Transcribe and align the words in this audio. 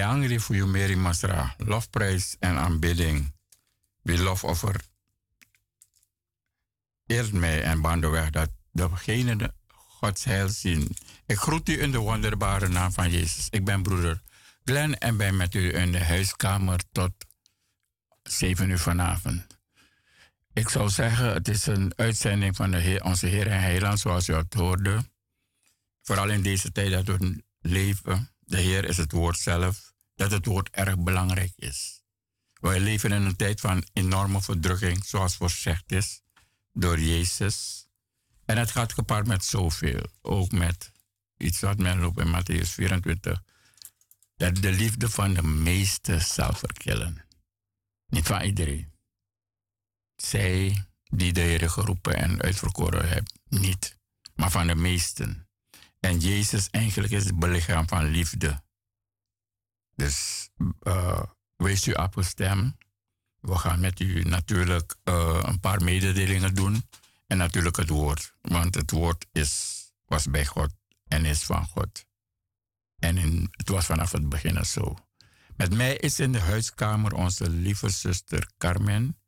Miliangri 0.00 0.40
voor 0.40 0.56
je 0.56 0.64
Mary 0.64 0.94
Masra. 0.94 1.54
Lofprijs 1.58 2.36
en 2.38 2.56
aanbidding. 2.56 3.32
Wie 4.02 4.18
lofoffer. 4.18 4.80
Eerst 7.06 7.32
mij 7.32 7.62
en 7.62 7.80
bandeweg 7.80 8.30
dat 8.30 8.50
degene 8.72 9.36
de 9.36 9.52
Gods 9.66 10.24
heil 10.24 10.48
zien. 10.48 10.96
Ik 11.26 11.36
groet 11.36 11.68
u 11.68 11.82
in 11.82 11.90
de 11.90 11.98
wonderbare 11.98 12.68
naam 12.68 12.92
van 12.92 13.10
Jezus. 13.10 13.46
Ik 13.50 13.64
ben 13.64 13.82
broeder 13.82 14.22
Glenn 14.64 14.98
en 14.98 15.16
ben 15.16 15.36
met 15.36 15.54
u 15.54 15.74
in 15.74 15.92
de 15.92 16.04
huiskamer 16.04 16.80
tot 16.92 17.12
7 18.22 18.70
uur 18.70 18.78
vanavond. 18.78 19.46
Ik 20.52 20.68
zou 20.68 20.88
zeggen, 20.88 21.32
het 21.32 21.48
is 21.48 21.66
een 21.66 21.92
uitzending 21.96 22.56
van 22.56 22.70
de 22.70 22.78
Heer, 22.78 23.04
onze 23.04 23.26
Heer 23.26 23.46
en 23.46 23.60
Heiland, 23.60 24.00
zoals 24.00 24.28
u 24.28 24.34
het 24.34 24.54
hoorde. 24.54 25.10
Vooral 26.02 26.28
in 26.28 26.42
deze 26.42 26.72
tijd 26.72 26.90
dat 26.90 27.18
we 27.18 27.44
leven. 27.60 28.30
De 28.38 28.60
Heer 28.60 28.84
is 28.84 28.96
het 28.96 29.12
woord 29.12 29.38
zelf, 29.38 29.89
dat 30.20 30.30
het 30.30 30.46
woord 30.46 30.70
erg 30.70 30.98
belangrijk 30.98 31.52
is. 31.56 32.02
Wij 32.60 32.80
leven 32.80 33.12
in 33.12 33.22
een 33.22 33.36
tijd 33.36 33.60
van 33.60 33.84
enorme 33.92 34.42
verdrukking, 34.42 35.04
zoals 35.04 35.36
voorzegd 35.36 35.92
is 35.92 36.20
door 36.72 37.00
Jezus. 37.00 37.86
En 38.44 38.58
het 38.58 38.70
gaat 38.70 38.92
gepaard 38.92 39.26
met 39.26 39.44
zoveel. 39.44 40.06
Ook 40.22 40.52
met 40.52 40.92
iets 41.36 41.60
wat 41.60 41.78
men 41.78 42.00
loopt 42.00 42.20
in 42.20 42.34
Matthäus 42.34 42.68
24. 42.68 43.42
Dat 44.36 44.56
de 44.56 44.72
liefde 44.72 45.10
van 45.10 45.34
de 45.34 45.42
meesten 45.42 46.20
zal 46.20 46.52
verkillen. 46.52 47.24
Niet 48.06 48.26
van 48.26 48.42
iedereen. 48.42 48.92
Zij 50.16 50.84
die 51.02 51.32
de 51.32 51.40
Heer 51.40 51.70
geroepen 51.70 52.16
en 52.16 52.42
uitverkoren 52.42 53.08
hebben, 53.08 53.32
niet. 53.48 53.96
Maar 54.34 54.50
van 54.50 54.66
de 54.66 54.74
meesten. 54.74 55.48
En 56.00 56.18
Jezus 56.18 56.70
eigenlijk 56.70 57.12
is 57.12 57.24
het 57.24 57.38
belichaam 57.38 57.88
van 57.88 58.04
liefde. 58.04 58.62
Dus 60.00 60.48
uh, 60.82 61.22
wees 61.56 61.86
u 61.86 61.94
afgestemd. 61.94 62.74
We 63.40 63.58
gaan 63.58 63.80
met 63.80 64.00
u 64.00 64.22
natuurlijk 64.22 64.96
uh, 65.04 65.40
een 65.42 65.60
paar 65.60 65.82
mededelingen 65.82 66.54
doen. 66.54 66.88
En 67.26 67.36
natuurlijk 67.36 67.76
het 67.76 67.88
woord. 67.88 68.34
Want 68.40 68.74
het 68.74 68.90
woord 68.90 69.26
is, 69.32 69.82
was 70.06 70.26
bij 70.26 70.46
God 70.46 70.70
en 71.08 71.24
is 71.24 71.42
van 71.42 71.66
God. 71.66 72.04
En 72.98 73.16
het 73.50 73.68
was 73.68 73.86
vanaf 73.86 74.12
het 74.12 74.28
begin 74.28 74.64
zo. 74.64 74.96
Met 75.56 75.74
mij 75.74 75.96
is 75.96 76.20
in 76.20 76.32
de 76.32 76.40
huiskamer 76.40 77.14
onze 77.14 77.50
lieve 77.50 77.88
zuster 77.88 78.50
Carmen. 78.58 79.18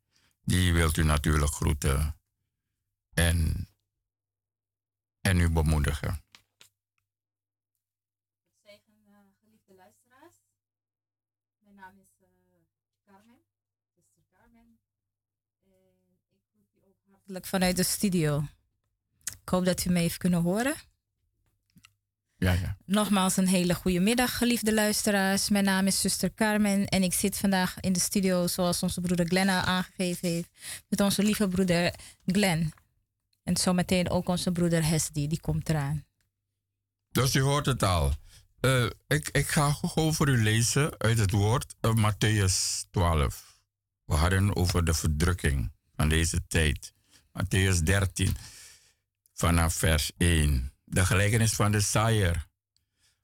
Die 0.43 0.73
wilt 0.73 0.97
u 0.97 1.03
natuurlijk 1.03 1.53
groeten 1.53 2.15
en, 3.13 3.67
en 5.21 5.39
u 5.39 5.49
bemoedigen. 5.49 6.23
Vanuit 17.25 17.75
de 17.75 17.83
studio. 17.83 18.43
Ik 19.41 19.49
hoop 19.49 19.65
dat 19.65 19.85
u 19.85 19.89
me 19.89 19.99
even 19.99 20.17
kunnen 20.17 20.41
horen. 20.41 20.75
Ja, 22.37 22.51
ja. 22.51 22.77
Nogmaals 22.85 23.37
een 23.37 23.47
hele 23.47 23.73
goede 23.73 23.99
middag, 23.99 24.37
geliefde 24.37 24.73
luisteraars. 24.73 25.49
Mijn 25.49 25.63
naam 25.63 25.87
is 25.87 26.01
zuster 26.01 26.33
Carmen 26.33 26.87
en 26.87 27.03
ik 27.03 27.13
zit 27.13 27.37
vandaag 27.37 27.79
in 27.79 27.93
de 27.93 27.99
studio, 27.99 28.47
zoals 28.47 28.83
onze 28.83 29.01
broeder 29.01 29.25
Glenn 29.25 29.49
al 29.49 29.61
aangegeven 29.61 30.29
heeft, 30.29 30.49
met 30.87 31.01
onze 31.01 31.23
lieve 31.23 31.47
broeder 31.47 31.93
Glenn. 32.25 32.73
En 33.43 33.57
zometeen 33.57 34.09
ook 34.09 34.27
onze 34.27 34.51
broeder 34.51 34.85
Hesdy, 34.85 35.27
die 35.27 35.39
komt 35.39 35.69
eraan. 35.69 36.05
Dus 37.11 37.35
u 37.35 37.41
hoort 37.41 37.65
het 37.65 37.83
al. 37.83 38.13
Uh, 38.61 38.89
ik, 39.07 39.29
ik 39.31 39.47
ga 39.47 39.71
gewoon 39.71 40.13
voor 40.13 40.29
u 40.29 40.43
lezen 40.43 40.97
uit 40.99 41.17
het 41.17 41.31
woord 41.31 41.75
uh, 41.81 41.91
Matthäus 41.95 42.89
12. 42.91 43.61
We 44.05 44.13
hadden 44.15 44.55
over 44.55 44.85
de 44.85 44.93
verdrukking 44.93 45.71
van 45.95 46.09
deze 46.09 46.47
tijd. 46.47 46.93
Matthäus 47.33 47.83
13, 47.83 48.35
vanaf 49.33 49.73
vers 49.73 50.11
1. 50.17 50.73
De 50.83 51.05
gelijkenis 51.05 51.53
van 51.53 51.71
de 51.71 51.81
saaier. 51.81 52.47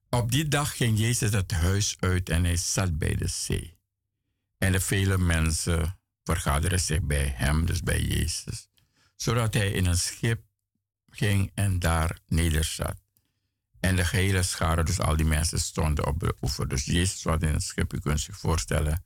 Op 0.10 0.32
die 0.32 0.48
dag 0.48 0.78
ging 0.78 1.00
Jezus 1.00 1.32
het 1.32 1.52
huis 1.52 1.96
uit 2.00 2.30
en 2.30 2.44
hij 2.44 2.58
zat 2.58 2.98
bij 2.98 3.16
de 3.16 3.28
zee. 3.28 3.78
En 4.58 4.72
de 4.72 4.80
vele 4.80 5.18
mensen 5.18 6.00
vergaderden 6.24 6.80
zich 6.80 7.02
bij 7.02 7.34
hem, 7.36 7.66
dus 7.66 7.82
bij 7.82 8.02
Jezus, 8.02 8.70
zodat 9.16 9.54
hij 9.54 9.72
in 9.72 9.86
een 9.86 9.98
schip 9.98 10.42
ging 11.10 11.52
en 11.54 11.80
daar 11.80 12.20
nederzat. 12.28 12.96
En 13.80 13.96
de 13.96 14.06
gehele 14.06 14.44
schare, 14.44 14.84
dus 14.84 15.00
al 15.00 15.16
die 15.16 15.26
mensen 15.26 15.60
stonden 15.60 16.08
op 16.08 16.20
de 16.20 16.36
oever. 16.42 16.68
Dus 16.68 16.86
Jezus 16.86 17.24
was 17.24 17.40
in 17.40 17.54
het 17.54 17.64
schip, 17.64 17.94
u 17.94 18.00
kunt 18.00 18.22
zich 18.22 18.38
voorstellen. 18.38 19.04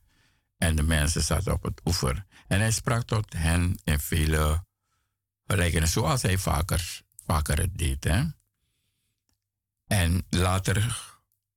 En 0.58 0.76
de 0.76 0.82
mensen 0.82 1.22
zaten 1.22 1.52
op 1.52 1.62
het 1.62 1.80
oever. 1.84 2.24
En 2.46 2.60
hij 2.60 2.70
sprak 2.70 3.02
tot 3.02 3.32
hen 3.32 3.80
in 3.84 4.00
vele 4.00 4.64
berekenen, 5.46 5.88
zoals 5.88 6.22
hij 6.22 6.38
vaker, 6.38 7.02
vaker 7.26 7.58
het 7.58 7.78
deed. 7.78 8.04
Hè? 8.04 8.24
En 9.86 10.26
later, 10.28 11.04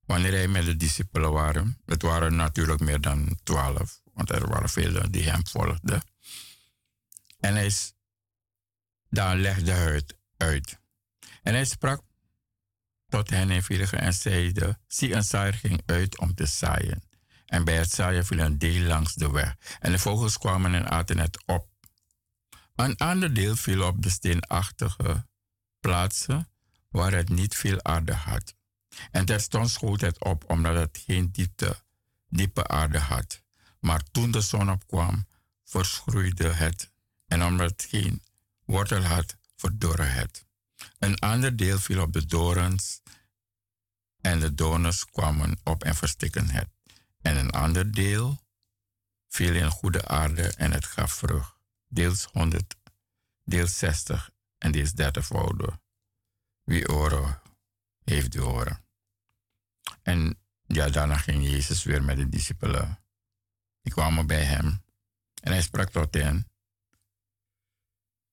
wanneer 0.05 0.31
hij 0.31 0.47
met 0.47 0.65
de 0.65 0.75
discipelen 0.75 1.31
waren, 1.31 1.81
het 1.85 2.01
waren 2.01 2.35
natuurlijk 2.35 2.79
meer 2.79 3.01
dan 3.01 3.39
twaalf, 3.43 4.01
want 4.13 4.29
er 4.29 4.47
waren 4.47 4.69
velen 4.69 5.11
die 5.11 5.29
hem 5.29 5.47
volgden. 5.47 6.01
En 7.39 7.55
hij 7.55 7.71
legde 9.35 9.71
hij 9.71 9.93
het 9.93 10.17
uit. 10.37 10.79
En 11.43 11.53
hij 11.53 11.65
sprak 11.65 12.01
tot 13.09 13.29
hen 13.29 13.49
in 13.49 13.63
Viligen 13.63 13.99
en 13.99 14.13
zeide, 14.13 14.79
zie 14.87 15.13
een 15.13 15.23
zaaier 15.23 15.53
ging 15.53 15.81
uit 15.85 16.17
om 16.17 16.33
te 16.33 16.45
zaaien. 16.45 17.03
En 17.45 17.63
bij 17.63 17.77
het 17.77 17.91
zaaien 17.91 18.25
viel 18.25 18.39
een 18.39 18.57
deel 18.57 18.81
langs 18.81 19.13
de 19.13 19.31
weg. 19.31 19.55
En 19.79 19.91
de 19.91 19.99
vogels 19.99 20.37
kwamen 20.37 20.73
en 20.73 20.89
aten 20.89 21.19
het 21.19 21.45
op. 21.45 21.67
Een 22.77 22.97
ander 22.97 23.33
deel 23.33 23.55
viel 23.55 23.83
op 23.83 24.01
de 24.01 24.09
steenachtige 24.09 25.25
plaatsen 25.79 26.49
waar 26.89 27.11
het 27.11 27.29
niet 27.29 27.55
veel 27.55 27.83
aarde 27.83 28.13
had. 28.13 28.55
En 29.11 29.25
terstond 29.25 29.69
schoot 29.69 30.01
het 30.01 30.23
op 30.23 30.49
omdat 30.49 30.75
het 30.75 31.03
geen 31.05 31.31
diepte, 31.31 31.81
diepe 32.29 32.67
aarde 32.67 32.99
had. 32.99 33.41
Maar 33.79 34.03
toen 34.11 34.31
de 34.31 34.41
zon 34.41 34.71
opkwam, 34.71 35.27
verschroeide 35.63 36.47
het. 36.47 36.91
En 37.27 37.43
omdat 37.43 37.69
het 37.69 37.87
geen 37.89 38.23
wortel 38.65 39.03
had, 39.03 39.37
verdorre 39.55 40.03
het. 40.03 40.45
Een 40.99 41.19
ander 41.19 41.55
deel 41.55 41.79
viel 41.79 42.01
op 42.01 42.13
de 42.13 42.25
dorens 42.25 43.01
en 44.21 44.39
de 44.39 44.53
dorens 44.53 45.05
kwamen 45.05 45.59
op 45.63 45.83
en 45.83 45.95
verstikken 45.95 46.49
het. 46.49 46.69
En 47.21 47.37
een 47.37 47.51
ander 47.51 47.91
deel 47.91 48.41
viel 49.27 49.53
in 49.53 49.69
goede 49.69 50.07
aarde 50.07 50.47
en 50.47 50.71
het 50.71 50.85
gaf 50.85 51.11
vrucht 51.13 51.56
deels 51.87 52.27
100, 52.31 52.75
deels 53.43 53.77
60 53.77 54.29
en 54.57 54.71
deels 54.71 54.93
30 54.93 55.27
wouden. 55.27 55.81
Wie 56.63 56.89
oren 56.89 57.41
heeft 58.03 58.31
de 58.31 58.45
oren. 58.45 58.85
En 60.01 60.39
ja, 60.63 60.89
daarna 60.89 61.17
ging 61.17 61.43
Jezus 61.43 61.83
weer 61.83 62.03
met 62.03 62.17
de 62.17 62.29
discipelen. 62.29 62.99
Die 63.81 63.93
kwamen 63.93 64.27
bij 64.27 64.43
hem 64.43 64.83
en 65.41 65.51
hij 65.51 65.61
sprak 65.61 65.89
tot 65.89 66.13
hen. 66.13 66.47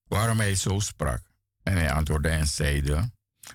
Waarom 0.03 0.39
hij 0.39 0.55
zo 0.55 0.79
sprak? 0.79 1.33
En 1.63 1.73
hij 1.73 1.91
antwoordde 1.91 2.29
en 2.29 2.47
zeide, 2.47 3.11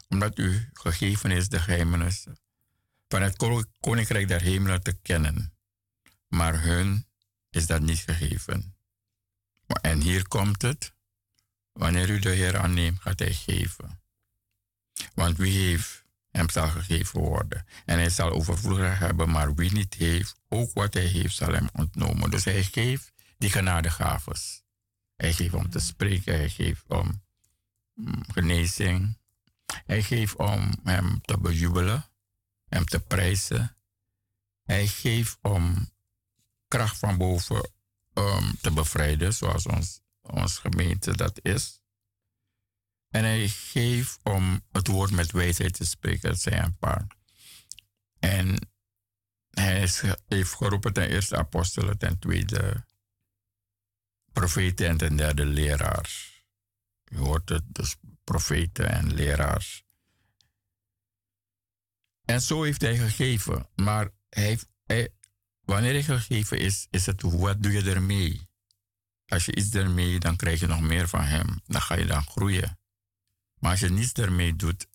omdat 0.08 0.38
u 0.38 0.68
gegeven 0.72 1.30
is 1.30 1.48
de 1.48 1.60
geheimenis 1.60 2.26
van 3.08 3.22
het 3.22 3.36
koninkrijk 3.80 4.28
der 4.28 4.40
hemelen 4.40 4.82
te 4.82 4.92
kennen, 4.92 5.54
maar 6.28 6.62
hun 6.62 7.06
is 7.50 7.66
dat 7.66 7.80
niet 7.80 7.98
gegeven. 7.98 8.76
En 9.80 10.00
hier 10.00 10.28
komt 10.28 10.62
het. 10.62 10.92
Wanneer 11.72 12.10
u 12.10 12.18
de 12.18 12.30
Heer 12.30 12.58
aanneemt, 12.58 13.00
gaat 13.00 13.18
hij 13.18 13.32
geven. 13.32 14.02
Want 15.14 15.36
wie 15.36 15.58
heeft, 15.66 16.04
hem 16.30 16.50
zal 16.50 16.68
gegeven 16.68 17.20
worden. 17.20 17.66
En 17.84 17.98
hij 17.98 18.10
zal 18.10 18.30
overvloedig 18.30 18.98
hebben, 18.98 19.30
maar 19.30 19.54
wie 19.54 19.72
niet 19.72 19.94
heeft, 19.94 20.34
ook 20.48 20.72
wat 20.72 20.94
hij 20.94 21.06
heeft, 21.06 21.34
zal 21.34 21.52
hem 21.52 21.68
ontnomen. 21.72 22.30
Dus 22.30 22.44
hij 22.44 22.62
geeft 22.62 23.12
die 23.38 23.50
genadegaves. 23.50 24.62
Hij 25.16 25.32
geeft 25.32 25.54
om 25.54 25.70
te 25.70 25.78
spreken, 25.78 26.34
hij 26.34 26.48
geeft 26.48 26.84
om 26.88 27.22
mm, 27.94 28.22
genezing. 28.32 29.18
Hij 29.86 30.02
geeft 30.02 30.36
om 30.36 30.74
hem 30.82 31.20
te 31.20 31.38
bejubelen, 31.38 32.04
hem 32.68 32.84
te 32.84 33.00
prijzen. 33.00 33.76
Hij 34.62 34.86
geeft 34.86 35.38
om 35.42 35.90
kracht 36.68 36.98
van 36.98 37.16
boven 37.16 37.70
um, 38.14 38.56
te 38.60 38.70
bevrijden, 38.72 39.34
zoals 39.34 39.66
ons, 39.66 40.00
ons 40.20 40.58
gemeente 40.58 41.16
dat 41.16 41.38
is. 41.42 41.82
En 43.08 43.24
hij 43.24 43.48
geeft 43.48 44.20
om 44.22 44.60
het 44.72 44.86
woord 44.86 45.10
met 45.10 45.32
wijsheid 45.32 45.74
te 45.74 45.84
spreken, 45.84 46.28
dat 46.30 46.40
zijn 46.40 46.64
een 46.64 46.76
paar. 46.76 47.06
En 48.18 48.70
hij 49.50 49.88
heeft 50.28 50.54
geroepen 50.54 50.92
ten 50.92 51.08
eerste 51.08 51.36
apostelen, 51.36 51.98
ten 51.98 52.18
tweede 52.18 52.84
profeten 54.32 54.88
en 54.88 54.96
ten 54.96 55.16
derde 55.16 55.46
leraars. 55.46 56.44
Je 57.04 57.16
hoort 57.16 57.48
het, 57.48 57.62
dus 57.66 57.96
profeten 58.24 58.90
en 58.90 59.14
leraars. 59.14 59.84
En 62.24 62.42
zo 62.42 62.62
heeft 62.62 62.80
hij 62.80 62.96
gegeven. 62.96 63.68
Maar 63.74 64.10
hij, 64.28 64.58
hij, 64.86 65.08
wanneer 65.70 65.92
hij 65.92 66.02
gegeven 66.02 66.58
is, 66.58 66.86
is 66.90 67.06
het 67.06 67.22
wat 67.22 67.62
doe 67.62 67.72
je 67.72 67.90
ermee? 67.90 68.48
Als 69.26 69.44
je 69.44 69.54
iets 69.54 69.74
ermee, 69.74 70.18
dan 70.18 70.36
krijg 70.36 70.60
je 70.60 70.66
nog 70.66 70.80
meer 70.80 71.08
van 71.08 71.22
hem. 71.22 71.60
Dan 71.66 71.80
ga 71.80 71.94
je 71.94 72.06
dan 72.06 72.22
groeien. 72.22 72.78
Maar 73.58 73.70
als 73.70 73.80
je 73.80 73.88
niets 73.90 74.12
ermee 74.12 74.56
doet, 74.56 74.86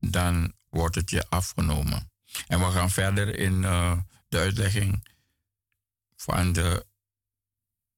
dan 0.00 0.52
wordt 0.70 0.94
het 0.94 1.10
je 1.10 1.28
afgenomen. 1.28 2.10
En 2.46 2.58
we 2.58 2.70
gaan 2.70 2.90
verder 2.90 3.38
in 3.38 3.62
uh, 3.62 3.98
de 4.28 4.38
uitlegging 4.38 5.08
van 6.16 6.52
de, 6.52 6.86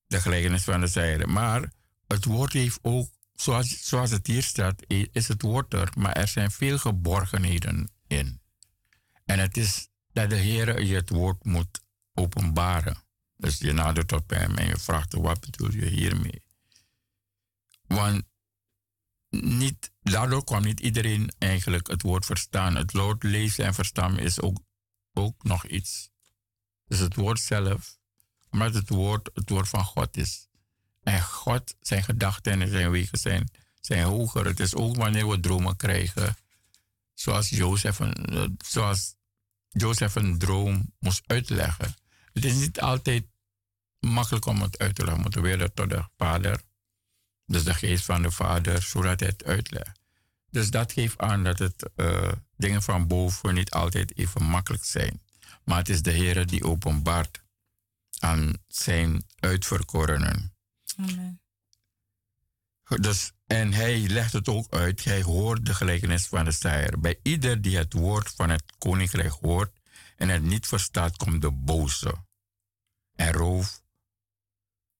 de 0.06 0.20
gelijkenis 0.20 0.64
van 0.64 0.80
de 0.80 0.86
zijde. 0.86 1.26
Maar 1.26 1.72
het 2.06 2.24
woord 2.24 2.52
heeft 2.52 2.78
ook, 2.82 3.10
zoals, 3.34 3.88
zoals 3.88 4.10
het 4.10 4.26
hier 4.26 4.42
staat, 4.42 4.82
is 5.12 5.28
het 5.28 5.42
woord 5.42 5.74
er, 5.74 5.92
maar 5.98 6.12
er 6.12 6.28
zijn 6.28 6.50
veel 6.50 6.78
geborgenheden 6.78 7.90
in. 8.06 8.40
En 9.24 9.38
het 9.38 9.56
is 9.56 9.88
dat 10.12 10.30
de 10.30 10.36
Heer 10.36 10.82
je 10.82 10.94
het 10.94 11.10
woord 11.10 11.44
moet 11.44 11.84
openbaren. 12.16 12.96
Dus 13.36 13.58
je 13.58 13.72
nadert 13.72 14.26
bij 14.26 14.38
hem 14.38 14.56
en 14.56 14.66
je 14.66 14.78
vraagt 14.78 15.14
wat 15.14 15.40
bedoel 15.40 15.72
je 15.72 15.86
hiermee? 15.86 16.42
Want 17.86 18.24
niet, 19.30 19.90
daardoor 20.02 20.44
kan 20.44 20.62
niet 20.62 20.80
iedereen 20.80 21.32
eigenlijk 21.38 21.86
het 21.86 22.02
woord 22.02 22.24
verstaan. 22.24 22.76
Het 22.76 22.92
woord 22.92 23.22
lezen 23.22 23.64
en 23.64 23.74
verstaan 23.74 24.18
is 24.18 24.40
ook, 24.40 24.58
ook 25.12 25.44
nog 25.44 25.66
iets. 25.66 26.10
Dus 26.86 26.98
het 26.98 27.14
woord 27.14 27.40
zelf, 27.40 27.98
omdat 28.50 28.74
het 28.74 28.88
woord 28.88 29.30
het 29.34 29.50
woord 29.50 29.68
van 29.68 29.84
God 29.84 30.16
is. 30.16 30.48
En 31.02 31.22
God, 31.22 31.74
zijn 31.80 32.04
gedachten 32.04 32.62
en 32.62 32.68
zijn 32.68 32.90
wegen 32.90 33.18
zijn, 33.18 33.48
hoger. 34.02 34.46
Het 34.46 34.60
is 34.60 34.74
ook 34.74 34.96
wanneer 34.96 35.28
we 35.28 35.40
dromen 35.40 35.76
krijgen. 35.76 36.36
Zoals 37.14 37.48
Jozef 37.48 37.98
een, 37.98 38.56
zoals 38.64 39.14
Jozef 39.68 40.14
een 40.14 40.38
droom 40.38 40.92
moest 40.98 41.22
uitleggen. 41.26 41.94
Het 42.36 42.44
is 42.44 42.54
niet 42.54 42.80
altijd 42.80 43.26
makkelijk 44.00 44.46
om 44.46 44.62
het 44.62 44.78
uit 44.78 44.94
te 44.94 45.02
leggen. 45.02 45.16
We 45.16 45.22
moeten 45.22 45.42
weer 45.42 45.72
tot 45.72 45.90
de 45.90 46.08
vader. 46.16 46.62
Dus 47.46 47.64
de 47.64 47.74
geest 47.74 48.04
van 48.04 48.22
de 48.22 48.30
vader, 48.30 48.82
zodat 48.82 49.20
hij 49.20 49.28
het 49.28 49.44
uitlegt. 49.44 50.00
Dus 50.50 50.70
dat 50.70 50.92
geeft 50.92 51.18
aan 51.18 51.44
dat 51.44 51.58
het 51.58 51.90
uh, 51.96 52.32
dingen 52.56 52.82
van 52.82 53.06
boven 53.06 53.54
niet 53.54 53.70
altijd 53.70 54.16
even 54.16 54.42
makkelijk 54.42 54.84
zijn. 54.84 55.22
Maar 55.64 55.78
het 55.78 55.88
is 55.88 56.02
de 56.02 56.10
Heer 56.10 56.46
die 56.46 56.64
openbaart 56.64 57.42
aan 58.18 58.52
zijn 58.68 59.24
uitverkorenen. 59.38 60.56
Amen. 60.96 61.40
Dus, 62.84 63.32
en 63.46 63.72
hij 63.72 64.00
legt 64.00 64.32
het 64.32 64.48
ook 64.48 64.74
uit. 64.74 65.04
Hij 65.04 65.22
hoort 65.22 65.66
de 65.66 65.74
gelijkenis 65.74 66.26
van 66.26 66.44
de 66.44 66.52
saaier. 66.52 67.00
Bij 67.00 67.18
ieder 67.22 67.62
die 67.62 67.76
het 67.76 67.92
woord 67.92 68.30
van 68.30 68.50
het 68.50 68.62
koninkrijk 68.78 69.32
hoort 69.32 69.72
en 70.16 70.28
het 70.28 70.42
niet 70.42 70.66
verstaat, 70.66 71.16
komt 71.16 71.42
de 71.42 71.50
boze 71.50 72.25
en 73.16 73.32
roof 73.32 73.82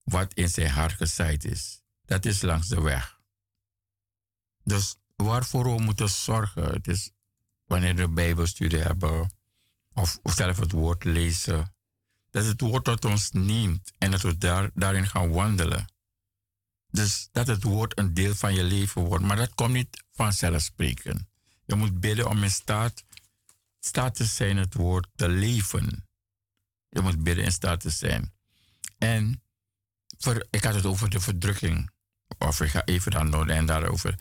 wat 0.02 0.34
in 0.34 0.48
zijn 0.48 0.70
hart 0.70 0.92
gezaaid 0.92 1.44
is. 1.44 1.82
Dat 2.04 2.24
is 2.24 2.42
langs 2.42 2.68
de 2.68 2.80
weg. 2.80 3.20
Dus 4.64 4.96
waarvoor 5.16 5.64
we 5.64 5.82
moeten 5.82 6.08
zorgen, 6.08 6.64
het 6.64 6.88
is 6.88 7.10
wanneer 7.64 7.94
we 7.94 8.08
Bijbelstudie 8.08 8.78
hebben 8.78 9.30
of, 9.92 10.18
zelf 10.22 10.56
het 10.56 10.72
woord 10.72 11.04
lezen, 11.04 11.74
dat 12.30 12.44
het 12.44 12.60
woord 12.60 12.84
tot 12.84 13.04
ons 13.04 13.30
neemt 13.30 13.92
en 13.98 14.10
dat 14.10 14.22
we 14.22 14.38
daar, 14.38 14.70
daarin 14.74 15.06
gaan 15.06 15.30
wandelen. 15.30 15.92
Dus 16.90 17.28
dat 17.32 17.46
het 17.46 17.62
woord 17.62 17.98
een 17.98 18.14
deel 18.14 18.34
van 18.34 18.54
je 18.54 18.62
leven 18.64 19.02
wordt. 19.02 19.24
Maar 19.24 19.36
dat 19.36 19.54
komt 19.54 19.72
niet 19.72 20.04
vanzelfsprekend. 20.12 21.26
Je 21.64 21.74
moet 21.74 22.00
bidden 22.00 22.28
om 22.28 22.42
in 22.42 22.50
staat, 22.50 23.04
staat 23.80 24.14
te 24.14 24.24
zijn 24.24 24.56
het 24.56 24.74
woord 24.74 25.08
te 25.14 25.28
leven. 25.28 26.05
Je 26.88 27.00
moet 27.00 27.22
bidden 27.22 27.44
in 27.44 27.52
staat 27.52 27.80
te 27.80 27.90
zijn. 27.90 28.32
En 28.98 29.42
voor, 30.18 30.46
ik 30.50 30.64
had 30.64 30.74
het 30.74 30.86
over 30.86 31.10
de 31.10 31.20
verdrukking. 31.20 31.90
Of 32.38 32.60
ik 32.60 32.70
ga 32.70 32.84
even 32.84 33.10
dan 33.10 33.30
door 33.30 33.48
en 33.48 33.66
daarover. 33.66 34.18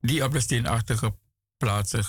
Die 0.00 0.24
op 0.24 0.32
de 0.32 0.40
steenachtige 0.40 1.16
plaatsen 1.56 2.04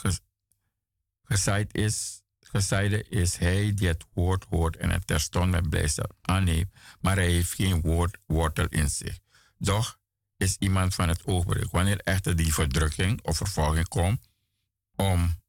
is, 1.71 2.21
gezaaide 2.39 3.03
is 3.09 3.37
hij 3.37 3.73
die 3.73 3.87
het 3.87 4.05
woord 4.13 4.45
hoort 4.49 4.75
en 4.75 4.89
het 4.89 5.07
terstond 5.07 5.51
met 5.51 5.69
blijdschap 5.69 6.13
aanneemt, 6.21 6.69
maar 6.99 7.15
hij 7.15 7.31
heeft 7.31 7.53
geen 7.53 7.81
woord, 7.81 8.17
wortel 8.25 8.67
in 8.67 8.89
zich. 8.89 9.19
Doch 9.57 9.99
is 10.37 10.55
iemand 10.59 10.95
van 10.95 11.09
het 11.09 11.25
oogbereik. 11.25 11.71
Wanneer 11.71 11.99
echter 11.99 12.35
die 12.35 12.53
verdrukking 12.53 13.21
of 13.21 13.37
vervolging 13.37 13.87
komt, 13.87 14.27
om 14.95 15.41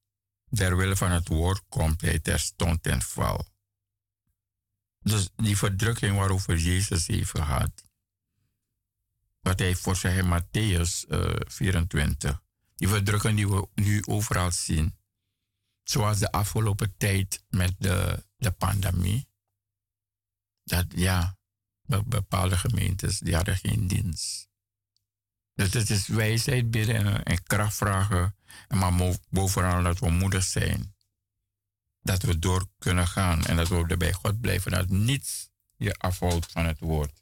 der 0.49 0.77
wille 0.77 0.97
van 0.97 1.11
het 1.11 1.29
woord, 1.29 1.63
komt 1.69 2.01
hij 2.01 2.19
terstond 2.19 2.83
ten 2.83 3.03
val. 3.03 3.50
Dus 5.01 5.29
die 5.37 5.57
verdrukking 5.57 6.17
waarover 6.17 6.57
Jezus 6.57 7.07
heeft 7.07 7.31
gehad, 7.31 7.85
wat 9.41 9.59
hij 9.59 9.75
voor 9.75 9.97
zich 9.97 10.17
in 10.17 10.41
Matthäus 10.41 11.09
uh, 11.09 11.35
24, 11.47 12.43
die 12.77 12.89
verdrukking 12.89 13.37
die 13.37 13.49
we 13.49 13.69
nu 13.75 14.03
overal 14.05 14.53
zien, 14.53 14.97
zoals 15.83 16.19
de 16.19 16.33
afgelopen 16.33 16.97
tijd 16.97 17.45
met 17.49 17.75
de, 17.79 18.25
de 18.37 18.51
pandemie, 18.51 19.29
dat 20.65 20.87
ja, 20.95 21.39
bepaalde 22.05 22.57
gemeentes 22.57 23.19
die 23.19 23.35
hadden 23.35 23.57
geen 23.57 23.87
dienst. 23.87 24.49
Dus 25.55 25.73
het 25.73 25.91
is 25.91 26.07
wijsheid 26.07 26.71
bidden 26.71 26.95
en, 26.95 27.23
en 27.23 27.43
kracht 27.43 27.75
vragen. 27.75 28.37
En 28.69 28.79
maar 28.79 29.17
bovenal 29.29 29.83
dat 29.83 29.99
we 29.99 30.11
moedig 30.11 30.45
zijn. 30.45 30.95
Dat 32.03 32.23
we 32.23 32.39
door 32.39 32.67
kunnen 32.79 33.07
gaan 33.07 33.45
en 33.45 33.57
dat 33.57 33.69
we 33.69 33.97
bij 33.97 34.13
God 34.13 34.41
blijven. 34.41 34.71
Dat 34.71 34.89
niets 34.89 35.51
je 35.77 35.95
afhoudt 35.95 36.53
van 36.53 36.67
het 36.67 36.79
woord. 36.79 37.21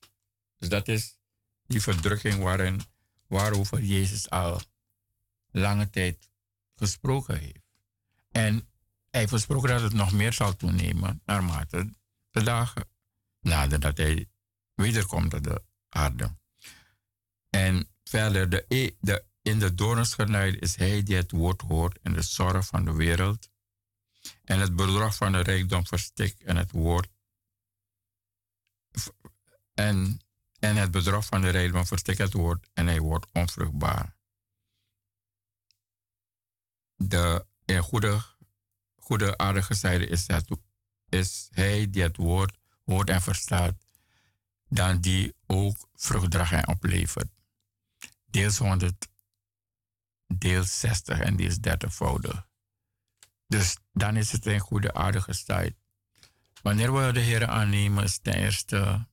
Dus 0.58 0.68
dat 0.68 0.88
is 0.88 1.18
die 1.66 1.82
verdrukking 1.82 2.42
waarin, 2.42 2.80
waarover 3.26 3.82
Jezus 3.82 4.30
al 4.30 4.60
lange 5.50 5.90
tijd 5.90 6.30
gesproken 6.74 7.38
heeft. 7.38 7.66
En 8.30 8.54
hij 9.10 9.20
heeft 9.20 9.32
gesproken 9.32 9.68
dat 9.68 9.80
het 9.80 9.92
nog 9.92 10.12
meer 10.12 10.32
zal 10.32 10.56
toenemen 10.56 11.22
naarmate 11.24 11.94
de 12.30 12.42
dagen 12.42 12.88
nadat 13.40 13.96
hij 13.96 14.28
wederkomt 14.74 15.34
op 15.34 15.42
de 15.42 15.62
aarde. 15.88 16.36
En 17.50 17.88
Verder, 18.08 18.48
de, 18.48 18.64
e, 18.68 18.90
in 19.42 19.58
de 19.58 19.74
doorns 19.74 20.16
is 20.60 20.76
hij 20.76 21.02
die 21.02 21.16
het 21.16 21.30
woord 21.30 21.60
hoort 21.60 21.98
en 22.02 22.12
de 22.12 22.22
zorg 22.22 22.66
van 22.66 22.84
de 22.84 22.92
wereld. 22.92 23.50
En 24.44 24.60
het 24.60 24.76
bedrog 24.76 25.14
van 25.14 25.32
de 25.32 25.40
rijkdom 25.40 25.86
verstikt 25.86 26.42
en 26.42 26.56
het 26.56 26.70
woord. 26.70 27.08
En, 29.74 30.20
en 30.58 30.76
het 30.76 30.90
bedrog 30.90 31.26
van 31.26 31.40
de 31.40 31.48
rijkdom 31.48 31.86
verstikt 31.86 32.18
het 32.18 32.32
woord 32.32 32.68
en 32.74 32.86
hij 32.86 33.00
wordt 33.00 33.26
onvruchtbaar. 33.32 34.16
De 36.96 37.46
in 37.64 37.82
goede, 37.82 38.24
goede 38.96 39.38
aardige 39.38 39.74
zijde 39.74 40.06
is, 40.06 40.26
het, 40.26 40.50
is 41.08 41.48
hij 41.50 41.90
die 41.90 42.02
het 42.02 42.16
woord 42.16 42.58
hoort 42.84 43.10
en 43.10 43.22
verstaat, 43.22 43.74
dan 44.68 45.00
die 45.00 45.34
ook 45.46 45.88
vrucht 45.94 46.30
draagt 46.30 46.52
en 46.52 46.68
oplevert 46.68 47.28
deels 48.30 48.58
100, 48.58 49.08
deels 50.26 50.80
60 50.80 51.20
en 51.20 51.36
deels 51.36 51.58
30voudig. 51.60 52.47
Dus 53.48 53.76
dan 53.92 54.16
is 54.16 54.32
het 54.32 54.46
een 54.46 54.60
goede 54.60 54.94
aardige 54.94 55.44
tijd. 55.44 55.74
Wanneer 56.62 56.94
we 56.94 57.12
de 57.12 57.20
Heer 57.20 57.46
aannemen, 57.46 58.04
is 58.04 58.18
ten 58.18 58.34
eerste 58.34 59.06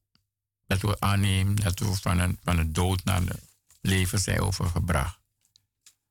dat 0.68 0.82
we 0.82 1.00
aannemen 1.00 1.56
dat 1.56 1.80
we 1.80 1.96
van, 1.96 2.20
een, 2.20 2.40
van 2.44 2.72
dood 2.72 3.04
naar 3.04 3.22
het 3.22 3.42
leven 3.82 4.20
zijn 4.20 4.40
overgebracht. 4.40 5.20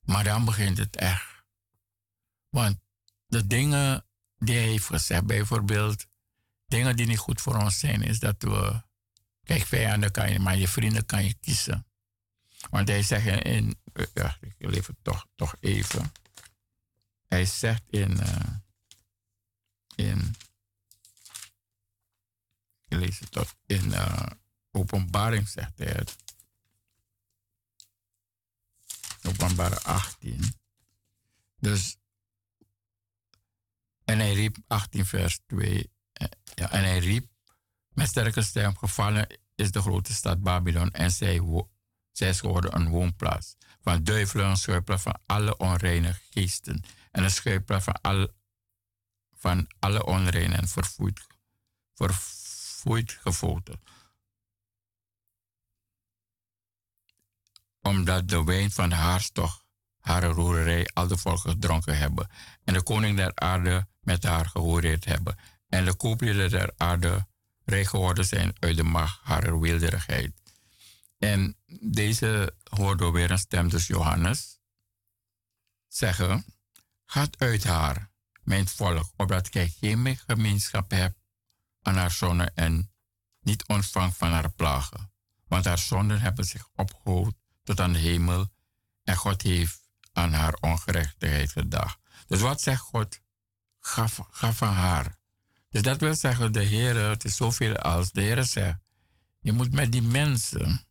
Maar 0.01 0.25
dan 0.25 0.45
begint 0.45 0.79
het 0.79 0.97
echt. 0.97 1.25
Want 2.49 2.79
de 3.27 3.47
dingen 3.47 4.05
die 4.39 4.57
hij 4.57 4.67
heeft 4.67 4.87
gezegd, 4.87 5.27
bijvoorbeeld, 5.27 6.07
dingen 6.67 6.97
die 6.97 7.07
niet 7.07 7.19
goed 7.19 7.41
voor 7.41 7.57
ons 7.57 7.79
zijn, 7.79 8.03
is 8.03 8.19
dat 8.19 8.37
we, 8.39 8.83
kijk, 9.43 9.67
vijanden 9.67 10.11
kan 10.11 10.33
je, 10.33 10.39
maar 10.39 10.57
je 10.57 10.69
vrienden 10.69 11.07
kan 11.07 11.25
je 11.25 11.35
kiezen. 11.41 11.87
Want 12.71 12.89
hij 12.89 13.03
zegt 13.03 13.45
in, 13.45 13.77
ja, 14.15 14.37
ik 14.41 14.55
leef 14.59 14.89
toch, 15.03 15.27
toch 15.37 15.55
even. 15.61 16.13
Hij 17.35 17.47
zegt 17.47 17.83
in, 17.91 18.11
uh, 18.11 18.57
in 19.95 20.35
ik 22.89 22.99
lees 22.99 23.19
het 23.19 23.31
toch, 23.31 23.55
in 23.67 23.85
uh, 23.85 24.27
openbaring 24.71 25.49
zegt 25.49 25.79
hij 25.79 25.87
het. 25.87 26.17
Openbaring 29.23 29.83
18. 29.83 30.55
Dus, 31.57 31.97
en 34.05 34.19
hij 34.19 34.35
riep 34.35 34.57
18 34.67 35.07
vers 35.07 35.41
2. 35.47 35.91
Eh, 36.13 36.29
ja, 36.55 36.71
en 36.71 36.83
hij 36.83 36.99
riep 36.99 37.29
met 37.89 38.09
sterke 38.09 38.43
stem, 38.43 38.77
gevallen 38.77 39.39
is 39.55 39.71
de 39.71 39.81
grote 39.81 40.15
stad 40.15 40.43
Babylon 40.43 40.91
en 40.91 41.11
zij 41.11 41.41
zij 42.13 42.29
is 42.29 42.41
geworden 42.41 42.75
een 42.77 42.89
woonplaats 42.89 43.57
van 43.81 44.05
duivelen, 44.05 44.47
een 44.47 44.57
schuilplaats 44.57 45.03
van 45.03 45.21
alle 45.27 45.57
onreine 45.57 46.19
geesten 46.31 46.85
en 47.15 47.23
een 47.23 47.31
schuilplaats 47.31 47.85
van, 47.85 48.01
al, 48.01 48.29
van 49.33 49.67
alle 49.79 50.07
onrein 50.07 50.53
en 50.53 50.69
verfoeid, 50.69 51.27
verfoeid 51.95 53.13
gevoten. 53.13 53.81
Omdat 57.81 58.29
de 58.29 58.45
wijn 58.45 58.71
van 58.71 58.89
de 58.89 58.95
haarstocht 58.95 59.65
haar 59.99 60.25
roerij 60.25 60.91
al 60.93 61.07
de 61.07 61.17
volken 61.17 61.51
gedronken 61.51 61.99
hebben. 61.99 62.31
En 62.65 62.75
de 62.75 62.83
koning 62.83 63.17
der 63.17 63.33
aarde 63.35 63.87
met 64.01 64.23
haar 64.23 64.47
gehoord 64.47 65.05
hebben. 65.05 65.39
En 65.69 65.85
de 65.85 65.95
kooplieden 65.95 66.51
der 66.51 66.73
aarde 66.77 67.27
rijk 67.65 67.87
geworden 67.87 68.25
zijn 68.25 68.55
uit 68.59 68.77
de 68.77 68.83
macht 68.83 69.21
haar 69.23 69.61
wilderigheid. 69.61 70.33
En 71.19 71.57
deze 71.81 72.55
hoorde 72.71 73.11
weer 73.11 73.31
een 73.31 73.39
stem, 73.39 73.69
dus 73.69 73.87
Johannes, 73.87 74.59
zeggen: 75.89 76.45
Gaat 77.15 77.39
uit 77.39 77.65
haar, 77.65 78.11
mijn 78.43 78.69
volk, 78.69 79.13
opdat 79.17 79.49
gij 79.49 79.69
geen 79.69 80.19
gemeenschap 80.27 80.91
hebt 80.91 81.19
aan 81.83 81.97
haar 81.97 82.11
zonden 82.11 82.55
en 82.55 82.93
niet 83.41 83.67
ontvang 83.67 84.17
van 84.17 84.31
haar 84.31 84.51
plagen. 84.51 85.13
Want 85.47 85.65
haar 85.65 85.79
zonden 85.79 86.21
hebben 86.21 86.45
zich 86.45 86.69
opgehoogd 86.75 87.35
tot 87.63 87.81
aan 87.81 87.93
de 87.93 87.99
hemel 87.99 88.53
en 89.05 89.17
God 89.17 89.43
heeft 89.43 89.89
aan 90.13 90.33
haar 90.33 90.55
ongerechtigheid 90.61 91.53
gedacht. 91.53 91.99
Dus 92.27 92.41
wat 92.41 92.61
zegt 92.61 92.81
God? 92.81 93.21
Gaf, 93.81 94.21
gaf 94.31 94.61
haar. 94.61 95.19
Dus 95.69 95.83
dat 95.83 96.01
wil 96.01 96.15
zeggen, 96.15 96.53
de 96.53 96.63
Heer, 96.63 96.97
het 96.97 97.25
is 97.25 97.37
zoveel 97.37 97.77
als 97.77 98.13
de 98.13 98.21
Heer 98.21 98.45
zegt. 98.45 98.79
Je 99.41 99.53
moet 99.53 99.73
met 99.73 99.93
die 99.93 100.03
mensen, 100.03 100.87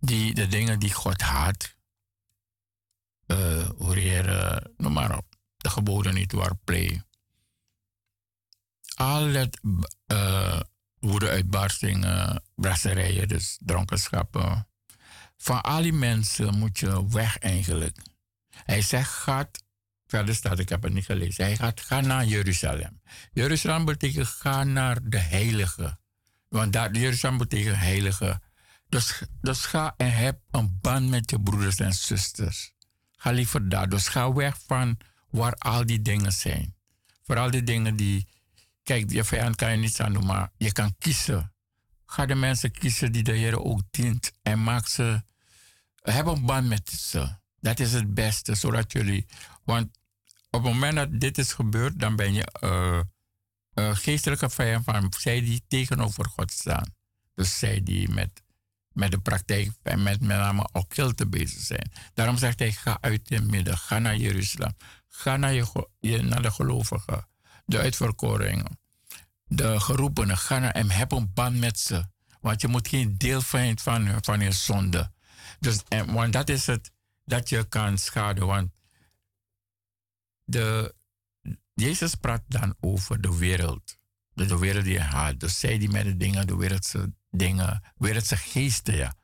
die 0.00 0.34
de 0.34 0.46
dingen 0.46 0.78
die 0.78 0.92
God 0.92 1.20
haat, 1.20 1.76
uh, 3.26 3.68
noem 4.76 4.92
maar 4.92 5.16
op, 5.16 5.27
de 5.58 5.70
geboden 5.70 6.14
niet 6.14 6.32
waar 6.32 6.56
play. 6.64 7.02
Al 8.94 9.32
dat 9.32 9.58
uh, 10.06 10.60
woede-uitbarstingen, 10.98 12.42
brasserijen, 12.54 13.28
dus 13.28 13.58
dronkenschappen. 13.60 14.68
Van 15.36 15.60
al 15.60 15.82
die 15.82 15.92
mensen 15.92 16.58
moet 16.58 16.78
je 16.78 17.08
weg 17.08 17.38
eigenlijk. 17.38 17.98
Hij 18.50 18.82
zegt, 18.82 19.10
gaat, 19.10 19.62
verder 20.06 20.34
staat, 20.34 20.58
ik 20.58 20.68
heb 20.68 20.82
het 20.82 20.92
niet 20.92 21.04
gelezen. 21.04 21.44
Hij 21.44 21.56
gaat, 21.56 21.80
ga 21.80 22.00
naar 22.00 22.24
Jeruzalem. 22.24 23.00
Jeruzalem 23.32 23.84
betekent 23.84 24.26
ga 24.26 24.64
naar 24.64 24.98
de 25.02 25.18
heilige. 25.18 25.98
Want 26.48 26.72
dat, 26.72 26.96
Jeruzalem 26.96 27.38
betekent 27.38 27.76
heilige. 27.76 28.40
Dus, 28.88 29.22
dus 29.40 29.66
ga 29.66 29.94
en 29.96 30.12
heb 30.12 30.40
een 30.50 30.78
band 30.80 31.08
met 31.08 31.30
je 31.30 31.40
broeders 31.40 31.76
en 31.76 31.92
zusters. 31.92 32.72
Ga 33.16 33.30
liever 33.30 33.68
daar. 33.68 33.88
Dus 33.88 34.08
ga 34.08 34.32
weg 34.32 34.56
van 34.66 34.98
waar 35.30 35.54
al 35.54 35.86
die 35.86 36.02
dingen 36.02 36.32
zijn. 36.32 36.74
Vooral 37.22 37.50
die 37.50 37.62
dingen 37.62 37.96
die. 37.96 38.26
Kijk, 38.82 39.10
je 39.10 39.24
vijand 39.24 39.56
kan 39.56 39.70
je 39.70 39.76
niet 39.76 40.00
aan 40.00 40.12
doen, 40.12 40.26
maar 40.26 40.50
je 40.56 40.72
kan 40.72 40.94
kiezen. 40.98 41.52
Ga 42.06 42.26
de 42.26 42.34
mensen 42.34 42.70
kiezen 42.70 43.12
die 43.12 43.22
de 43.22 43.32
Heer 43.32 43.64
ook 43.64 43.82
dient. 43.90 44.32
En 44.42 44.62
maak 44.62 44.86
ze. 44.86 45.22
Heb 46.02 46.26
een 46.26 46.46
band 46.46 46.68
met 46.68 46.90
ze. 46.90 47.36
Dat 47.60 47.80
is 47.80 47.92
het 47.92 48.14
beste, 48.14 48.54
zodat 48.54 48.92
jullie. 48.92 49.26
Want 49.64 49.98
op 50.50 50.64
het 50.64 50.72
moment 50.72 50.94
dat 50.96 51.20
dit 51.20 51.38
is 51.38 51.52
gebeurd, 51.52 52.00
dan 52.00 52.16
ben 52.16 52.32
je 52.32 52.46
uh, 52.60 53.00
geestelijke 53.96 54.50
vijand 54.50 54.84
van 54.84 55.12
zij 55.18 55.40
die 55.40 55.62
tegenover 55.68 56.24
God 56.24 56.52
staan. 56.52 56.94
Dus 57.34 57.58
zij 57.58 57.82
die 57.82 58.08
met, 58.08 58.42
met 58.92 59.10
de 59.10 59.18
praktijk 59.18 59.70
en 59.82 60.02
met 60.02 60.20
met 60.20 60.36
name 60.36 60.68
occulte 60.72 61.26
bezig 61.26 61.60
zijn. 61.60 61.92
Daarom 62.14 62.36
zegt 62.36 62.58
hij: 62.58 62.72
ga 62.72 62.98
uit 63.00 63.28
de 63.28 63.40
midden, 63.40 63.78
ga 63.78 63.98
naar 63.98 64.16
Jeruzalem, 64.16 64.76
ga 65.18 65.36
naar, 65.36 65.54
je, 66.00 66.22
naar 66.22 66.42
de 66.42 66.50
gelovigen, 66.50 67.28
de 67.64 67.78
uitverkorenen, 67.78 68.78
de 69.44 69.80
geroepenen, 69.80 70.36
ga 70.38 70.58
naar 70.58 70.72
hem, 70.72 70.90
heb 70.90 71.12
een 71.12 71.32
band 71.34 71.58
met 71.58 71.78
ze. 71.78 72.04
Want 72.40 72.60
je 72.60 72.68
moet 72.68 72.88
geen 72.88 73.18
deel 73.18 73.40
zijn 73.40 73.78
van, 73.78 74.18
van 74.20 74.40
je 74.40 74.52
zonde. 74.52 75.12
Dus, 75.60 75.82
want 76.06 76.32
dat 76.32 76.48
is 76.48 76.66
het 76.66 76.90
dat 77.24 77.48
je 77.48 77.64
kan 77.68 77.98
schaden. 77.98 78.46
Want 78.46 78.70
de, 80.44 80.94
Jezus 81.74 82.14
praat 82.14 82.42
dan 82.48 82.76
over 82.80 83.20
de 83.20 83.36
wereld. 83.36 83.98
De, 84.32 84.58
wereld 84.58 84.84
die 84.84 84.92
je 84.92 85.00
haalt. 85.00 85.40
Dus 85.40 85.58
zij 85.58 85.78
die 85.78 85.90
met 85.90 86.04
de 86.04 86.16
dingen, 86.16 86.46
de 86.46 86.56
wereldse 86.56 87.12
dingen, 87.30 87.82
wereldse 87.96 88.36
geesten, 88.36 88.96
ja. 88.96 89.14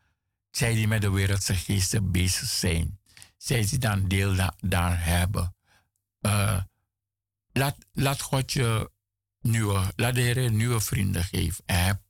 Zij 0.51 0.75
die 0.75 0.89
met 0.89 1.01
de 1.01 1.11
wereldse 1.11 1.55
geesten 1.55 2.11
bezig 2.11 2.49
zijn. 2.49 2.99
Zij 3.37 3.67
die 3.67 3.79
dan 3.79 4.09
deel 4.09 4.35
da, 4.35 4.55
daar 4.61 5.05
hebben. 5.05 5.55
Uh, 6.27 6.61
laat, 7.53 7.77
laat 7.93 8.21
God 8.21 8.53
je 8.53 8.91
nieuwe, 9.41 9.93
laat 9.97 10.15
de 10.15 10.21
Heer 10.21 10.51
nieuwe 10.51 10.81
vrienden 10.81 11.25
geven. 11.25 11.65
Heb, 11.67 12.01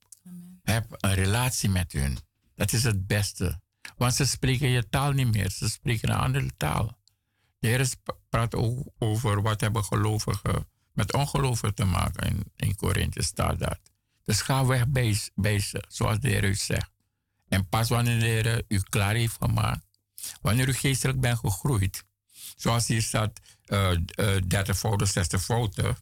heb 0.63 0.87
een 0.99 1.15
relatie 1.15 1.71
met 1.71 1.93
hun. 1.93 2.19
Dat 2.55 2.73
is 2.73 2.83
het 2.83 3.07
beste. 3.07 3.61
Want 3.97 4.15
ze 4.15 4.27
spreken 4.27 4.69
je 4.69 4.89
taal 4.89 5.13
niet 5.13 5.35
meer, 5.35 5.51
ze 5.51 5.69
spreken 5.69 6.11
een 6.11 6.17
andere 6.17 6.51
taal. 6.57 6.99
De 7.59 7.69
Heer 7.69 7.89
praat 8.29 8.55
ook 8.55 8.89
over 8.99 9.43
wat 9.43 9.61
hebben 9.61 9.85
gelovigen 9.85 10.69
met 10.93 11.13
ongelovigen 11.13 11.75
te 11.75 11.85
maken. 11.85 12.27
In, 12.27 12.53
in 12.57 12.77
Korinthe 12.77 13.23
staat 13.23 13.59
dat. 13.59 13.81
Dus 14.25 14.41
ga 14.41 14.67
weg 14.67 14.89
bij, 14.89 15.19
bij 15.35 15.59
ze, 15.59 15.85
zoals 15.89 16.21
de 16.21 16.29
Heer 16.29 16.45
u 16.45 16.55
zegt. 16.55 16.91
En 17.49 17.69
pas 17.69 17.89
wanneer 17.89 18.19
de 18.19 18.27
Heer 18.27 18.65
u 18.69 18.81
klaar 18.81 19.15
heeft 19.15 19.37
gemaakt, 19.41 19.87
wanneer 20.41 20.69
u 20.69 20.73
geestelijk 20.73 21.21
bent 21.21 21.39
gegroeid, 21.39 22.05
zoals 22.57 22.87
hier 22.87 23.03
staat, 23.03 23.41
uh, 23.67 23.91
uh, 23.91 24.41
30 24.47 24.79
fouten, 24.79 25.07
60 25.07 25.43
fouten, 25.43 25.97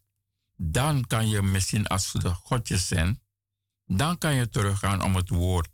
dan 0.56 1.06
kan 1.06 1.28
je 1.28 1.42
misschien 1.42 1.86
als 1.86 2.12
de 2.12 2.34
godjes 2.34 2.86
zijn, 2.86 3.22
dan 3.86 4.18
kan 4.18 4.34
je 4.34 4.48
teruggaan 4.48 5.02
om 5.02 5.16
het 5.16 5.28
woord 5.28 5.68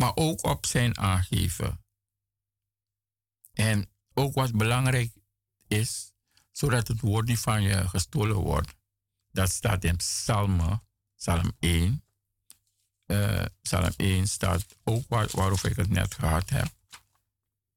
maar 0.00 0.12
ook 0.14 0.44
op 0.44 0.66
zijn 0.66 0.98
aangeven. 0.98 1.84
En 3.52 3.90
ook 4.14 4.34
wat 4.34 4.52
belangrijk 4.52 5.12
is, 5.68 6.12
zodat 6.50 6.88
het 6.88 7.00
woord 7.00 7.26
niet 7.26 7.38
van 7.38 7.62
je 7.62 7.88
gestolen 7.88 8.36
wordt. 8.36 8.74
Dat 9.32 9.50
staat 9.50 9.84
in 9.84 9.96
Psalm, 9.96 10.82
Psalm 11.16 11.52
1. 11.58 12.04
Uh, 13.06 13.44
Psalm 13.62 13.92
1 13.96 14.28
staat 14.28 14.66
ook 14.84 15.04
waar, 15.08 15.28
waarover 15.30 15.70
ik 15.70 15.76
het 15.76 15.88
net 15.88 16.14
gehad 16.14 16.50
heb. 16.50 16.68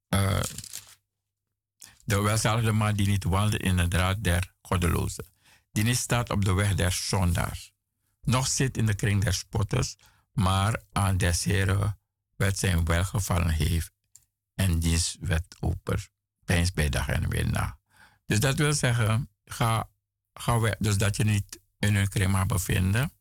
Uh, 0.10 0.40
de 2.06 2.22
welzalige 2.22 2.72
man 2.72 2.96
die 2.96 3.08
niet 3.08 3.24
wandelt 3.24 3.62
in 3.62 3.78
de 3.78 3.88
draad 3.88 4.24
der 4.24 4.54
goddelozen. 4.62 5.26
Die 5.72 5.84
niet 5.84 5.98
staat 5.98 6.30
op 6.30 6.46
de 6.46 6.54
weg 6.54 6.76
der 6.76 6.92
zondaars. 6.92 7.74
Nog 8.22 8.48
zit 8.48 8.78
in 8.78 8.86
de 8.86 8.94
kring 8.94 9.24
der 9.24 9.34
spotters, 9.34 9.96
maar 10.34 10.82
aan 10.92 11.18
des 11.18 11.44
heren 11.44 12.00
wet 12.36 12.60
zijn 12.60 12.86
welgevallen 12.86 13.50
heeft 13.50 13.92
en 14.56 14.80
diens 14.80 15.18
wet 15.20 15.56
open 15.60 16.00
pijns 16.46 16.72
bij 16.72 16.90
dag 16.90 17.08
en 17.08 17.30
weer 17.30 17.50
na. 17.50 17.80
Dus 18.26 18.40
dat 18.40 18.58
wil 18.58 18.74
zeggen, 18.74 19.30
ga, 19.46 19.90
ga 20.34 20.60
weg, 20.60 20.76
dus 20.78 20.98
dat 20.98 21.16
je 21.16 21.24
niet 21.24 21.60
in 21.80 21.96
een 21.96 22.08
krema 22.08 22.46
bevinden, 22.46 23.12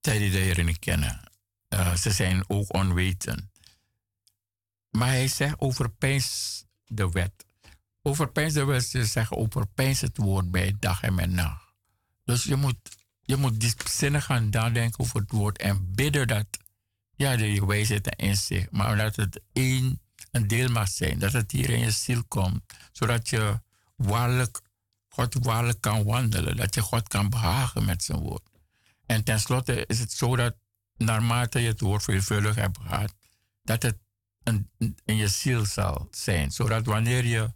zij 0.00 0.18
die 0.18 0.30
de 0.30 0.38
Heer 0.38 0.64
niet 0.64 0.78
kennen. 0.78 1.30
Uh, 1.68 1.94
ze 1.94 2.10
zijn 2.10 2.48
ook 2.48 2.74
onweten. 2.74 3.50
Maar 4.90 5.08
hij 5.08 5.28
zegt 5.28 5.60
overpijns 5.60 6.64
de 6.84 7.10
wet. 7.10 7.46
Wet 8.16 8.94
is 8.94 9.12
zeggen 9.12 9.36
overpijns 9.36 10.00
het 10.00 10.16
woord 10.16 10.50
bij 10.50 10.76
dag 10.78 11.02
en 11.02 11.16
bij 11.16 11.26
nacht. 11.26 11.74
Dus 12.24 12.44
je 12.44 12.56
moet, 12.56 12.76
je 13.22 13.36
moet 13.36 13.60
diepzinnig 13.60 14.24
gaan 14.24 14.48
nadenken 14.48 15.00
over 15.00 15.20
het 15.20 15.30
woord 15.30 15.58
en 15.58 15.94
bidden 15.94 16.26
dat 16.26 16.46
ja, 17.16 17.36
de 17.36 17.66
wijsheid 17.66 18.08
en 18.08 18.26
inzicht. 18.26 18.70
Maar 18.70 18.96
dat 18.96 19.16
het 19.16 19.40
één, 19.52 20.00
een 20.30 20.46
deel 20.46 20.68
mag 20.68 20.88
zijn. 20.88 21.18
Dat 21.18 21.32
het 21.32 21.50
hier 21.52 21.70
in 21.70 21.78
je 21.78 21.90
ziel 21.90 22.24
komt. 22.28 22.62
Zodat 22.92 23.28
je 23.28 23.60
waarlijk, 23.96 24.60
God 25.08 25.34
waarlijk 25.40 25.80
kan 25.80 26.04
wandelen. 26.04 26.56
Dat 26.56 26.74
je 26.74 26.80
God 26.80 27.08
kan 27.08 27.28
behagen 27.28 27.84
met 27.84 28.02
zijn 28.02 28.18
woord. 28.18 28.48
En 29.06 29.24
tenslotte 29.24 29.86
is 29.86 29.98
het 29.98 30.12
zo 30.12 30.36
dat 30.36 30.56
naarmate 30.96 31.60
je 31.60 31.68
het 31.68 31.80
woord 31.80 32.02
veelvuldig 32.02 32.54
hebt 32.54 32.78
gehad, 32.78 33.14
dat 33.62 33.82
het 33.82 33.98
een, 34.42 34.70
in 35.04 35.16
je 35.16 35.28
ziel 35.28 35.64
zal 35.64 36.08
zijn. 36.10 36.50
Zodat 36.50 36.86
wanneer 36.86 37.24
je 37.24 37.52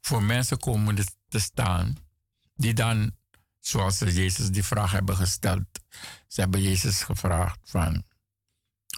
voor 0.00 0.22
mensen 0.22 0.58
komen 0.58 0.96
te 1.28 1.38
staan, 1.38 1.96
die 2.54 2.74
dan, 2.74 3.16
zoals 3.58 3.98
ze 3.98 4.12
Jezus 4.12 4.50
die 4.50 4.64
vraag 4.64 4.92
hebben 4.92 5.16
gesteld, 5.16 5.66
ze 6.26 6.40
hebben 6.40 6.62
Jezus 6.62 7.02
gevraagd 7.02 7.58
van, 7.62 8.04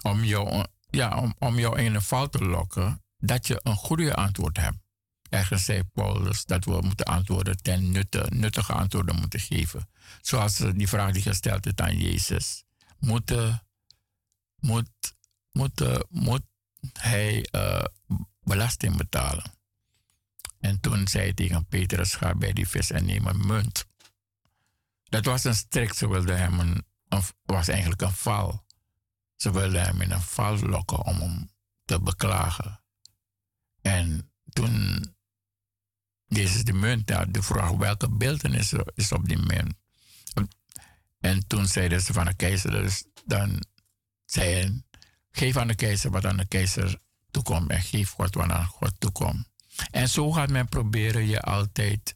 om 0.01 0.23
jou, 0.23 0.65
ja, 0.89 1.17
om, 1.17 1.35
om 1.39 1.59
jou 1.59 1.79
in 1.79 1.95
een 1.95 2.01
val 2.01 2.29
te 2.29 2.45
lokken, 2.45 3.03
dat 3.17 3.47
je 3.47 3.59
een 3.63 3.75
goede 3.75 4.15
antwoord 4.15 4.57
hebt. 4.57 4.77
Ergens 5.29 5.65
zei 5.65 5.83
Paulus 5.83 6.45
dat 6.45 6.65
we 6.65 6.81
moeten 6.81 7.05
antwoorden 7.05 7.57
ten 7.57 7.91
nutte, 7.91 8.27
nuttige 8.29 8.73
antwoorden 8.73 9.15
moeten 9.15 9.39
geven. 9.39 9.89
Zoals 10.21 10.57
die 10.57 10.87
vraag 10.87 11.11
die 11.11 11.21
gesteld 11.21 11.65
is 11.65 11.75
aan 11.75 11.97
Jezus. 11.97 12.63
Moet, 12.99 13.33
moet, 14.55 14.89
moet, 15.51 16.05
moet 16.09 16.43
hij 16.93 17.47
uh, 17.51 17.83
belasting 18.39 18.97
betalen? 18.97 19.43
En 20.63 20.79
toen 20.79 21.07
zei 21.07 21.23
hij 21.23 21.33
tegen 21.33 21.65
Petrus, 21.65 22.15
ga 22.15 22.35
bij 22.35 22.53
die 22.53 22.67
vis 22.67 22.91
en 22.91 23.05
neem 23.05 23.27
een 23.27 23.47
munt. 23.47 23.85
dat 25.03 25.25
was 25.25 25.43
een 25.43 25.55
strik. 25.55 25.93
Ze 25.93 26.07
wilden 26.07 26.37
hem 26.37 26.59
een, 26.59 26.85
was 27.45 27.67
eigenlijk 27.67 28.01
een 28.01 28.13
val. 28.13 28.65
Ze 29.35 29.51
wilden 29.51 29.81
hem 29.81 30.01
in 30.01 30.11
een 30.11 30.21
val 30.21 30.57
lokken 30.59 31.05
om 31.05 31.19
hem 31.19 31.49
te 31.85 32.01
beklagen. 32.01 32.83
En 33.81 34.31
toen 34.49 35.05
deze 36.27 36.63
de 36.63 36.73
munt 36.73 37.07
de 37.07 37.41
vraag 37.41 37.71
welke 37.71 38.09
beeldenis 38.09 38.73
is 38.95 39.11
op 39.11 39.27
die 39.27 39.37
munt. 39.37 39.75
En 41.19 41.47
toen 41.47 41.65
zeiden 41.65 42.01
ze 42.01 42.13
van 42.13 42.25
de 42.25 42.33
keizer, 42.33 42.71
dus 42.71 43.05
dan 43.25 43.63
zei 44.25 44.83
geef 45.31 45.57
aan 45.57 45.67
de 45.67 45.75
keizer 45.75 46.11
wat 46.11 46.25
aan 46.25 46.37
de 46.37 46.47
keizer 46.47 46.99
toekomt 47.31 47.69
en 47.69 47.81
geef 47.81 48.09
God 48.09 48.35
wat 48.35 48.49
aan 48.49 48.65
God 48.65 48.99
toekomt. 48.99 49.51
En 49.91 50.09
zo 50.09 50.31
gaat 50.31 50.49
men 50.49 50.69
proberen 50.69 51.27
je 51.27 51.41
altijd 51.41 52.15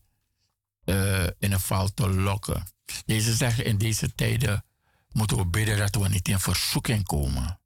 uh, 0.86 1.24
in 1.40 1.52
een 1.52 1.60
val 1.60 1.94
te 1.94 2.10
lokken. 2.10 2.68
Deze 3.06 3.34
zeggen 3.34 3.66
in 3.66 3.78
deze 3.78 4.16
tijden 4.16 4.66
moeten 5.12 5.38
we 5.38 5.46
bidden 5.46 5.78
dat 5.78 5.96
we 5.96 6.10
niet 6.10 6.28
in 6.28 6.40
verzoeking 6.40 7.04
komen. 7.04 7.60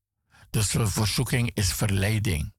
Dus 0.49 0.75
verzoeking 0.79 1.51
is 1.53 1.73
verleiding. 1.73 2.53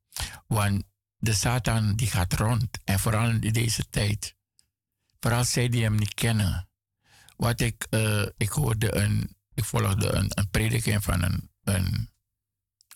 Want 0.46 0.84
de 1.16 1.32
Satan 1.32 1.94
die 1.94 2.06
gaat 2.06 2.32
rond. 2.32 2.78
En 2.84 2.98
vooral 2.98 3.30
in 3.30 3.52
deze 3.52 3.88
tijd. 3.90 4.36
Vooral 5.20 5.44
zij 5.44 5.68
die 5.68 5.82
hem 5.82 5.94
niet 5.94 6.14
kennen. 6.14 6.68
Wat 7.36 7.60
ik, 7.60 7.86
uh, 7.90 8.26
ik 8.36 8.48
hoorde 8.48 8.94
een, 8.94 9.36
ik 9.54 9.64
volgde 9.64 10.12
een, 10.12 10.30
een 10.34 10.50
prediking 10.50 11.02
van 11.02 11.22
een, 11.22 11.50
een, 11.64 12.10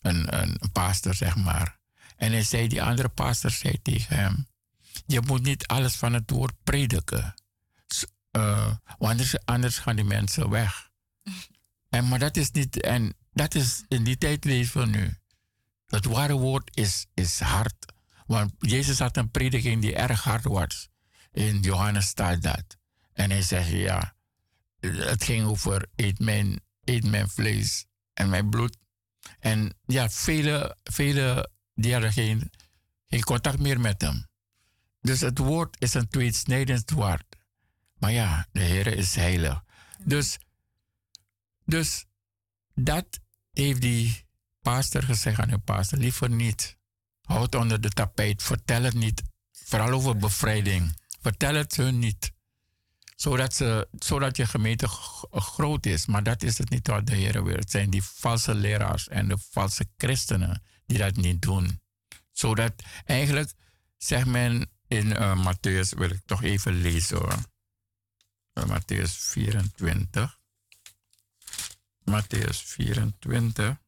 een, 0.03 0.41
een, 0.41 1.15
zeg 1.15 1.37
maar. 1.37 1.79
En 2.17 2.33
hij 2.33 2.43
zei, 2.43 2.69
die 2.69 2.83
andere 2.83 3.09
pastor 3.09 3.51
zei 3.51 3.83
tegen 3.83 4.17
hem, 4.17 4.47
je 5.07 5.21
moet 5.21 5.43
niet 5.43 5.67
alles 5.67 5.97
van 5.97 6.13
het 6.13 6.31
woord 6.31 6.55
prediken. 6.65 7.35
Uh, 8.33 8.75
want 8.99 9.47
anders 9.47 9.79
gaan 9.79 9.97
die 9.97 10.05
mensen 10.05 10.51
weg. 10.51 10.85
En, 11.89 12.09
maar 12.09 12.19
dat 12.19 12.37
is 12.37 12.51
niet, 12.51 12.81
en 12.81 13.15
dat 13.33 13.55
is 13.55 13.85
in 13.89 14.05
die 14.05 14.19
tijd 14.19 14.45
leven 14.45 14.81
we 14.81 14.87
nu. 14.87 15.19
Het 15.87 16.05
ware 16.05 16.35
woord 16.35 16.77
is, 16.77 17.07
is 17.15 17.41
hard. 17.41 17.93
Want 18.27 18.53
Jezus 18.59 18.99
had 18.99 19.17
een 19.17 19.31
prediking 19.31 19.81
die 19.81 19.95
erg 19.95 20.23
hard 20.23 20.45
was. 20.45 20.89
In 21.33 21.61
Johannes 21.61 22.07
staat 22.07 22.43
dat. 22.43 22.77
En 23.13 23.31
hij 23.31 23.43
zegt, 23.43 23.69
ja, 23.69 24.15
het 24.81 25.25
ging 25.25 25.47
over 25.47 25.87
eet 25.95 26.19
mijn, 26.19 26.61
eet 26.85 27.05
mijn 27.05 27.29
vlees 27.29 27.87
en 28.13 28.29
mijn 28.29 28.51
bloed. 28.51 28.77
En 29.39 29.75
ja, 29.85 30.11
vele, 30.11 30.77
vele 30.83 31.51
die 31.77 31.93
hadden 31.93 32.13
geen, 32.13 32.51
geen 33.07 33.25
contact 33.25 33.59
meer 33.59 33.81
met 33.81 34.01
hem. 34.03 34.27
Dus 35.01 35.21
het 35.21 35.39
woord 35.39 35.77
is 35.79 35.95
een 35.95 36.09
tweesnijdend 36.09 36.91
woord. 36.91 37.25
Maar 37.99 38.13
ja, 38.13 38.47
de 38.53 38.61
Heer 38.61 38.87
is 38.87 39.15
heilig. 39.15 39.65
Dus, 40.05 40.39
dus 41.65 42.05
dat 42.75 43.07
heeft 43.53 43.81
die 43.81 44.25
pastor 44.63 45.03
gezegd 45.03 45.41
aan 45.41 45.49
de 45.49 45.59
pastor, 45.59 45.99
liever 45.99 46.31
niet. 46.31 46.77
Houd 47.23 47.55
onder 47.55 47.81
de 47.81 47.89
tapijt, 47.89 48.43
vertel 48.43 48.83
het 48.83 48.95
niet. 48.95 49.23
Vooral 49.53 49.91
over 49.91 50.17
bevrijding. 50.17 50.97
Vertel 51.21 51.55
het 51.55 51.77
hun 51.77 51.99
niet. 51.99 52.33
Zodat, 53.17 53.55
ze, 53.55 53.89
zodat 53.99 54.37
je 54.37 54.47
gemeente 54.47 54.89
groot 55.31 55.87
is. 55.87 56.07
Maar 56.07 56.23
dat 56.23 56.43
is 56.43 56.59
het 56.59 56.71
niet 56.71 56.87
wat 56.87 57.07
de 57.07 57.15
Heer 57.15 57.45
wil. 57.45 57.57
Het 57.57 57.71
zijn 57.71 57.91
die 57.91 58.03
valse 58.03 58.55
leraars 58.55 59.09
en 59.09 59.29
de 59.29 59.39
valse 59.51 59.87
christenen 59.97 60.63
die 60.87 60.99
dat 60.99 61.17
niet 61.17 61.43
doen. 61.43 61.81
Zodat 62.33 62.73
eigenlijk, 63.05 63.53
zegt 63.97 64.27
men 64.27 64.71
in 64.89 65.07
uh, 65.07 65.45
Matthäus, 65.45 65.89
wil 65.97 66.11
ik 66.11 66.21
toch 66.25 66.43
even 66.43 66.81
lezen 66.81 67.17
hoor. 67.17 67.39
Uh, 68.55 68.65
Matthäus 68.65 69.11
24. 69.11 70.39
Matthäus 72.05 72.63
24. 72.63 73.85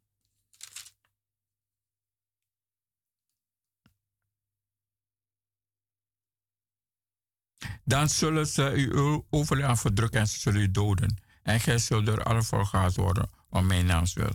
Dan 7.84 8.08
zullen 8.08 8.46
ze 8.46 8.72
u 8.72 9.22
overal 9.30 9.76
verdrukken 9.76 10.20
en 10.20 10.28
ze 10.28 10.38
zullen 10.38 10.60
u 10.60 10.70
doden. 10.70 11.22
En 11.42 11.60
gij 11.60 11.78
zult 11.78 12.06
door 12.06 12.22
alle 12.22 12.42
volgaat 12.42 12.94
worden 12.94 13.30
om 13.48 13.66
mijn 13.66 13.86
naams 13.86 14.12
wil. 14.12 14.32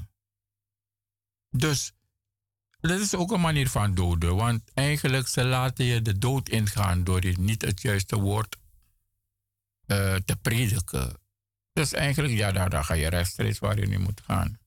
Dus, 1.50 1.94
dat 2.90 3.00
is 3.00 3.16
ook 3.16 3.32
een 3.32 3.42
manier 3.42 3.70
van 3.70 3.94
doden. 3.94 4.36
Want 4.36 4.62
eigenlijk 4.74 5.28
ze 5.28 5.44
laten 5.44 5.86
je 5.86 6.02
de 6.02 6.18
dood 6.18 6.50
ingaan 6.50 7.04
door 7.04 7.26
je 7.26 7.40
niet 7.40 7.62
het 7.62 7.82
juiste 7.82 8.20
woord 8.20 8.58
uh, 9.88 10.16
te 10.16 10.36
prediken. 10.42 11.18
Dus 11.74 11.94
eigenlijk, 11.94 12.34
ja, 12.34 12.52
daar, 12.52 12.70
daar 12.70 12.84
ga 12.84 12.94
je 12.94 13.08
rechtstreeks 13.08 13.60
waar 13.60 13.80
je 13.80 13.88
niet 13.88 14.00
moet 14.00 14.22
gaan. 14.26 14.58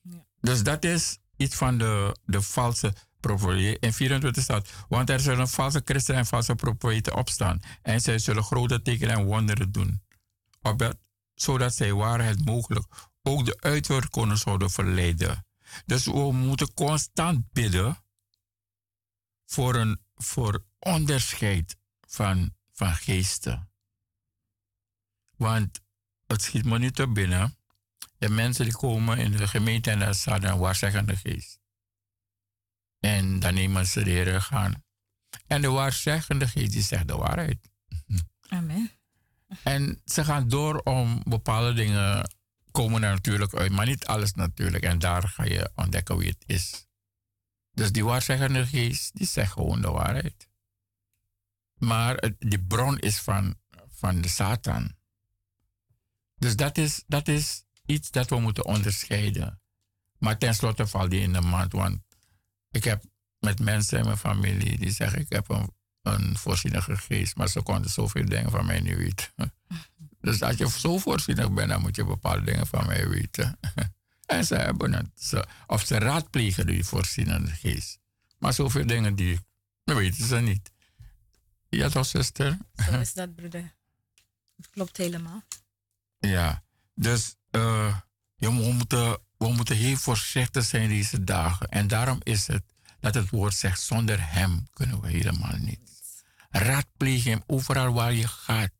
Ja. 0.00 0.26
Dus 0.40 0.62
dat 0.62 0.84
is 0.84 1.18
iets 1.36 1.56
van 1.56 1.78
de, 1.78 2.16
de 2.24 2.42
valse 2.42 2.94
profeten. 3.20 3.78
In 3.78 3.92
24 3.92 4.42
staat, 4.42 4.72
want 4.88 5.10
er 5.10 5.20
zullen 5.20 5.48
valse 5.48 5.82
christenen 5.84 6.20
en 6.20 6.26
valse 6.26 6.54
profeten 6.54 7.16
opstaan. 7.16 7.60
En 7.82 8.00
zij 8.00 8.18
zullen 8.18 8.42
grote 8.42 8.82
tekenen 8.82 9.16
en 9.16 9.24
wonderen 9.24 9.72
doen. 9.72 10.02
Opdat, 10.60 10.96
zodat 11.34 11.74
zij 11.74 11.92
waarheid 11.92 12.44
mogelijk 12.44 12.86
ook 13.22 13.44
de 13.44 13.56
uitwerkingen 13.60 14.38
zouden 14.38 14.70
verleiden. 14.70 15.44
Dus 15.86 16.04
we 16.04 16.32
moeten 16.32 16.74
constant 16.74 17.52
bidden 17.52 18.04
voor 19.46 19.74
een 19.74 20.00
voor 20.14 20.64
onderscheid 20.78 21.76
van, 22.00 22.54
van 22.72 22.94
geesten. 22.94 23.70
Want 25.36 25.80
het 26.26 26.42
schiet 26.42 26.64
me 26.64 26.78
niet 26.78 26.94
te 26.94 27.08
binnen. 27.08 27.56
De 28.18 28.28
mensen 28.28 28.64
die 28.64 28.76
komen 28.76 29.18
in 29.18 29.32
de 29.32 29.48
gemeente 29.48 29.90
en 29.90 29.98
daar 29.98 30.14
staat 30.14 30.44
een 30.44 30.58
waarzeggende 30.58 31.16
geest. 31.16 31.60
En 32.98 33.40
dan 33.40 33.54
nemen 33.54 33.86
ze 33.86 34.04
de 34.04 34.10
Heer 34.10 34.40
gaan. 34.40 34.84
En 35.46 35.60
de 35.62 35.68
waarzeggende 35.68 36.48
geest 36.48 36.72
die 36.72 36.82
zegt 36.82 37.08
de 37.08 37.16
waarheid. 37.16 37.70
Amen. 38.48 38.90
En 39.62 40.00
ze 40.04 40.24
gaan 40.24 40.48
door 40.48 40.78
om 40.78 41.22
bepaalde 41.24 41.72
dingen 41.72 42.34
komen 42.72 43.02
er 43.02 43.10
natuurlijk 43.10 43.54
uit, 43.54 43.72
maar 43.72 43.86
niet 43.86 44.06
alles 44.06 44.34
natuurlijk. 44.34 44.84
En 44.84 44.98
daar 44.98 45.28
ga 45.28 45.44
je 45.44 45.70
ontdekken 45.74 46.16
wie 46.16 46.28
het 46.28 46.44
is. 46.46 46.86
Dus 47.70 47.92
die 47.92 48.04
waarzeggende 48.04 48.66
geest, 48.66 49.16
die 49.16 49.26
zegt 49.26 49.52
gewoon 49.52 49.80
de 49.80 49.90
waarheid. 49.90 50.48
Maar 51.74 52.30
die 52.38 52.64
bron 52.64 52.98
is 52.98 53.20
van, 53.20 53.56
van 53.88 54.20
de 54.20 54.28
Satan. 54.28 54.94
Dus 56.36 56.56
dat 56.56 56.78
is, 56.78 57.02
dat 57.06 57.28
is 57.28 57.64
iets 57.86 58.10
dat 58.10 58.30
we 58.30 58.40
moeten 58.40 58.64
onderscheiden. 58.64 59.60
Maar 60.18 60.38
tenslotte 60.38 60.86
valt 60.86 61.10
die 61.10 61.20
in 61.20 61.32
de 61.32 61.40
maand, 61.40 61.72
want 61.72 62.00
ik 62.70 62.84
heb 62.84 63.04
met 63.38 63.60
mensen 63.60 63.98
in 63.98 64.04
mijn 64.04 64.16
familie 64.16 64.78
die 64.78 64.90
zeggen: 64.90 65.20
Ik 65.20 65.32
heb 65.32 65.48
een, 65.48 65.74
een 66.02 66.36
voorzienige 66.36 66.96
geest, 66.96 67.36
maar 67.36 67.48
ze 67.48 67.62
konden 67.62 67.90
zoveel 67.90 68.24
dingen 68.24 68.50
van 68.50 68.66
mij 68.66 68.80
niet 68.80 68.96
weten. 68.96 69.32
Dus 70.22 70.42
als 70.42 70.56
je 70.56 70.70
zo 70.70 70.98
voorzienig 70.98 71.52
bent, 71.52 71.68
dan 71.68 71.80
moet 71.80 71.96
je 71.96 72.04
bepaalde 72.04 72.44
dingen 72.44 72.66
van 72.66 72.86
mij 72.86 73.08
weten. 73.08 73.58
en 74.26 74.44
ze 74.44 74.54
hebben 74.54 74.92
het. 74.92 75.44
of 75.66 75.86
ze 75.86 75.98
raadplegen 75.98 76.66
die 76.66 76.84
voorzienende 76.84 77.50
geest. 77.50 77.98
Maar 78.38 78.52
zoveel 78.52 78.86
dingen 78.86 79.14
die 79.14 79.40
weten 79.84 80.26
ze 80.26 80.36
niet. 80.36 80.70
Ja, 81.68 81.88
toch, 81.88 82.06
zuster? 82.06 82.58
Zo 82.86 83.00
is 83.00 83.12
dat, 83.12 83.34
broeder. 83.34 83.74
Het 84.56 84.70
klopt 84.70 84.96
helemaal. 84.96 85.42
Ja, 86.18 86.62
dus 86.94 87.34
uh, 87.50 87.96
we, 88.36 88.50
moeten, 88.50 89.18
we 89.38 89.52
moeten 89.52 89.76
heel 89.76 89.96
voorzichtig 89.96 90.64
zijn 90.64 90.88
deze 90.88 91.24
dagen. 91.24 91.68
En 91.68 91.86
daarom 91.86 92.18
is 92.22 92.46
het 92.46 92.62
dat 93.00 93.14
het 93.14 93.30
woord 93.30 93.54
zegt, 93.54 93.80
zonder 93.80 94.32
hem 94.32 94.68
kunnen 94.72 95.00
we 95.00 95.08
helemaal 95.08 95.56
niet. 95.56 95.80
Raadpleeg 96.50 97.24
hem 97.24 97.42
overal 97.46 97.92
waar 97.92 98.12
je 98.12 98.28
gaat. 98.28 98.70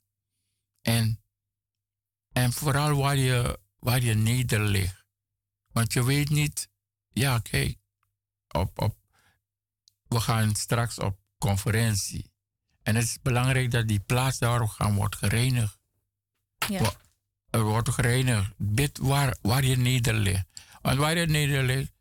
En, 2.53 2.59
vooral 2.59 2.97
waar 2.97 3.17
je, 3.17 3.59
waar 3.79 4.01
je 4.01 4.15
neder 4.15 4.61
ligt. 4.61 5.05
Want 5.73 5.93
je 5.93 6.05
weet 6.05 6.31
niet, 6.31 6.69
ja 7.09 7.39
kijk, 7.39 7.79
op, 8.49 8.79
op, 8.79 8.97
we 10.09 10.21
gaan 10.21 10.55
straks 10.55 10.99
op 10.99 11.19
conferentie. 11.39 12.31
En 12.83 12.95
het 12.95 13.05
is 13.05 13.19
belangrijk 13.23 13.71
dat 13.71 13.89
die 13.89 14.01
plaats 14.01 14.39
daarop 14.39 14.69
gaan 14.69 14.95
wordt 14.95 15.17
gereinigd. 15.17 15.81
Ja 16.69 16.93
er 17.53 17.63
wordt 17.63 17.91
gereinigd. 17.91 18.53
Bid 18.57 18.99
waar, 18.99 19.37
waar 19.43 19.65
je 19.65 19.77
neder 19.77 20.15
ligt. 20.15 20.45
Want 20.83 20.99
waar 20.99 21.17
je 21.17 21.27
neder 21.27 21.63
ligt, 21.63 21.93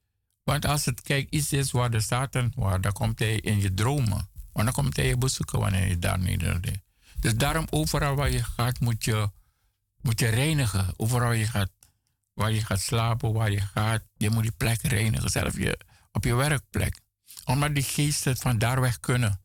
want 0.43 0.65
als 0.65 0.85
het 0.85 1.01
kijk 1.01 1.29
iets 1.29 1.53
is 1.53 1.71
waar 1.71 1.91
de 1.91 1.99
Satan 1.99 2.51
waar, 2.55 2.81
dan 2.81 2.91
komt 2.91 3.19
hij 3.19 3.35
in 3.35 3.61
je 3.61 3.73
dromen. 3.73 4.29
Want 4.53 4.65
dan 4.65 4.73
komt 4.73 4.95
hij 4.95 5.07
je 5.07 5.17
bezoeken 5.17 5.59
wanneer 5.59 5.87
je 5.87 5.99
daar 5.99 6.19
neder 6.19 6.57
ligt. 6.61 6.83
Dus 7.19 7.35
daarom 7.35 7.67
overal 7.69 8.15
waar 8.15 8.31
je 8.31 8.43
gaat 8.43 8.79
moet 8.79 9.03
je, 9.05 9.31
moet 10.01 10.19
je 10.19 10.27
reinigen. 10.27 10.93
Overal 10.97 11.31
je 11.31 11.47
gaat, 11.47 11.71
waar 12.33 12.51
je 12.51 12.65
gaat 12.65 12.81
slapen, 12.81 13.33
waar 13.33 13.51
je 13.51 13.61
gaat, 13.61 14.03
je 14.17 14.29
moet 14.29 14.43
die 14.43 14.51
plek 14.57 14.81
reinigen. 14.81 15.29
Zelfs 15.29 15.55
je, 15.55 15.79
op 16.11 16.23
je 16.23 16.33
werkplek. 16.33 16.99
Omdat 17.45 17.75
die 17.75 17.83
geesten 17.83 18.37
van 18.37 18.57
daar 18.57 18.81
weg 18.81 18.99
kunnen. 18.99 19.41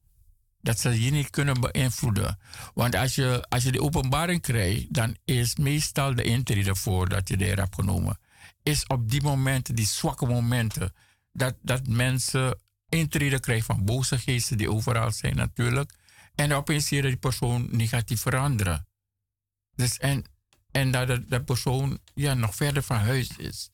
Dat 0.60 0.80
ze 0.80 1.02
je 1.02 1.10
niet 1.10 1.30
kunnen 1.30 1.60
beïnvloeden. 1.60 2.38
Want 2.74 2.94
als 2.94 3.14
je, 3.14 3.44
als 3.48 3.62
je 3.62 3.72
de 3.72 3.82
openbaring 3.82 4.40
krijgt, 4.40 4.94
dan 4.94 5.16
is 5.24 5.56
meestal 5.56 6.14
de 6.14 6.22
intrede 6.22 6.76
voor 6.76 7.08
dat 7.08 7.28
je 7.28 7.36
de 7.36 7.44
hebt 7.44 7.74
genomen. 7.74 8.18
Is 8.62 8.86
op 8.86 9.10
die 9.10 9.22
momenten, 9.22 9.74
die 9.74 9.86
zwakke 9.86 10.26
momenten, 10.26 10.94
dat, 11.32 11.54
dat 11.62 11.86
mensen 11.86 12.58
intrede 12.88 13.40
krijgen 13.40 13.64
van 13.64 13.84
boze 13.84 14.18
geesten 14.18 14.58
die 14.58 14.70
overal 14.70 15.12
zijn 15.12 15.36
natuurlijk. 15.36 15.92
En 16.34 16.52
opeens 16.52 16.86
zie 16.86 16.96
je 16.96 17.02
die 17.02 17.16
persoon 17.16 17.68
negatief 17.70 18.20
veranderen. 18.20 18.86
Dus 19.74 19.98
en, 19.98 20.24
en 20.76 20.90
dat 20.90 21.28
de, 21.28 21.42
persoon 21.44 21.98
ja, 22.14 22.34
nog 22.34 22.54
verder 22.54 22.82
van 22.82 22.96
huis 22.96 23.36
is. 23.36 23.70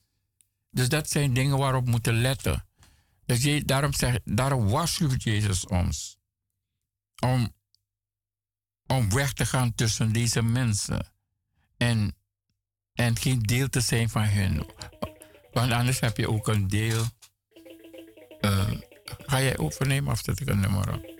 Dus 0.71 0.89
dat 0.89 1.11
zijn 1.11 1.35
dingen 1.35 1.59
waarop 1.59 1.85
we 1.85 1.91
moeten 1.91 2.21
letten. 2.21 2.67
Dus 3.25 3.43
je, 3.43 3.65
daarom, 3.65 3.93
zeg, 3.93 4.19
daarom 4.25 4.69
waarschuwt 4.69 5.23
Jezus 5.23 5.67
ons. 5.67 6.17
Om, 7.25 7.55
om 8.87 9.11
weg 9.11 9.33
te 9.33 9.47
gaan 9.47 9.75
tussen 9.75 10.13
deze 10.13 10.43
mensen. 10.43 11.13
En, 11.77 12.15
en 12.93 13.17
geen 13.17 13.43
deel 13.43 13.69
te 13.69 13.81
zijn 13.81 14.09
van 14.09 14.23
hen. 14.23 14.67
Want 15.53 15.73
anders 15.73 16.01
heb 16.01 16.17
je 16.17 16.29
ook 16.29 16.49
een 16.49 16.69
deel. 16.69 17.05
Uh, 18.41 18.71
ga 19.07 19.41
jij 19.41 19.59
overnemen 19.59 20.13
of 20.13 20.21
zet 20.25 20.41
ik 20.41 20.49
een 20.49 20.61
nummer 20.61 20.93
op? 20.93 21.11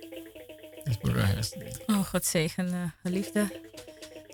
Oh, 1.87 2.05
God 2.05 2.25
zegen, 2.25 2.75
uh, 2.75 2.91
geliefde. 3.03 3.71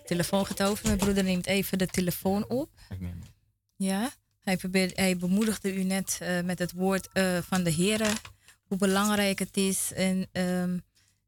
Telefoon 0.08 0.46
gaat 0.46 0.62
over. 0.62 0.86
Mijn 0.86 0.98
broeder 0.98 1.24
neemt 1.24 1.46
even 1.46 1.78
de 1.78 1.86
telefoon 1.86 2.48
op. 2.48 2.70
Ik 2.88 3.00
neem 3.00 3.18
het. 3.20 3.30
Ja. 3.76 4.10
Hij, 4.40 4.56
probeert, 4.56 4.96
hij 4.96 5.16
bemoedigde 5.16 5.74
u 5.74 5.82
net 5.82 6.18
uh, 6.22 6.40
met 6.40 6.58
het 6.58 6.72
woord 6.72 7.08
uh, 7.12 7.38
van 7.38 7.62
de 7.62 7.70
Heer. 7.70 8.20
Hoe 8.64 8.78
belangrijk 8.78 9.38
het 9.38 9.56
is. 9.56 9.92
En 9.92 10.28
um, 10.32 10.82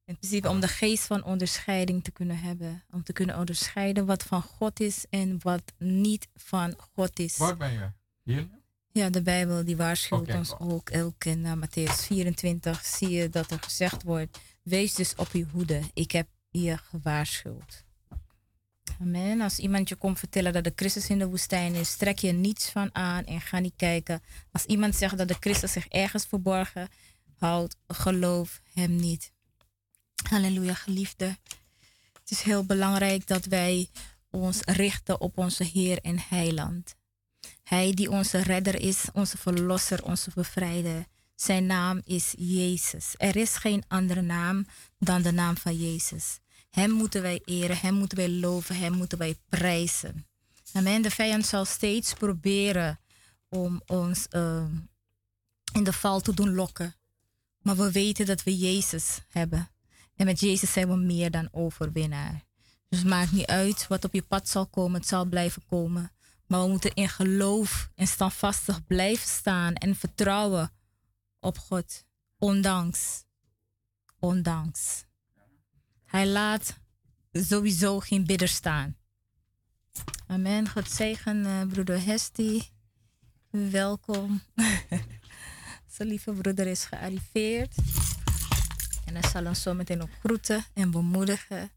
in 0.04 0.16
principe 0.16 0.48
om 0.48 0.60
de 0.60 0.68
geest 0.68 1.04
van 1.04 1.24
onderscheiding 1.24 2.04
te 2.04 2.10
kunnen 2.10 2.38
hebben. 2.38 2.84
Om 2.90 3.02
te 3.02 3.12
kunnen 3.12 3.38
onderscheiden 3.38 4.06
wat 4.06 4.22
van 4.22 4.42
God 4.42 4.80
is 4.80 5.04
en 5.10 5.38
wat 5.42 5.62
niet 5.78 6.28
van 6.34 6.74
God 6.94 7.18
is. 7.18 7.36
Waar 7.36 7.56
ben 7.56 7.72
je? 7.72 7.90
Hier? 8.22 8.48
Ja, 8.92 9.10
de 9.10 9.22
Bijbel 9.22 9.64
die 9.64 9.76
waarschuwt 9.76 10.20
okay. 10.20 10.36
ons 10.36 10.58
ook. 10.58 10.90
Elk 10.90 11.24
in 11.24 11.44
uh, 11.44 11.52
Matthäus 11.52 12.06
24 12.06 12.84
zie 12.84 13.10
je 13.10 13.28
dat 13.28 13.50
er 13.50 13.58
gezegd 13.60 14.02
wordt 14.02 14.38
Wees 14.62 14.94
dus 14.94 15.14
op 15.14 15.28
uw 15.32 15.46
hoede. 15.52 15.80
Ik 15.94 16.10
heb 16.10 16.28
je 16.50 16.76
gewaarschuwd. 16.76 17.84
Amen. 19.00 19.40
Als 19.40 19.58
iemand 19.58 19.88
je 19.88 19.96
komt 19.96 20.18
vertellen 20.18 20.52
dat 20.52 20.64
de 20.64 20.72
Christus 20.76 21.08
in 21.08 21.18
de 21.18 21.26
woestijn 21.26 21.74
is, 21.74 21.96
trek 21.96 22.18
je 22.18 22.32
niets 22.32 22.68
van 22.68 22.94
aan 22.94 23.24
en 23.24 23.40
ga 23.40 23.58
niet 23.58 23.76
kijken. 23.76 24.22
Als 24.52 24.64
iemand 24.64 24.96
zegt 24.96 25.18
dat 25.18 25.28
de 25.28 25.36
Christus 25.40 25.72
zich 25.72 25.88
ergens 25.88 26.26
verborgen 26.26 26.88
houdt, 27.38 27.76
geloof 27.86 28.60
hem 28.72 28.96
niet. 28.96 29.32
Halleluja, 30.28 30.74
geliefde. 30.74 31.36
Het 32.12 32.30
is 32.30 32.42
heel 32.42 32.64
belangrijk 32.64 33.26
dat 33.26 33.44
wij 33.44 33.88
ons 34.30 34.60
richten 34.60 35.20
op 35.20 35.38
onze 35.38 35.64
Heer 35.64 35.98
en 35.98 36.18
Heiland. 36.28 36.94
Hij 37.62 37.92
die 37.92 38.10
onze 38.10 38.38
redder 38.38 38.80
is, 38.80 39.04
onze 39.12 39.38
verlosser, 39.38 40.04
onze 40.04 40.30
bevrijder. 40.34 41.04
Zijn 41.34 41.66
naam 41.66 42.00
is 42.04 42.34
Jezus. 42.36 43.14
Er 43.16 43.36
is 43.36 43.56
geen 43.56 43.84
andere 43.88 44.20
naam 44.20 44.66
dan 44.98 45.22
de 45.22 45.32
naam 45.32 45.56
van 45.56 45.76
Jezus. 45.76 46.38
Hem 46.70 46.90
moeten 46.90 47.22
wij 47.22 47.40
eren, 47.44 47.78
hem 47.78 47.94
moeten 47.94 48.18
wij 48.18 48.30
loven, 48.30 48.76
hem 48.76 48.92
moeten 48.92 49.18
wij 49.18 49.36
prijzen. 49.48 50.26
Amen. 50.72 51.02
De 51.02 51.10
vijand 51.10 51.46
zal 51.46 51.64
steeds 51.64 52.14
proberen 52.14 53.00
om 53.48 53.82
ons 53.86 54.26
uh, 54.30 54.64
in 55.72 55.84
de 55.84 55.92
val 55.92 56.20
te 56.20 56.34
doen 56.34 56.54
lokken. 56.54 56.94
Maar 57.58 57.76
we 57.76 57.92
weten 57.92 58.26
dat 58.26 58.42
we 58.42 58.58
Jezus 58.58 59.20
hebben. 59.28 59.70
En 60.16 60.26
met 60.26 60.40
Jezus 60.40 60.72
zijn 60.72 60.88
we 60.88 60.96
meer 60.96 61.30
dan 61.30 61.48
overwinnaar. 61.52 62.44
Dus 62.88 63.02
maakt 63.02 63.32
niet 63.32 63.46
uit 63.46 63.86
wat 63.86 64.04
op 64.04 64.14
je 64.14 64.22
pad 64.22 64.48
zal 64.48 64.66
komen, 64.66 65.00
het 65.00 65.08
zal 65.08 65.24
blijven 65.24 65.62
komen. 65.66 66.12
Maar 66.46 66.62
we 66.62 66.68
moeten 66.68 66.94
in 66.94 67.08
geloof 67.08 67.90
en 67.94 68.06
standvastig 68.06 68.86
blijven 68.86 69.28
staan 69.28 69.74
en 69.74 69.96
vertrouwen 69.96 70.72
op 71.40 71.58
God. 71.58 72.04
Ondanks. 72.38 73.24
Ondanks. 74.18 75.04
Hij 76.10 76.26
laat 76.26 76.78
sowieso 77.32 78.00
geen 78.00 78.24
bidder 78.24 78.48
staan. 78.48 78.96
Amen. 80.26 80.68
God 80.68 80.90
zegen, 80.90 81.36
uh, 81.36 81.66
broeder 81.66 82.04
Hesti. 82.04 82.70
Welkom. 83.50 84.42
Zijn 85.94 86.08
lieve 86.08 86.32
broeder 86.32 86.66
is 86.66 86.84
gearriveerd. 86.84 87.74
En 89.04 89.14
hij 89.14 89.30
zal 89.30 89.46
ons 89.46 89.62
zo 89.62 89.74
meteen 89.74 90.02
ook 90.02 90.14
groeten 90.24 90.64
en 90.74 90.90
bemoedigen. 90.90 91.70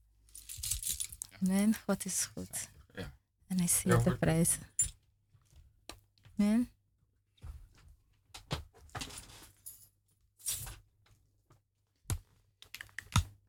Amen. 1.42 1.76
God 1.86 2.06
is 2.06 2.30
goed. 2.34 2.70
En 3.48 3.58
hij 3.58 3.68
zeer 3.68 4.02
te 4.02 4.18
prijzen. 4.18 4.62
Amen. 6.38 6.73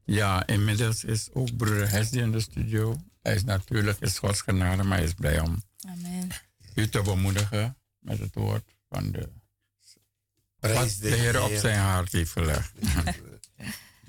Ja, 0.05 0.47
inmiddels 0.47 1.05
is 1.05 1.29
ook 1.33 1.57
broeder 1.57 1.91
Hesdy 1.91 2.19
in 2.19 2.33
de 2.33 2.41
studio. 2.41 2.97
Hij 3.23 3.35
is 3.35 3.45
natuurlijk 3.45 4.01
is 4.01 4.19
Gods 4.19 4.41
genade, 4.41 4.83
maar 4.83 4.99
hij 4.99 5.07
is 5.07 5.15
blij 5.15 5.41
om 5.41 5.63
Amen. 5.89 6.29
u 6.75 6.89
te 6.89 7.03
bemoedigen 7.03 7.77
met 7.99 8.19
het 8.19 8.35
woord 8.35 8.75
van 8.89 9.13
de, 9.13 9.29
wat 10.61 10.97
de 11.01 11.09
Heer 11.09 11.43
op 11.43 11.53
zijn 11.53 11.79
hart 11.79 12.13
heeft 12.13 12.33
gelegd. 12.33 12.73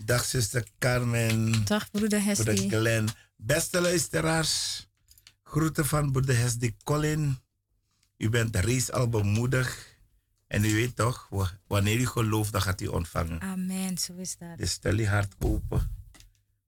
Dag 0.05 0.25
zuster 0.25 0.67
Carmen. 0.79 1.65
Dag 1.65 1.91
broeder 1.91 2.23
Hesdy. 2.23 2.43
Broeder 2.43 2.79
Glenn. 2.79 3.09
Beste 3.35 3.81
luisteraars, 3.81 4.87
groeten 5.43 5.85
van 5.85 6.11
broeder 6.11 6.37
Hesdy 6.37 6.75
Colin. 6.83 7.39
U 8.17 8.29
bent 8.29 8.55
reeds 8.55 8.91
al 8.91 9.09
bemoedigd. 9.09 9.94
En 10.55 10.65
u 10.65 10.73
weet 10.73 10.95
toch, 10.95 11.29
wanneer 11.67 11.99
u 11.99 12.07
gelooft, 12.07 12.51
dan 12.51 12.61
gaat 12.61 12.81
u 12.81 12.87
ontvangen. 12.87 13.41
Amen, 13.41 13.97
zo 13.97 14.13
is 14.13 14.37
dat. 14.37 14.57
Dus 14.57 14.71
stel 14.71 14.95
je 14.95 15.07
hart 15.07 15.35
open. 15.39 15.91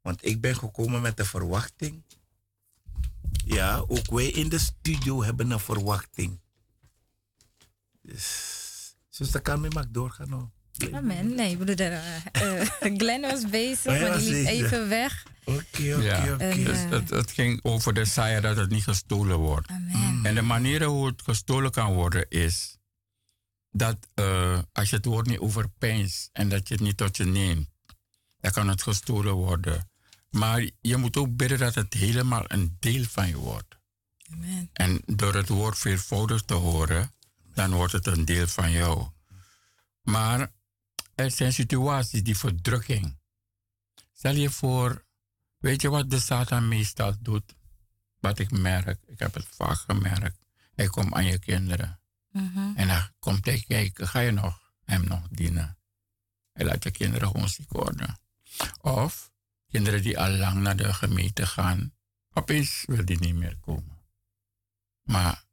Want 0.02 0.26
ik 0.26 0.42
ben 0.42 0.56
gekomen 0.56 1.02
met 1.02 1.18
de 1.18 1.26
verwachting. 1.26 2.04
Ja, 3.46 3.84
ook 3.88 4.10
wij 4.10 4.26
in 4.26 4.50
de 4.50 4.60
studio 4.60 5.24
hebben 5.24 5.52
een 5.52 5.60
verwachting. 5.60 6.40
Dus, 8.02 8.96
zuster 9.10 9.42
Carmen 9.42 9.74
mag 9.74 9.86
doorgaan. 9.90 10.30
Nou. 10.30 10.46
Amen. 10.94 11.36
Nee, 11.36 11.58
broeder, 11.58 11.92
uh, 11.92 12.62
Glenn 12.98 13.22
was 13.22 13.50
bezig, 13.50 13.94
oh 13.94 14.02
maar 14.02 14.18
die 14.18 14.32
liep 14.32 14.46
even 14.48 14.90
weg. 14.90 15.26
Oké, 15.44 15.96
oké, 15.96 16.34
oké. 16.34 16.64
Dus 16.64 16.80
het, 16.80 17.10
het, 17.10 17.32
ging 17.32 17.60
over 17.64 17.94
de 17.94 18.06
saaier 18.06 18.42
dat 18.42 18.58
het 18.58 18.70
niet 18.70 18.84
gestolen 18.84 19.38
wordt. 19.38 19.68
Amen. 19.68 20.20
En 20.24 20.36
de 20.36 20.42
manier 20.42 20.84
hoe 20.84 21.08
het 21.08 21.22
gestolen 21.22 21.72
kan 21.72 21.94
worden 21.94 22.26
is 22.30 22.77
dat 23.72 23.98
uh, 24.16 24.60
als 24.72 24.90
je 24.90 24.96
het 24.96 25.06
woord 25.06 25.28
niet 25.28 25.40
overpijnst 25.40 26.30
en 26.34 26.50
dat 26.50 26.68
je 26.68 26.74
het 26.74 26.84
niet 26.84 26.98
tot 26.98 27.18
je 27.18 27.26
neemt, 27.26 27.70
dan 28.40 28.52
kan 28.52 28.68
het 28.68 28.82
gestolen 28.82 29.34
worden. 29.34 29.90
Maar 30.30 30.70
je 30.82 30.98
moet 30.98 31.18
ook 31.18 31.36
bidden 31.36 31.58
dat 31.58 31.76
het 31.76 31.94
helemaal 31.94 32.44
een 32.48 32.78
deel 32.80 33.04
van 33.04 33.28
je 33.28 33.38
wordt. 33.38 33.78
Amen. 34.32 34.70
En 34.74 35.02
door 35.06 35.34
het 35.34 35.50
woord 35.50 35.78
veelvoudig 35.78 36.42
te 36.42 36.54
horen, 36.54 37.12
dan 37.54 37.74
wordt 37.74 37.94
het 37.94 38.08
een 38.08 38.26
deel 38.26 38.48
van 38.48 38.72
jou. 38.72 39.08
Maar 40.02 40.52
er 41.16 41.32
zijn 41.32 41.54
situaties 41.54 42.24
die 42.24 42.38
verdrukking. 42.38 43.18
Stel 44.14 44.36
je 44.36 44.50
voor, 44.50 45.06
weet 45.58 45.82
je 45.82 45.90
wat 45.90 46.10
de 46.10 46.20
Satan 46.20 46.68
meestal 46.68 47.14
doet? 47.20 47.56
Wat 48.20 48.40
ik 48.40 48.52
merk, 48.52 49.00
ik 49.06 49.20
heb 49.20 49.34
het 49.34 49.48
vaak 49.48 49.78
gemerkt. 49.78 50.38
Hij 50.76 50.88
komt 50.88 51.14
aan 51.14 51.26
je 51.26 51.40
kinderen. 51.40 52.00
Mhm. 52.32 52.76
En 52.76 52.88
dan 52.88 53.10
komt 53.20 53.46
hij 53.46 53.64
kijken, 53.68 54.08
ga 54.08 54.20
je 54.20 54.32
nog 54.32 54.72
hem 54.84 55.04
nog 55.04 55.28
dienen? 55.30 55.78
Hij 56.52 56.66
laat 56.66 56.84
je 56.84 56.92
kinderen 56.92 57.28
gewoon 57.28 57.50
ziek 57.50 57.72
worden. 57.72 58.20
Of 58.82 59.32
kinderen 59.70 60.02
die 60.02 60.20
al 60.20 60.30
lang 60.30 60.62
naar 60.62 60.76
de 60.76 60.94
gemeente 60.94 61.46
gaan, 61.46 61.94
opeens 62.34 62.84
wil 62.86 63.06
die 63.06 63.20
niet 63.20 63.36
meer 63.36 63.58
komen. 63.58 63.98
Maar 65.04 65.44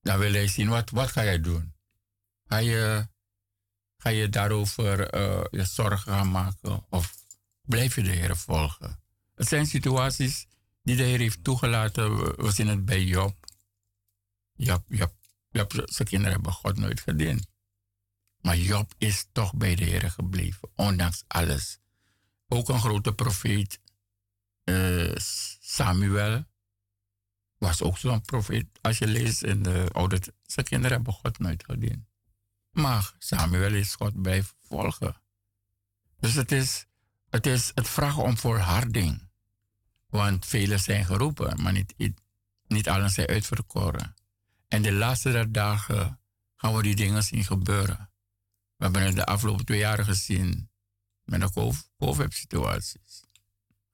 dan 0.00 0.18
wil 0.18 0.32
hij 0.32 0.48
zien, 0.48 0.68
wat, 0.68 0.90
wat 0.90 1.12
ga 1.12 1.24
jij 1.24 1.40
doen? 1.40 1.74
Ga 2.44 2.56
je, 2.56 3.08
ga 3.96 4.08
je 4.08 4.28
daarover 4.28 5.14
uh, 5.14 5.44
je 5.50 5.64
zorgen 5.64 6.12
gaan 6.12 6.30
maken 6.30 6.86
of 6.90 7.24
blijf 7.62 7.94
je 7.94 8.02
de 8.02 8.10
Heer 8.10 8.36
volgen? 8.36 9.02
Het 9.34 9.48
zijn 9.48 9.66
situaties 9.66 10.46
die 10.82 10.96
de 10.96 11.02
Heer 11.02 11.18
heeft 11.18 11.44
toegelaten. 11.44 12.36
We 12.36 12.50
zien 12.50 12.68
het 12.68 12.84
bij. 12.84 13.04
Job, 13.04 13.36
Job 14.86 15.17
zijn 15.66 16.08
kinderen 16.08 16.34
hebben 16.34 16.52
God 16.52 16.76
nooit 16.76 17.00
gediend. 17.00 17.46
Maar 18.40 18.56
Job 18.56 18.94
is 18.98 19.26
toch 19.32 19.54
bij 19.54 19.74
de 19.74 19.84
Heer 19.84 20.10
gebleven, 20.10 20.70
ondanks 20.74 21.24
alles. 21.26 21.78
Ook 22.48 22.68
een 22.68 22.80
grote 22.80 23.12
profeet, 23.12 23.80
uh, 24.64 25.14
Samuel, 25.60 26.44
was 27.58 27.82
ook 27.82 27.98
zo'n 27.98 28.20
profeet. 28.20 28.66
Als 28.80 28.98
je 28.98 29.06
leest 29.06 29.42
in 29.42 29.62
de 29.62 29.88
Oude 29.92 30.20
zijn 30.42 30.66
kinderen 30.66 30.96
hebben 30.96 31.12
God 31.12 31.38
nooit 31.38 31.64
gediend. 31.64 32.06
Maar 32.70 33.14
Samuel 33.18 33.74
is 33.74 33.94
God 33.94 34.22
bij 34.22 34.44
volgen. 34.60 35.22
Dus 36.20 36.34
het 36.34 36.52
is, 36.52 36.86
het 37.30 37.46
is 37.46 37.70
het 37.74 37.88
vragen 37.88 38.22
om 38.22 38.36
volharding. 38.36 39.28
Want 40.06 40.46
velen 40.46 40.80
zijn 40.80 41.04
geroepen, 41.04 41.62
maar 41.62 41.72
niet, 41.72 41.94
niet 42.66 42.88
allen 42.88 43.10
zijn 43.10 43.26
uitverkoren. 43.28 44.14
En 44.68 44.82
de 44.82 44.92
laatste 44.92 45.50
dagen 45.50 46.20
gaan 46.56 46.74
we 46.74 46.82
die 46.82 46.96
dingen 46.96 47.22
zien 47.22 47.44
gebeuren. 47.44 48.10
We 48.76 48.84
hebben 48.84 49.02
het 49.02 49.16
de 49.16 49.26
afgelopen 49.26 49.64
twee 49.64 49.78
jaren 49.78 50.04
gezien 50.04 50.70
met 51.24 51.40
de 51.40 51.72
COVID-situaties. 51.98 53.24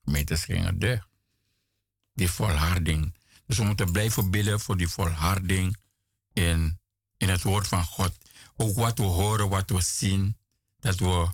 Gemeentes 0.05 0.45
gingen 0.45 0.79
dicht. 0.79 1.09
Die 2.15 2.31
volharding. 2.31 3.15
Dus 3.47 3.59
we 3.59 3.65
moeten 3.65 3.93
blijven 3.93 4.31
bidden 4.31 4.61
voor 4.61 4.77
die 4.77 4.89
volharding 4.89 5.77
in, 6.33 6.81
in 7.17 7.29
het 7.29 7.43
woord 7.43 7.69
van 7.69 7.85
God. 7.85 8.17
Ook 8.57 8.77
wat 8.77 8.99
we 8.99 9.05
horen, 9.05 9.49
wat 9.49 9.71
we 9.71 9.81
zien, 9.81 10.39
dat 10.79 10.99
we, 10.99 11.29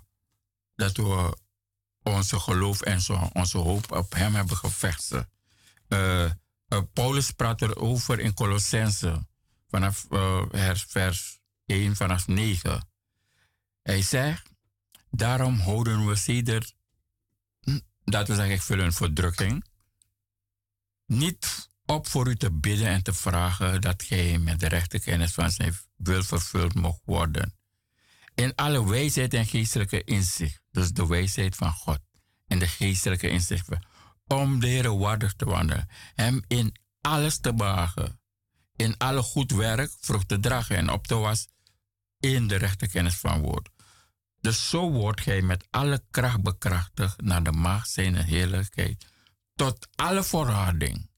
dat 0.74 0.97
we 0.97 1.36
onze 2.03 2.41
geloof 2.41 2.80
en 2.80 3.01
onze 3.32 3.59
hoop 3.59 3.93
op 3.93 4.12
Hem 4.12 4.34
hebben 4.34 4.57
gevestigd. 4.57 5.28
Uh, 5.88 6.30
Paulus 6.93 7.30
praat 7.30 7.62
erover 7.62 8.20
in 8.20 8.34
Colossense 8.34 9.28
vanaf 9.71 10.07
uh, 10.11 10.75
vers 10.75 11.41
1, 11.66 11.97
vanaf 11.97 12.27
9. 12.27 12.89
Hij 13.83 14.03
zegt, 14.03 14.51
daarom 15.11 15.59
houden 15.59 16.07
we 16.07 16.14
zeder, 16.14 16.73
hm, 17.61 17.81
dat 18.05 18.29
we 18.29 18.35
zeggen, 18.35 18.55
ik 18.55 18.62
vul 18.62 18.79
een 18.79 18.93
verdrukking, 18.93 19.64
niet 21.07 21.68
op 21.87 22.09
voor 22.09 22.29
u 22.29 22.37
te 22.37 22.53
bidden 22.53 22.87
en 22.87 23.03
te 23.03 23.12
vragen 23.12 23.81
dat 23.81 24.03
gij 24.03 24.39
met 24.39 24.61
de 24.61 24.68
rechte 24.68 25.01
kennis 25.01 25.33
van 25.33 25.51
zijn 25.51 25.75
wil 25.97 26.23
vervuld 26.23 26.75
mocht 26.75 27.01
worden. 27.05 27.55
In 28.35 28.55
alle 28.55 28.89
wijsheid 28.89 29.35
en 29.35 29.47
geestelijke 29.47 30.05
inzicht, 30.05 30.62
dus 30.71 30.93
de 30.93 31.07
wijsheid 31.07 31.57
van 31.57 31.73
God 31.73 32.01
en 32.47 32.59
de 32.59 32.68
geestelijke 32.68 33.29
inzicht, 33.29 33.68
om 34.27 34.61
de 34.61 34.66
Heer 34.66 34.99
waardig 34.99 35.33
te 35.35 35.45
wandelen, 35.45 35.89
hem 36.14 36.43
in 36.47 36.77
alles 37.01 37.39
te 37.39 37.55
behagen, 37.55 38.20
in 38.81 38.97
alle 38.97 39.22
goed 39.22 39.51
werk 39.53 39.93
vrucht 40.01 40.28
te 40.28 40.41
dragen 40.41 40.76
en 40.76 40.91
op 40.91 41.07
te 41.07 41.14
was 41.14 41.49
in 42.20 42.47
de 42.49 42.57
rechte 42.57 42.89
kennis 42.89 43.16
van 43.16 43.41
woord. 43.41 43.68
Dus 44.41 44.68
zo 44.68 44.91
wordt 44.91 45.20
gij 45.20 45.43
met 45.43 45.66
alle 45.70 46.03
kracht 46.11 46.43
bekrachtigd 46.43 47.20
naar 47.20 47.43
de 47.43 47.53
macht 47.53 47.91
zijn 47.91 48.16
heerlijkheid, 48.16 49.07
tot 49.55 49.89
alle 49.95 50.22
volharding. 50.24 51.11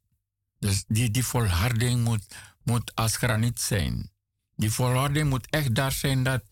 Dus 0.59 0.85
die, 0.87 1.11
die 1.11 1.25
volharding 1.25 2.05
moet, 2.05 2.35
moet 2.63 2.95
als 2.95 3.17
graniet 3.17 3.61
zijn. 3.61 4.11
Die 4.57 4.71
volharding 4.71 5.29
moet 5.29 5.47
echt 5.51 5.75
daar 5.75 5.93
zijn 5.93 6.23
dat 6.23 6.43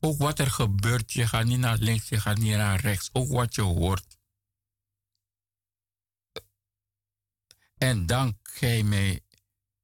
ook 0.00 0.18
wat 0.18 0.38
er 0.38 0.50
gebeurt, 0.50 1.12
je 1.12 1.26
gaat 1.26 1.44
niet 1.44 1.58
naar 1.58 1.78
links, 1.78 2.08
je 2.08 2.20
gaat 2.20 2.38
niet 2.38 2.56
naar 2.56 2.80
rechts. 2.80 3.10
Ook 3.12 3.28
wat 3.28 3.54
je 3.54 3.62
hoort. 3.62 4.18
En 7.78 8.06
dank 8.06 8.36
gij 8.42 8.82
mij 8.82 9.25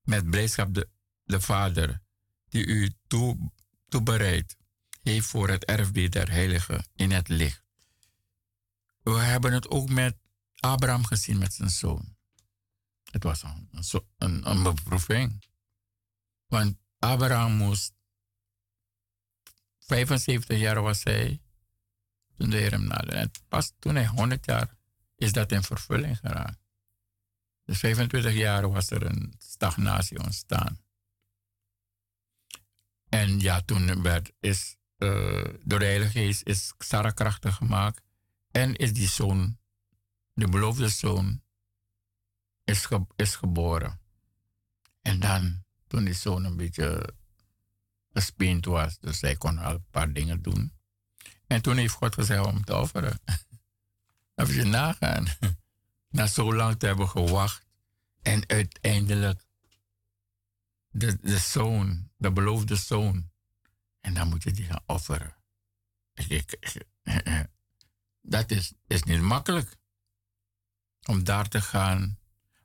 met 0.03 0.31
blijdschap 0.31 0.75
de, 0.75 0.89
de 1.25 1.41
Vader, 1.41 2.03
die 2.49 2.67
u 2.67 2.95
toe, 3.07 3.53
toebereidt, 3.89 4.57
heeft 5.03 5.27
voor 5.27 5.49
het 5.49 5.65
erfdeel 5.65 6.11
der 6.11 6.31
heiligen 6.31 6.89
in 6.95 7.11
het 7.11 7.29
licht. 7.29 7.65
We 9.03 9.19
hebben 9.19 9.53
het 9.53 9.69
ook 9.69 9.89
met 9.89 10.17
Abraham 10.55 11.05
gezien 11.05 11.39
met 11.39 11.55
zijn 11.55 11.71
zoon. 11.71 12.17
Het 13.11 13.23
was 13.23 13.43
een, 13.43 13.69
een, 14.19 14.51
een 14.51 14.63
beproeving. 14.63 15.45
Want 16.47 16.77
Abraham 16.99 17.53
moest 17.53 17.93
75 19.79 20.59
jaar 20.59 20.83
was 20.83 21.03
hij 21.03 21.43
toen 22.37 22.51
de 22.51 22.57
Heer 22.57 22.71
hem 22.71 22.85
naderde. 22.85 23.31
Pas 23.49 23.73
toen 23.79 23.95
hij 23.95 24.07
100 24.07 24.47
jaar 24.47 24.77
is 25.17 25.33
dat 25.33 25.53
in 25.53 25.63
vervulling 25.63 26.19
geraakt. 26.19 26.62
Dus 27.73 27.81
25 27.81 28.35
jaar 28.35 28.71
was 28.71 28.91
er 28.91 29.07
een 29.07 29.35
stagnatie 29.39 30.19
ontstaan. 30.19 30.79
En 33.09 33.41
ja, 33.41 33.61
toen 33.61 34.03
werd, 34.03 34.33
is 34.41 34.77
uh, 34.99 35.45
door 35.65 35.79
de 35.79 35.85
Heilige 35.85 36.11
Geest 36.11 36.43
is 36.47 36.75
Sarah 36.79 37.15
krachtig 37.15 37.55
gemaakt. 37.55 38.03
En 38.51 38.75
is 38.75 38.93
die 38.93 39.09
zoon, 39.09 39.59
de 40.33 40.49
beloofde 40.49 40.89
zoon, 40.89 41.43
is, 42.65 42.89
is 43.17 43.35
geboren. 43.35 44.01
En 45.03 45.21
dan, 45.21 45.65
toen 45.87 46.05
die 46.05 46.15
zoon 46.15 46.45
een 46.45 46.57
beetje 46.57 47.15
gespind 48.13 48.65
was, 48.65 48.99
dus 48.99 49.21
hij 49.21 49.37
kon 49.37 49.59
al 49.59 49.75
een 49.75 49.87
paar 49.91 50.13
dingen 50.13 50.43
doen. 50.43 50.73
En 51.47 51.63
toen 51.63 51.77
heeft 51.77 51.95
God 51.95 52.15
gezegd 52.15 52.47
om 52.47 52.65
te 52.65 52.77
offeren. 52.77 53.21
Dan 54.35 54.55
je 54.55 54.65
nagaan. 54.65 55.27
Na 56.13 56.27
zo 56.27 56.55
lang 56.55 56.79
te 56.79 56.87
hebben 56.87 57.09
gewacht. 57.09 57.67
En 58.23 58.49
uiteindelijk 58.49 59.45
de, 60.89 61.19
de 61.21 61.39
zoon, 61.39 62.11
de 62.17 62.33
beloofde 62.33 62.77
zoon. 62.77 63.31
En 64.01 64.15
dan 64.15 64.29
moet 64.29 64.43
je 64.43 64.51
die 64.51 64.65
gaan 64.65 64.83
offeren. 64.87 65.37
Dat 68.21 68.51
is, 68.51 68.73
is 68.87 69.03
niet 69.03 69.21
makkelijk. 69.21 69.77
Om 71.03 71.25
daar 71.25 71.49
te 71.49 71.61
gaan. 71.61 72.19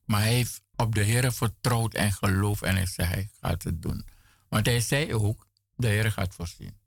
Maar 0.06 0.22
hij 0.22 0.34
heeft 0.34 0.62
op 0.76 0.96
de 0.96 1.04
Heer 1.04 1.34
vertrouwd 1.34 1.94
en 1.94 2.14
geloofd. 2.14 2.62
En 2.62 2.76
hij 2.76 2.86
zei, 2.86 3.08
hij 3.08 3.30
gaat 3.40 3.64
het 3.64 3.82
doen. 3.82 4.08
Want 4.50 4.66
hij 4.66 4.80
zei 4.80 5.14
ook, 5.14 5.48
de 5.76 5.88
Heer 5.88 6.12
gaat 6.12 6.36
voorzien. 6.36 6.78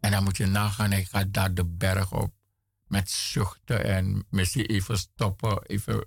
En 0.00 0.10
dan 0.10 0.24
moet 0.24 0.36
je 0.36 0.46
nagaan, 0.46 0.90
hij 0.90 1.04
gaat 1.04 1.32
daar 1.32 1.54
de 1.54 1.64
berg 1.64 2.12
op 2.12 2.34
met 2.88 3.10
zuchten 3.10 3.84
en 3.84 4.26
misschien 4.30 4.66
even 4.66 4.98
stoppen, 4.98 5.62
even 5.66 6.06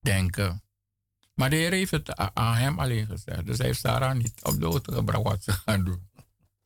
denken. 0.00 0.62
Maar 1.34 1.50
de 1.50 1.56
Heer 1.56 1.72
heeft 1.72 1.90
het 1.90 2.16
aan 2.16 2.54
hem 2.54 2.78
alleen 2.78 3.06
gezegd. 3.06 3.46
Dus 3.46 3.58
hij 3.58 3.66
heeft 3.66 3.80
Sarah 3.80 4.16
niet 4.16 4.42
op 4.42 4.60
de 4.60 4.66
auto 4.66 4.92
gebracht 4.92 5.22
wat 5.22 5.42
ze 5.42 5.52
gaan 5.52 5.84
doen. 5.84 6.08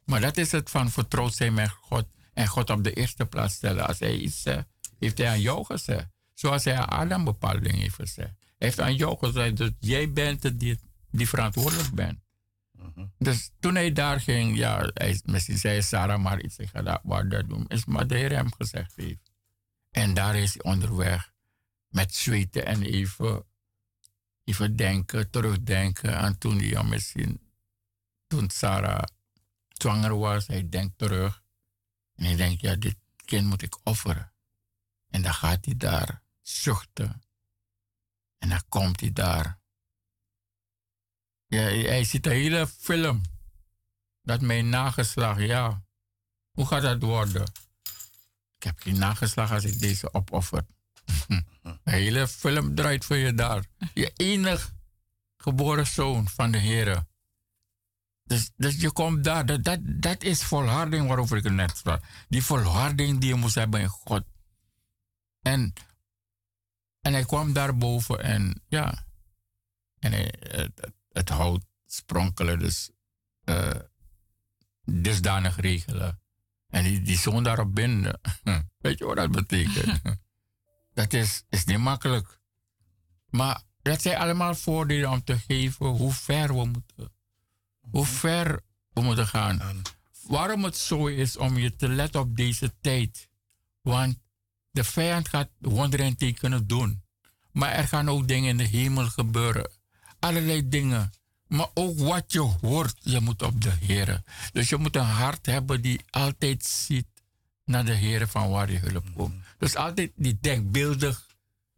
Maar 0.05 0.21
dat 0.21 0.37
is 0.37 0.53
het 0.53 0.71
van 0.71 0.91
vertrouwd 0.91 1.35
zijn 1.35 1.55
met 1.55 1.71
God 1.71 2.07
en 2.33 2.47
God 2.47 2.71
op 2.71 2.85
de 2.85 2.93
eerste 2.93 3.27
plaats 3.27 3.55
stellen. 3.55 3.87
Als 3.87 3.99
hij 3.99 4.17
iets 4.17 4.43
zegt, 4.43 4.67
heeft 4.99 5.19
hij 5.19 5.29
aan 5.29 5.41
jou 5.41 5.65
gezegd. 5.65 6.09
Zoals 6.35 6.65
hij 6.65 6.77
aan 6.77 6.89
Adam 6.89 7.25
bepaalde 7.25 7.61
dingen 7.61 7.81
heeft 7.81 7.95
gezegd. 7.95 8.35
Hij 8.39 8.69
heeft 8.69 8.81
aan 8.81 8.97
jou 8.97 9.19
gezegd 9.19 9.57
dat 9.57 9.73
jij 9.79 10.13
bent 10.13 10.43
het 10.43 10.61
die, 10.61 10.79
die 11.11 11.29
verantwoordelijk 11.29 11.91
bent. 11.95 12.19
Mhm. 12.73 13.07
Dus 13.19 13.51
toen 13.61 13.75
hij 13.75 13.93
daar 13.93 14.21
ging, 14.21 14.57
ja, 14.57 14.91
hij, 14.95 15.21
misschien 15.25 15.59
zei 15.59 15.83
Sarah 15.83 16.23
maar 16.23 16.41
iets, 16.41 16.59
ik 16.59 16.69
ga 16.69 16.83
dat, 16.83 17.01
wat 17.03 17.31
dat 17.31 17.49
doen. 17.49 17.65
Is 17.69 17.85
maar 17.85 18.07
de 18.07 18.15
Heer 18.17 18.33
hem 18.33 18.53
gezegd 18.53 18.93
heeft. 18.97 19.28
En 19.99 20.15
daar 20.15 20.37
is 20.37 20.55
hij 20.55 20.63
onderweg 20.63 21.33
met 21.89 22.15
zweten 22.15 22.67
en 22.67 22.83
even, 22.83 23.47
even 24.45 24.77
denken, 24.77 25.31
terugdenken 25.31 26.19
aan 26.19 26.39
toen 26.39 26.59
hij 26.59 26.85
misschien, 26.85 27.53
toen 28.27 28.51
Sarah 28.51 29.03
zwanger 29.69 30.19
was, 30.19 30.47
hij 30.47 30.69
denkt 30.69 30.99
terug. 30.99 31.43
En 32.15 32.25
hij 32.25 32.37
denkt, 32.37 32.61
ja, 32.61 32.75
dit 32.75 32.97
kind 33.25 33.47
moet 33.47 33.63
ik 33.63 33.79
offeren. 33.83 34.33
En 35.09 35.23
dan 35.23 35.35
gaat 35.35 35.65
hij 35.65 35.77
daar 35.77 36.23
zuchten. 36.41 37.23
En 38.39 38.49
dan 38.49 38.63
komt 38.69 39.01
hij 39.01 39.13
daar. 39.13 39.61
Ja, 41.47 41.61
hij 41.63 42.05
ziet 42.05 42.25
de 42.25 42.31
hele 42.31 42.67
film. 42.67 43.23
Dat 44.23 44.41
mijn 44.41 44.69
nageslag, 44.69 45.41
ja. 45.41 45.83
Hoe 46.51 46.67
gaat 46.67 46.83
dat 46.83 47.03
worden? 47.03 47.53
Ik 48.59 48.65
heb 48.65 48.81
geen 48.81 48.99
nageslag 48.99 49.53
als 49.53 49.65
ik 49.65 49.81
deze 49.81 50.13
opoffer. 50.13 50.63
de 51.27 51.45
hele 51.83 52.29
film 52.29 52.75
draait 52.75 53.05
voor 53.05 53.17
je 53.17 53.35
daar. 53.35 53.65
Je 53.95 54.13
enig 54.17 54.73
geboren 55.37 55.87
zoon 55.87 56.29
van 56.29 56.51
de 56.51 56.59
Heer. 56.59 57.07
Dus, 58.25 58.51
dus 58.57 58.81
je 58.81 58.93
komt 58.93 59.25
daar. 59.25 59.47
Dat, 59.47 59.65
dat, 59.65 59.79
dat 59.83 60.23
is 60.23 60.43
volharding 60.43 61.07
waarover 61.07 61.37
ik 61.37 61.51
net 61.51 61.77
sprak. 61.77 62.05
Die 62.29 62.43
volharding 62.43 63.21
die 63.21 63.29
je 63.29 63.35
moest 63.35 63.55
hebben 63.55 63.81
in 63.81 63.89
God. 63.89 64.25
En, 65.43 65.73
en 67.01 67.13
hij 67.13 67.25
kwam 67.25 67.53
daarboven 67.53 68.23
en 68.23 68.63
ja. 68.69 69.07
En 69.99 70.13
hij, 70.13 70.35
het, 70.39 70.93
het 71.13 71.29
hout 71.29 71.65
spronkelen, 71.87 72.59
dus 72.59 72.91
uh, 73.45 73.71
dusdanig 74.85 75.57
regelen. 75.57 76.21
En 76.69 76.85
die, 76.85 77.03
die 77.03 77.19
zoon 77.19 77.43
daarop 77.43 77.75
binden. 77.75 78.21
Weet 78.79 78.99
je 78.99 79.05
wat 79.05 79.17
dat 79.17 79.31
betekent? 79.31 80.01
dat 80.95 81.13
is, 81.13 81.45
is 81.49 81.65
niet 81.65 81.79
makkelijk. 81.79 82.41
Maar 83.31 83.63
dat 83.83 84.03
zijn 84.03 84.19
allemaal 84.19 84.55
voordelen 84.55 85.11
om 85.11 85.25
te 85.25 85.39
geven 85.39 85.87
hoe 85.87 86.13
ver 86.13 86.49
we 86.49 86.65
moeten 86.65 87.17
hoe 87.91 88.07
ver 88.07 88.61
we 88.93 89.01
moeten 89.01 89.27
gaan. 89.27 89.83
Waarom 90.23 90.65
het 90.65 90.77
zo 90.77 91.07
is 91.07 91.37
om 91.37 91.59
je 91.59 91.77
te 91.77 91.89
letten 91.89 92.21
op 92.21 92.37
deze 92.37 92.75
tijd. 92.81 93.29
Want 93.83 94.19
de 94.71 94.85
vijand 94.85 95.29
gaat 95.29 95.51
wonderen 95.59 96.07
en 96.07 96.17
tekenen 96.17 96.67
doen. 96.67 97.03
Maar 97.53 97.71
er 97.71 97.89
gaan 97.89 98.09
ook 98.09 98.29
dingen 98.29 98.49
in 98.49 98.57
de 98.57 98.65
hemel 98.65 99.09
gebeuren. 99.09 99.71
Allerlei 100.19 100.69
dingen. 100.69 101.11
Maar 101.49 101.69
ook 101.75 101.99
wat 101.99 102.33
je 102.33 102.41
hoort, 102.41 102.95
je 103.01 103.21
moet 103.21 103.43
op 103.43 103.63
de 103.63 103.71
Heer. 103.71 104.23
Dus 104.53 104.69
je 104.69 104.77
moet 104.77 104.97
een 104.97 105.05
hart 105.05 105.47
hebben 105.47 105.83
die 105.83 106.01
altijd 106.11 106.65
ziet 106.65 107.07
naar 107.65 107.85
de 107.85 107.95
Heer 107.95 108.29
van 108.29 108.51
waar 108.51 108.71
je 108.73 108.79
hulp 108.79 109.07
komt. 109.15 109.35
Mm. 109.35 109.43
Dus 109.59 109.77
altijd 109.77 110.13
die 110.15 110.39
denkbeeldig, 110.41 111.27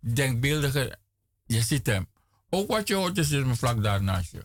denkbeeldige, 0.00 0.98
je 1.46 1.62
ziet 1.62 1.86
hem. 1.86 2.08
Ook 2.50 2.68
wat 2.68 2.88
je 2.88 2.94
hoort, 2.94 3.18
is 3.18 3.28
me 3.28 3.56
vlak 3.56 3.82
daarnaast 3.82 4.30
je. 4.30 4.44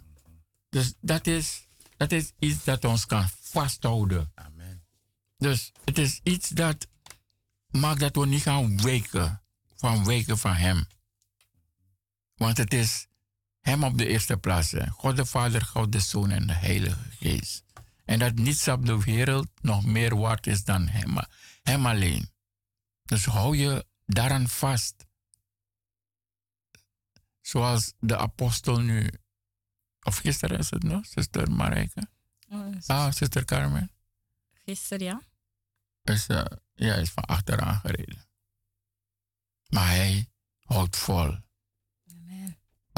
Dus 0.69 0.93
dat 1.01 1.27
is, 1.27 1.67
dat 1.97 2.11
is 2.11 2.31
iets 2.39 2.63
dat 2.63 2.85
ons 2.85 3.05
kan 3.05 3.29
vasthouden. 3.41 4.31
Amen. 4.35 4.83
Dus 5.37 5.71
het 5.85 5.97
is 5.97 6.19
iets 6.23 6.49
dat 6.49 6.87
maakt 7.69 7.99
dat 7.99 8.15
we 8.15 8.25
niet 8.25 8.41
gaan 8.41 8.81
weken 8.81 9.41
van 9.75 10.05
weken 10.05 10.37
van 10.37 10.53
hem. 10.53 10.87
Want 12.35 12.57
het 12.57 12.73
is 12.73 13.07
hem 13.65 13.83
op 13.83 13.97
de 13.97 14.07
eerste 14.07 14.37
plaats. 14.37 14.73
God 14.89 15.15
de 15.15 15.25
Vader, 15.25 15.61
God 15.61 15.91
de 15.91 15.99
Zoon 15.99 16.31
en 16.31 16.47
de 16.47 16.53
Heilige 16.53 17.11
Geest. 17.19 17.63
En 18.05 18.19
dat 18.19 18.35
niets 18.35 18.67
op 18.67 18.85
de 18.85 18.99
wereld 19.03 19.47
nog 19.61 19.85
meer 19.85 20.15
waard 20.17 20.47
is 20.47 20.63
dan 20.63 20.87
hem, 20.87 21.17
hem 21.63 21.85
alleen. 21.85 22.29
Dus 23.03 23.25
hou 23.25 23.57
je 23.57 23.85
daaraan 24.05 24.47
vast. 24.47 25.05
Zoals 27.41 27.93
de 27.99 28.17
apostel 28.17 28.79
nu, 28.79 29.09
of 30.01 30.17
gisteren 30.17 30.57
is 30.59 30.69
het 30.69 30.83
nog, 30.83 31.05
zuster 31.05 31.51
Marijke? 31.51 32.07
Oh, 32.49 32.75
ah, 32.85 33.11
zuster 33.11 33.45
Carmen? 33.45 33.91
Gisteren, 34.65 35.05
ja. 35.05 35.21
Is, 36.03 36.27
uh, 36.27 36.45
ja, 36.73 36.93
is 36.93 37.11
van 37.11 37.25
achteraan 37.25 37.79
gereden. 37.79 38.27
Maar 39.67 39.87
hij 39.87 40.29
houdt 40.59 40.97
vol. 40.97 41.37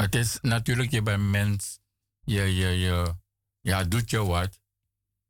Het 0.02 0.14
is 0.14 0.38
natuurlijk, 0.42 0.90
je 0.90 1.02
bent 1.02 1.22
mens, 1.22 1.78
je, 2.24 2.54
je, 2.54 2.68
je 2.68 3.14
ja, 3.60 3.84
doet 3.84 4.10
je 4.10 4.24
wat. 4.24 4.60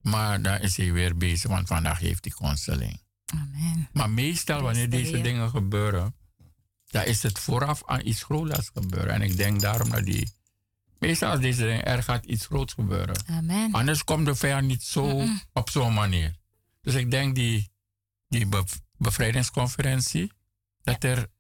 Maar 0.01 0.43
dan 0.43 0.61
is 0.61 0.77
hij 0.77 0.93
weer 0.93 1.17
bezig, 1.17 1.51
want 1.51 1.67
vandaag 1.67 1.99
heeft 1.99 2.25
hij 2.25 2.35
constelling. 2.35 3.01
Amen. 3.27 3.89
Maar 3.93 4.11
meestal 4.11 4.63
wanneer 4.63 4.91
deze 4.91 5.21
dingen 5.21 5.51
gebeuren, 5.51 6.15
dan 6.87 7.05
is 7.05 7.23
het 7.23 7.39
vooraf 7.39 7.83
aan 7.87 8.07
iets 8.07 8.23
groots 8.23 8.71
gebeuren. 8.75 9.15
En 9.15 9.23
ik 9.23 9.37
denk 9.37 9.61
daarom 9.61 9.91
dat 9.91 10.05
die. 10.05 10.33
Meestal 10.99 11.31
als 11.31 11.41
deze 11.41 11.63
dingen, 11.63 11.85
er 11.85 12.03
gaat 12.03 12.25
iets 12.25 12.47
groots 12.47 12.73
gebeuren. 12.73 13.17
Amen. 13.27 13.73
Anders 13.73 14.05
komt 14.05 14.27
de 14.27 14.35
vijand 14.35 14.67
niet 14.67 14.83
zo 14.83 15.27
op 15.53 15.71
zo'n 15.71 15.95
manier. 15.95 16.37
Dus 16.81 16.95
ik 16.95 17.11
denk 17.11 17.35
die, 17.35 17.71
die 18.29 18.49
bevrijdingsconferentie, 18.97 20.33
dat 20.83 21.05
er 21.05 21.31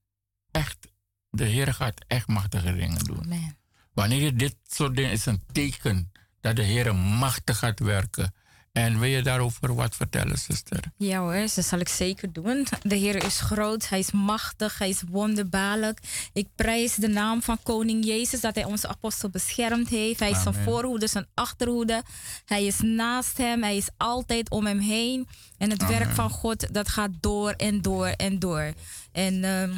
echt, 0.50 0.88
de 1.30 1.44
Heer 1.44 1.74
gaat 1.74 2.04
echt 2.06 2.26
machtige 2.26 2.74
dingen 2.74 3.04
doen. 3.04 3.22
Amen. 3.22 3.56
Wanneer 3.92 4.36
dit 4.36 4.56
soort 4.66 4.96
dingen 4.96 5.10
is 5.10 5.26
een 5.26 5.42
teken 5.52 6.12
dat 6.40 6.56
de 6.56 6.62
Heer 6.62 6.94
machtig 6.94 7.58
gaat 7.58 7.78
werken. 7.78 8.32
En 8.72 8.98
wil 8.98 9.08
je 9.08 9.22
daarover 9.22 9.74
wat 9.74 9.96
vertellen, 9.96 10.38
zuster? 10.38 10.80
Ja 10.96 11.20
hoor, 11.20 11.32
dat 11.32 11.64
zal 11.64 11.78
ik 11.78 11.88
zeker 11.88 12.32
doen. 12.32 12.66
De 12.82 12.94
Heer 12.94 13.24
is 13.24 13.40
groot, 13.40 13.88
Hij 13.88 13.98
is 13.98 14.10
machtig, 14.10 14.78
Hij 14.78 14.88
is 14.88 15.02
wonderbaarlijk. 15.08 16.00
Ik 16.32 16.48
prijs 16.54 16.94
de 16.94 17.08
naam 17.08 17.42
van 17.42 17.58
Koning 17.62 18.04
Jezus 18.04 18.40
dat 18.40 18.54
Hij 18.54 18.64
onze 18.64 18.88
apostel 18.88 19.30
beschermd 19.30 19.88
heeft. 19.88 20.20
Hij 20.20 20.30
is 20.30 20.42
zijn 20.42 20.54
voorhoede, 20.54 21.06
zijn 21.06 21.26
achterhoede. 21.34 22.02
Hij 22.44 22.66
is 22.66 22.80
naast 22.80 23.38
Hem, 23.38 23.62
Hij 23.62 23.76
is 23.76 23.88
altijd 23.96 24.50
om 24.50 24.66
Hem 24.66 24.78
heen. 24.78 25.28
En 25.56 25.70
het 25.70 25.86
werk 25.86 26.10
van 26.10 26.30
God, 26.30 26.74
dat 26.74 26.88
gaat 26.88 27.10
door 27.20 27.50
en 27.50 27.82
door 27.82 28.06
en 28.06 28.38
door. 28.38 28.72
En... 29.12 29.44
Ehm, 29.44 29.70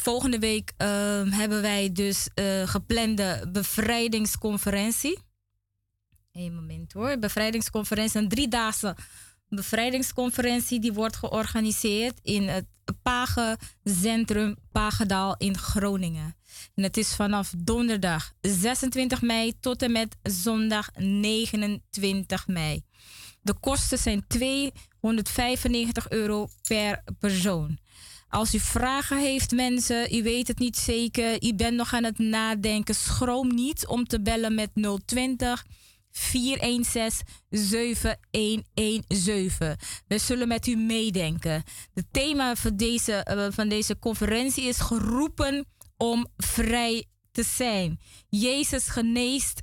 volgende 0.00 0.38
week 0.38 0.72
ehm, 0.76 1.30
hebben 1.30 1.62
wij 1.62 1.92
dus 1.92 2.28
uh, 2.34 2.68
geplande 2.68 3.48
bevrijdingsconferentie. 3.52 5.18
Eén 6.32 6.54
moment 6.54 6.92
hoor. 6.92 7.18
Bevrijdingsconferentie, 7.18 8.20
een 8.20 8.28
driedaagse 8.28 8.96
bevrijdingsconferentie 9.48 10.80
die 10.80 10.92
wordt 10.92 11.16
georganiseerd 11.16 12.18
in 12.22 12.48
het 12.48 12.66
Pagencentrum 13.02 14.56
Pagedal 14.72 15.34
in 15.36 15.58
Groningen. 15.58 16.36
En 16.74 16.82
het 16.82 16.96
is 16.96 17.14
vanaf 17.14 17.52
donderdag 17.58 18.32
26 18.40 19.22
mei 19.22 19.52
tot 19.60 19.82
en 19.82 19.92
met 19.92 20.16
zondag 20.22 20.90
29 20.98 22.46
mei. 22.46 22.82
De 23.42 23.54
kosten 23.60 23.98
zijn 23.98 24.26
295 24.26 26.10
euro 26.10 26.48
per 26.68 27.02
persoon. 27.18 27.78
Als 28.30 28.54
u 28.54 28.60
vragen 28.60 29.18
heeft, 29.18 29.50
mensen, 29.50 30.14
u 30.14 30.22
weet 30.22 30.48
het 30.48 30.58
niet 30.58 30.76
zeker, 30.76 31.44
u 31.44 31.54
bent 31.54 31.76
nog 31.76 31.94
aan 31.94 32.04
het 32.04 32.18
nadenken, 32.18 32.94
schroom 32.94 33.54
niet 33.54 33.86
om 33.86 34.04
te 34.04 34.22
bellen 34.22 34.54
met 34.54 34.70
020 35.04 35.64
416 36.10 37.26
7117. 37.50 39.76
We 40.06 40.18
zullen 40.18 40.48
met 40.48 40.66
u 40.66 40.76
meedenken. 40.76 41.62
Het 41.94 42.06
thema 42.10 42.56
van 42.56 42.76
deze, 42.76 43.26
uh, 43.30 43.46
van 43.50 43.68
deze 43.68 43.98
conferentie 43.98 44.64
is 44.64 44.78
geroepen 44.78 45.66
om 45.96 46.26
vrij 46.36 47.04
te 47.32 47.42
zijn. 47.42 48.00
Jezus 48.28 48.88
geneest. 48.88 49.62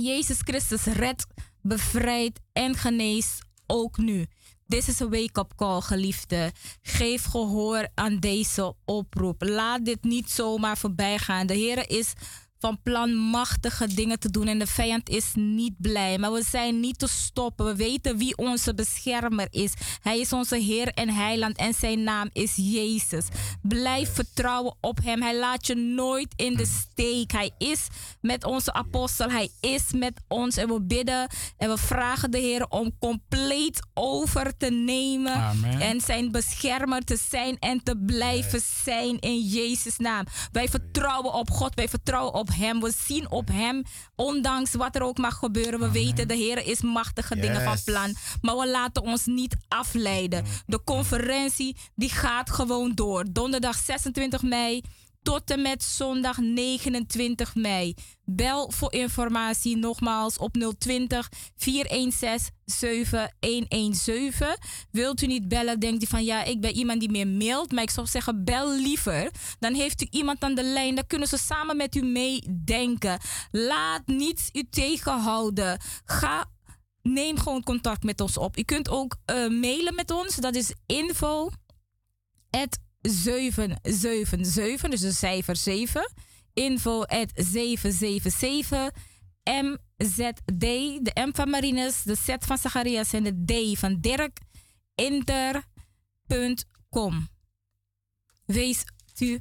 Jezus 0.00 0.38
Christus 0.40 0.84
redt, 0.84 1.26
bevrijdt 1.62 2.40
en 2.52 2.74
geneest 2.74 3.38
ook 3.66 3.98
nu. 3.98 4.26
Dit 4.66 4.88
is 4.88 5.00
een 5.00 5.10
wake-up 5.10 5.52
call, 5.56 5.80
geliefde. 5.80 6.52
Geef 6.82 7.24
gehoor 7.24 7.88
aan 7.94 8.18
deze 8.18 8.74
oproep. 8.84 9.42
Laat 9.42 9.84
dit 9.84 10.02
niet 10.02 10.30
zomaar 10.30 10.78
voorbij 10.78 11.18
gaan. 11.18 11.46
De 11.46 11.54
Heer 11.54 11.90
is 11.90 12.12
van 12.66 12.82
plan 12.82 13.14
machtige 13.14 13.94
dingen 13.94 14.18
te 14.18 14.30
doen 14.30 14.46
en 14.46 14.58
de 14.58 14.66
vijand 14.66 15.08
is 15.08 15.30
niet 15.34 15.74
blij. 15.78 16.18
Maar 16.18 16.32
we 16.32 16.42
zijn 16.42 16.80
niet 16.80 16.98
te 16.98 17.08
stoppen. 17.08 17.66
We 17.66 17.76
weten 17.76 18.18
wie 18.18 18.36
onze 18.36 18.74
beschermer 18.74 19.46
is. 19.50 19.72
Hij 20.00 20.20
is 20.20 20.32
onze 20.32 20.56
Heer 20.56 20.88
en 20.88 21.08
Heiland 21.08 21.56
en 21.56 21.74
zijn 21.74 22.02
naam 22.02 22.28
is 22.32 22.52
Jezus. 22.56 23.24
Blijf 23.62 24.14
vertrouwen 24.14 24.76
op 24.80 24.98
Hem. 25.02 25.22
Hij 25.22 25.38
laat 25.38 25.66
je 25.66 25.74
nooit 25.74 26.32
in 26.36 26.54
de 26.54 26.66
steek. 26.66 27.32
Hij 27.32 27.50
is 27.58 27.86
met 28.20 28.44
onze 28.44 28.72
apostel. 28.72 29.30
Hij 29.30 29.50
is 29.60 29.82
met 29.92 30.20
ons 30.28 30.56
en 30.56 30.68
we 30.68 30.82
bidden 30.82 31.28
en 31.56 31.68
we 31.68 31.76
vragen 31.78 32.30
de 32.30 32.38
Heer 32.38 32.66
om 32.68 32.98
compleet 32.98 33.86
over 33.94 34.56
te 34.56 34.70
nemen 34.70 35.34
Amen. 35.34 35.80
en 35.80 36.00
zijn 36.00 36.30
beschermer 36.30 37.04
te 37.04 37.18
zijn 37.30 37.58
en 37.58 37.82
te 37.82 37.96
blijven 38.06 38.60
zijn 38.84 39.18
in 39.18 39.40
Jezus' 39.40 39.96
naam. 39.96 40.24
Wij 40.52 40.68
vertrouwen 40.68 41.32
op 41.32 41.50
God. 41.50 41.74
Wij 41.74 41.88
vertrouwen 41.88 42.34
op 42.34 42.54
hem. 42.56 42.80
We 42.80 42.92
zien 43.06 43.30
op 43.30 43.48
Hem. 43.48 43.82
Ondanks 44.14 44.74
wat 44.74 44.96
er 44.96 45.02
ook 45.02 45.18
mag 45.18 45.34
gebeuren. 45.38 45.80
We 45.80 45.90
weten, 45.90 46.28
de 46.28 46.34
Heer 46.34 46.66
is 46.66 46.80
machtige 46.80 47.34
dingen 47.34 47.62
van 47.62 47.76
plan. 47.84 48.14
Maar 48.40 48.56
we 48.56 48.68
laten 48.68 49.02
ons 49.02 49.26
niet 49.26 49.56
afleiden. 49.68 50.44
De 50.66 50.80
conferentie 50.84 51.76
die 51.94 52.10
gaat 52.10 52.50
gewoon 52.50 52.94
door. 52.94 53.24
Donderdag 53.32 53.76
26 53.76 54.42
mei 54.42 54.82
tot 55.26 55.50
en 55.50 55.62
met 55.62 55.82
zondag 55.82 56.38
29 56.38 57.54
mei. 57.54 57.94
Bel 58.24 58.70
voor 58.70 58.92
informatie 58.92 59.76
nogmaals 59.76 60.38
op 60.38 60.56
020 60.78 61.28
416 61.56 62.54
7117. 62.64 64.56
Wilt 64.90 65.22
u 65.22 65.26
niet 65.26 65.48
bellen, 65.48 65.80
denkt 65.80 66.02
u 66.02 66.06
van 66.06 66.24
ja, 66.24 66.44
ik 66.44 66.60
ben 66.60 66.72
iemand 66.72 67.00
die 67.00 67.10
meer 67.10 67.26
mailt. 67.26 67.72
Maar 67.72 67.82
ik 67.82 67.90
zou 67.90 68.06
zeggen, 68.06 68.44
bel 68.44 68.72
liever. 68.72 69.30
Dan 69.58 69.74
heeft 69.74 70.02
u 70.02 70.06
iemand 70.10 70.42
aan 70.42 70.54
de 70.54 70.64
lijn. 70.64 70.94
Dan 70.94 71.06
kunnen 71.06 71.28
ze 71.28 71.38
samen 71.38 71.76
met 71.76 71.94
u 71.94 72.02
meedenken. 72.02 73.20
Laat 73.50 74.06
niets 74.06 74.48
u 74.52 74.62
tegenhouden. 74.70 75.80
Ga 76.04 76.50
neem 77.02 77.38
gewoon 77.38 77.62
contact 77.62 78.02
met 78.02 78.20
ons 78.20 78.36
op. 78.36 78.58
U 78.58 78.62
kunt 78.62 78.88
ook 78.88 79.16
uh, 79.26 79.36
mailen 79.60 79.94
met 79.94 80.10
ons. 80.10 80.36
Dat 80.36 80.54
is 80.54 80.74
info 80.86 81.50
777, 83.10 84.90
dus 84.90 85.00
de 85.00 85.12
cijfer 85.12 85.56
7. 85.56 86.12
Info 86.52 87.02
at 87.02 87.30
777 87.34 88.90
MZD, 89.44 90.60
de 91.04 91.10
M 91.14 91.30
van 91.32 91.50
Marines, 91.50 92.02
de 92.02 92.14
Z 92.14 92.34
van 92.38 92.58
Zacharias 92.58 93.12
en 93.12 93.22
de 93.22 93.44
D 93.44 93.78
van 93.78 94.00
Dirk, 94.00 94.38
inter.com. 94.94 96.08
Wees 98.44 98.84
u 99.18 99.40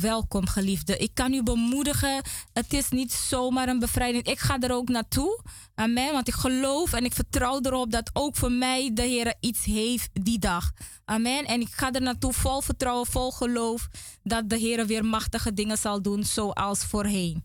welkom, 0.00 0.46
geliefde. 0.46 0.96
Ik 0.96 1.14
kan 1.14 1.32
u 1.32 1.42
bemoedigen. 1.42 2.22
Het 2.52 2.72
is 2.72 2.88
niet 2.88 3.12
zomaar 3.12 3.68
een 3.68 3.78
bevrijding. 3.78 4.24
Ik 4.24 4.38
ga 4.38 4.60
er 4.60 4.72
ook 4.72 4.88
naartoe. 4.88 5.42
Amen. 5.74 6.12
Want 6.12 6.28
ik 6.28 6.34
geloof 6.34 6.92
en 6.92 7.04
ik 7.04 7.12
vertrouw 7.12 7.60
erop 7.60 7.90
dat 7.90 8.10
ook 8.12 8.36
voor 8.36 8.52
mij 8.52 8.90
de 8.94 9.02
Heer 9.02 9.34
iets 9.40 9.64
heeft 9.64 10.10
die 10.12 10.38
dag. 10.38 10.72
Amen. 11.04 11.44
En 11.44 11.60
ik 11.60 11.70
ga 11.70 11.92
er 11.92 12.02
naartoe 12.02 12.32
vol 12.32 12.60
vertrouwen, 12.60 13.06
vol 13.06 13.30
geloof 13.30 13.88
dat 14.22 14.48
de 14.48 14.56
Heer 14.56 14.86
weer 14.86 15.04
machtige 15.04 15.52
dingen 15.52 15.78
zal 15.78 16.02
doen 16.02 16.24
zoals 16.24 16.84
voorheen. 16.84 17.44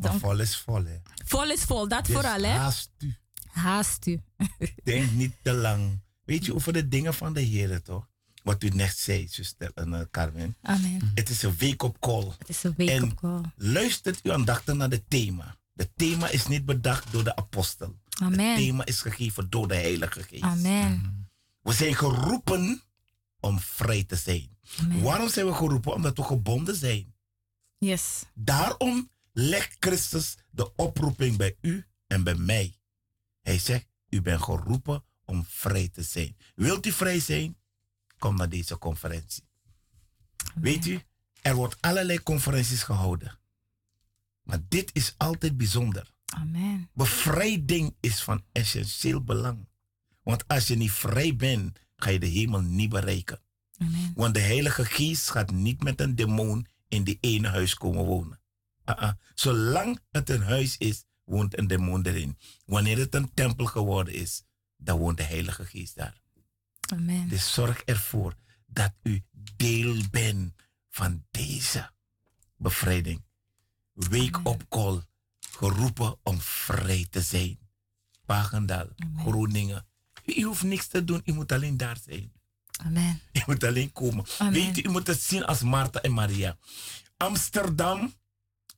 Vol 0.00 0.40
is 0.40 0.56
vol, 0.56 0.84
hè? 0.84 0.96
Vol 1.24 1.50
is 1.50 1.62
vol, 1.62 1.88
dat 1.88 2.04
dus 2.04 2.14
vooral, 2.14 2.42
hè? 2.42 2.58
Haast 2.58 2.90
u. 2.98 3.14
Haast 3.46 4.06
u. 4.06 4.22
Denk 4.84 5.10
niet 5.10 5.34
te 5.42 5.52
lang. 5.52 6.00
Weet 6.24 6.44
je 6.44 6.54
over 6.54 6.72
de 6.72 6.88
dingen 6.88 7.14
van 7.14 7.32
de 7.32 7.40
Heer, 7.40 7.82
toch? 7.82 8.08
Wat 8.46 8.62
u 8.62 8.68
net 8.68 8.98
zei, 8.98 9.28
zuster 9.28 9.72
uh, 9.74 10.00
Carmen. 10.10 10.56
Amen. 10.62 11.10
Het 11.14 11.28
is 11.28 11.42
een 11.42 11.56
wake-up 11.58 11.96
call. 12.00 12.32
Het 12.38 12.48
is 12.48 12.62
een 12.62 12.74
wake-up 12.76 13.14
call. 13.14 13.40
Luistert 13.56 14.20
u 14.22 14.30
aandachtig 14.30 14.74
naar 14.74 14.90
het 14.90 15.04
thema. 15.08 15.56
Het 15.74 15.90
thema 15.96 16.28
is 16.28 16.46
niet 16.46 16.64
bedacht 16.64 17.12
door 17.12 17.24
de 17.24 17.36
apostel. 17.36 17.98
Amen. 18.08 18.48
Het 18.48 18.56
thema 18.56 18.84
is 18.84 19.00
gegeven 19.00 19.50
door 19.50 19.68
de 19.68 19.74
Heilige 19.74 20.22
Geest. 20.22 20.42
Amen. 20.42 21.28
We 21.60 21.72
zijn 21.72 21.94
geroepen 21.94 22.82
om 23.40 23.60
vrij 23.60 24.04
te 24.04 24.16
zijn. 24.16 24.58
Waarom 25.02 25.28
zijn 25.28 25.46
we 25.46 25.54
geroepen? 25.54 25.94
Omdat 25.94 26.16
we 26.16 26.22
gebonden 26.22 26.76
zijn. 26.76 27.14
Yes. 27.78 28.22
Daarom 28.34 29.10
legt 29.32 29.76
Christus 29.78 30.36
de 30.50 30.74
oproeping 30.74 31.36
bij 31.36 31.56
u 31.60 31.86
en 32.06 32.22
bij 32.22 32.34
mij. 32.34 32.78
Hij 33.42 33.58
zegt, 33.58 33.86
u 34.08 34.22
bent 34.22 34.42
geroepen 34.42 35.04
om 35.24 35.44
vrij 35.48 35.88
te 35.88 36.02
zijn. 36.02 36.36
Wilt 36.54 36.86
u 36.86 36.92
vrij 36.92 37.20
zijn? 37.20 37.56
Kom 38.18 38.36
naar 38.36 38.48
deze 38.48 38.78
conferentie. 38.78 39.42
Weet 40.54 40.86
u, 40.86 41.00
er 41.42 41.54
wordt 41.54 41.76
allerlei 41.80 42.22
conferenties 42.22 42.82
gehouden. 42.82 43.38
Maar 44.42 44.60
dit 44.68 44.90
is 44.92 45.14
altijd 45.16 45.56
bijzonder. 45.56 46.10
Amen. 46.26 46.90
Bevrijding 46.94 47.94
is 48.00 48.22
van 48.22 48.44
essentieel 48.52 49.22
belang. 49.22 49.68
Want 50.22 50.48
als 50.48 50.66
je 50.66 50.76
niet 50.76 50.92
vrij 50.92 51.36
bent, 51.36 51.78
ga 51.96 52.10
je 52.10 52.18
de 52.18 52.26
hemel 52.26 52.60
niet 52.60 52.88
bereiken. 52.88 53.40
Amen. 53.78 54.12
Want 54.14 54.34
de 54.34 54.40
Heilige 54.40 54.84
Geest 54.84 55.30
gaat 55.30 55.50
niet 55.50 55.82
met 55.82 56.00
een 56.00 56.14
demon 56.14 56.66
in 56.88 57.04
die 57.04 57.18
ene 57.20 57.48
huis 57.48 57.74
komen 57.74 58.04
wonen. 58.04 58.40
Uh 58.84 58.96
-uh. 59.00 59.12
Zolang 59.34 60.00
het 60.10 60.30
een 60.30 60.42
huis 60.42 60.76
is, 60.76 61.04
woont 61.24 61.58
een 61.58 61.66
demon 61.66 62.06
erin. 62.06 62.38
Wanneer 62.64 62.98
het 62.98 63.14
een 63.14 63.34
tempel 63.34 63.64
geworden 63.64 64.14
is, 64.14 64.42
dan 64.76 64.98
woont 64.98 65.16
de 65.16 65.22
Heilige 65.22 65.64
Geest 65.64 65.96
daar. 65.96 66.20
Amen. 66.92 67.28
Dus 67.28 67.54
zorg 67.54 67.82
ervoor 67.84 68.34
dat 68.66 68.92
u 69.02 69.24
deel 69.56 70.02
bent 70.10 70.54
van 70.90 71.24
deze 71.30 71.90
bevrijding. 72.56 73.24
Wake 73.92 74.50
up 74.50 74.64
call, 74.68 75.02
geroepen 75.50 76.18
om 76.22 76.40
vrij 76.40 77.06
te 77.10 77.20
zijn. 77.20 77.58
Pagendal, 78.26 78.88
Groningen. 79.16 79.86
U 80.24 80.42
hoeft 80.42 80.62
niks 80.62 80.86
te 80.86 81.04
doen, 81.04 81.22
u 81.24 81.32
moet 81.32 81.52
alleen 81.52 81.76
daar 81.76 81.98
zijn. 82.04 82.32
Amen. 82.84 83.20
Je 83.32 83.42
moet 83.46 83.64
alleen 83.64 83.92
komen. 83.92 84.24
Amen. 84.38 84.52
Weet 84.52 84.78
u, 84.78 84.82
u 84.82 84.88
moet 84.88 85.06
het 85.06 85.22
zien 85.22 85.44
als 85.44 85.60
Martha 85.60 86.00
en 86.00 86.12
Maria. 86.12 86.56
Amsterdam, 87.16 88.14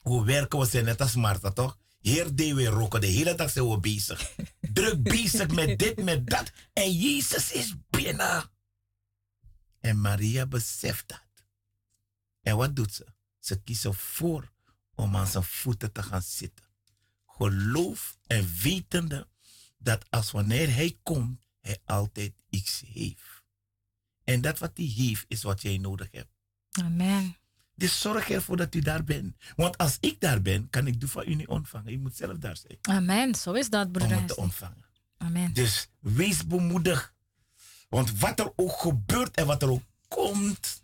hoe 0.00 0.24
werken 0.24 0.58
we 0.58 0.66
zijn 0.66 0.84
net 0.84 1.00
als 1.00 1.14
Martha, 1.14 1.50
toch? 1.50 1.78
Heer 2.00 2.34
deed 2.34 2.54
we 2.54 2.66
roken, 2.66 3.00
de 3.00 3.06
hele 3.06 3.34
dag 3.34 3.50
zijn 3.50 3.68
we 3.68 3.78
bezig. 3.78 4.20
Druk 4.78 5.02
bezig 5.02 5.48
met 5.48 5.78
dit, 5.78 6.02
met 6.04 6.26
dat. 6.26 6.52
En 6.72 6.92
Jezus 6.92 7.52
is 7.52 7.74
binnen. 7.90 8.50
En 9.80 10.00
Maria 10.00 10.46
beseft 10.46 11.08
dat. 11.08 11.46
En 12.42 12.56
wat 12.56 12.76
doet 12.76 12.94
ze? 12.94 13.06
Ze 13.38 13.62
kiest 13.62 13.84
ervoor 13.84 14.52
om 14.94 15.16
aan 15.16 15.26
zijn 15.26 15.44
voeten 15.44 15.92
te 15.92 16.02
gaan 16.02 16.22
zitten. 16.22 16.64
Geloof 17.26 18.18
en 18.26 18.48
wetende 18.62 19.28
dat 19.78 20.10
als 20.10 20.30
wanneer 20.30 20.74
hij 20.74 20.98
komt, 21.02 21.40
hij 21.60 21.78
altijd 21.84 22.32
iets 22.50 22.82
heeft. 22.86 23.44
En 24.24 24.40
dat 24.40 24.58
wat 24.58 24.76
hij 24.76 24.86
heeft, 24.86 25.24
is 25.28 25.42
wat 25.42 25.62
jij 25.62 25.78
nodig 25.78 26.08
hebt. 26.10 26.32
Amen. 26.70 27.36
Dus 27.78 28.00
zorg 28.00 28.30
ervoor 28.30 28.56
dat 28.56 28.74
u 28.74 28.80
daar 28.80 29.04
bent. 29.04 29.36
Want 29.56 29.78
als 29.78 29.96
ik 30.00 30.20
daar 30.20 30.42
ben, 30.42 30.70
kan 30.70 30.86
ik 30.86 31.00
doe 31.00 31.08
van 31.08 31.24
u 31.26 31.34
niet 31.34 31.48
ontvangen. 31.48 31.90
Je 31.92 31.98
moet 31.98 32.16
zelf 32.16 32.36
daar 32.38 32.56
zijn. 32.56 32.78
Amen. 32.82 33.34
Zo 33.34 33.52
is 33.52 33.70
dat, 33.70 33.86
Om 33.86 33.92
broeder. 33.92 34.16
het 34.18 34.28
te 34.28 34.36
ontvangen. 34.36 34.84
Amen. 35.18 35.52
Dus 35.52 35.88
wees 36.00 36.46
bemoedig. 36.46 37.14
Want 37.88 38.18
wat 38.18 38.38
er 38.38 38.52
ook 38.56 38.72
gebeurt 38.80 39.36
en 39.36 39.46
wat 39.46 39.62
er 39.62 39.70
ook 39.70 39.82
komt, 40.08 40.82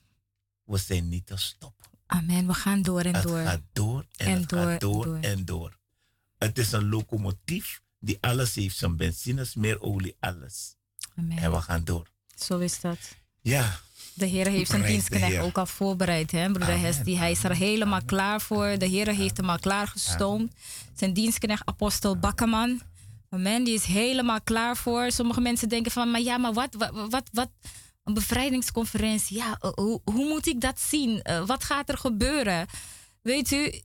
we 0.65 0.79
zijn 0.79 1.09
niet 1.09 1.27
te 1.27 1.37
stoppen. 1.37 1.85
Amen. 2.07 2.47
We 2.47 2.55
gaan 2.55 2.83
door 2.83 3.01
en 3.01 3.15
Het 3.15 3.23
door. 3.23 3.39
gaat 3.45 3.61
door 3.73 4.07
en, 4.17 4.27
En 4.27 4.41
het 4.41 4.49
door, 4.49 4.59
gaat 4.71 4.81
door, 4.81 5.05
door. 5.05 5.19
en 5.21 5.45
door. 5.45 5.79
Het 6.39 6.59
is 6.59 6.73
een 6.73 6.89
locomotief 6.89 7.81
die 7.99 8.19
alles 8.21 8.55
heeft. 8.55 8.77
Zijn 8.77 8.97
benzine, 8.97 9.45
smeerolie, 9.45 10.17
alles. 10.21 10.77
Amen. 11.17 11.39
En 11.39 11.51
we 11.53 11.61
gaan 11.61 11.85
door. 11.85 12.11
Zo 12.37 12.59
is 12.59 12.81
dat. 12.81 12.99
Ja, 13.41 13.79
De 14.15 14.27
Heer 14.27 14.47
heeft 14.47 14.71
zijn 14.71 14.83
dienstknecht 14.83 15.39
ook 15.43 15.59
al 15.59 15.67
voorbereid, 15.67 16.31
hè, 16.31 16.51
broeder. 16.53 16.81
Hesdy. 16.81 17.15
Hij 17.17 17.31
is 17.31 17.45
er 17.45 17.57
helemaal 17.57 18.05
klaar 18.05 18.41
voor. 18.41 18.79
De 18.79 18.87
Heer 18.87 19.09
heeft 19.15 19.37
hem 19.37 19.51
al 19.51 19.59
klaargestoomd. 19.59 20.53
Zijn 20.95 21.13
dienstknecht, 21.13 21.63
apostel 21.65 22.17
Bakkerman. 22.19 22.81
Amen, 23.31 23.65
die 23.65 23.75
is 23.75 23.85
helemaal 23.85 24.41
klaar 24.45 24.77
voor. 24.77 25.11
Sommige 25.11 25.41
mensen 25.41 25.69
denken 25.69 25.93
van, 25.93 26.11
maar 26.11 26.21
ja, 26.21 26.37
maar 26.37 26.53
wat, 26.53 26.75
wat, 26.75 26.91
wat, 27.11 27.29
wat 27.33 27.49
een 28.05 28.15
bevrijdingsconferentie. 28.15 29.37
Ja, 29.37 29.57
eh, 29.61 29.71
hoe, 29.75 30.01
hoe 30.05 30.29
moet 30.29 30.47
ik 30.47 30.61
dat 30.61 30.81
zien? 30.81 31.23
Eh, 31.23 31.47
wat 31.47 31.65
gaat 31.65 31.89
er 31.89 31.99
gebeuren? 31.99 32.67
Weet 33.23 33.51
u, 33.51 33.81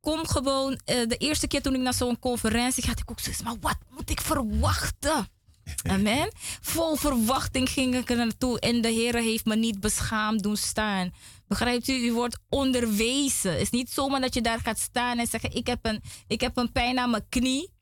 kom 0.00 0.26
gewoon. 0.26 0.80
eh, 0.84 1.08
de 1.08 1.16
eerste 1.16 1.46
keer 1.46 1.62
toen 1.62 1.74
ik 1.74 1.80
naar 1.80 1.94
zo'n 1.94 2.18
conferentie 2.18 2.84
had 2.86 2.98
ik 3.00 3.10
ook 3.10 3.20
zoiets, 3.20 3.42
maar 3.42 3.56
wat 3.60 3.78
moet 3.90 4.10
ik 4.10 4.20
verwachten? 4.20 5.28
Amen. 5.94 6.30
Vol 6.60 6.96
verwachting 6.96 7.68
ging 7.70 7.94
ik 7.94 8.10
er 8.10 8.16
naartoe 8.16 8.60
en 8.60 8.80
de 8.80 8.88
Heer 8.88 9.14
heeft 9.14 9.44
me 9.44 9.56
niet 9.56 9.80
beschaamd 9.80 10.42
doen 10.42 10.56
staan. 10.56 11.12
Begrijpt 11.46 11.88
u? 11.88 11.92
U 11.92 12.12
wordt 12.12 12.38
onderwezen. 12.48 13.52
Het 13.52 13.60
is 13.60 13.70
niet 13.70 13.90
zomaar 13.90 14.20
dat 14.20 14.34
je 14.34 14.40
daar 14.40 14.60
gaat 14.60 14.78
staan 14.78 15.18
en 15.18 15.26
zeggen: 15.26 15.54
Ik 15.54 15.66
heb 15.66 15.78
een, 15.86 16.02
ik 16.26 16.40
heb 16.40 16.56
een 16.56 16.72
pijn 16.72 16.98
aan 16.98 17.10
mijn 17.10 17.28
knie, 17.28 17.72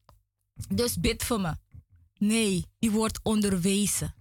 dus 0.68 1.00
bid 1.00 1.24
voor 1.24 1.40
me. 1.40 1.54
Nee, 2.18 2.64
u 2.80 2.90
wordt 2.90 3.20
onderwezen. 3.22 4.14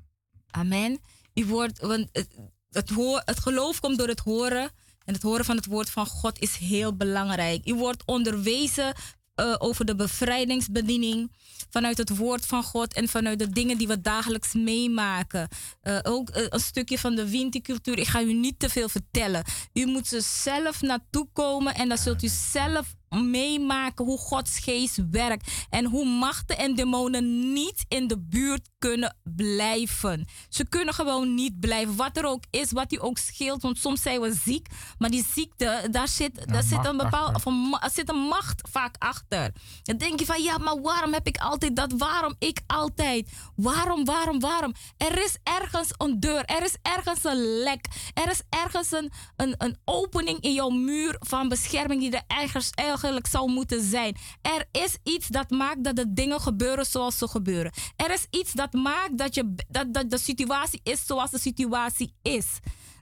Amen. 0.50 1.00
U 1.34 1.46
wordt, 1.46 1.80
want 1.80 2.10
het, 2.12 2.28
het, 2.70 2.90
hoor, 2.90 3.22
het 3.26 3.40
geloof 3.40 3.80
komt 3.80 3.98
door 3.98 4.08
het 4.08 4.20
horen. 4.20 4.72
En 5.06 5.14
het 5.14 5.24
horen 5.24 5.46
van 5.46 5.56
het 5.56 5.66
woord 5.66 5.90
van 5.90 6.06
God 6.06 6.40
is 6.40 6.56
heel 6.56 6.96
belangrijk. 6.96 7.68
U 7.68 7.74
wordt 7.74 8.04
onderwezen 8.06 8.94
eh, 9.36 9.56
over 9.58 9.86
de 9.86 9.96
bevrijdingsbediening 9.96 11.32
vanuit 11.70 11.98
het 11.98 12.18
woord 12.18 12.46
van 12.46 12.64
God 12.64 12.94
en 12.94 13.08
vanuit 13.08 13.40
de 13.40 13.50
dingen 13.50 13.78
die 13.78 13.88
we 13.88 14.02
dagelijks 14.02 14.54
meemaken. 14.54 15.48
Eh, 15.82 16.00
ook 16.04 16.30
eh, 16.30 16.46
een 16.50 16.60
stukje 16.60 17.00
van 17.00 17.16
de 17.16 17.30
wintercultuur. 17.30 18.00
Ik 18.00 18.08
ga 18.08 18.22
u 18.22 18.34
niet 18.34 18.60
te 18.60 18.70
veel 18.70 18.90
vertellen. 18.90 19.44
U 19.74 19.86
moet 19.86 20.12
er 20.12 20.22
zelf 20.22 20.82
naartoe 20.82 21.28
komen 21.34 21.76
en 21.76 21.88
dan 21.88 21.98
zult 21.98 22.24
u 22.24 22.28
zelf 22.28 22.96
meemaken 23.10 24.06
hoe 24.06 24.18
Gods 24.18 24.60
geest 24.60 25.00
werkt 25.12 25.52
en 25.70 25.86
hoe 25.86 26.06
machten 26.06 26.58
en 26.58 26.76
demonen 26.76 27.54
niet 27.54 27.86
in 27.88 28.08
de 28.08 28.20
buurt 28.20 28.70
kunnen 28.90 29.16
blijven. 29.24 30.26
Ze 30.50 30.66
kunnen 30.70 30.94
gewoon 30.94 31.34
niet 31.34 31.60
blijven. 31.60 31.96
Wat 31.96 32.18
er 32.18 32.26
ook 32.26 32.44
is, 32.50 32.72
wat 32.72 32.94
u 32.94 32.98
ook 33.02 33.18
scheelt. 33.18 33.62
Want 33.62 33.78
soms 33.78 34.02
zijn 34.02 34.22
we 34.22 34.34
ziek, 34.44 34.68
maar 34.98 35.10
die 35.10 35.26
ziekte, 35.34 35.88
daar 35.92 36.08
zit, 36.08 36.48
daar 36.48 36.64
zit 36.64 36.86
een 36.86 36.98
bepaalde 36.98 37.36
of 37.36 37.46
een, 37.46 37.70
ma- 37.70 37.82
er 37.82 37.90
zit 37.90 38.10
een 38.10 38.20
macht 38.20 38.62
vaak 38.72 38.96
achter. 39.00 39.52
Dan 39.84 39.98
denk 39.98 40.20
je 40.20 40.26
van 40.26 40.42
ja, 40.42 40.58
maar 40.58 40.82
waarom 40.82 41.14
heb 41.14 41.28
ik 41.28 41.38
altijd 41.38 41.76
dat? 41.76 41.94
Waarom 41.98 42.36
ik 42.40 42.62
altijd? 42.68 43.30
Waarom, 43.56 44.06
waarom, 44.06 44.40
waarom? 44.40 44.74
Er 44.98 45.24
is 45.24 45.38
ergens 45.44 45.90
een 45.98 46.20
deur, 46.20 46.46
er 46.46 46.64
is 46.64 46.76
ergens 46.82 47.24
een 47.24 47.58
lek, 47.64 47.86
er 48.14 48.30
is 48.32 48.42
ergens 48.50 48.92
een, 48.92 49.12
een, 49.36 49.56
een 49.58 49.78
opening 49.86 50.40
in 50.40 50.54
jouw 50.54 50.70
muur 50.70 51.16
van 51.20 51.48
bescherming 51.50 52.02
die 52.02 52.12
er 52.12 52.38
ergens 52.40 52.70
eigenlijk 52.70 53.28
zou 53.28 53.52
moeten 53.52 53.84
zijn. 53.84 54.18
Er 54.42 54.66
is 54.72 54.98
iets 55.04 55.28
dat 55.28 55.50
maakt 55.50 55.84
dat 55.84 55.96
de 55.96 56.14
dingen 56.14 56.42
gebeuren 56.42 56.86
zoals 56.86 57.18
ze 57.18 57.28
gebeuren. 57.28 57.72
Er 57.96 58.12
is 58.12 58.28
iets 58.30 58.52
dat 58.52 58.73
maakt 58.74 59.18
dat, 59.18 59.36
je, 59.36 59.56
dat, 59.70 59.94
dat 59.94 60.10
de 60.10 60.18
situatie 60.18 60.80
is 60.84 61.06
zoals 61.06 61.32
de 61.32 61.40
situatie 61.40 62.14
is. 62.22 62.46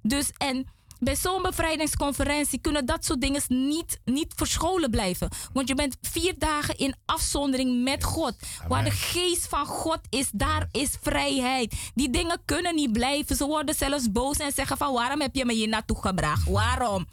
Dus 0.01 0.31
en 0.37 0.67
bij 1.03 1.15
zo'n 1.15 1.41
bevrijdingsconferentie 1.41 2.59
kunnen 2.59 2.85
dat 2.85 3.05
soort 3.05 3.21
dingen 3.21 3.41
niet, 3.47 3.99
niet 4.05 4.33
verscholen 4.35 4.89
blijven. 4.89 5.29
Want 5.53 5.67
je 5.67 5.75
bent 5.75 5.97
vier 6.01 6.33
dagen 6.37 6.77
in 6.77 6.95
afzondering 7.05 7.83
met 7.83 8.03
God. 8.03 8.35
Waar 8.67 8.83
de 8.83 8.91
geest 8.91 9.47
van 9.47 9.65
God 9.65 9.99
is, 10.09 10.29
daar 10.33 10.67
is 10.71 10.89
vrijheid. 11.01 11.91
Die 11.93 12.09
dingen 12.09 12.41
kunnen 12.45 12.75
niet 12.75 12.91
blijven. 12.91 13.35
Ze 13.35 13.45
worden 13.45 13.75
zelfs 13.75 14.11
boos 14.11 14.37
en 14.37 14.51
zeggen 14.51 14.77
van 14.77 14.93
waarom 14.93 15.21
heb 15.21 15.35
je 15.35 15.45
me 15.45 15.53
hier 15.53 15.67
naartoe 15.67 16.01
gebracht? 16.01 16.49
Waarom? 16.49 17.07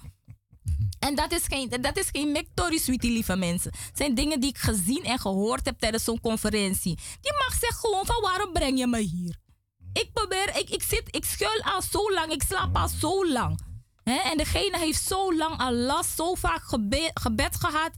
En 0.99 1.15
dat 1.15 1.33
is 1.33 1.45
geen, 1.47 1.69
dat 1.81 1.97
is 1.97 2.09
geen 2.13 2.47
sweetie, 2.79 3.11
lieve 3.11 3.37
mensen. 3.37 3.73
Het 3.87 3.97
zijn 3.97 4.15
dingen 4.15 4.41
die 4.41 4.49
ik 4.49 4.59
gezien 4.59 5.05
en 5.05 5.19
gehoord 5.19 5.65
heb 5.65 5.79
tijdens 5.79 6.05
zo'n 6.05 6.21
conferentie. 6.21 6.99
Die 7.21 7.33
mag 7.33 7.59
zeggen 7.59 7.81
gewoon 7.81 8.07
van 8.07 8.21
waarom 8.21 8.53
breng 8.53 8.79
je 8.79 8.87
me 8.87 8.99
hier? 8.99 9.37
Ik 9.93 10.13
probeer, 10.13 10.57
ik, 10.57 10.71
ik 10.71 10.83
zit, 10.83 11.17
ik 11.17 11.25
schuil 11.25 11.63
al 11.63 11.83
zo 11.83 12.13
lang, 12.13 12.33
ik 12.33 12.43
slaap 12.43 12.77
al 12.77 12.89
zo 12.89 13.29
lang. 13.29 13.61
En 14.05 14.37
degene 14.37 14.79
heeft 14.79 15.03
zo 15.03 15.35
lang 15.35 15.59
al 15.59 15.73
last, 15.73 16.17
zo 16.17 16.35
vaak 16.35 16.63
gebed, 17.15 17.57
gehad. 17.57 17.91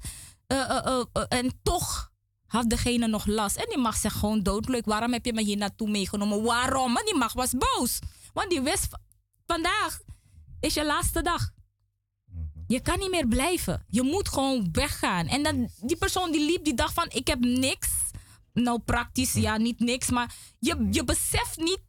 eh, 0.47 0.71
eh, 0.71 1.05
eh, 1.13 1.25
en 1.29 1.61
toch 1.63 2.11
had 2.47 2.71
degene 2.71 3.07
nog 3.07 3.27
last. 3.27 3.57
En 3.57 3.67
die 3.69 3.79
mag 3.79 3.97
zeggen 3.97 4.21
gewoon 4.21 4.43
doodleuk. 4.43 4.85
Waarom 4.85 5.13
heb 5.13 5.25
je 5.25 5.33
me 5.33 5.43
hier 5.43 5.57
naartoe 5.57 5.91
meegenomen? 5.91 6.43
Waarom? 6.43 6.97
En 6.97 7.05
die 7.05 7.17
mag 7.17 7.33
was 7.33 7.53
boos. 7.59 7.99
Want 8.33 8.51
die 8.51 8.61
wist, 8.61 8.89
vandaag 9.47 10.01
is 10.61 10.75
je 10.75 10.85
laatste 10.85 11.23
dag. 11.23 11.51
Je 12.71 12.81
kan 12.81 12.99
niet 12.99 13.11
meer 13.11 13.27
blijven. 13.27 13.85
Je 13.89 14.03
moet 14.03 14.29
gewoon 14.29 14.69
weggaan. 14.73 15.27
En 15.27 15.43
dan, 15.43 15.69
die 15.81 15.97
persoon 15.97 16.33
die 16.33 16.45
liep, 16.45 16.65
die 16.65 16.75
dacht 16.75 16.95
van 16.95 17.07
ik 17.09 17.27
heb 17.27 17.41
niks. 17.41 17.89
Nou, 18.53 18.79
praktisch, 18.79 19.33
ja, 19.33 19.57
niet 19.57 19.81
niks. 19.81 20.11
Maar 20.11 20.35
je, 20.59 20.87
je 20.91 21.05
beseft 21.05 21.57
niet 21.57 21.81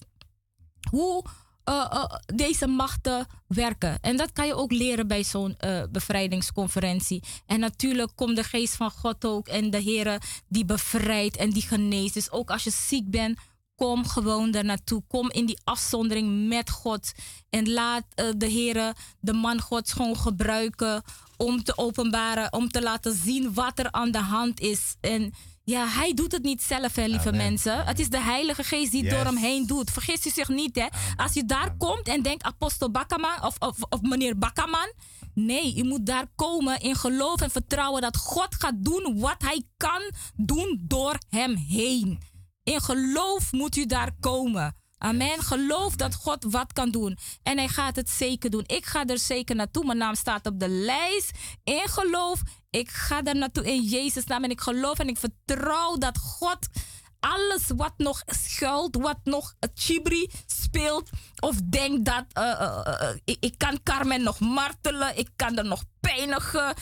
hoe 0.90 1.24
eh, 1.64 1.86
eh, 1.92 2.06
deze 2.26 2.68
machten 2.68 3.28
werken. 3.48 3.98
En 4.02 4.18
dat 4.18 4.32
kan 4.32 4.48
je 4.48 4.56
ook 4.56 4.72
leren 4.72 5.08
bij 5.08 5.24
zo'n 5.24 5.56
eh, 5.58 5.84
bevrijdingsconferentie. 5.92 7.24
En 7.46 7.60
natuurlijk 7.60 8.12
komt 8.16 8.36
de 8.36 8.44
geest 8.44 8.76
van 8.76 8.92
God 8.92 9.26
ook. 9.26 9.48
En 9.48 9.70
de 9.70 9.80
Heer 9.80 10.22
die 10.48 10.66
bevrijdt 10.66 11.38
en 11.38 11.50
die 11.50 11.62
geneest. 11.68 12.14
Dus 12.14 12.32
ook 12.32 12.52
als 12.52 12.64
je 12.64 12.72
ziek 12.72 13.10
bent, 13.10 13.40
kom 13.82 14.08
gewoon 14.08 14.54
er 14.54 14.66
naartoe. 14.66 15.04
Kom 15.08 15.32
in 15.32 15.46
die 15.46 15.60
afzondering 15.64 16.48
met 16.48 16.70
God. 16.70 17.12
En 17.50 17.70
laat 17.70 18.04
uh, 18.16 18.26
de 18.38 18.46
Heer 18.46 18.94
de 19.20 19.34
man 19.34 19.62
Gods 19.62 19.92
gewoon 19.92 20.18
gebruiken 20.18 21.04
om 21.38 21.64
te 21.64 21.78
openbaren, 21.78 22.54
om 22.54 22.70
te 22.70 22.82
laten 22.82 23.14
zien 23.16 23.54
wat 23.54 23.80
er 23.80 23.92
aan 23.92 24.12
de 24.12 24.20
hand 24.20 24.60
is. 24.60 24.96
En 25.00 25.34
ja, 25.64 25.88
hij 25.88 26.14
doet 26.14 26.32
het 26.32 26.44
niet 26.44 26.62
zelf, 26.62 26.96
hè, 26.96 27.06
lieve 27.06 27.32
mensen. 27.32 27.86
Het 27.86 28.00
is 28.00 28.10
de 28.10 28.22
Heilige 28.22 28.64
Geest 28.64 28.92
die 28.92 29.10
door 29.10 29.26
hem 29.26 29.38
heen 29.38 29.66
doet. 29.68 29.92
Vergis 29.92 30.26
u 30.26 30.30
zich 30.30 30.48
niet, 30.48 30.76
hè. 30.76 30.88
Als 31.16 31.34
je 31.34 31.46
daar 31.46 31.76
komt 31.78 32.08
en 32.08 32.22
denkt, 32.22 32.44
apostel 32.44 32.92
Bakkaman 32.92 33.44
of, 33.44 33.56
of, 33.60 33.76
of 33.90 34.02
meneer 34.02 34.38
Bakkaman. 34.38 34.94
Nee, 35.34 35.76
je 35.76 35.84
moet 35.84 36.06
daar 36.06 36.28
komen 36.36 36.80
in 36.80 36.96
geloof 36.96 37.42
en 37.42 37.52
vertrouwen 37.52 38.02
dat 38.02 38.18
God 38.18 38.56
gaat 38.56 38.76
doen 38.78 39.20
wat 39.20 39.42
hij 39.42 39.64
kan 39.78 40.02
doen 40.36 40.82
door 40.88 41.18
hem 41.30 41.56
heen. 41.56 42.20
In 42.64 42.82
geloof 42.82 43.52
moet 43.52 43.76
u 43.76 43.86
daar 43.86 44.12
komen. 44.20 44.76
Amen. 44.98 45.44
Geloof 45.44 45.96
dat 45.96 46.16
God 46.16 46.44
wat 46.44 46.74
kan 46.74 46.92
doen. 46.92 47.18
En 47.44 47.58
hij 47.58 47.68
gaat 47.68 47.96
het 47.96 48.10
zeker 48.10 48.50
doen. 48.50 48.64
Ik 48.66 48.86
ga 48.86 49.06
er 49.06 49.20
zeker 49.20 49.56
naartoe. 49.56 49.86
Mijn 49.86 49.98
naam 49.98 50.16
staat 50.16 50.46
op 50.46 50.60
de 50.60 50.70
lijst. 50.70 51.32
In 51.64 51.88
geloof. 51.88 52.42
Ik 52.70 52.90
ga 52.90 53.24
er 53.24 53.36
naartoe 53.36 53.66
in 53.66 53.82
Jezus' 53.82 54.26
naam. 54.26 54.44
En 54.44 54.50
ik 54.50 54.62
geloof 54.62 55.00
en 55.00 55.08
ik 55.08 55.18
vertrouw 55.18 55.98
dat 55.98 56.18
God 56.18 56.68
alles 57.22 57.64
wat 57.76 57.94
nog 57.98 58.24
schuilt, 58.26 58.96
wat 58.96 59.20
nog 59.24 59.54
chibri 59.74 60.30
speelt, 60.46 61.10
of 61.40 61.56
denkt 61.56 62.06
dat 62.06 62.26
uh, 62.38 63.10
ik, 63.24 63.38
ik, 63.40 63.58
kan 63.58 63.84
Carmen 63.84 64.24
nog 64.24 64.40
martelen, 64.40 65.18
ik 65.18 65.30
kan 65.36 65.58
er 65.58 65.66
nog 65.66 65.84
pijnigen 66.00 66.74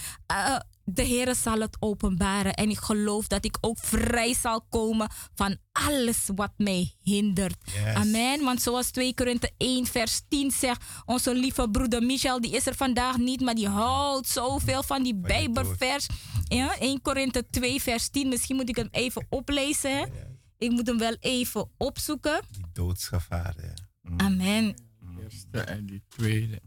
de 0.94 1.02
Heer 1.02 1.36
zal 1.36 1.60
het 1.60 1.78
openbaren. 1.80 2.54
En 2.54 2.70
ik 2.70 2.78
geloof 2.78 3.28
dat 3.28 3.46
ik 3.46 3.58
ook 3.62 3.78
vrij 3.78 4.34
zal 4.34 4.62
komen 4.70 5.10
van 5.36 5.58
alles 5.72 6.30
wat 6.36 6.52
mij 6.58 6.94
hindert. 7.02 7.56
Amen. 7.94 8.44
Want 8.44 8.62
zoals 8.62 8.92
2 8.92 9.14
Korinthe 9.14 9.52
1 9.58 9.86
vers 9.86 10.22
10 10.28 10.52
zegt, 10.52 10.84
onze 11.06 11.36
lieve 11.36 11.70
broeder 11.70 12.04
Michel, 12.04 12.42
die 12.42 12.56
is 12.56 12.66
er 12.66 12.76
vandaag 12.76 13.18
niet, 13.18 13.42
maar 13.42 13.56
die 13.56 13.68
houdt 13.68 14.28
zoveel 14.28 14.84
van 14.84 15.04
die 15.04 15.16
Bijbelvers. 15.16 16.08
Ja, 16.48 16.78
1 16.80 17.02
Korinthe 17.02 17.46
2 17.50 17.82
vers 17.82 18.10
10. 18.10 18.28
Misschien 18.30 18.56
moet 18.56 18.70
ik 18.70 18.76
hem 18.76 18.88
even 18.92 19.26
oplezen. 19.30 20.12
Ik 20.58 20.72
moet 20.72 20.88
hem 20.88 20.98
wel 20.98 21.16
even 21.20 21.72
opzoeken. 21.78 22.42
Die 22.52 22.66
doodsgevaar. 22.74 23.56
Mm. 24.02 24.20
Amen. 24.20 24.76
Eerste 25.22 25.60
en 25.60 25.86
die 25.86 26.04
tweede. 26.08 26.62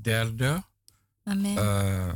Derde. 0.00 0.62
Amen. 1.22 1.54
Uh, 1.54 2.14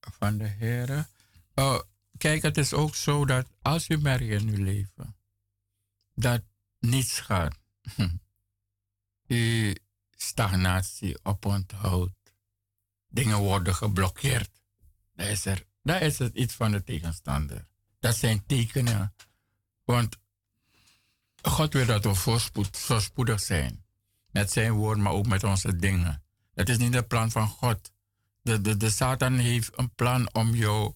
van 0.00 0.38
de 0.38 0.46
Heer. 0.46 1.08
Oh, 1.54 1.80
kijk, 2.18 2.42
het 2.42 2.56
is 2.56 2.72
ook 2.72 2.94
zo 2.94 3.24
dat 3.24 3.46
als 3.62 3.88
u 3.88 3.98
merkt 3.98 4.42
in 4.42 4.48
uw 4.48 4.64
leven 4.64 5.16
dat 6.14 6.42
niets 6.78 7.20
gaat, 7.20 7.58
u 9.26 9.74
stagnatie 10.10 11.24
oponthoudt, 11.24 12.34
dingen 13.08 13.38
worden 13.38 13.74
geblokkeerd, 13.74 14.50
dan 15.14 15.26
is, 15.26 15.46
er, 15.46 15.66
dan 15.82 16.00
is 16.00 16.20
iets 16.20 16.54
van 16.54 16.70
de 16.70 16.82
tegenstander. 16.82 17.68
Dat 17.98 18.16
zijn 18.16 18.46
tekenen. 18.46 19.14
Want 19.84 20.16
God 21.42 21.72
wil 21.72 21.86
dat 21.86 22.04
we 22.04 22.14
voorspoed, 22.14 22.76
voorspoedig 22.76 23.40
zijn. 23.40 23.84
Met 24.30 24.52
zijn 24.52 24.72
woord, 24.72 24.98
maar 24.98 25.12
ook 25.12 25.26
met 25.26 25.44
onze 25.44 25.76
dingen. 25.76 26.22
Dat 26.54 26.68
is 26.68 26.78
niet 26.78 26.94
het 26.94 27.08
plan 27.08 27.30
van 27.30 27.48
God 27.48 27.92
de, 28.42 28.60
de, 28.60 28.76
de 28.76 28.90
Satan 28.90 29.34
heeft 29.34 29.78
een 29.78 29.94
plan 29.94 30.34
om 30.34 30.54
jou 30.54 30.94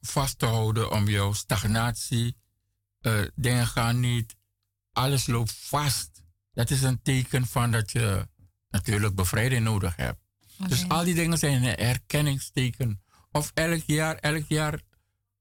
vast 0.00 0.38
te 0.38 0.46
houden, 0.46 0.90
om 0.90 1.08
jouw 1.08 1.32
stagnatie. 1.32 2.36
Uh, 3.00 3.20
dingen 3.34 3.66
gaan 3.66 4.00
niet, 4.00 4.36
alles 4.92 5.26
loopt 5.26 5.52
vast. 5.52 6.22
Dat 6.52 6.70
is 6.70 6.82
een 6.82 7.02
teken 7.02 7.46
van 7.46 7.70
dat 7.70 7.90
je 7.90 8.28
natuurlijk 8.70 9.14
bevrijding 9.14 9.64
nodig 9.64 9.96
hebt. 9.96 10.20
Dus 10.68 10.88
al 10.88 11.04
die 11.04 11.14
dingen 11.14 11.38
zijn 11.38 11.62
een 11.62 11.86
herkenningsteken. 11.86 13.02
Of 13.30 13.50
elk 13.54 13.82
jaar, 13.86 14.16
elk 14.16 14.44
jaar 14.48 14.82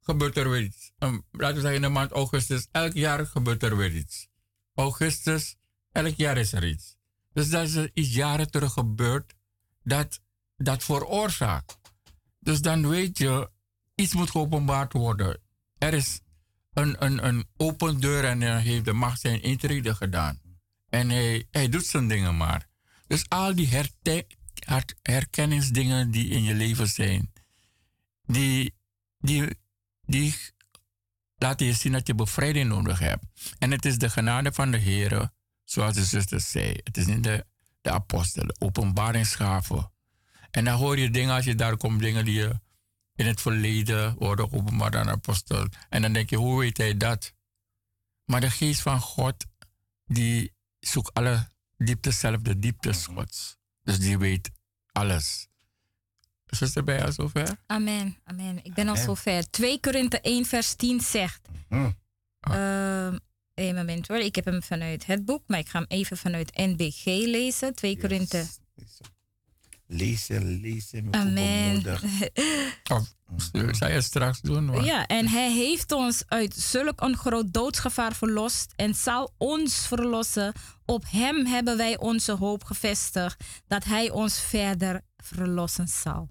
gebeurt 0.02 0.38
er 0.38 0.50
weer 0.50 0.62
iets. 0.62 0.92
Um, 1.00 1.26
laten 1.32 1.56
we 1.56 1.62
zeggen 1.62 1.76
in 1.76 1.82
de 1.82 1.90
maand 1.90 2.12
augustus, 2.12 2.68
elk 2.72 2.94
jaar 2.94 3.26
gebeurt 3.26 3.64
er 3.64 3.78
weer 3.78 3.96
iets. 3.96 4.28
Augustus, 4.74 5.56
elk 5.92 6.16
jaar 6.16 6.38
is 6.38 6.54
er 6.54 6.68
iets. 6.68 6.98
Dus 7.34 7.50
dat 7.50 7.68
is 7.68 7.90
iets 7.94 8.14
jaren 8.14 8.52
terug 8.52 8.74
gebeurd. 8.74 9.34
Dat 9.84 10.20
dat 10.64 10.84
veroorzaakt. 10.84 11.78
Dus 12.40 12.62
dan 12.62 12.88
weet 12.88 13.18
je, 13.18 13.50
iets 13.96 14.14
moet 14.14 14.30
geopenbaard 14.30 14.94
worden. 14.94 15.40
Er 15.78 15.94
is 15.94 16.20
een, 16.74 17.06
een, 17.06 17.26
een 17.26 17.46
open 17.58 18.00
deur 18.00 18.26
en 18.26 18.42
hij 18.42 18.62
heeft 18.62 18.86
de 18.86 18.94
macht 18.94 19.22
zijn 19.22 19.42
intrede 19.42 19.96
gedaan. 19.96 20.40
En 20.90 21.10
hij, 21.10 21.48
hij 21.52 21.70
doet 21.70 21.86
zijn 21.86 22.08
dingen 22.08 22.38
maar. 22.38 22.68
Dus 23.08 23.30
al 23.30 23.56
die 23.56 23.70
herkenningsdingen 25.02 26.12
die 26.12 26.30
in 26.30 26.44
je 26.44 26.54
leven 26.54 26.88
zijn, 26.88 27.32
die, 28.26 28.74
die, 29.18 29.58
die 30.02 30.36
laten 31.36 31.66
je 31.66 31.74
zien 31.74 31.92
dat 31.92 32.08
je 32.08 32.16
bevrijding 32.16 32.70
nodig 32.70 33.00
hebt. 33.00 33.24
En 33.60 33.72
het 33.72 33.86
is 33.86 33.98
de 33.98 34.10
genade 34.10 34.54
van 34.54 34.72
de 34.72 34.78
Heer, 34.78 35.30
zoals 35.64 35.94
de 35.94 36.06
zuster 36.06 36.42
zei. 36.42 36.80
Het 36.84 36.98
is 36.98 37.06
niet 37.06 37.24
de, 37.24 37.46
de 37.82 37.92
apostel, 37.92 38.48
de 38.48 38.56
openbaringsgaven 38.60 39.92
en 40.52 40.66
dan 40.66 40.78
hoor 40.78 40.98
je 40.98 41.10
dingen 41.10 41.36
als 41.36 41.46
je 41.46 41.56
daar 41.56 41.78
komt, 41.78 42.00
dingen 42.00 42.26
die 42.26 42.34
je 42.34 42.60
in 43.16 43.26
het 43.26 43.42
verleden 43.42 44.16
worden 44.18 44.52
openbaar 44.52 44.98
aan 44.98 45.10
apostel. 45.10 45.68
En 45.90 46.02
dan 46.02 46.14
denk 46.14 46.30
je, 46.30 46.36
hoe 46.36 46.60
weet 46.60 46.78
hij 46.78 46.98
dat? 46.98 47.34
Maar 48.26 48.42
de 48.42 48.50
geest 48.50 48.82
van 48.82 49.00
God, 49.00 49.46
die 50.06 50.54
zoekt 50.80 51.14
alle 51.14 51.48
dieptes 51.78 52.20
zelf, 52.20 52.42
de 52.42 52.60
dieptes. 52.60 53.06
Gods. 53.06 53.58
Dus 53.84 54.00
die 54.00 54.18
weet 54.18 54.52
alles. 54.92 55.48
Is 56.46 56.60
het 56.60 56.76
erbij 56.76 57.06
al 57.06 57.12
zover? 57.12 57.58
Amen, 57.66 58.18
amen. 58.24 58.64
Ik 58.64 58.74
ben 58.74 58.88
al 58.88 58.96
zover. 58.96 59.50
2 59.50 59.80
Korinthe 59.80 60.22
1 60.22 60.46
vers 60.46 60.76
10 60.76 61.02
zegt... 61.02 61.48
Mm. 61.70 62.00
Uh, 62.50 63.14
een 63.54 63.76
moment 63.76 64.08
hoor, 64.08 64.18
ik 64.18 64.36
heb 64.36 64.46
hem 64.46 64.64
vanuit 64.64 65.06
het 65.06 65.26
boek, 65.26 65.44
maar 65.48 65.60
ik 65.60 65.70
ga 65.70 65.80
hem 65.80 65.88
even 65.88 66.18
vanuit 66.18 66.58
NBG 66.58 67.06
lezen. 67.06 67.76
2 67.76 67.92
yes. 67.92 68.02
Korinthe 68.02 68.46
lezen, 69.92 70.60
lezen. 70.60 71.14
Amen. 71.14 71.86
Oh, 72.92 73.02
zou 73.80 73.92
je 73.92 74.02
straks 74.02 74.42
doen? 74.42 74.84
Ja, 74.84 75.08
en 75.08 75.28
hij 75.28 75.52
heeft 75.52 75.92
ons 75.92 76.24
uit 76.28 76.56
zulk 76.56 77.02
een 77.02 77.18
groot 77.18 77.54
doodsgevaar 77.54 78.16
verlost 78.16 78.74
en 78.76 78.96
zal 78.96 79.34
ons 79.38 79.88
verlossen. 79.88 80.54
Op 80.86 81.04
hem 81.08 81.46
hebben 81.46 81.78
wij 81.78 81.98
onze 81.98 82.32
hoop 82.32 82.64
gevestigd, 82.64 83.44
dat 83.68 83.84
hij 83.84 84.10
ons 84.10 84.40
verder 84.40 85.02
verlossen 85.18 85.88
zal. 85.88 86.30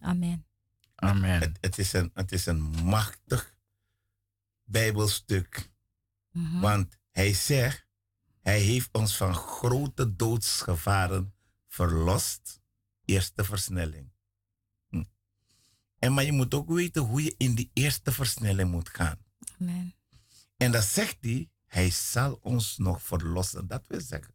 Amen. 0.00 0.46
Amen. 0.94 1.40
Het, 1.40 1.58
het 1.60 1.78
is, 1.78 1.92
een, 1.92 2.10
het 2.14 2.32
is 2.32 2.46
een 2.46 2.60
machtig 2.84 3.54
Bijbelstuk. 4.64 5.70
Mhm. 6.32 6.60
Want 6.60 6.98
hij 7.10 7.34
zegt, 7.34 7.86
hij 8.40 8.58
heeft 8.58 8.88
ons 8.92 9.16
van 9.16 9.34
grote 9.34 10.16
doodsgevaren 10.16 11.34
verlost 11.68 12.59
eerste 13.10 13.44
versnelling. 13.44 14.10
Hm. 14.88 15.04
En 15.98 16.14
maar 16.14 16.24
je 16.24 16.32
moet 16.32 16.54
ook 16.54 16.68
weten 16.68 17.02
hoe 17.02 17.22
je 17.22 17.34
in 17.36 17.54
die 17.54 17.70
eerste 17.72 18.12
versnelling 18.12 18.70
moet 18.70 18.88
gaan. 18.88 19.18
Amen. 19.60 19.94
En 20.56 20.72
dan 20.72 20.82
zegt 20.82 21.16
hij, 21.20 21.50
hij 21.66 21.90
zal 21.90 22.38
ons 22.42 22.76
nog 22.76 23.02
verlossen. 23.02 23.66
Dat 23.66 23.82
wil 23.86 24.00
zeggen, 24.00 24.34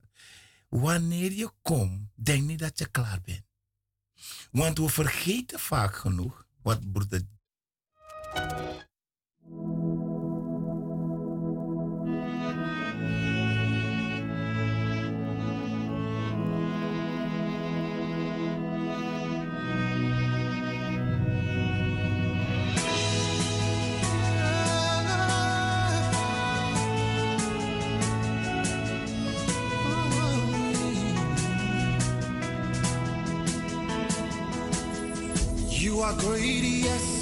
wanneer 0.69 1.31
je 1.31 1.51
komt, 1.61 2.09
denk 2.15 2.43
niet 2.43 2.59
dat 2.59 2.79
je 2.79 2.85
klaar 2.85 3.21
bent. 3.21 3.43
Want 4.51 4.77
we 4.77 4.89
vergeten 4.89 5.59
vaak 5.59 5.95
genoeg 5.95 6.47
wat 6.61 6.91
broeder 6.91 7.21
are 36.05 36.13
great, 36.13 36.61
yes, 36.61 37.14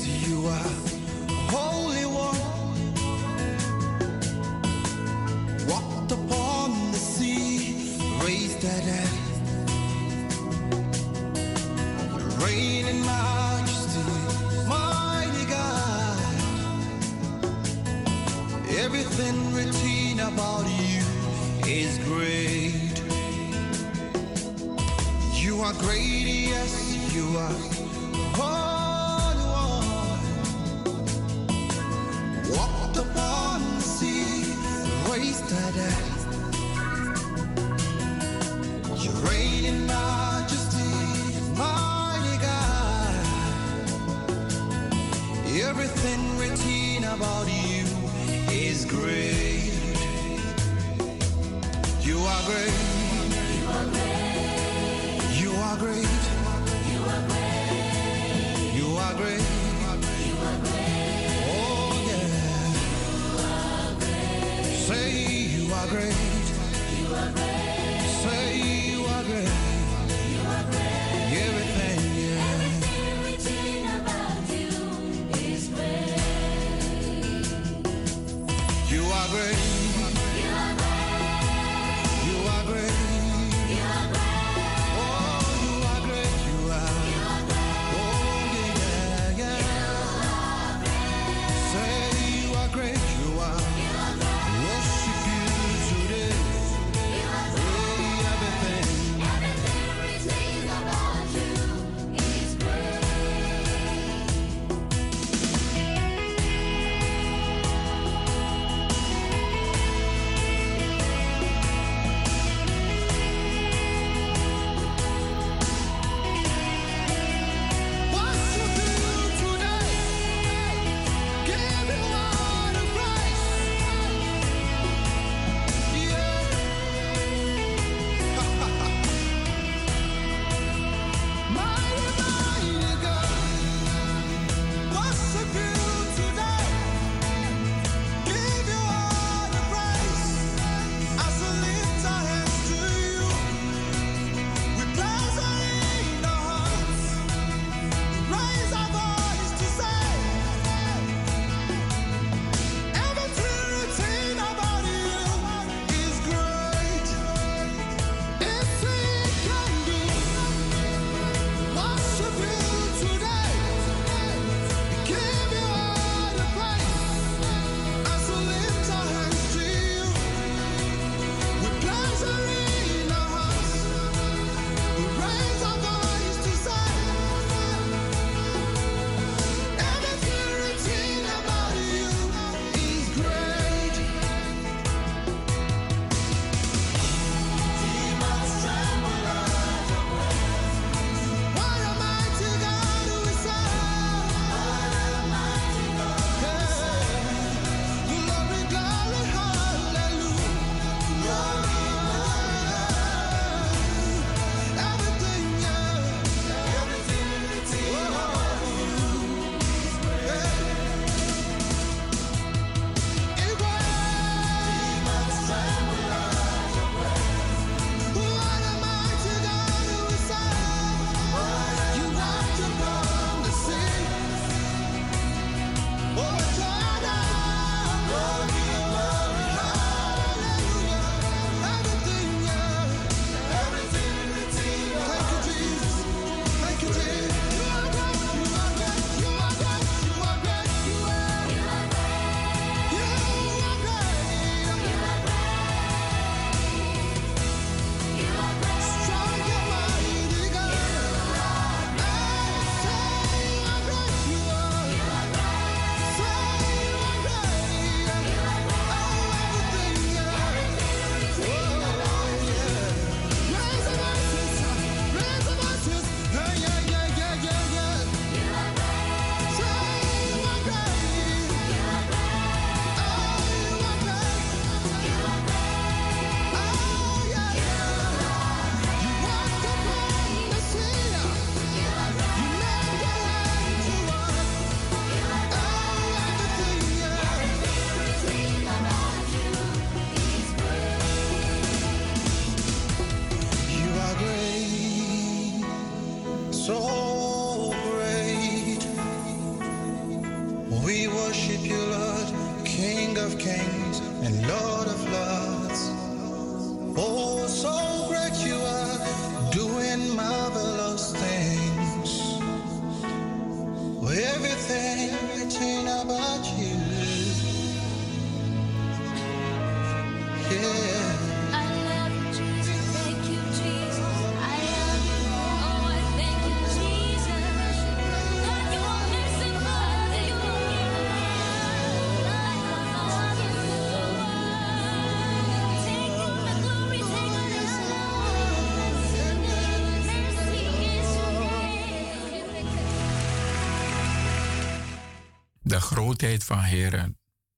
grootheid 345.83 346.43
van 346.43 346.59
Heer, 346.59 347.13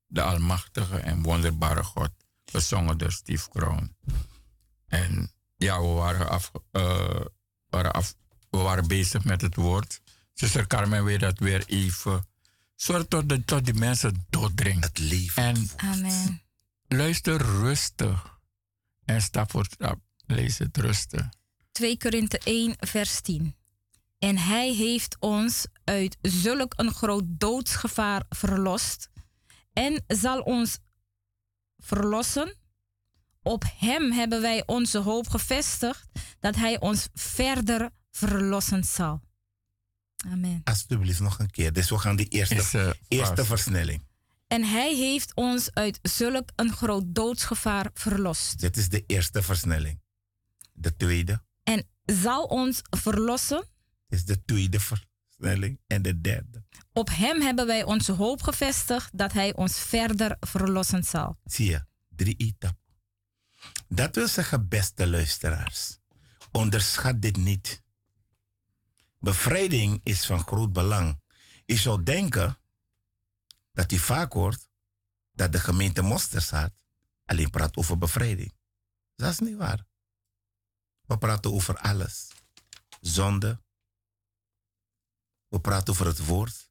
de 0.07 0.21
Almachtige 0.21 0.97
en 0.97 1.21
wonderbare 1.21 1.84
God. 1.84 2.09
Gezongen 2.45 2.97
door 2.97 3.11
Steve 3.11 3.49
Kroon. 3.49 3.95
En 4.88 5.32
ja, 5.55 5.82
we 5.82 5.88
waren, 5.88 6.30
af, 6.30 6.51
eh, 6.71 7.26
waren 7.69 7.93
af, 7.93 8.15
we 8.49 8.57
waren 8.57 8.88
bezig 8.88 9.23
met 9.23 9.41
het 9.41 9.55
woord. 9.55 10.01
Zuster 10.34 10.67
Carmen 10.67 11.03
weet 11.03 11.19
dat 11.19 11.39
weer 11.39 11.63
even. 11.65 12.26
Zorg 12.76 13.05
tot, 13.07 13.30
de, 13.30 13.45
tot 13.45 13.65
die 13.65 13.73
mensen 13.73 14.26
doordringt. 14.30 14.84
Het 14.84 14.99
leven. 14.99 15.43
En 15.43 15.69
Amen. 15.78 16.41
luister 16.88 17.38
rustig. 17.38 18.39
En 19.05 19.21
stap 19.21 19.51
voor 19.51 19.65
stap 19.65 19.99
lees 20.26 20.57
het 20.57 20.78
rustig. 20.78 21.30
2 21.71 21.97
Korinthe 21.97 22.39
1, 22.43 22.76
vers 22.80 23.21
10. 23.21 23.55
En 24.26 24.38
hij 24.38 24.73
heeft 24.73 25.17
ons 25.19 25.65
uit 25.84 26.17
zulk 26.21 26.73
een 26.76 26.93
groot 26.93 27.23
doodsgevaar 27.28 28.26
verlost 28.30 29.09
en 29.73 30.03
zal 30.07 30.41
ons 30.41 30.78
verlossen. 31.78 32.55
Op 33.41 33.63
hem 33.78 34.11
hebben 34.11 34.41
wij 34.41 34.63
onze 34.65 34.97
hoop 34.97 35.30
gevestigd 35.30 36.07
dat 36.39 36.55
hij 36.55 36.80
ons 36.80 37.07
verder 37.13 37.89
verlossen 38.11 38.84
zal. 38.84 39.21
Amen. 40.28 40.61
Alsjeblieft 40.63 41.19
nog 41.19 41.39
een 41.39 41.51
keer. 41.51 41.73
Dus 41.73 41.89
we 41.89 41.97
gaan 41.97 42.15
die 42.15 42.28
eerste, 42.28 42.55
Is, 42.55 42.73
eh, 42.73 42.89
eerste 43.07 43.45
versnelling. 43.45 44.03
En 44.47 44.63
hij 44.63 44.95
heeft 44.95 45.36
ons 45.36 45.73
uit 45.73 45.99
zulk 46.01 46.49
een 46.55 46.71
groot 46.71 47.03
doodsgevaar 47.07 47.89
verlost 47.93 48.59
Dit 48.59 48.78
is 48.78 48.89
de 48.89 49.03
eerste 49.07 49.41
versnelling. 49.41 50.01
De 50.73 50.95
tweede 50.95 51.43
en 51.63 51.88
zal 52.05 52.43
ons 52.43 52.82
verlossen. 52.89 53.73
Is 54.16 54.26
de 54.26 54.43
tweede 54.45 54.80
versnelling. 54.80 55.80
En 55.88 56.01
de 56.01 56.22
derde. 56.22 56.63
Op 56.93 57.09
hem 57.09 57.41
hebben 57.41 57.68
wij 57.68 57.84
onze 57.84 58.11
hoop 58.11 58.41
gevestigd 58.41 59.18
dat 59.18 59.34
hij 59.34 59.55
ons 59.55 59.80
verder 59.80 60.38
verlossen 60.39 61.03
zal. 61.03 61.38
Zie 61.43 61.70
je, 61.70 61.86
drie 62.16 62.36
etappen. 62.36 62.84
Dat 63.88 64.16
wil 64.16 64.28
zeggen, 64.28 64.68
beste 64.68 65.07
luisteraars, 65.07 65.97
onderschat 66.51 67.22
dit 67.22 67.38
niet. 67.38 67.84
Bevrijding 69.20 69.99
is 70.03 70.26
van 70.26 70.39
groot 70.39 70.74
belang. 70.74 71.22
Je 71.66 71.78
zou 71.78 72.03
denken 72.03 72.57
dat 73.74 73.91
u 73.91 73.97
vaak 73.97 74.34
hoort 74.34 74.70
dat 75.32 75.51
de 75.51 75.59
gemeente 75.59 76.01
Mosterzaad 76.01 76.74
alleen 77.26 77.49
praat 77.49 77.78
over 77.78 77.97
bevrijding. 77.97 78.53
Dat 79.16 79.32
is 79.32 79.39
niet 79.39 79.57
waar. 79.57 79.86
We 81.05 81.18
praten 81.18 81.53
over 81.53 81.78
alles. 81.78 82.28
Zonde. 83.01 83.63
We 85.47 85.59
praten 85.59 85.93
over 85.93 86.05
het 86.05 86.25
woord. 86.25 86.69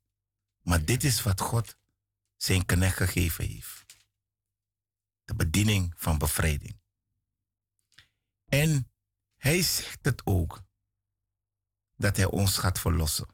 Maar 0.61 0.85
dit 0.85 1.05
is 1.05 1.23
wat 1.23 1.41
God 1.41 1.77
zijn 2.37 2.67
knecht 2.67 2.97
gegeven 2.97 3.45
heeft 3.47 3.85
de 5.25 5.35
bediening 5.35 5.93
van 5.97 6.19
bevrijding. 6.19 6.81
En 8.49 8.91
hij 9.37 9.63
zegt 9.63 9.99
het 10.03 10.27
ook, 10.27 10.63
dat 11.97 12.17
hij 12.17 12.27
ons 12.27 12.59
gaat 12.59 12.79
verlossen. 12.79 13.27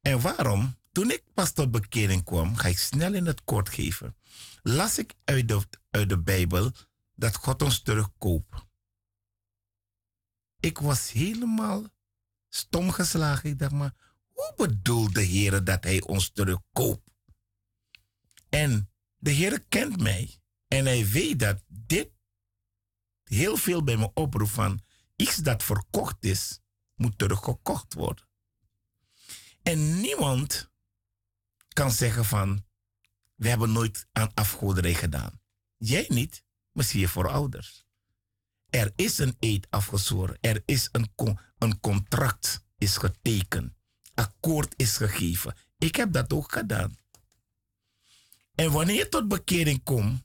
En 0.00 0.20
waarom? 0.20 0.76
Toen 0.92 1.10
ik 1.10 1.24
pas 1.34 1.52
tot 1.52 1.70
bekering 1.70 2.24
kwam, 2.24 2.56
ga 2.56 2.68
ik 2.68 2.78
snel 2.78 3.14
in 3.14 3.26
het 3.26 3.44
kort 3.44 3.68
geven, 3.68 4.16
las 4.62 4.98
ik 4.98 5.14
uit 5.24 5.48
de, 5.48 5.68
uit 5.90 6.08
de 6.08 6.18
Bijbel 6.18 6.72
dat 7.14 7.36
God 7.36 7.62
ons 7.62 7.82
terugkoopt. 7.82 8.66
Ik 10.60 10.78
was 10.78 11.12
helemaal 11.12 11.84
stom 12.48 12.90
geslagen. 12.90 13.50
Ik 13.50 13.58
dacht 13.58 13.72
maar, 13.72 13.94
hoe 14.38 14.54
bedoelt 14.56 15.14
de 15.14 15.22
Heer 15.22 15.64
dat 15.64 15.84
hij 15.84 16.02
ons 16.02 16.30
terugkoopt? 16.32 17.10
En 18.48 18.90
de 19.16 19.30
Heer 19.30 19.64
kent 19.68 20.00
mij. 20.00 20.40
En 20.68 20.84
hij 20.84 21.08
weet 21.08 21.38
dat 21.38 21.62
dit 21.66 22.10
heel 23.24 23.56
veel 23.56 23.84
bij 23.84 23.96
me 23.96 24.10
oproept 24.14 24.50
van 24.50 24.80
iets 25.16 25.36
dat 25.36 25.62
verkocht 25.62 26.24
is, 26.24 26.60
moet 26.94 27.18
teruggekocht 27.18 27.94
worden. 27.94 28.28
En 29.62 30.00
niemand 30.00 30.70
kan 31.68 31.90
zeggen 31.90 32.24
van, 32.24 32.66
we 33.34 33.48
hebben 33.48 33.72
nooit 33.72 34.06
aan 34.12 34.34
afgoderij 34.34 34.94
gedaan. 34.94 35.40
Jij 35.76 36.06
niet, 36.08 36.44
zie 36.72 37.00
je 37.00 37.08
voor 37.08 37.28
ouders. 37.28 37.86
Er 38.70 38.92
is 38.96 39.18
een 39.18 39.36
eed 39.38 39.66
afgezworen. 39.70 40.38
Er 40.40 40.62
is 40.64 40.88
een, 40.92 41.12
een 41.58 41.80
contract 41.80 42.64
is 42.76 42.96
getekend. 42.96 43.77
Akkoord 44.18 44.74
is 44.76 44.96
gegeven. 44.96 45.56
Ik 45.78 45.96
heb 45.96 46.12
dat 46.12 46.32
ook 46.32 46.52
gedaan. 46.52 46.96
En 48.54 48.70
wanneer 48.70 48.96
je 48.96 49.08
tot 49.08 49.28
bekering 49.28 49.82
komt, 49.82 50.22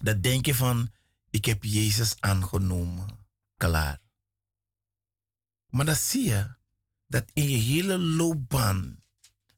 dan 0.00 0.20
denk 0.20 0.46
je 0.46 0.54
van, 0.54 0.92
ik 1.30 1.44
heb 1.44 1.64
Jezus 1.64 2.16
aangenomen. 2.20 3.08
Klaar. 3.56 4.00
Maar 5.68 5.84
dan 5.84 5.96
zie 5.96 6.24
je 6.24 6.54
dat 7.06 7.24
in 7.32 7.48
je 7.48 7.56
hele 7.56 7.98
loopbaan 7.98 9.02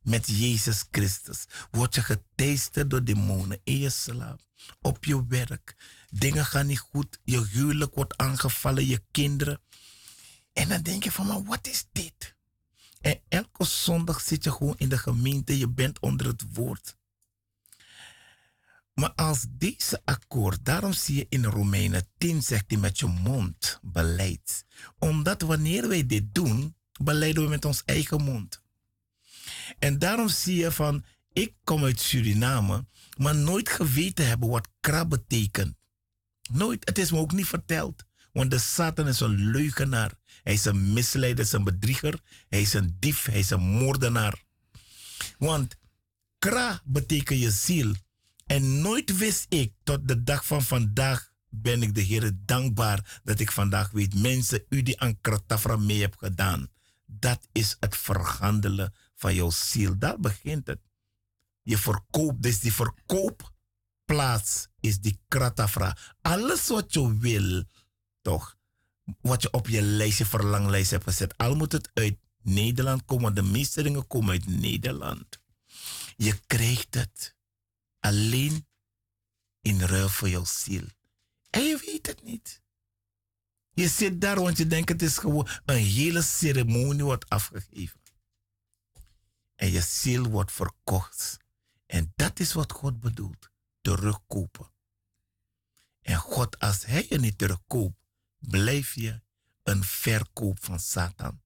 met 0.01 0.27
Jezus 0.27 0.85
Christus 0.91 1.45
word 1.71 1.95
je 1.95 2.03
geteisterd 2.03 2.91
door 2.91 3.05
demonen 3.05 3.61
in 3.65 3.79
je 3.79 3.91
slaap, 3.91 4.41
op 4.81 5.05
je 5.05 5.27
werk. 5.27 5.77
Dingen 6.11 6.45
gaan 6.45 6.67
niet 6.67 6.79
goed, 6.79 7.19
je 7.25 7.47
huwelijk 7.47 7.95
wordt 7.95 8.17
aangevallen, 8.17 8.87
je 8.87 9.03
kinderen. 9.11 9.61
En 10.53 10.69
dan 10.69 10.83
denk 10.83 11.05
je 11.05 11.13
van, 11.13 11.27
maar 11.27 11.45
wat 11.45 11.67
is 11.67 11.87
dit? 11.93 12.35
En 13.03 13.21
elke 13.29 13.65
zondag 13.65 14.21
zit 14.21 14.45
je 14.45 14.51
gewoon 14.51 14.79
in 14.79 14.89
de 14.89 14.99
gemeente, 14.99 15.59
je 15.59 15.69
bent 15.69 16.01
onder 16.01 16.27
het 16.27 16.45
woord. 16.53 16.97
Maar 18.95 19.13
als 19.13 19.47
deze 19.49 20.03
akkoord, 20.05 20.65
daarom 20.65 20.93
zie 20.93 21.17
je 21.17 21.27
in 21.29 21.45
Romeinen 21.45 22.09
10 22.19 22.43
zegt 22.43 22.65
hij 22.67 22.79
met 22.79 22.99
je 22.99 23.07
mond 23.07 23.79
beleid. 23.83 24.65
Omdat 24.99 25.43
wanneer 25.43 25.89
wij 25.89 26.07
dit 26.07 26.35
doen, 26.35 26.77
beleiden 27.03 27.43
we 27.43 27.49
met 27.49 27.65
ons 27.65 27.83
eigen 27.85 28.23
mond. 28.23 28.63
En 29.79 29.99
daarom 29.99 30.29
zie 30.29 30.57
je 30.57 30.73
van, 30.73 31.05
ik 31.33 31.55
kom 31.65 31.85
uit 31.85 32.01
Suriname, 32.01 32.87
maar 33.17 33.37
nooit 33.37 33.69
geweten 33.69 34.27
hebben 34.27 34.49
wat 34.49 34.69
krab 34.81 35.09
betekent. 35.09 35.77
Nooit, 36.51 36.89
het 36.89 36.99
is 36.99 37.11
me 37.11 37.19
ook 37.19 37.33
niet 37.33 37.47
verteld. 37.47 38.05
Want 38.33 38.51
de 38.51 38.59
Satan 38.59 39.09
is 39.09 39.21
een 39.21 39.51
leugenaar. 39.51 40.13
Hij 40.43 40.53
is 40.53 40.65
een 40.65 40.93
misleider, 40.93 41.45
is 41.45 41.53
een 41.53 41.65
bedrieger. 41.65 42.21
Hij 42.49 42.61
is 42.61 42.73
een 42.73 42.97
dief, 42.99 43.25
hij 43.25 43.39
is 43.39 43.51
een 43.51 43.63
moordenaar. 43.63 44.43
Want 45.39 45.77
kra 46.39 46.81
betekent 46.85 47.41
je 47.41 47.51
ziel. 47.51 47.95
En 48.47 48.81
nooit 48.81 49.17
wist 49.17 49.47
ik, 49.49 49.73
tot 49.83 50.09
de 50.09 50.23
dag 50.23 50.47
van 50.47 50.63
vandaag 50.63 51.33
ben 51.49 51.83
ik 51.83 51.95
de 51.95 52.01
Heer 52.01 52.33
dankbaar 52.45 53.21
dat 53.25 53.41
ik 53.41 53.51
vandaag 53.53 53.91
weet, 53.91 54.15
mensen, 54.15 54.65
u 54.69 54.83
die 54.83 55.01
aan 55.01 55.21
Kratafra 55.21 55.77
mee 55.77 56.01
hebt 56.01 56.19
gedaan, 56.19 56.69
dat 57.07 57.49
is 57.53 57.77
het 57.81 57.97
verhandelen 57.97 58.95
van 59.15 59.35
jouw 59.35 59.51
ziel. 59.51 59.99
Daar 59.99 60.21
begint 60.21 60.67
het. 60.67 60.81
Je 61.63 61.79
verkoopt, 61.79 62.43
dus 62.43 62.61
die 62.61 62.73
verkoopplaats 62.73 64.69
is 64.81 65.01
die 65.01 65.21
Kratafra. 65.29 65.97
Alles 66.23 66.69
wat 66.69 66.93
je 66.93 67.19
wil, 67.19 67.65
toch, 68.23 68.57
wat 69.21 69.43
je 69.43 69.53
op 69.53 69.69
je 69.69 69.83
lijstje, 69.83 70.27
verlanglijst 70.27 70.91
hebt 70.91 71.05
gezet, 71.05 71.37
al 71.37 71.55
moet 71.55 71.73
het 71.73 71.91
uit 71.95 72.19
Nederland 72.43 73.05
komen, 73.05 73.35
de 73.35 73.43
meeste 73.43 74.05
komen 74.09 74.31
uit 74.31 74.47
Nederland. 74.47 75.41
Je 76.17 76.41
krijgt 76.47 76.95
het 76.95 77.37
alleen 78.01 78.67
in 79.61 79.81
ruil 79.81 80.09
voor 80.09 80.29
jouw 80.29 80.45
ziel. 80.45 80.85
En 81.51 81.63
je 81.63 81.83
weet 81.87 82.07
het 82.07 82.23
niet. 82.23 82.63
Je 83.75 83.89
zit 83.89 84.21
daar, 84.21 84.41
want 84.41 84.59
je 84.59 84.67
denkt 84.67 84.89
het 84.89 85.03
is 85.03 85.19
gewoon 85.19 85.49
een 85.65 85.77
hele 85.77 86.23
ceremonie 86.23 87.05
wordt 87.05 87.29
afgegeven. 87.29 88.01
En 89.55 89.71
je 89.71 89.81
ziel 89.81 90.29
wordt 90.29 90.53
verkocht. 90.53 91.37
En 91.87 92.13
dat 92.17 92.41
is 92.41 92.53
wat 92.53 92.73
God 92.73 93.01
bedoelt. 93.01 93.51
Terugkopen. 93.81 94.71
En 96.01 96.17
God, 96.17 96.59
als 96.59 96.85
hij 96.85 97.07
je 97.09 97.19
niet 97.19 97.39
terugkoopt, 97.39 98.02
blijf 98.49 98.95
je 98.95 99.21
een 99.63 99.85
verkoop 99.85 100.65
van 100.65 100.81
Satan. 100.81 101.41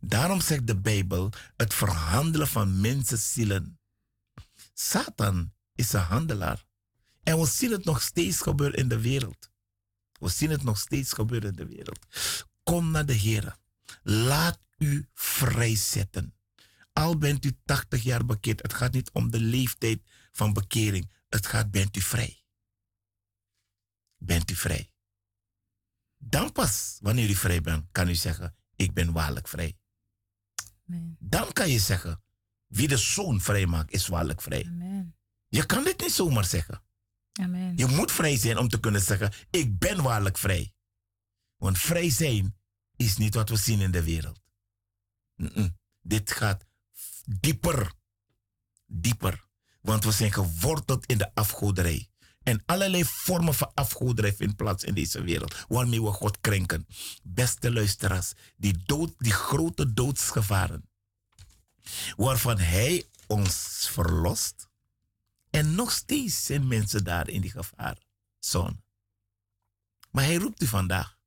Daarom 0.00 0.40
zegt 0.40 0.66
de 0.66 0.80
Bijbel 0.80 1.32
het 1.56 1.74
verhandelen 1.74 2.48
van 2.48 2.80
mensenzielen. 2.80 3.80
Satan 4.72 5.52
is 5.74 5.92
een 5.92 6.00
handelaar. 6.00 6.64
En 7.22 7.38
we 7.38 7.46
zien 7.46 7.70
het 7.70 7.84
nog 7.84 8.02
steeds 8.02 8.40
gebeuren 8.40 8.78
in 8.78 8.88
de 8.88 9.00
wereld. 9.00 9.50
We 10.12 10.28
zien 10.28 10.50
het 10.50 10.62
nog 10.62 10.78
steeds 10.78 11.12
gebeuren 11.12 11.50
in 11.50 11.56
de 11.56 11.66
wereld. 11.66 12.06
Kom 12.62 12.90
naar 12.90 13.06
de 13.06 13.12
Heer. 13.12 13.56
Laat 14.02 14.60
u 14.78 15.08
vrijzetten. 15.14 16.34
Al 16.92 17.18
bent 17.18 17.44
u 17.44 17.58
80 17.64 18.02
jaar 18.02 18.24
bekeerd. 18.24 18.62
Het 18.62 18.74
gaat 18.74 18.92
niet 18.92 19.10
om 19.12 19.30
de 19.30 19.40
leeftijd 19.40 20.00
van 20.32 20.52
bekering. 20.52 21.10
Het 21.28 21.46
gaat, 21.46 21.70
bent 21.70 21.96
u 21.96 22.00
vrij. 22.00 22.44
Bent 24.16 24.50
u 24.50 24.54
vrij. 24.54 24.91
Dan 26.24 26.52
pas, 26.52 26.98
wanneer 27.00 27.30
u 27.30 27.34
vrij 27.34 27.60
bent, 27.60 27.86
kan 27.92 28.08
u 28.08 28.14
zeggen, 28.14 28.54
ik 28.76 28.94
ben 28.94 29.12
waarlijk 29.12 29.48
vrij. 29.48 29.78
Amen. 30.86 31.16
Dan 31.20 31.52
kan 31.52 31.70
je 31.70 31.78
zeggen, 31.78 32.22
Wie 32.66 32.88
de 32.88 32.96
zoon 32.96 33.40
vrijmaakt, 33.40 33.92
is 33.92 34.06
waarlijk 34.06 34.42
vrij. 34.42 34.64
Amen. 34.66 35.16
Je 35.48 35.66
kan 35.66 35.84
dit 35.84 36.00
niet 36.00 36.12
zomaar 36.12 36.44
zeggen. 36.44 36.82
Amen. 37.32 37.76
Je 37.76 37.86
moet 37.86 38.12
vrij 38.12 38.36
zijn 38.36 38.58
om 38.58 38.68
te 38.68 38.80
kunnen 38.80 39.00
zeggen, 39.00 39.32
ik 39.50 39.78
ben 39.78 40.02
waarlijk 40.02 40.38
vrij. 40.38 40.74
Want 41.56 41.78
vrij 41.78 42.10
zijn 42.10 42.56
is 42.96 43.16
niet 43.16 43.34
wat 43.34 43.48
we 43.48 43.56
zien 43.56 43.80
in 43.80 43.90
de 43.90 44.02
wereld. 44.02 44.40
Dit 46.00 46.32
gaat 46.32 46.66
dieper. 47.24 47.92
Dieper. 48.86 49.46
Want 49.80 50.04
we 50.04 50.12
zijn 50.12 50.32
geworteld 50.32 51.06
in 51.06 51.18
de 51.18 51.34
afgoderij. 51.34 52.08
En 52.42 52.62
allerlei 52.66 53.04
vormen 53.04 53.54
van 53.54 53.70
afgoderij 53.74 54.34
vindt 54.34 54.56
plaats 54.56 54.84
in 54.84 54.94
deze 54.94 55.22
wereld. 55.22 55.64
Waarmee 55.68 56.02
we 56.02 56.10
God 56.10 56.40
krenken. 56.40 56.86
Beste 57.22 57.72
luisteraars, 57.72 58.32
die, 58.56 58.82
dood, 58.86 59.14
die 59.18 59.32
grote 59.32 59.92
doodsgevaren. 59.92 60.88
Waarvan 62.16 62.58
Hij 62.58 63.04
ons 63.26 63.88
verlost. 63.90 64.68
En 65.50 65.74
nog 65.74 65.92
steeds 65.92 66.44
zijn 66.44 66.66
mensen 66.66 67.04
daar 67.04 67.28
in 67.28 67.40
die 67.40 67.50
gevaarzone. 67.50 68.76
Maar 70.10 70.24
Hij 70.24 70.36
roept 70.36 70.62
u 70.62 70.66
vandaag. 70.66 71.20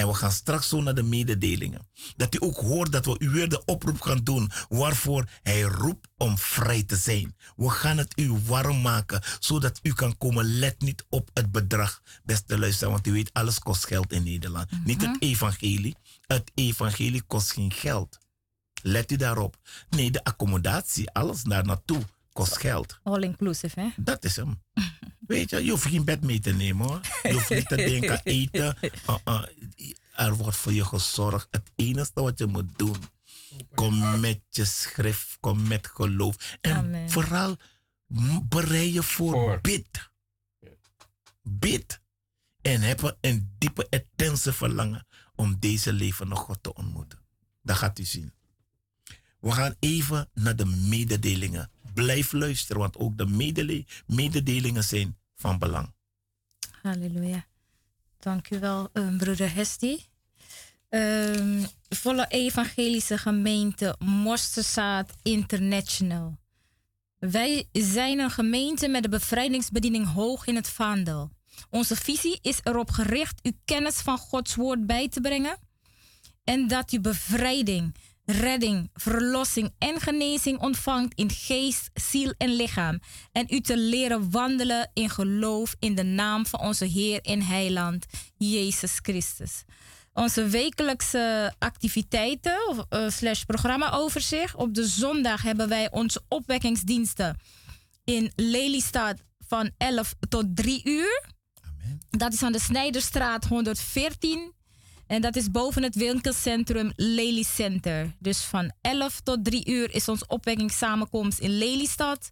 En 0.00 0.06
we 0.06 0.14
gaan 0.14 0.32
straks 0.32 0.68
zo 0.68 0.82
naar 0.82 0.94
de 0.94 1.02
mededelingen. 1.02 1.88
Dat 2.16 2.34
u 2.34 2.38
ook 2.40 2.56
hoort 2.56 2.92
dat 2.92 3.04
we 3.06 3.16
u 3.18 3.30
weer 3.30 3.48
de 3.48 3.64
oproep 3.64 4.00
gaan 4.00 4.20
doen 4.24 4.50
waarvoor 4.68 5.28
hij 5.42 5.60
roept 5.60 6.08
om 6.16 6.38
vrij 6.38 6.82
te 6.82 6.96
zijn. 6.96 7.36
We 7.56 7.70
gaan 7.70 7.98
het 7.98 8.12
u 8.18 8.30
warm 8.46 8.80
maken 8.80 9.22
zodat 9.40 9.78
u 9.82 9.92
kan 9.92 10.16
komen. 10.18 10.58
Let 10.58 10.80
niet 10.80 11.04
op 11.08 11.30
het 11.34 11.50
bedrag, 11.50 12.02
beste 12.24 12.58
luisteraar, 12.58 12.92
want 12.92 13.06
u 13.06 13.12
weet 13.12 13.32
alles 13.32 13.58
kost 13.58 13.86
geld 13.86 14.12
in 14.12 14.22
Nederland. 14.22 14.84
Niet 14.84 15.02
het 15.02 15.16
evangelie. 15.22 15.96
Het 16.26 16.50
evangelie 16.54 17.22
kost 17.22 17.52
geen 17.52 17.72
geld. 17.72 18.18
Let 18.82 19.10
u 19.10 19.16
daarop. 19.16 19.56
Nee, 19.90 20.10
de 20.10 20.24
accommodatie, 20.24 21.10
alles 21.10 21.42
daar 21.42 21.64
naartoe 21.64 22.02
kost 22.32 22.56
geld. 22.56 23.00
All 23.02 23.22
inclusive, 23.22 23.80
hè? 23.80 23.88
Dat 23.96 24.24
is 24.24 24.36
hem. 24.36 24.62
Weet 25.26 25.50
je, 25.50 25.64
je 25.64 25.70
hoeft 25.70 25.86
geen 25.86 26.04
bed 26.04 26.22
mee 26.22 26.40
te 26.40 26.52
nemen 26.52 26.86
hoor. 26.86 27.00
Je 27.22 27.32
hoeft 27.32 27.50
niet 27.50 27.68
te 27.68 27.76
denken 27.76 28.10
aan 28.10 28.20
eten. 28.24 28.76
Uh, 29.08 29.16
uh, 29.24 29.42
er 30.14 30.34
wordt 30.34 30.56
voor 30.56 30.72
je 30.72 30.84
gezorgd. 30.84 31.48
Het 31.50 31.70
enige 31.76 32.10
wat 32.14 32.38
je 32.38 32.46
moet 32.46 32.78
doen. 32.78 32.96
Kom 33.74 34.20
met 34.20 34.40
je 34.50 34.64
schrift, 34.64 35.36
kom 35.40 35.68
met 35.68 35.86
geloof. 35.86 36.56
En 36.60 36.76
Amen. 36.76 37.10
vooral 37.10 37.56
bereid 38.48 38.92
je 38.92 39.02
voor, 39.02 39.32
Voor. 39.32 39.58
bid. 39.60 40.10
Bid. 41.42 42.00
En 42.62 42.80
heb 42.80 43.16
een 43.20 43.54
diepe, 43.58 43.86
intense 43.90 44.52
verlangen 44.52 45.06
om 45.34 45.56
deze 45.58 45.92
leven 45.92 46.28
nog 46.28 46.38
God 46.38 46.62
te 46.62 46.74
ontmoeten. 46.74 47.18
Dat 47.62 47.76
gaat 47.76 47.98
u 47.98 48.04
zien. 48.04 48.32
We 49.40 49.52
gaan 49.52 49.74
even 49.78 50.30
naar 50.34 50.56
de 50.56 50.64
mededelingen. 50.66 51.70
Blijf 51.94 52.32
luisteren, 52.32 52.80
want 52.80 52.96
ook 52.96 53.18
de 53.18 53.26
mededelingen 54.06 54.84
zijn 54.84 55.16
van 55.36 55.58
belang. 55.58 55.92
Halleluja. 56.82 57.46
Dank 58.18 58.50
u 58.50 58.58
wel, 58.58 58.88
eh, 58.92 59.16
broeder 59.16 59.54
Hesti. 59.54 60.04
Ehm, 60.88 61.64
volle 61.88 62.26
evangelische 62.28 63.18
gemeente 63.18 63.94
Mosterzaad 63.98 65.12
International. 65.22 66.38
Wij 67.18 67.68
zijn 67.72 68.18
een 68.18 68.30
gemeente 68.30 68.88
met 68.88 69.02
de 69.02 69.08
bevrijdingsbediening 69.08 70.12
hoog 70.12 70.46
in 70.46 70.54
het 70.54 70.68
vaandel. 70.68 71.30
Onze 71.70 71.96
visie 71.96 72.38
is 72.42 72.60
erop 72.62 72.90
gericht 72.90 73.46
u 73.46 73.52
kennis 73.64 73.94
van 73.94 74.18
Gods 74.18 74.54
woord 74.54 74.86
bij 74.86 75.08
te 75.08 75.20
brengen 75.20 75.58
en 76.44 76.68
dat 76.68 76.92
u 76.92 77.00
bevrijding, 77.00 77.94
redding, 78.32 78.90
verlossing 78.94 79.74
en 79.78 80.00
genezing 80.00 80.60
ontvangt 80.60 81.14
in 81.14 81.30
geest, 81.30 81.90
ziel 81.94 82.34
en 82.38 82.54
lichaam. 82.54 83.00
En 83.32 83.46
u 83.48 83.60
te 83.60 83.76
leren 83.76 84.30
wandelen 84.30 84.90
in 84.94 85.10
geloof 85.10 85.74
in 85.78 85.94
de 85.94 86.02
naam 86.02 86.46
van 86.46 86.60
onze 86.60 86.84
Heer 86.84 87.20
en 87.20 87.42
Heiland, 87.42 88.06
Jezus 88.36 88.98
Christus. 89.02 89.64
Onze 90.12 90.46
wekelijkse 90.46 91.54
activiteiten 91.58 92.68
of 92.68 92.84
eh, 92.88 93.08
slash 93.08 93.42
programmaoverzicht. 93.42 94.54
Op 94.54 94.74
de 94.74 94.86
zondag 94.86 95.42
hebben 95.42 95.68
wij 95.68 95.90
onze 95.90 96.22
opwekkingsdiensten 96.28 97.36
in 98.04 98.32
Lelystad 98.36 99.14
van 99.48 99.70
11 99.76 100.14
tot 100.28 100.44
3 100.56 100.80
uur. 100.84 101.24
Amen. 101.60 102.00
Dat 102.10 102.32
is 102.32 102.42
aan 102.42 102.52
de 102.52 102.60
Snijderstraat 102.60 103.44
114. 103.44 104.52
En 105.10 105.20
dat 105.20 105.36
is 105.36 105.50
boven 105.50 105.82
het 105.82 105.94
winkelcentrum 105.94 106.92
Lely 106.96 107.42
Center. 107.42 108.14
Dus 108.18 108.42
van 108.42 108.72
11 108.80 109.20
tot 109.20 109.44
3 109.44 109.68
uur 109.70 109.94
is 109.94 110.08
ons 110.08 110.26
opwekkingssamenkomst 110.26 111.38
in 111.38 111.58
Lelystad. 111.58 112.28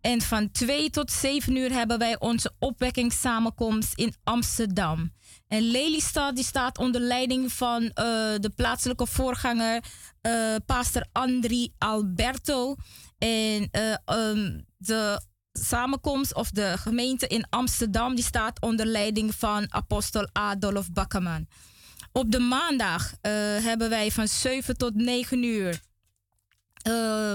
En 0.00 0.20
van 0.20 0.50
2 0.50 0.90
tot 0.90 1.10
7 1.10 1.56
uur 1.56 1.72
hebben 1.72 1.98
wij 1.98 2.18
onze 2.18 2.52
opwekkingssamenkomst 2.58 3.98
in 3.98 4.14
Amsterdam. 4.24 5.12
En 5.48 5.62
Lelystad 5.62 6.34
die 6.34 6.44
staat 6.44 6.78
onder 6.78 7.00
leiding 7.00 7.52
van 7.52 7.82
eh, 7.82 7.94
de 8.40 8.52
plaatselijke 8.56 9.06
voorganger, 9.06 9.84
eh 10.20 10.54
pastor 10.66 11.04
Andri 11.12 11.72
Alberto. 11.78 12.74
En 13.18 13.68
eh, 13.70 13.92
ehm, 14.04 14.60
de 14.76 15.20
samenkomst 15.52 16.34
of 16.34 16.50
de 16.50 16.74
gemeente 16.78 17.26
in 17.26 17.46
Amsterdam 17.50 18.14
die 18.14 18.24
staat 18.24 18.60
onder 18.60 18.86
leiding 18.86 19.34
van 19.34 19.66
apostel 19.72 20.28
Adolf 20.32 20.92
Bakkerman. 20.92 21.46
Op 22.16 22.30
de 22.30 22.38
maandag 22.38 23.12
eh, 23.20 23.32
hebben 23.64 23.90
wij 23.90 24.10
van 24.10 24.28
7 24.28 24.76
tot 24.76 24.94
9 24.94 25.42
uur 25.42 25.80
eh, 26.82 27.32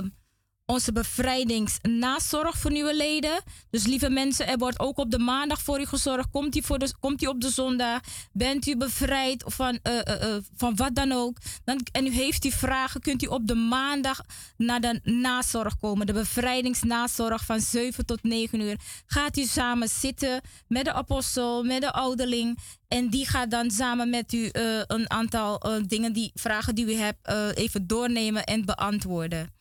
onze 0.70 0.92
bevrijdingsnazorg 0.92 2.58
voor 2.58 2.72
nieuwe 2.72 2.96
leden. 2.96 3.44
Dus 3.70 3.86
lieve 3.86 4.10
mensen, 4.10 4.48
er 4.48 4.58
wordt 4.58 4.80
ook 4.80 4.98
op 4.98 5.12
de 5.12 5.20
maandag 5.20 5.62
voor 5.62 5.80
u 5.80 5.86
gezorgd. 5.86 6.30
Komt 6.32 6.56
u, 6.56 6.62
voor 6.62 6.78
komt 7.00 7.28
op 7.28 7.42
de 7.42 7.50
zondag? 7.50 8.00
Bent 8.32 8.68
u 8.68 8.78
bevrijd 8.78 9.44
van, 9.48 9.80
eh, 9.82 10.00
eh, 10.00 10.36
eh, 10.36 10.44
van 10.56 10.76
wat 10.76 10.96
dan 10.96 11.12
ook? 11.12 11.38
Dan, 11.64 11.80
en 11.92 12.06
u 12.06 12.12
heeft 12.12 12.46
u 12.46 12.52
vragen, 12.52 13.02
kunt 13.02 13.24
u 13.24 13.26
op 13.26 13.48
de 13.48 13.56
maandag 13.56 14.22
naar 14.58 14.82
de 14.82 15.00
nazorg 15.04 15.78
komen. 15.80 16.06
De 16.06 16.14
bevrijdingsnazorg 16.14 17.46
van 17.46 17.60
7 17.60 18.06
tot 18.06 18.24
9 18.24 18.60
uur. 18.60 18.78
Gaat 19.06 19.38
u 19.38 19.44
samen 19.44 19.88
zitten 19.88 20.42
met 20.68 20.86
de 20.86 20.94
apostel, 20.94 21.64
met 21.64 21.82
de 21.82 21.92
ouderling. 21.92 22.58
En 22.88 23.10
die 23.10 23.28
gaat 23.28 23.52
dan 23.52 23.72
samen 23.72 24.10
met 24.10 24.34
u 24.34 24.50
een 24.88 25.10
aantal 25.10 25.62
dingen, 25.88 26.14
die 26.14 26.32
vragen 26.34 26.76
die 26.76 26.86
u 26.86 26.94
hebt, 26.94 27.28
even 27.58 27.88
doornemen 27.88 28.44
en 28.44 28.66
beantwoorden. 28.66 29.58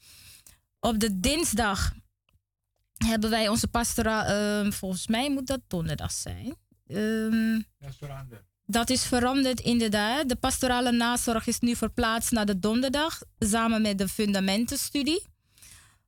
Op 0.80 0.98
de 0.98 1.20
dinsdag 1.20 1.92
hebben 3.06 3.30
wij 3.30 3.48
onze 3.48 3.68
pastoraal. 3.68 4.24
ehm, 4.24 4.70
volgens 4.70 5.06
mij 5.06 5.30
moet 5.30 5.46
dat 5.46 5.60
donderdag 5.66 6.12
zijn. 6.12 6.56
Ehm, 6.86 7.60
dat 8.66 8.90
is 8.90 9.04
veranderd 9.04 9.60
inderdaad. 9.60 10.28
De 10.28 10.36
pastorale 10.36 10.92
nazorg 10.92 11.46
is 11.46 11.58
nu 11.58 11.76
verplaatst 11.76 12.30
naar 12.30 12.46
de 12.46 12.58
donderdag 12.58 13.22
samen 13.38 13.82
met 13.82 13.98
de 13.98 14.08
fundamentenstudie. 14.08 15.26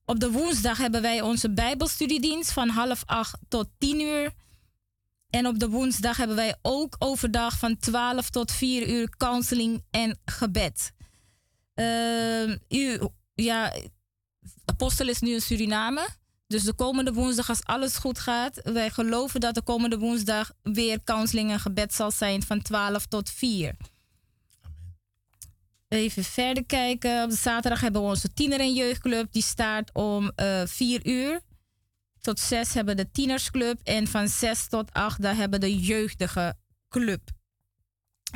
Op 0.05 0.21
de 0.21 0.31
woensdag 0.31 0.79
hebben 0.79 1.03
wij 1.03 1.21
onze 1.21 1.51
Bijbelstudiedienst 1.53 2.53
van 2.53 2.69
half 2.69 3.03
acht 3.07 3.39
tot 3.49 3.69
tien 3.79 4.01
uur. 4.01 4.33
En 5.31 5.47
op 5.47 5.59
de 5.59 5.69
woensdag 5.69 6.17
hebben 6.17 6.37
wij 6.37 6.57
ook 6.63 6.97
overdag 6.99 7.59
van 7.59 7.77
12 7.77 8.31
tot 8.31 8.53
4 8.53 8.89
uur 8.89 9.17
counseling 9.17 9.85
en 9.91 10.19
gebed. 10.25 10.93
Ehm, 11.75 12.57
u, 12.69 12.99
ja, 13.35 13.73
Apostel 14.71 15.09
is 15.09 15.21
nu 15.21 15.33
in 15.33 15.41
Suriname. 15.41 16.09
Dus 16.47 16.63
de 16.63 16.73
komende 16.73 17.13
woensdag, 17.13 17.49
als 17.49 17.65
alles 17.65 17.97
goed 17.97 18.19
gaat, 18.19 18.61
wij 18.63 18.91
geloven 18.91 19.41
dat 19.41 19.55
de 19.55 19.63
komende 19.63 19.99
woensdag 19.99 20.51
weer 20.63 21.05
counseling 21.05 21.51
en 21.51 21.61
gebed 21.61 21.95
zal 21.95 22.11
zijn 22.11 22.43
van 22.43 22.63
12 22.63 23.07
tot 23.07 23.31
4. 23.31 23.77
Even 25.89 26.25
verder 26.25 26.65
kijken. 26.65 27.23
Op 27.23 27.31
zaterdag 27.31 27.81
hebben 27.81 28.03
we 28.03 28.09
onze 28.09 28.33
tiener- 28.33 28.61
en 28.61 28.75
jeugdclub. 28.75 29.33
Die 29.33 29.43
start 29.43 29.91
om 29.93 30.31
eh 30.35 30.63
4 30.67 31.07
uur. 31.07 31.41
Tot 32.21 32.41
6 32.41 32.75
hebben 32.75 32.97
de 32.97 33.11
tienersclub. 33.11 33.81
En 33.83 34.07
van 34.07 34.29
6 34.29 34.69
tot 34.69 34.93
8 34.93 35.23
daar 35.23 35.37
hebben 35.37 35.61
de 35.61 35.79
jeugdige 35.79 36.55
club. 36.89 37.21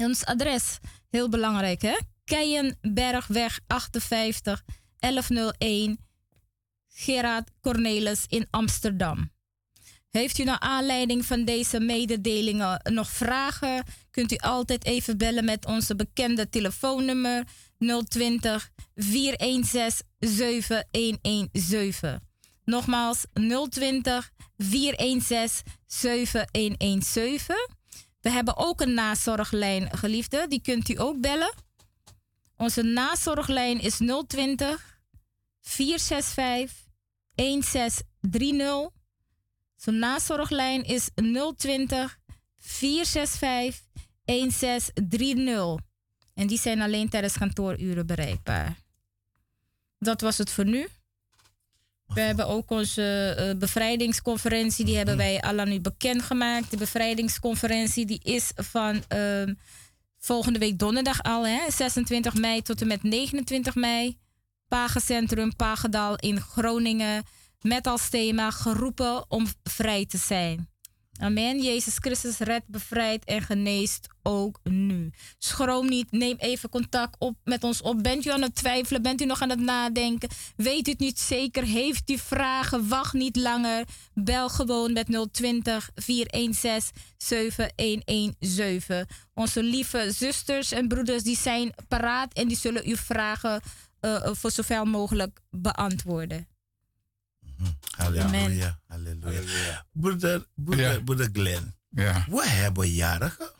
Ons 0.02 0.24
adres, 0.24 0.78
heel 1.10 1.28
belangrijk 1.28 1.82
hè. 1.82 1.98
Keienbergweg 2.24 3.60
58 3.66 4.62
1101 4.98 5.98
Gerard 6.96 7.50
Cornelis 7.60 8.24
in 8.28 8.46
Amsterdam. 8.50 9.32
Heeft 10.10 10.38
u 10.38 10.44
naar 10.44 10.58
aanleiding 10.58 11.24
van 11.24 11.44
deze 11.44 11.80
mededelingen 11.80 12.80
nog 12.92 13.10
vragen? 13.10 13.84
Kunt 14.10 14.32
u 14.32 14.36
altijd 14.36 14.84
even 14.84 15.18
bellen 15.18 15.44
met 15.44 15.66
onze 15.66 15.96
bekende 15.96 16.48
telefoonnummer 16.48 17.44
020 18.08 18.70
416 18.94 20.06
7117. 20.18 22.20
Nogmaals 22.64 23.24
020 23.68 24.30
416 24.56 25.72
7117. 25.86 27.68
We 28.20 28.30
hebben 28.30 28.56
ook 28.56 28.80
een 28.80 28.94
nazorglijn, 28.94 29.96
geliefde. 29.96 30.46
Die 30.48 30.60
kunt 30.60 30.88
u 30.88 31.00
ook 31.00 31.20
bellen. 31.20 31.54
Onze 32.56 32.82
nazorglijn 32.82 33.80
is 33.80 34.00
020 34.26 34.98
465 35.60 36.83
1630. 37.34 38.90
Zijn 39.76 39.98
nazorglijn 39.98 40.84
is 40.84 41.08
020 41.56 42.18
465 42.58 43.82
1630. 44.24 45.86
En 46.34 46.46
die 46.46 46.58
zijn 46.58 46.80
alleen 46.80 47.08
tijdens 47.08 47.38
kantooruren 47.38 48.06
bereikbaar. 48.06 48.76
Dat 49.98 50.20
was 50.20 50.38
het 50.38 50.50
voor 50.50 50.64
nu. 50.64 50.88
We 52.06 52.20
hebben 52.20 52.46
ook 52.46 52.70
onze 52.70 53.34
eh, 53.38 53.58
bevrijdingsconferentie, 53.58 54.84
die 54.84 54.96
hebben 54.96 55.16
wij 55.16 55.40
al 55.40 55.64
nu 55.64 55.80
bekendgemaakt. 55.80 56.70
De 56.70 56.76
bevrijdingsconferentie 56.76 58.06
die 58.06 58.20
is 58.22 58.52
van 58.54 59.04
ehm, 59.08 59.54
volgende 60.18 60.58
week 60.58 60.78
donderdag 60.78 61.22
al, 61.22 61.46
hè, 61.46 61.70
26 61.70 62.34
mei 62.34 62.62
tot 62.62 62.80
en 62.80 62.86
met 62.86 63.02
29 63.02 63.74
mei. 63.74 64.18
Pagencentrum 64.74 65.56
Pagedal 65.56 66.16
in 66.16 66.40
Groningen. 66.40 67.24
Met 67.60 67.86
als 67.86 68.08
thema 68.08 68.50
geroepen 68.50 69.30
om 69.30 69.46
vrij 69.62 70.06
te 70.06 70.18
zijn. 70.18 70.68
Amen. 71.18 71.62
Jezus 71.62 71.96
Christus 71.98 72.38
redt, 72.38 72.68
bevrijdt 72.68 73.24
en 73.24 73.42
geneest 73.42 74.08
ook 74.22 74.60
nu. 74.62 75.10
Schroom 75.38 75.88
niet. 75.88 76.10
Neem 76.10 76.36
even 76.38 76.68
contact 76.68 77.16
op 77.18 77.36
met 77.44 77.64
ons 77.64 77.82
op. 77.82 78.02
Bent 78.02 78.26
u 78.26 78.30
aan 78.30 78.42
het 78.42 78.54
twijfelen? 78.54 79.02
Bent 79.02 79.20
u 79.20 79.24
nog 79.24 79.42
aan 79.42 79.50
het 79.50 79.60
nadenken? 79.60 80.28
Weet 80.56 80.86
u 80.88 80.90
het 80.90 81.00
niet 81.00 81.18
zeker? 81.18 81.64
Heeft 81.64 82.10
u 82.10 82.18
vragen? 82.18 82.88
Wacht 82.88 83.12
niet 83.12 83.36
langer. 83.36 83.84
Bel 84.14 84.48
gewoon 84.48 84.92
met 84.92 85.28
020 85.32 85.90
416 85.94 87.02
7117. 87.16 89.06
Onze 89.34 89.62
lieve 89.62 90.12
zusters 90.12 90.72
en 90.72 90.88
broeders 90.88 91.22
die 91.22 91.36
zijn 91.36 91.74
paraat 91.88 92.32
en 92.32 92.48
die 92.48 92.56
zullen 92.56 92.84
uw 92.84 92.96
vragen 92.96 93.62
eh, 94.04 94.34
voor 94.34 94.50
zoveel 94.50 94.84
mogelijk 94.84 95.40
beantwoorden. 95.50 96.46
Halleluja. 97.96 98.78
Halleluja. 98.86 99.86
Broeder, 99.92 100.46
broeder, 100.54 100.92
Ja. 100.92 101.00
broeder 101.00 101.28
Glenn, 101.32 101.74
Ja. 101.90 102.24
we 102.30 102.48
hebben 102.48 102.88
jarigen. 102.90 103.50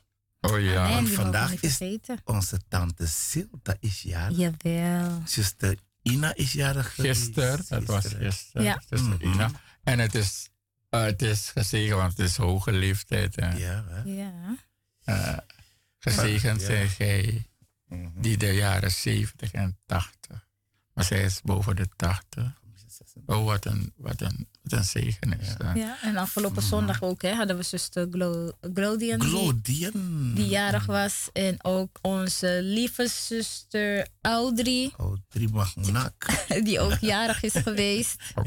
Oh 0.40 0.60
ja. 0.60 0.84
Amen. 0.86 1.12
Vandaag 1.12 1.52
is 1.52 1.76
vergeten. 1.76 2.20
onze 2.24 2.58
tante 2.68 3.06
Silta 3.06 3.76
is 3.80 4.02
jarig. 4.02 4.36
Jawel. 4.36 5.22
Zuster 5.26 5.76
Ina 6.02 6.34
is 6.34 6.52
jarig. 6.52 6.94
Gisteren, 6.94 7.64
dat 7.68 7.84
was 7.84 8.06
Gisteren. 8.06 8.62
Ja. 8.62 8.82
tussen 8.88 9.08
Mhm. 9.10 9.22
Ina. 9.32 9.50
En 9.82 9.98
het 9.98 10.14
is, 10.14 10.48
eh, 10.90 11.02
het 11.02 11.22
is 11.22 11.50
gezegend, 11.50 11.98
want 11.98 12.16
het 12.16 12.28
is 12.28 12.36
hoge 12.36 12.72
leeftijd. 12.72 13.36
hè. 13.36 13.52
Ja, 13.56 13.84
hè? 13.88 14.02
Ja. 14.02 14.56
Eh, 15.04 15.38
gezegend 15.98 16.60
Ja. 16.60 16.66
zijn 16.66 16.88
gij 16.88 17.46
Mhm. 18.02 18.20
die 18.20 18.36
de 18.36 18.52
jaren 18.52 18.90
70 18.90 19.52
en 19.52 19.78
80. 19.86 20.48
Maar 20.94 21.04
zij 21.04 21.22
is 21.22 21.40
boven 21.42 21.76
de 21.76 21.88
80. 21.96 22.62
Oh, 23.26 23.44
wat 23.44 23.64
een, 23.64 23.92
wat 23.96 24.20
een, 24.20 24.48
wat 24.62 24.72
een 24.72 24.84
zegen 24.84 25.40
is 25.40 25.56
dat. 25.56 25.74
Ja, 25.76 25.96
en 26.02 26.16
afgelopen 26.16 26.62
zondag 26.62 27.02
ook 27.02 27.22
hè, 27.22 27.34
hadden 27.34 27.56
we 27.56 27.62
zuster 27.62 28.06
Glo 28.10 28.52
Glodian 28.74 29.18
die, 29.18 29.28
Glodian. 29.28 30.32
die 30.34 30.46
jarig 30.46 30.86
was. 30.86 31.28
En 31.32 31.64
ook 31.64 31.98
onze 32.02 32.60
lieve 32.62 33.08
zuster 33.08 34.08
Audrey, 34.20 34.92
Oh, 34.96 35.16
drie 35.28 35.48
magnak. 35.48 36.26
die 36.64 36.80
ook 36.80 36.98
jarig 37.00 37.42
is 37.42 37.52
geweest. 37.52 38.16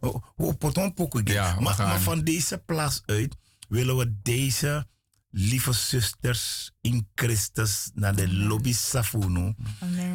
Oh, 0.00 0.14
oh, 0.36 1.20
Ja, 1.24 1.60
maar, 1.60 1.76
maar 1.78 2.00
van 2.00 2.24
deze 2.24 2.58
plaats 2.58 3.02
uit 3.06 3.36
willen 3.68 3.96
we 3.96 4.16
deze 4.22 4.86
lieve 5.32 5.72
zusters 5.72 6.70
in 6.80 7.08
Christus 7.14 7.90
naar 7.94 8.14
de 8.14 8.34
lobby 8.34 8.72
Safuno. 8.72 9.54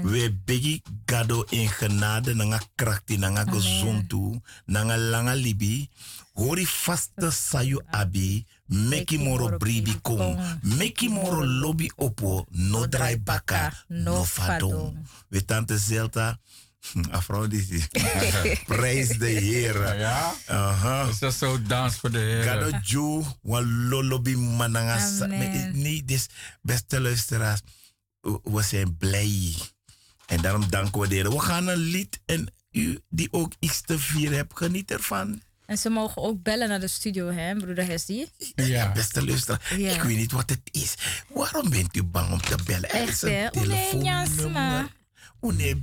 We 0.04 0.38
begi 0.46 0.82
gado 1.06 1.44
in 1.50 1.70
genade 1.70 2.36
nanga 2.36 2.62
krachti 2.76 3.18
nanga 3.18 3.44
gezontu 3.44 4.42
nanga 4.66 4.98
langa 4.98 5.34
libi. 5.34 5.90
Hori 6.34 6.68
vaste 6.86 7.32
sayu 7.32 7.82
abi. 7.90 8.46
Meki 8.66 9.18
moro 9.18 9.58
bribi 9.58 10.02
kom. 10.02 10.38
Meki 10.62 11.10
moro 11.10 11.46
lobby 11.46 11.92
opo. 11.96 12.46
No 12.50 12.88
drai 12.88 13.20
baka. 13.20 13.74
No 13.88 14.24
fadong. 14.24 14.98
We 15.30 15.46
tante 15.46 15.78
Zelta. 15.78 16.40
Afro 17.12 17.48
die 17.48 17.86
Prijs 18.68 19.08
de 19.18 19.26
Heer. 19.28 19.98
Ja? 19.98 20.34
Aha. 20.48 21.06
Dus 21.06 21.20
dat 21.20 21.32
is 21.32 21.38
zo 21.38 21.62
dans 21.62 21.96
voor 21.96 22.12
de 22.12 22.18
Heer. 22.20 22.44
Gado 22.44 22.70
Ju, 22.84 23.24
wan 23.42 23.88
lolobi 23.88 24.38
mananga. 24.38 25.00
sa- 25.00 25.24
Amen. 25.24 25.40
Nee, 25.52 25.72
Nee, 25.74 26.04
dus 26.06 26.26
beste 26.62 27.02
luisteraars, 27.02 27.62
we- 28.44 28.64
zijn 28.64 28.98
blij. 28.98 29.54
En 30.26 30.42
daarom 30.42 30.70
danken 30.70 31.02
we 31.02 31.08
de 31.08 31.16
Heer. 31.16 31.30
We 31.30 31.40
gaan 31.40 31.68
een 31.68 31.78
lied 31.78 32.20
en 32.26 32.54
u 32.72 33.00
die 33.10 33.28
ook 33.32 33.54
iets 33.60 33.82
te 33.82 34.00
vieren 34.00 34.38
hebt, 34.38 34.58
geniet 34.58 34.92
ervan. 34.92 35.42
En 35.66 35.78
ze 35.78 35.90
mogen 35.90 36.22
ook 36.22 36.44
bellen 36.44 36.70
naar 36.70 36.80
de 36.80 36.88
studio, 36.88 37.32
hè, 37.32 37.56
broeder 37.56 37.86
Hesdy? 37.86 38.26
Ja. 38.56 38.92
Beste 38.92 39.26
luisteraar, 39.26 39.80
Ja. 39.80 39.94
ik 39.96 40.02
weet 40.02 40.18
niet 40.18 40.32
wat 40.32 40.50
het 40.50 40.62
is. 40.72 40.94
Waarom 41.30 41.70
bent 41.70 41.96
u 41.96 42.04
bang 42.04 42.32
om 42.32 42.42
te 42.42 42.56
bellen? 42.66 42.90
Is 42.90 42.96
Echt, 43.00 43.22
hè? 43.22 43.48
Oeh, 43.56 43.68
nee, 43.68 43.90
telefoonnummer. 43.90 44.96
Meneer 45.42 45.78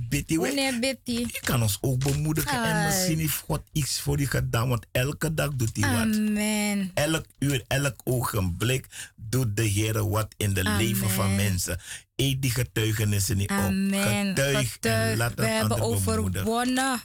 Betty. 0.79 1.11
Je 1.13 1.39
kan 1.41 1.61
ons 1.61 1.77
ook 1.81 1.99
bemoedigen 2.03 2.63
en 2.63 2.85
misschien 2.85 3.19
heeft 3.19 3.37
God 3.37 3.61
iets 3.71 3.99
voor 3.99 4.19
je 4.19 4.27
gedaan, 4.27 4.69
want 4.69 4.85
elke 4.91 5.33
dag 5.33 5.49
doet 5.55 5.77
hij 5.79 5.89
wat. 5.91 6.15
Amen. 6.17 6.91
Elk 6.93 7.25
uur, 7.39 7.63
elk 7.67 7.95
ogenblik 8.03 8.87
doet 9.15 9.55
de 9.57 9.63
Heer 9.63 10.09
wat 10.09 10.33
in 10.37 10.53
de 10.53 10.63
Amen. 10.63 10.77
leven 10.77 11.09
van 11.09 11.35
mensen. 11.35 11.79
Eet 12.15 12.41
die 12.41 12.51
getuigenissen 12.51 13.37
niet 13.37 13.51
op. 13.51 13.57
Amen. 13.57 14.27
Getuig 14.27 14.55
en 14.57 14.65
Getuig. 14.65 15.17
laat 15.17 15.33
We 15.35 15.45
hebben 15.45 15.81
overwonnen. 15.81 17.01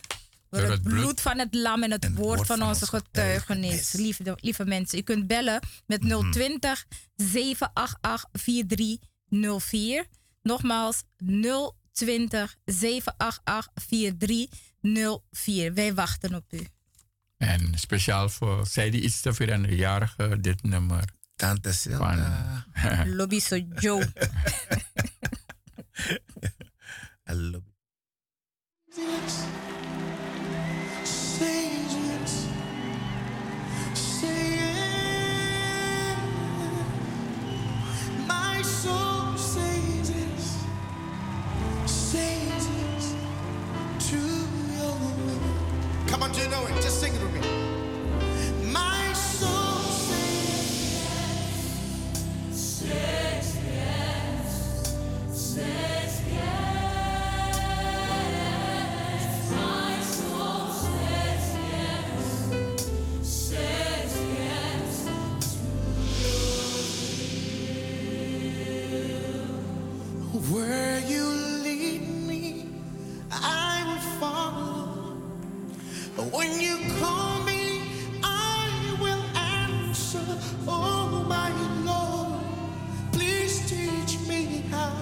Door 0.50 0.62
het 0.62 0.82
bloed 0.82 1.20
van 1.20 1.38
het 1.38 1.54
lam 1.54 1.82
en 1.82 1.90
het 1.90 2.04
En 2.04 2.10
het 2.10 2.18
woord 2.18 2.34
woord 2.36 2.46
van 2.48 2.58
van 2.58 2.68
onze 2.68 2.86
getuigenis. 2.86 3.40
getuigenis. 3.40 3.92
Lieve, 3.92 4.36
lieve 4.40 4.64
mensen, 4.64 4.98
u 4.98 5.02
kunt 5.02 5.26
bellen 5.26 5.60
met 5.86 6.02
Mhm. 6.02 6.30
020 6.30 6.86
788 7.16 8.28
4304. 8.32 10.06
Nogmaals 10.42 11.02
020 11.16 11.72
788 12.64 13.68
4304. 13.74 15.74
Wij 15.74 15.94
wachten 15.94 16.34
op 16.34 16.52
u. 16.52 16.66
En 17.36 17.72
speciaal 17.74 18.28
voor 18.28 18.66
zij 18.66 18.90
die 18.90 19.00
iets 19.00 19.20
te 19.20 19.32
vieren 19.32 19.54
aan 19.54 19.62
de 19.62 19.76
jarige, 19.76 20.40
dit 20.40 20.62
nummer. 20.62 21.04
Tante 21.36 21.72
Silta. 21.72 22.66
Van, 22.72 23.14
Lobby 23.16 23.40
so 23.40 23.56
Joe. 23.56 24.12
Hallo. 27.22 27.62
Say 31.02 31.86
yes. 31.88 32.46
My 38.26 38.62
soul 38.62 39.19
Come 46.10 46.24
on, 46.24 46.32
do 46.32 46.42
know 46.48 46.66
it? 46.66 46.74
Just 46.82 47.00
sing 47.00 47.14
it 47.14 47.22
with 47.22 47.32
me. 47.32 47.40
My 48.72 49.12
soul 49.12 49.80
says 52.52 53.56
yes. 53.64 54.96
Says 55.30 56.19
Can 76.50 76.60
you 76.60 76.78
call 76.98 77.44
me? 77.44 77.82
I 78.24 78.96
will 79.00 79.22
answer. 79.36 80.18
Oh, 80.66 81.24
my 81.28 81.48
Lord, 81.84 82.42
please 83.12 83.70
teach 83.70 84.18
me 84.28 84.64
how 84.68 84.92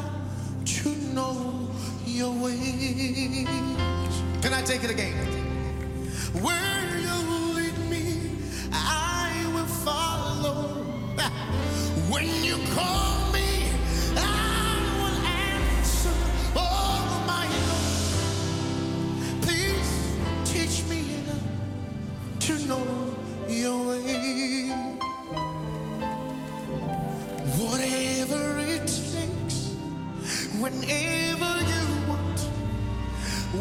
to 0.66 0.90
know 1.14 1.70
Your 2.04 2.34
ways. 2.34 3.48
Can 4.42 4.52
I 4.52 4.60
take 4.62 4.84
it 4.84 4.90
again? 4.90 5.16
Where 6.42 6.98
you 7.00 7.37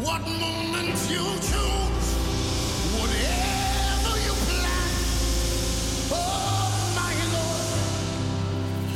what 0.08 0.22
moment 0.26 0.96
you 1.10 1.24
choose, 1.50 2.08
whatever 2.96 4.14
you 4.26 4.34
plan. 4.48 4.90
Oh 6.10 6.70
my 7.00 7.14
Lord, 7.34 7.76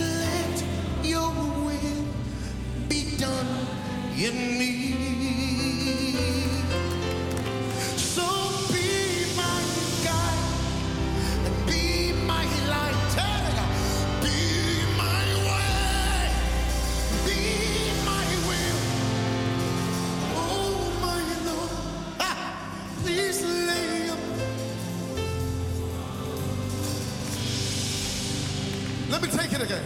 let 0.00 0.64
your 1.04 1.30
will 1.66 2.04
be 2.88 3.16
done 3.18 3.52
in 4.16 4.36
me. 4.58 5.21
again. 29.62 29.82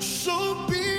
So 0.00 0.66
be 0.66 0.89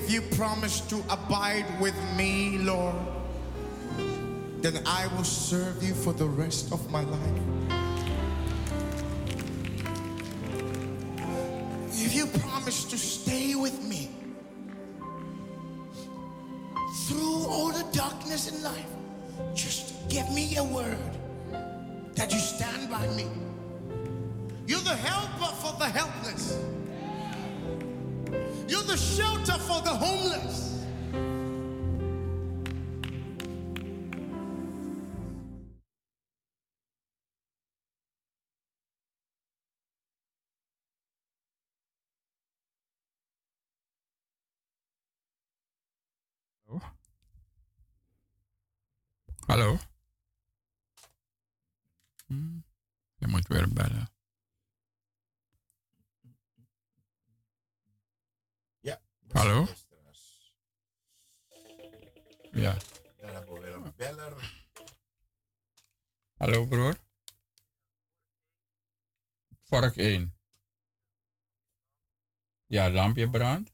If 0.00 0.12
you 0.12 0.22
promise 0.22 0.80
to 0.82 1.02
abide 1.10 1.66
with 1.80 1.96
me, 2.16 2.56
Lord, 2.58 2.94
then 4.62 4.80
I 4.86 5.08
will 5.08 5.24
serve 5.24 5.82
you 5.82 5.92
for 5.92 6.12
the 6.12 6.24
rest 6.24 6.72
of 6.72 6.88
my 6.88 7.02
life. 7.02 7.42
If 11.90 12.14
you 12.14 12.26
promise 12.26 12.84
to 12.84 12.96
stay 12.96 13.56
with 13.56 13.82
me 13.82 14.08
through 17.08 17.46
all 17.50 17.72
the 17.72 17.84
darkness 17.92 18.46
in 18.52 18.62
life, 18.62 18.97
Hallo? 49.48 49.78
Hm, 52.26 52.60
Je 53.16 53.26
moet 53.26 53.46
weer 53.46 53.72
bellen. 53.72 54.12
Ja. 58.80 59.00
Hallo? 59.32 59.66
Ja. 62.52 62.76
Dan 63.16 63.30
hebben 63.30 63.54
we 63.54 63.60
weer 63.60 63.74
een 63.74 63.94
beller. 63.96 64.66
Hallo 66.36 66.66
broer? 66.66 66.98
Vork 69.62 69.96
1. 69.96 70.38
Ja, 72.66 72.90
lampje 72.90 73.30
brandt. 73.30 73.72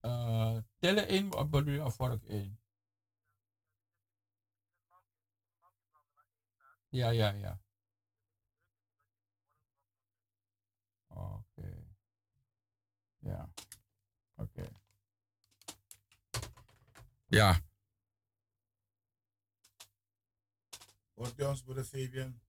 Uh, 0.00 0.58
tellen 0.78 1.08
1 1.08 1.28
bedoel 1.50 1.72
je 1.74 1.84
of 1.84 1.94
vork 1.94 2.24
1? 2.24 2.59
Ja, 6.90 7.10
ja, 7.12 7.32
ja. 7.32 7.58
Oké. 11.08 11.84
Ja. 13.18 13.52
Oké. 14.36 14.68
Ja. 17.26 17.60
Hoort 21.14 21.38
u 21.38 21.44
ons, 21.44 21.62
broeder 21.62 21.84
Fabian? 21.84 22.40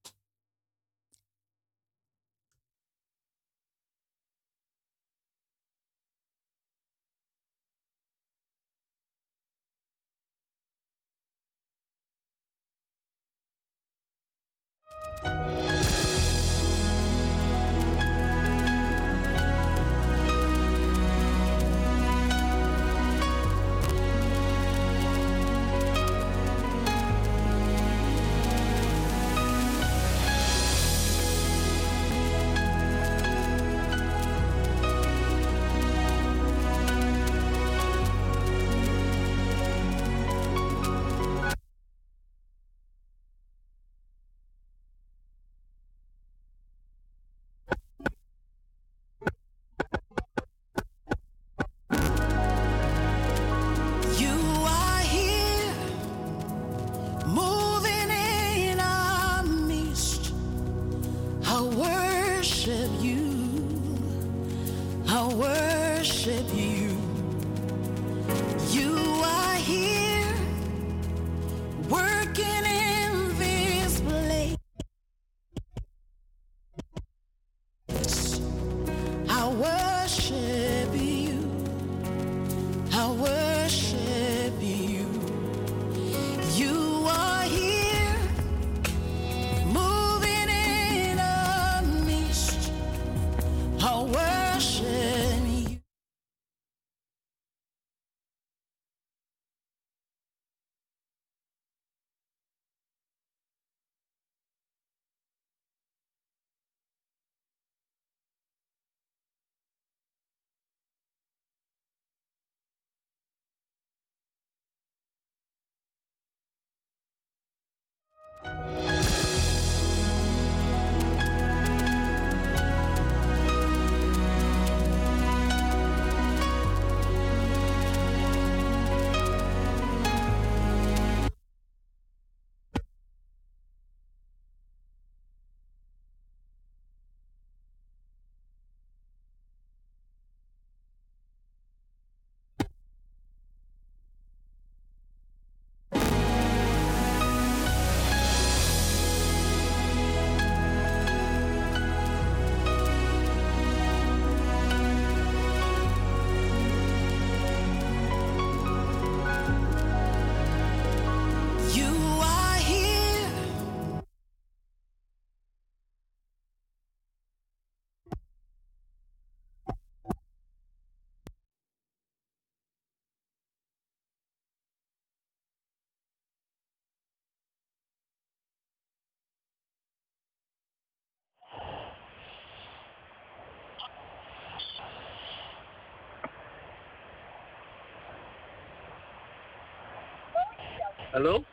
Hallo? 191.11 191.43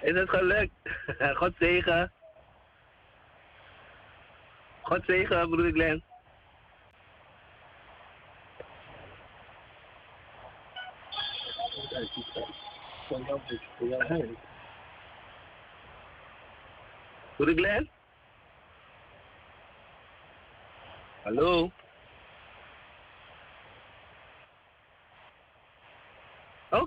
Is 0.00 0.14
het 0.14 0.28
gelukt? 0.28 0.72
God 1.40 1.52
zegen. 1.58 2.12
God 4.82 5.04
zegen, 5.04 5.48
broeder 5.48 5.72
Glenn. 5.72 6.04
Broeder 17.36 17.54
Glenn? 17.54 17.90
Hallo? 21.22 21.70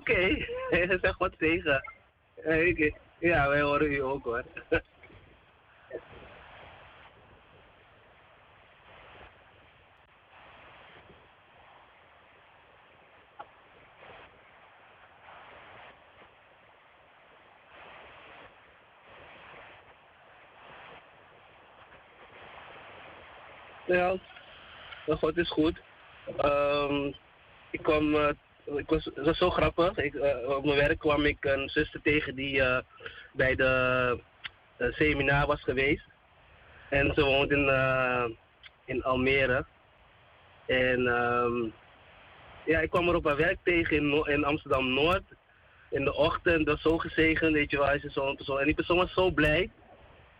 Oké, 0.06 0.46
zeg 1.02 1.18
wat 1.18 1.38
tegen. 1.38 1.82
Eh, 2.44 2.66
ik- 2.66 2.94
Ja, 3.18 3.48
wij 3.48 3.60
horen 3.60 3.92
u 3.92 3.98
ook 4.02 4.24
hoor. 4.24 4.44
Ja, 23.86 24.16
God 25.06 25.36
is 25.36 25.50
goed. 25.50 25.80
Ehm, 26.36 27.12
ik 27.70 27.82
kwam, 27.82 28.14
eh, 28.14 28.28
ik 28.74 28.88
was, 28.88 29.04
het 29.04 29.24
was 29.24 29.38
zo 29.38 29.50
grappig. 29.50 29.96
Ik, 29.96 30.14
eh, 30.14 30.48
op 30.48 30.64
mijn 30.64 30.76
werk 30.76 30.98
kwam 30.98 31.24
ik 31.24 31.44
een 31.44 31.68
zuster 31.68 32.02
tegen 32.02 32.34
die 32.34 32.62
eh, 32.62 32.78
bij 33.32 33.54
de 33.54 34.20
eh, 34.76 34.92
seminar 34.92 35.46
was 35.46 35.62
geweest. 35.62 36.04
En 36.90 37.12
ze 37.14 37.24
woont 37.24 37.50
in, 37.50 37.68
in 38.84 39.02
Almere. 39.02 39.64
En 40.66 41.06
ehm, 41.06 41.68
ja, 42.64 42.80
ik 42.80 42.90
kwam 42.90 43.08
er 43.08 43.14
op 43.14 43.24
haar 43.24 43.36
werk 43.36 43.58
tegen 43.62 43.96
in, 43.96 44.24
in 44.26 44.44
Amsterdam 44.44 44.94
Noord. 44.94 45.22
In 45.90 46.04
de 46.04 46.14
ochtend, 46.14 46.66
dat 46.66 46.78
zo 46.78 46.98
gezegend, 46.98 47.52
weet 47.52 47.70
je 47.70 47.78
wel, 47.78 47.98
zo'n 48.02 48.36
persoon. 48.36 48.58
En 48.58 48.64
die 48.64 48.74
persoon 48.74 48.96
was 48.96 49.12
zo 49.12 49.30
blij. 49.30 49.70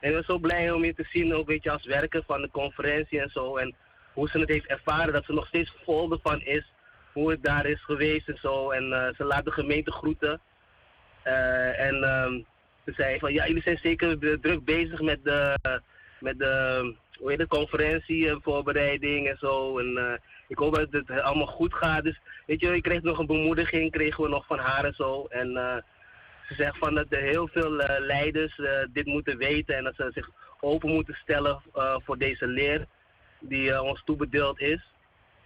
En 0.00 0.08
ik 0.08 0.16
was 0.16 0.26
zo 0.26 0.38
blij 0.38 0.70
om 0.70 0.84
je 0.84 0.94
te 0.94 1.06
zien, 1.10 1.34
ook 1.34 1.46
weet 1.46 1.62
je, 1.62 1.70
als 1.70 1.86
werker 1.86 2.22
van 2.26 2.40
de 2.40 2.50
conferentie 2.50 3.20
en 3.20 3.30
zo. 3.30 3.56
En 3.56 3.74
hoe 4.12 4.28
ze 4.28 4.38
het 4.38 4.48
heeft 4.48 4.66
ervaren, 4.66 5.12
dat 5.12 5.24
ze 5.24 5.32
nog 5.32 5.46
steeds 5.46 5.72
vol 5.84 6.12
ervan 6.12 6.40
is. 6.40 6.72
Hoe 7.16 7.30
het 7.30 7.42
daar 7.42 7.66
is 7.66 7.84
geweest 7.84 8.28
en 8.28 8.38
zo. 8.40 8.70
En 8.70 8.92
eh, 8.92 9.14
ze 9.16 9.24
laat 9.24 9.44
de 9.44 9.50
gemeente 9.50 9.92
groeten. 9.92 10.40
Eh, 11.22 11.80
en 11.80 12.02
ehm, 12.02 12.40
ze 12.84 12.92
zei 12.96 13.18
van, 13.18 13.32
ja, 13.32 13.46
jullie 13.46 13.62
zijn 13.62 13.78
zeker 13.78 14.20
de- 14.20 14.38
druk 14.40 14.64
bezig 14.64 15.00
met 15.00 15.24
de, 15.24 15.58
met 16.20 16.38
de 16.38 16.94
hoe 17.18 17.30
heet 17.30 17.38
het, 17.38 17.48
conferentie 17.48 18.28
en 18.28 18.40
voorbereiding 18.42 19.28
en 19.28 19.36
zo. 19.38 19.78
En 19.78 19.96
eh, 19.96 20.18
ik 20.48 20.58
hoop 20.58 20.74
dat 20.74 20.88
het 20.90 21.20
allemaal 21.20 21.46
goed 21.46 21.74
gaat. 21.74 22.02
Dus 22.02 22.20
weet 22.46 22.60
je, 22.60 22.74
ik 22.74 22.82
kreeg 22.82 23.02
nog 23.02 23.18
een 23.18 23.26
bemoediging, 23.26 23.90
kregen 23.90 24.22
we 24.22 24.28
nog 24.28 24.46
van 24.46 24.58
haar 24.58 24.84
en 24.84 24.94
zo. 24.94 25.26
En 25.28 25.48
ze 26.48 26.54
zegt 26.54 26.78
van 26.78 26.94
dat 26.94 27.06
er 27.08 27.22
heel 27.22 27.48
veel 27.48 27.70
leiders 27.98 28.60
dit 28.92 29.06
moeten 29.06 29.36
weten 29.38 29.76
en 29.76 29.84
dat 29.84 29.94
ze 29.94 30.10
zich 30.14 30.28
open 30.60 30.90
moeten 30.90 31.14
stellen 31.14 31.62
voor 32.04 32.18
deze 32.18 32.46
leer 32.46 32.86
die 33.40 33.82
ons 33.82 34.02
toebedeeld 34.04 34.60
is. 34.60 34.94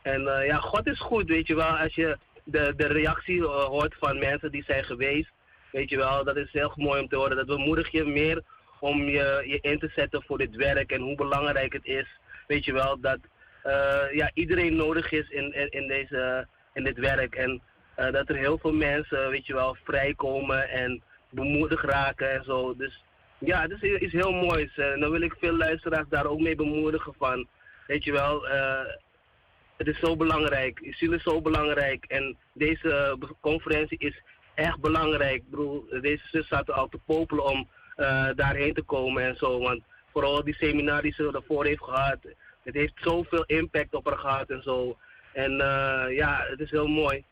En 0.03 0.27
eh, 0.27 0.47
ja, 0.47 0.57
God 0.57 0.87
is 0.87 1.01
goed, 1.01 1.29
weet 1.29 1.47
je 1.47 1.55
wel. 1.55 1.79
Als 1.79 1.95
je 1.95 2.19
de, 2.45 2.75
de 2.77 2.87
reactie 2.87 3.43
eh, 3.43 3.65
hoort 3.65 3.95
van 3.99 4.19
mensen 4.19 4.51
die 4.51 4.65
zijn 4.67 4.85
geweest, 4.85 5.31
weet 5.73 5.91
je 5.91 5.97
wel, 5.97 6.25
dat 6.25 6.37
is 6.37 6.53
heel 6.53 6.73
mooi 6.77 7.01
om 7.01 7.09
te 7.09 7.17
horen. 7.17 7.37
Dat 7.37 7.47
bemoedig 7.47 7.91
je 7.91 8.05
meer 8.05 8.43
om 8.81 9.03
je, 9.03 9.43
je 9.47 9.59
in 9.61 9.79
te 9.79 9.91
zetten 9.95 10.23
voor 10.23 10.39
dit 10.39 10.57
werk 10.57 10.93
en 10.93 11.01
hoe 11.01 11.17
belangrijk 11.17 11.73
het 11.73 11.85
is, 11.85 12.07
weet 12.47 12.65
je 12.65 12.73
wel, 12.73 13.01
dat 13.01 13.19
eh, 13.63 14.13
ja, 14.13 14.31
iedereen 14.35 14.77
nodig 14.77 15.13
is 15.13 15.29
in, 15.29 15.71
in, 15.71 15.89
deze, 15.89 16.47
in 16.75 16.85
dit 16.85 16.99
werk. 16.99 17.35
En 17.35 17.63
dat 17.95 18.29
er 18.29 18.37
heel 18.37 18.59
veel 18.59 18.73
mensen, 18.73 19.31
weet 19.31 19.47
je 19.47 19.55
wel, 19.55 19.77
vrijkomen 19.85 20.69
en 20.69 21.03
bemoedigd 21.31 21.85
raken 21.85 22.31
en 22.31 22.45
zo. 22.45 22.77
Dus 22.77 23.05
ja, 23.39 23.63
het 23.63 23.71
is, 23.71 24.01
is 24.01 24.13
heel 24.13 24.33
mooi. 24.33 24.71
En 24.77 25.01
dan 25.01 25.11
wil 25.11 25.21
ik 25.21 25.37
veel 25.39 25.57
luisteraars 25.57 26.09
daar 26.09 26.27
ook 26.27 26.41
mee 26.41 26.57
bemoedigen 26.57 27.15
van, 27.19 27.47
weet 27.87 28.05
je 28.05 28.13
wel, 28.13 28.47
het 29.81 29.89
is 29.89 29.99
zo 29.99 30.17
belangrijk. 30.17 30.87
Ziel 30.91 31.13
is 31.13 31.23
zo 31.23 31.41
belangrijk. 31.41 32.05
En 32.05 32.37
deze 32.53 33.19
conferentie 33.41 33.99
is 33.99 34.23
echt 34.55 34.81
belangrijk. 34.81 35.43
Bedoel, 35.51 35.87
deze 36.01 36.27
zus 36.31 36.49
zaten 36.49 36.75
al 36.75 36.89
te 36.89 36.99
popelen 37.07 37.45
om 37.45 37.69
eh, 37.97 38.29
daarheen 38.35 38.75
te 38.75 38.83
komen 38.83 39.23
en 39.23 39.37
zo. 39.37 39.59
Want 39.59 39.83
vooral 40.13 40.45
die 40.45 40.55
seminar 40.55 41.03
die 41.03 41.13
ze 41.13 41.29
daarvoor 41.33 41.65
heeft 41.65 41.83
gehad, 41.83 42.19
het 42.63 42.75
heeft 42.75 42.93
zoveel 42.95 43.45
impact 43.45 43.95
op 43.95 44.07
haar 44.07 44.19
gehad 44.19 44.51
en 44.51 44.63
zo. 44.63 44.97
En 45.33 45.61
eh, 45.61 46.17
ja, 46.17 46.47
het 46.51 46.61
is 46.61 46.71
heel 46.71 46.89
mooi. 46.89 47.25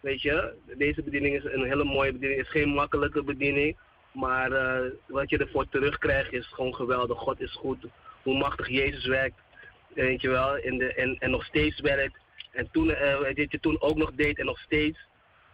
Weet 0.00 0.22
je, 0.22 0.54
deze 0.76 1.02
bediening 1.02 1.34
is 1.34 1.44
een 1.44 1.64
hele 1.64 1.84
mooie 1.84 2.12
bediening. 2.12 2.38
Het 2.38 2.54
is 2.54 2.60
geen 2.60 2.74
makkelijke 2.74 3.22
bediening. 3.22 3.76
Maar 4.12 4.52
eh, 4.52 4.90
wat 5.06 5.30
je 5.30 5.38
ervoor 5.38 5.68
terugkrijgt 5.68 6.32
is 6.32 6.46
gewoon 6.46 6.74
geweldig. 6.74 7.18
God 7.18 7.40
is 7.40 7.52
goed. 7.52 7.84
Hoe 8.22 8.38
machtig 8.38 8.68
Jezus 8.68 9.06
werkt. 9.06 9.40
Weet 10.04 10.20
je 10.20 10.28
wel. 10.28 10.56
In 10.56 10.78
de, 10.78 10.94
en, 10.94 11.16
en 11.18 11.30
nog 11.30 11.44
steeds 11.44 11.80
werkt. 11.80 12.18
En 12.52 12.68
toen, 12.70 12.90
eh, 12.90 13.18
wat 13.18 13.36
je 13.36 13.60
toen 13.60 13.80
ook 13.80 13.96
nog 13.96 14.12
deed 14.12 14.38
en 14.38 14.44
nog 14.44 14.58
steeds. 14.58 14.98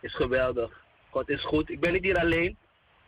Is 0.00 0.14
geweldig. 0.14 0.84
God 1.10 1.28
is 1.28 1.44
goed. 1.44 1.70
Ik 1.70 1.80
ben 1.80 1.92
niet 1.92 2.02
hier 2.02 2.18
alleen. 2.18 2.56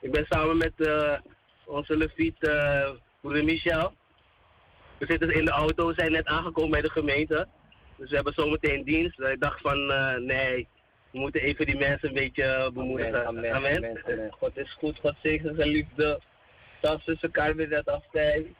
Ik 0.00 0.10
ben 0.10 0.26
samen 0.28 0.56
met 0.56 0.72
eh, 0.76 1.18
onze 1.64 1.96
leviet, 1.96 2.48
eh 2.48 2.90
broeder 3.20 3.44
Michel. 3.44 3.94
We 4.98 5.06
zitten 5.06 5.30
in 5.30 5.44
de 5.44 5.50
auto. 5.50 5.86
We 5.86 5.94
zijn 5.94 6.12
net 6.12 6.26
aangekomen 6.26 6.70
bij 6.70 6.80
de 6.80 6.90
gemeente. 6.90 7.48
Dus 7.96 8.08
we 8.08 8.14
hebben 8.14 8.32
zometeen 8.32 8.84
dienst. 8.84 9.20
Ik 9.20 9.40
dacht 9.40 9.60
van, 9.60 9.90
eh, 9.90 10.16
nee, 10.16 10.68
we 11.10 11.18
moeten 11.18 11.40
even 11.40 11.66
die 11.66 11.76
mensen 11.76 12.08
een 12.08 12.14
beetje 12.14 12.70
bemoedigen. 12.74 13.26
Amen, 13.26 13.54
amen, 13.54 13.76
Amen. 13.76 14.04
amen. 14.04 14.32
God 14.32 14.56
is 14.56 14.72
goed, 14.72 14.98
God 14.98 15.14
zegen 15.22 15.54
zijn 15.54 15.68
liefde. 15.68 16.20
Zelfs 16.80 17.04
tussen 17.04 17.32
elkaar 17.32 17.56
net 17.56 17.88
af 17.88 18.04
zei. 18.12 18.54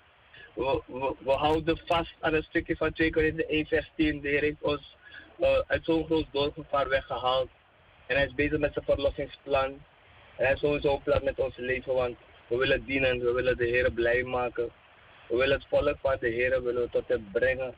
We, 0.56 1.32
houden 1.32 1.78
vast 1.84 2.14
aan 2.20 2.34
een 2.34 2.42
stukje 2.42 2.76
van 2.76 2.92
2 2.92 3.12
Korinther 3.12 3.48
1 3.48 3.66
vers 3.66 3.90
10. 3.96 4.20
De 4.20 4.28
Heer 4.28 4.40
heeft 4.40 4.62
ons 4.62 4.96
eh, 5.38 5.58
uit 5.66 5.84
zo'n 5.84 6.04
groot 6.04 6.26
doorgevaar 6.32 6.88
weggehaald. 6.88 7.48
En 8.06 8.16
hij 8.16 8.24
is 8.24 8.34
bezig 8.34 8.58
met 8.58 8.72
zijn 8.72 8.84
verlossingsplan. 8.84 9.64
En 9.64 9.80
hij 10.36 10.46
heeft 10.46 10.60
sowieso 10.60 10.94
een 10.94 11.02
plan 11.02 11.24
met 11.24 11.38
ons 11.38 11.56
leven, 11.56 11.94
want 11.94 12.16
we 12.46 12.56
willen 12.56 12.84
dienen, 12.84 13.18
we 13.18 13.32
willen 13.32 13.56
de 13.56 13.64
Heer 13.64 13.92
blij 13.92 14.22
maken. 14.22 14.70
We 15.28 15.36
willen 15.36 15.58
het 15.58 15.66
volk 15.68 15.96
van 16.00 16.16
de 16.20 16.28
Heer 16.28 16.62
willen 16.62 16.90
tot 16.90 17.08
hem 17.08 17.28
brengen. 17.32 17.74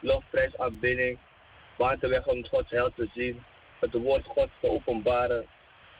Lofprijs, 0.00 0.58
aanbidding, 0.58 1.18
waterweg 1.76 2.26
om 2.26 2.46
Gods 2.46 2.70
hel 2.70 2.92
te 2.94 3.08
zien. 3.14 3.42
Het 3.78 3.92
woord 3.92 4.24
Gods 4.24 4.52
te 4.60 4.68
openbaren. 4.68 5.46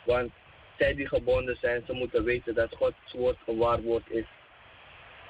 Want 0.05 0.31
zij 0.79 0.95
die 0.95 1.09
gebonden 1.09 1.57
zijn, 1.61 1.83
ze 1.87 1.93
moeten 1.93 2.25
weten 2.25 2.55
dat 2.55 2.77
Gods 2.77 3.13
woord 3.13 3.37
een 3.47 3.83
woord 3.83 4.11
is. 4.11 4.27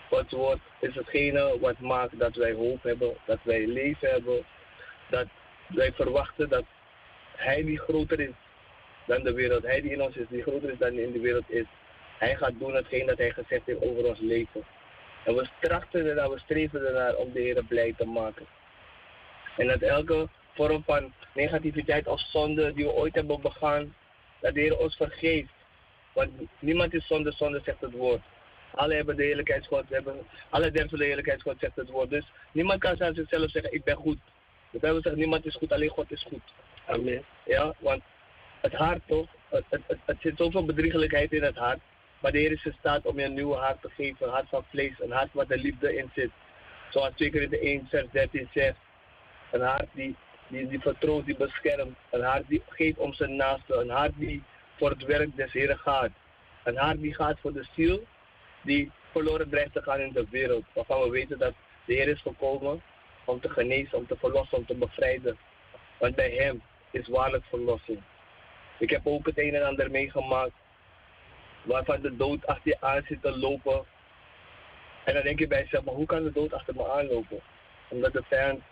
Gods 0.08 0.32
woord 0.32 0.58
is 0.80 0.94
hetgene 0.94 1.58
wat 1.60 1.78
maakt 1.78 2.18
dat 2.18 2.34
wij 2.34 2.52
hoop 2.52 2.82
hebben, 2.82 3.16
dat 3.24 3.38
wij 3.42 3.66
leven 3.66 4.10
hebben, 4.10 4.44
dat 5.08 5.26
wij 5.66 5.92
verwachten 5.92 6.48
dat 6.48 6.64
Hij 7.36 7.64
die 7.64 7.78
groter 7.78 8.20
is 8.20 8.34
dan 9.06 9.22
de 9.22 9.32
wereld, 9.32 9.62
Hij 9.62 9.80
die 9.80 9.90
in 9.90 10.02
ons 10.02 10.16
is, 10.16 10.26
die 10.28 10.42
groter 10.42 10.70
is 10.70 10.78
dan 10.78 10.90
die 10.90 11.02
in 11.02 11.12
de 11.12 11.20
wereld 11.20 11.50
is. 11.50 11.66
Hij 12.18 12.36
gaat 12.36 12.58
doen 12.58 12.74
hetgeen 12.74 13.06
dat 13.06 13.18
Hij 13.18 13.30
gezegd 13.30 13.66
heeft 13.66 13.82
over 13.82 14.04
ons 14.06 14.20
leven. 14.20 14.64
En 15.24 15.34
we 15.34 15.48
trachten 15.60 16.06
ernaar, 16.06 16.30
we 16.30 16.38
streven 16.38 16.86
ernaar 16.86 17.14
om 17.14 17.32
de 17.32 17.40
Heer 17.40 17.64
blij 17.64 17.94
te 17.96 18.04
maken. 18.04 18.46
En 19.56 19.66
dat 19.66 19.80
elke 19.80 20.28
vorm 20.54 20.82
van 20.84 21.12
negativiteit 21.34 22.06
of 22.06 22.20
zonde 22.20 22.72
die 22.72 22.84
we 22.84 22.92
ooit 22.92 23.14
hebben 23.14 23.40
begaan, 23.40 23.94
dat 24.40 24.54
de 24.54 24.60
Heer 24.60 24.78
ons 24.78 24.96
vergeeft. 24.96 25.52
Want 26.12 26.30
niemand 26.58 26.94
is 26.94 27.06
zonder 27.06 27.32
zonde, 27.32 27.60
zegt 27.64 27.80
het 27.80 27.92
woord. 27.92 28.20
Alle 28.78 28.94
hebben 28.94 29.16
de 29.16 29.24
heerlijkheidsgod, 29.24 29.84
hebben, 29.88 30.16
alle 30.48 30.70
derven 30.70 30.98
de 30.98 31.04
heerlijkheidsgod, 31.04 31.58
zegt 31.58 31.76
het 31.76 31.90
woord. 31.90 32.10
Dus 32.10 32.24
niemand 32.52 32.80
kan 32.80 33.02
aan 33.02 33.14
zichzelf 33.14 33.50
zeggen, 33.50 33.72
ik 33.72 33.84
ben 33.84 33.96
goed. 33.96 34.18
De 34.70 34.78
Bijbel 34.78 35.02
zegt, 35.02 35.16
niemand 35.16 35.46
is 35.46 35.54
goed, 35.54 35.72
alleen 35.72 35.88
God 35.88 36.10
is 36.10 36.22
goed. 36.22 36.42
Amen. 36.86 37.24
Ja, 37.44 37.74
want 37.78 38.02
het 38.60 38.72
hart 38.72 39.00
toch, 39.06 39.28
het, 39.48 39.64
het, 39.68 39.80
het, 39.86 39.98
het 40.04 40.16
zit 40.20 40.36
zoveel 40.36 40.64
bedriegelijkheid 40.64 41.32
in 41.32 41.42
het 41.42 41.56
hart. 41.56 41.78
Maar 42.20 42.32
de 42.32 42.38
Heer 42.38 42.52
is 42.52 42.64
in 42.64 42.74
staat 42.78 43.06
om 43.06 43.18
je 43.18 43.24
een 43.24 43.34
nieuw 43.34 43.52
hart 43.52 43.82
te 43.82 43.90
geven, 43.96 44.26
een 44.26 44.32
hart 44.32 44.48
van 44.48 44.64
vlees, 44.68 45.00
een 45.00 45.12
hart 45.12 45.32
waar 45.32 45.46
de 45.46 45.58
liefde 45.58 45.96
in 45.96 46.10
zit. 46.14 46.30
Zoals 46.90 47.14
2 47.14 47.30
Korinther 47.30 47.62
1 47.62 47.86
vers 47.88 48.06
13 48.12 48.48
zegt. 48.54 48.78
Een 49.50 49.60
hart 49.60 49.88
die, 49.92 50.16
die, 50.48 50.68
die 50.68 50.80
vertrouwt, 50.80 51.24
die 51.24 51.36
beschermt. 51.36 51.96
Een 52.10 52.22
hart 52.22 52.48
die 52.48 52.62
geeft 52.68 52.98
om 52.98 53.12
zijn 53.12 53.36
naaste. 53.36 53.74
Een 53.74 53.90
hart 53.90 54.12
die 54.16 54.42
voor 54.76 54.90
het 54.90 55.04
werk 55.04 55.36
des 55.36 55.52
Heren 55.52 55.78
gaat. 55.78 56.10
Een 56.64 56.76
hart 56.76 57.00
die 57.00 57.14
gaat 57.14 57.40
voor 57.40 57.52
de 57.52 57.66
ziel 57.74 58.06
die 58.62 58.90
verloren 59.10 59.48
dreigt 59.48 59.72
te 59.72 59.82
gaan 59.82 60.00
in 60.00 60.12
de 60.12 60.26
wereld. 60.30 60.64
Waarvan 60.72 61.00
we 61.00 61.10
weten 61.10 61.38
dat 61.38 61.52
de 61.84 61.94
Heer 61.94 62.08
is 62.08 62.20
gekomen 62.20 62.82
om 63.24 63.40
te 63.40 63.48
genezen, 63.48 63.98
om 63.98 64.06
te 64.06 64.16
verlossen, 64.16 64.58
om 64.58 64.66
te 64.66 64.74
bevrijden. 64.74 65.38
Want 65.98 66.14
bij 66.14 66.30
hem 66.30 66.62
is 66.90 67.08
waarlijk 67.08 67.44
verlossing. 67.44 68.00
Ik 68.78 68.90
heb 68.90 69.06
ook 69.06 69.26
het 69.26 69.38
een 69.38 69.54
en 69.54 69.66
ander 69.66 69.90
meegemaakt 69.90 70.52
waarvan 71.62 72.00
de 72.00 72.16
dood 72.16 72.46
achter 72.46 72.68
je 72.70 72.80
aan 72.80 73.04
zit 73.06 73.22
te 73.22 73.38
lopen. 73.38 73.84
En 75.04 75.14
dan 75.14 75.22
denk 75.22 75.38
je 75.38 75.46
bij 75.46 75.62
jezelf, 75.62 75.84
maar 75.84 75.94
hoe 75.94 76.06
kan 76.06 76.22
de 76.22 76.32
dood 76.32 76.52
achter 76.52 76.74
me 76.74 76.90
aanlopen? 76.92 77.40
Omdat 77.88 78.12
de 78.12 78.22
vijand, 78.22 78.62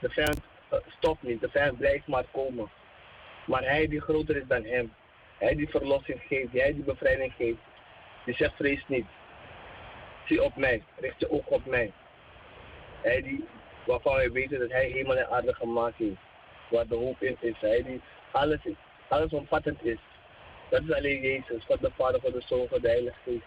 de 0.00 0.08
vijand 0.08 0.40
eh, 0.68 0.78
stopt 0.86 1.22
niet, 1.22 1.40
de 1.40 1.48
vijand 1.48 1.78
blijft 1.78 2.06
maar 2.06 2.24
komen. 2.32 2.70
Maar 3.46 3.62
hij 3.62 3.88
die 3.88 4.00
groter 4.00 4.36
is 4.36 4.46
dan 4.46 4.64
hem, 4.64 4.92
hij 5.38 5.54
die 5.54 5.68
verlossing 5.68 6.20
geeft, 6.26 6.52
hij 6.52 6.74
die 6.74 6.82
bevrijding 6.82 7.32
geeft, 7.36 7.58
die 8.24 8.34
zegt 8.34 8.54
vrees 8.56 8.84
niet. 8.86 9.06
Zie 10.28 10.42
op 10.42 10.56
mij, 10.56 10.82
richt 10.96 11.20
je 11.20 11.30
oog 11.30 11.46
op 11.46 11.66
mij. 11.66 11.92
Hij 13.02 13.22
die, 13.22 13.44
waarvan 13.86 14.14
wij 14.14 14.30
weten 14.30 14.58
dat 14.58 14.70
hij 14.70 14.88
hemel 14.88 15.16
en 15.16 15.30
aarde 15.30 15.54
gemaakt 15.54 15.96
heeft. 15.96 16.20
Waar 16.70 16.86
de 16.86 16.94
hoop 16.94 17.22
in 17.22 17.36
is. 17.40 17.54
Hij 17.60 17.82
die 17.82 18.00
alles, 18.32 18.58
alles 19.08 19.32
omvattend 19.32 19.84
is. 19.84 19.98
Dat 20.70 20.82
is 20.82 20.92
alleen 20.92 21.20
Jezus, 21.20 21.64
God 21.64 21.80
de 21.80 21.90
Vader, 21.96 22.20
God 22.20 22.32
de 22.32 22.42
Zoon, 22.46 22.68
God 22.68 22.82
de 22.82 22.88
Heilige 22.88 23.16
Geest. 23.24 23.46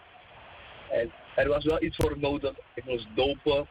En 0.90 1.12
er 1.34 1.48
was 1.48 1.64
wel 1.64 1.82
iets 1.82 1.96
voor 1.96 2.18
nodig. 2.18 2.52
Ik 2.74 2.84
moest 2.84 3.06
dopen. 3.14 3.66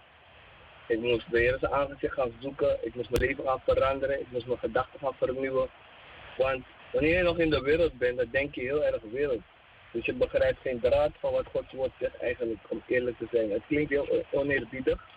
Ik 0.88 1.00
moest 1.00 1.32
de 1.32 1.40
Heer 1.40 1.58
zijn 1.60 1.74
aangezicht 1.74 2.14
gaan 2.14 2.34
zoeken. 2.40 2.78
Ik 2.82 2.96
moest 2.96 3.10
mijn 3.10 3.24
leven 3.24 3.44
gaan 3.44 3.62
veranderen. 3.66 4.20
Ik 4.20 4.32
moest 4.32 4.46
mijn 4.46 4.60
gedachten 4.60 5.00
gaan 5.00 5.16
vernieuwen. 5.18 5.70
Want 6.38 6.66
wanneer 6.92 7.18
je 7.18 7.24
nog 7.24 7.40
in 7.40 7.50
de 7.50 7.62
wereld 7.62 7.98
bent, 7.98 8.18
dan 8.18 8.28
denk 8.32 8.56
je 8.56 8.62
heel 8.62 8.84
erg 8.84 9.02
wereld. 9.12 9.42
Dus 9.92 10.06
je 10.06 10.14
begrijpt 10.14 10.62
geen 10.62 10.80
draad 10.80 11.12
van 11.20 11.32
wat 11.32 11.48
Gods 11.52 11.74
woord 11.74 11.92
zegt 12.00 12.18
eigenlijk, 12.18 12.60
om 12.68 12.84
eerlijk 12.88 13.18
te 13.18 13.28
zijn. 13.32 13.52
Het 13.52 13.62
klinkt 13.68 13.90
heel 13.90 14.24
oneerbiedig, 14.32 15.08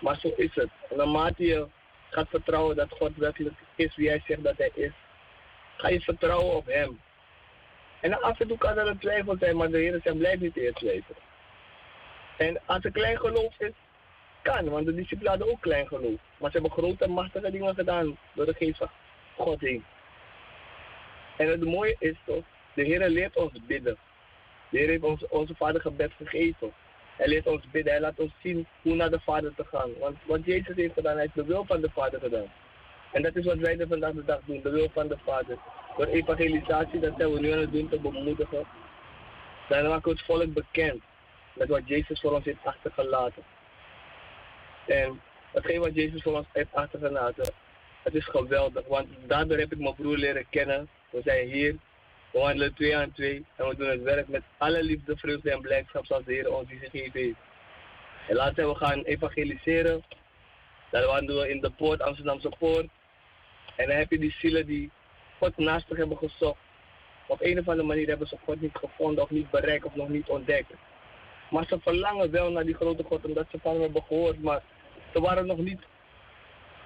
maar 0.00 0.18
zo 0.18 0.32
is 0.36 0.54
het. 0.54 0.70
En 0.90 0.96
naarmate 0.96 1.46
je 1.46 1.66
gaat 2.10 2.28
vertrouwen 2.28 2.76
dat 2.76 2.90
God 2.90 3.16
werkelijk 3.16 3.54
is 3.74 3.96
wie 3.96 4.08
hij 4.08 4.22
zegt 4.26 4.42
dat 4.42 4.56
hij 4.56 4.70
is, 4.74 4.92
ga 5.76 5.88
je 5.88 6.00
vertrouwen 6.00 6.54
op 6.54 6.66
hem. 6.66 7.00
En 8.00 8.20
af 8.22 8.40
en 8.40 8.48
toe 8.48 8.58
kan 8.58 8.78
er 8.78 8.86
een 8.86 8.98
twijfel 8.98 9.36
zijn, 9.38 9.56
maar 9.56 9.70
de 9.70 9.78
Heer 9.78 10.00
zegt 10.02 10.18
blijf 10.18 10.40
niet 10.40 10.56
eerst 10.56 10.76
twijfelen. 10.76 11.22
En 12.36 12.60
als 12.66 12.84
er 12.84 12.90
klein 12.90 13.18
geloof 13.18 13.58
is, 13.58 13.72
kan, 14.42 14.68
want 14.68 14.86
de 14.86 14.94
discipelen 14.94 15.30
hadden 15.30 15.50
ook 15.50 15.60
klein 15.60 15.86
geloof. 15.86 16.20
Maar 16.38 16.50
ze 16.50 16.58
hebben 16.58 16.78
grote 16.78 17.08
machtige 17.08 17.50
dingen 17.50 17.74
gedaan 17.74 18.18
door 18.32 18.46
de 18.46 18.54
geest 18.54 18.76
van 18.76 18.90
God 19.36 19.60
heen. 19.60 19.84
En 21.36 21.48
het 21.48 21.64
mooie 21.64 21.96
is 21.98 22.16
toch, 22.24 22.44
de 22.76 22.82
Heer 22.82 23.08
leert 23.08 23.36
ons 23.36 23.52
bidden. 23.66 23.96
De 24.70 24.78
Heer 24.78 24.88
heeft 24.88 25.02
ons, 25.02 25.28
onze 25.28 25.54
vader 25.54 25.80
gebed 25.80 26.12
gegeven. 26.16 26.72
Hij 27.16 27.28
leert 27.28 27.46
ons 27.46 27.70
bidden, 27.70 27.92
hij 27.92 28.00
laat 28.00 28.18
ons 28.18 28.32
zien 28.42 28.66
hoe 28.82 28.94
naar 28.94 29.10
de 29.10 29.20
Vader 29.20 29.54
te 29.54 29.64
gaan. 29.64 29.90
Want 29.98 30.16
wat 30.26 30.44
Jezus 30.44 30.76
heeft 30.76 30.94
gedaan, 30.94 31.12
hij 31.12 31.22
heeft 31.22 31.34
de 31.34 31.44
wil 31.44 31.64
van 31.64 31.80
de 31.80 31.90
Vader 31.90 32.20
gedaan. 32.20 32.52
En 33.12 33.22
dat 33.22 33.36
is 33.36 33.44
wat 33.44 33.58
wij 33.58 33.78
er 33.78 33.86
vandaag 33.88 34.12
de 34.12 34.24
dag 34.24 34.40
doen, 34.44 34.60
de 34.62 34.70
wil 34.70 34.90
van 34.92 35.08
de 35.08 35.18
Vader. 35.24 35.58
Door 35.96 36.06
evangelisatie, 36.06 37.00
dat 37.00 37.14
zijn 37.16 37.32
we 37.32 37.40
nu 37.40 37.52
aan 37.52 37.58
het 37.58 37.72
doen 37.72 37.88
te 37.88 38.00
bemoedigen. 38.00 38.66
Dan 39.68 39.88
maken 39.88 40.10
we 40.10 40.10
het 40.10 40.26
volk 40.26 40.52
bekend 40.52 41.02
met 41.52 41.68
wat 41.68 41.88
Jezus 41.88 42.20
voor 42.20 42.32
ons 42.32 42.44
heeft 42.44 42.64
achtergelaten. 42.64 43.42
En 44.86 45.20
hetgeen 45.52 45.80
wat 45.80 45.94
Jezus 45.94 46.22
voor 46.22 46.36
ons 46.36 46.46
heeft 46.52 46.72
achtergelaten, 46.72 47.52
het 48.02 48.14
is 48.14 48.26
geweldig. 48.26 48.86
Want 48.86 49.08
daardoor 49.26 49.58
heb 49.58 49.72
ik 49.72 49.78
mijn 49.78 49.94
broer 49.94 50.16
leren 50.16 50.46
kennen. 50.50 50.88
We 51.10 51.20
zijn 51.24 51.48
hier, 51.48 51.76
we 52.32 52.38
wandelen 52.38 52.74
twee 52.74 52.96
aan 52.96 53.12
twee. 53.12 53.44
En 53.56 53.68
we 53.68 53.76
doen 53.76 53.88
het 53.88 54.02
werk 54.02 54.28
met 54.28 54.42
alle 54.56 54.82
liefde, 54.82 55.16
vreugde 55.16 55.50
en 55.50 55.60
blijdschap 55.60 56.06
zoals 56.06 56.24
de 56.24 56.32
Heer 56.32 56.54
ons 56.54 56.68
die 56.68 56.78
gegeven 56.78 57.20
heeft. 57.20 57.38
En 58.28 58.36
laten 58.36 58.68
we 58.68 58.74
gaan 58.74 59.02
evangeliseren. 59.02 60.04
Dan 60.90 61.04
wandelen 61.06 61.42
we 61.42 61.50
in 61.50 61.60
de 61.60 61.70
poort, 61.70 62.02
Amsterdamse 62.02 62.52
poort. 62.58 62.88
En 63.76 63.86
dan 63.88 63.96
heb 63.96 64.10
je 64.10 64.18
die 64.18 64.34
zielen 64.38 64.66
die 64.66 64.90
God 65.38 65.56
naast 65.56 65.86
zich 65.88 65.96
hebben 65.96 66.16
gezocht. 66.16 66.58
Op 67.26 67.40
een 67.40 67.58
of 67.58 67.68
andere 67.68 67.86
manier 67.86 68.08
hebben 68.08 68.26
ze 68.26 68.36
God 68.44 68.60
niet 68.60 68.76
gevonden 68.76 69.22
of 69.22 69.30
niet 69.30 69.50
bereikt 69.50 69.84
of 69.84 69.94
nog 69.94 70.08
niet 70.08 70.28
ontdekt. 70.28 70.72
Maar 71.50 71.66
ze 71.66 71.78
verlangen 71.80 72.30
wel 72.30 72.50
naar 72.50 72.64
die 72.64 72.74
grote 72.74 73.02
God 73.02 73.24
omdat 73.24 73.46
ze 73.50 73.58
van 73.62 73.72
hem 73.72 73.82
hebben 73.82 74.02
gehoord. 74.02 74.42
Maar 74.42 74.62
ze 75.12 75.20
waren 75.20 75.46
nog 75.46 75.58
niet 75.58 75.80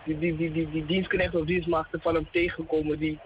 die, 0.04 0.18
die, 0.18 0.36
die, 0.36 0.70
die, 0.70 0.86
die 0.86 1.38
of 1.38 1.46
dienstmaagden 1.46 2.00
van 2.00 2.14
hem 2.14 2.28
tegengekomen 2.30 2.98
die 2.98 3.18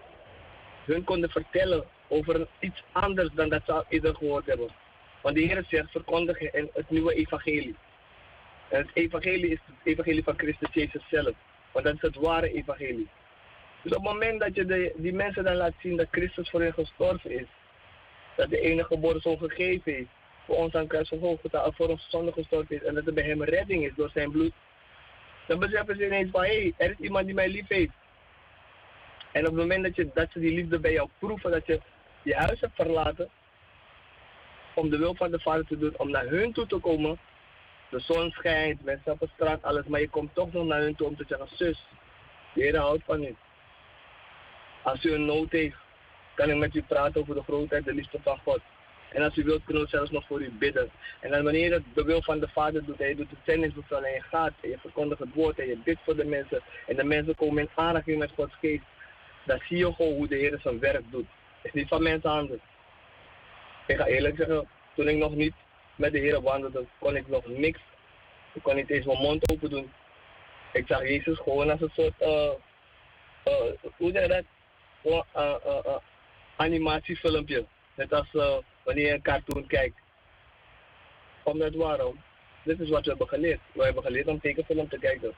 hun 0.84 1.04
konden 1.04 1.30
vertellen 1.30 1.84
over 2.08 2.46
iets 2.58 2.82
anders 2.92 3.28
dan 3.34 3.48
dat 3.48 3.62
ze 3.64 3.72
al 3.72 3.84
eerder 3.88 4.14
gehoord 4.14 4.46
hebben. 4.46 4.68
Want 5.22 5.36
de 5.36 5.42
Heer 5.42 5.64
zegt 5.68 5.90
verkondigen 5.90 6.52
en 6.52 6.68
het 6.72 6.90
nieuwe 6.90 7.14
evangelie. 7.14 7.76
En 8.68 8.78
het 8.78 8.90
evangelie 8.92 9.50
is 9.50 9.58
het 9.66 9.76
evangelie 9.82 10.24
van 10.24 10.38
Christus 10.38 10.68
Jezus 10.72 11.02
zelf. 11.10 11.34
Want 11.72 11.84
dat 11.84 11.94
is 11.94 12.00
het 12.00 12.16
ware 12.16 12.52
evangelie. 12.52 13.08
Dus 13.82 13.92
op 13.94 14.04
het 14.04 14.12
moment 14.12 14.40
dat 14.40 14.54
je 14.54 14.64
de, 14.64 14.92
die 14.96 15.12
mensen 15.12 15.44
dan 15.44 15.56
laat 15.56 15.72
zien 15.78 15.96
dat 15.96 16.06
Christus 16.10 16.50
voor 16.50 16.60
hen 16.60 16.72
gestorven 16.72 17.30
is, 17.30 17.46
dat 18.36 18.50
de 18.50 18.60
enige 18.60 18.86
geboren 18.86 19.20
zoon 19.20 19.38
gegeven 19.38 19.92
heeft, 19.92 20.08
voor 20.46 20.56
ons 20.56 20.74
aan 20.74 20.86
kruis 20.86 21.08
Golgotha, 21.08 21.70
voor 21.70 21.88
ons 21.88 22.06
zonde 22.10 22.32
gestorven 22.32 22.76
is 22.76 22.82
en 22.82 22.94
dat 22.94 23.06
er 23.06 23.12
bij 23.12 23.24
hem 23.24 23.42
redding 23.42 23.84
is 23.84 23.94
door 23.96 24.10
zijn 24.10 24.30
bloed, 24.30 24.52
dan 25.46 25.58
beseffen 25.58 25.96
ze 25.96 26.06
ineens 26.06 26.30
van 26.30 26.44
hé, 26.44 26.72
er 26.76 26.90
is 26.90 26.98
iemand 26.98 27.26
die 27.26 27.34
mij 27.34 27.48
lief 27.48 27.68
heeft. 27.68 27.92
En 29.34 29.40
op 29.40 29.46
het 29.46 29.60
moment 29.60 29.82
dat, 29.82 29.96
je, 29.96 30.10
dat 30.14 30.30
ze 30.32 30.38
die 30.38 30.54
liefde 30.54 30.78
bij 30.78 30.92
jou 30.92 31.08
proeven, 31.18 31.50
dat 31.50 31.66
je 31.66 31.80
je 32.22 32.34
huis 32.34 32.60
hebt 32.60 32.74
verlaten 32.74 33.28
om 34.74 34.90
de 34.90 34.98
wil 34.98 35.14
van 35.14 35.30
de 35.30 35.40
Vader 35.40 35.66
te 35.66 35.78
doen, 35.78 35.94
om 35.96 36.10
naar 36.10 36.26
hun 36.26 36.52
toe 36.52 36.66
te 36.66 36.78
komen. 36.78 37.18
De 37.90 38.00
zon 38.00 38.30
schijnt, 38.30 38.84
mensen 38.84 39.12
op 39.12 39.18
de 39.18 39.28
straat, 39.34 39.62
alles, 39.62 39.86
maar 39.86 40.00
je 40.00 40.08
komt 40.08 40.34
toch 40.34 40.52
nog 40.52 40.66
naar 40.66 40.80
hun 40.80 40.94
toe 40.94 41.06
om 41.06 41.16
te 41.16 41.24
zeggen, 41.28 41.48
zus, 41.56 41.86
de 42.54 42.62
Heer 42.62 42.76
houdt 42.76 43.04
van 43.04 43.22
u. 43.24 43.36
Als 44.82 45.04
u 45.04 45.12
een 45.12 45.24
nood 45.24 45.50
heeft, 45.50 45.76
kan 46.34 46.50
ik 46.50 46.56
met 46.56 46.74
u 46.74 46.82
praten 46.82 47.20
over 47.20 47.34
de 47.34 47.42
grootheid, 47.42 47.84
de 47.84 47.94
liefde 47.94 48.18
van 48.22 48.38
God. 48.44 48.60
En 49.12 49.22
als 49.22 49.36
u 49.36 49.44
wilt, 49.44 49.64
kunnen 49.64 49.82
we 49.82 49.88
zelfs 49.88 50.10
nog 50.10 50.26
voor 50.26 50.42
u 50.42 50.50
bidden. 50.50 50.90
En 51.20 51.30
dan 51.30 51.42
wanneer 51.42 51.72
je 51.72 51.82
de 51.94 52.04
wil 52.04 52.22
van 52.22 52.38
de 52.38 52.48
Vader 52.48 52.84
doet, 52.84 53.00
en 53.00 53.08
je 53.08 53.16
doet 53.16 53.30
het 53.30 53.38
zendingsbevel 53.46 54.04
en 54.04 54.12
je 54.12 54.22
gaat 54.22 54.52
en 54.60 54.68
je 54.68 54.78
verkondigt 54.78 55.20
het 55.20 55.34
woord 55.34 55.58
en 55.58 55.66
je 55.66 55.78
bidt 55.84 56.00
voor 56.04 56.16
de 56.16 56.24
mensen 56.24 56.60
en 56.86 56.96
de 56.96 57.04
mensen 57.04 57.34
komen 57.34 57.62
in 57.62 57.70
aanraking 57.74 58.18
met 58.18 58.30
Gods 58.34 58.54
geest, 58.60 58.84
dan 59.44 59.60
zie 59.68 59.76
je 59.76 59.92
gewoon 59.92 60.14
hoe 60.14 60.28
de 60.28 60.36
Heer 60.36 60.58
zijn 60.62 60.78
werk 60.78 61.10
doet. 61.10 61.26
Het 61.62 61.74
is 61.74 61.80
niet 61.80 61.88
van 61.88 62.02
mensen 62.02 62.30
handen. 62.30 62.60
Ik 63.86 63.96
ga 63.96 64.06
eerlijk 64.06 64.36
zeggen, 64.36 64.68
toen 64.94 65.08
ik 65.08 65.16
nog 65.16 65.34
niet 65.34 65.54
met 65.96 66.12
de 66.12 66.18
Heer 66.18 66.40
wandelde, 66.40 66.86
kon 66.98 67.16
ik 67.16 67.28
nog 67.28 67.46
niks. 67.46 67.80
Ik 68.52 68.62
kon 68.62 68.74
niet 68.74 68.90
eens 68.90 69.06
mijn 69.06 69.18
mond 69.18 69.50
open 69.50 69.70
doen. 69.70 69.92
Ik 70.72 70.86
zag 70.86 71.00
Jezus 71.00 71.38
gewoon 71.38 71.70
als 71.70 71.80
een 71.80 71.92
soort, 71.94 72.20
uh, 72.20 72.50
uh, 73.44 73.90
hoe 73.96 74.12
zeg 74.12 74.28
dat? 74.28 74.44
Uh, 75.34 75.96
animatiefilmpje. 76.56 77.64
Net 77.94 78.12
als 78.12 78.32
wanneer 78.82 79.06
je 79.06 79.12
een 79.12 79.22
cartoon 79.22 79.66
kijkt. 79.66 79.96
Omdat 81.42 81.74
waarom? 81.74 82.22
Dit 82.62 82.80
is 82.80 82.88
wat 82.88 83.02
we 83.02 83.08
hebben 83.08 83.28
geleerd. 83.28 83.60
We 83.72 83.84
hebben 83.84 84.02
geleerd 84.02 84.26
om 84.26 84.40
tekenfilm 84.40 84.88
te 84.88 84.98
kijken. 84.98 85.34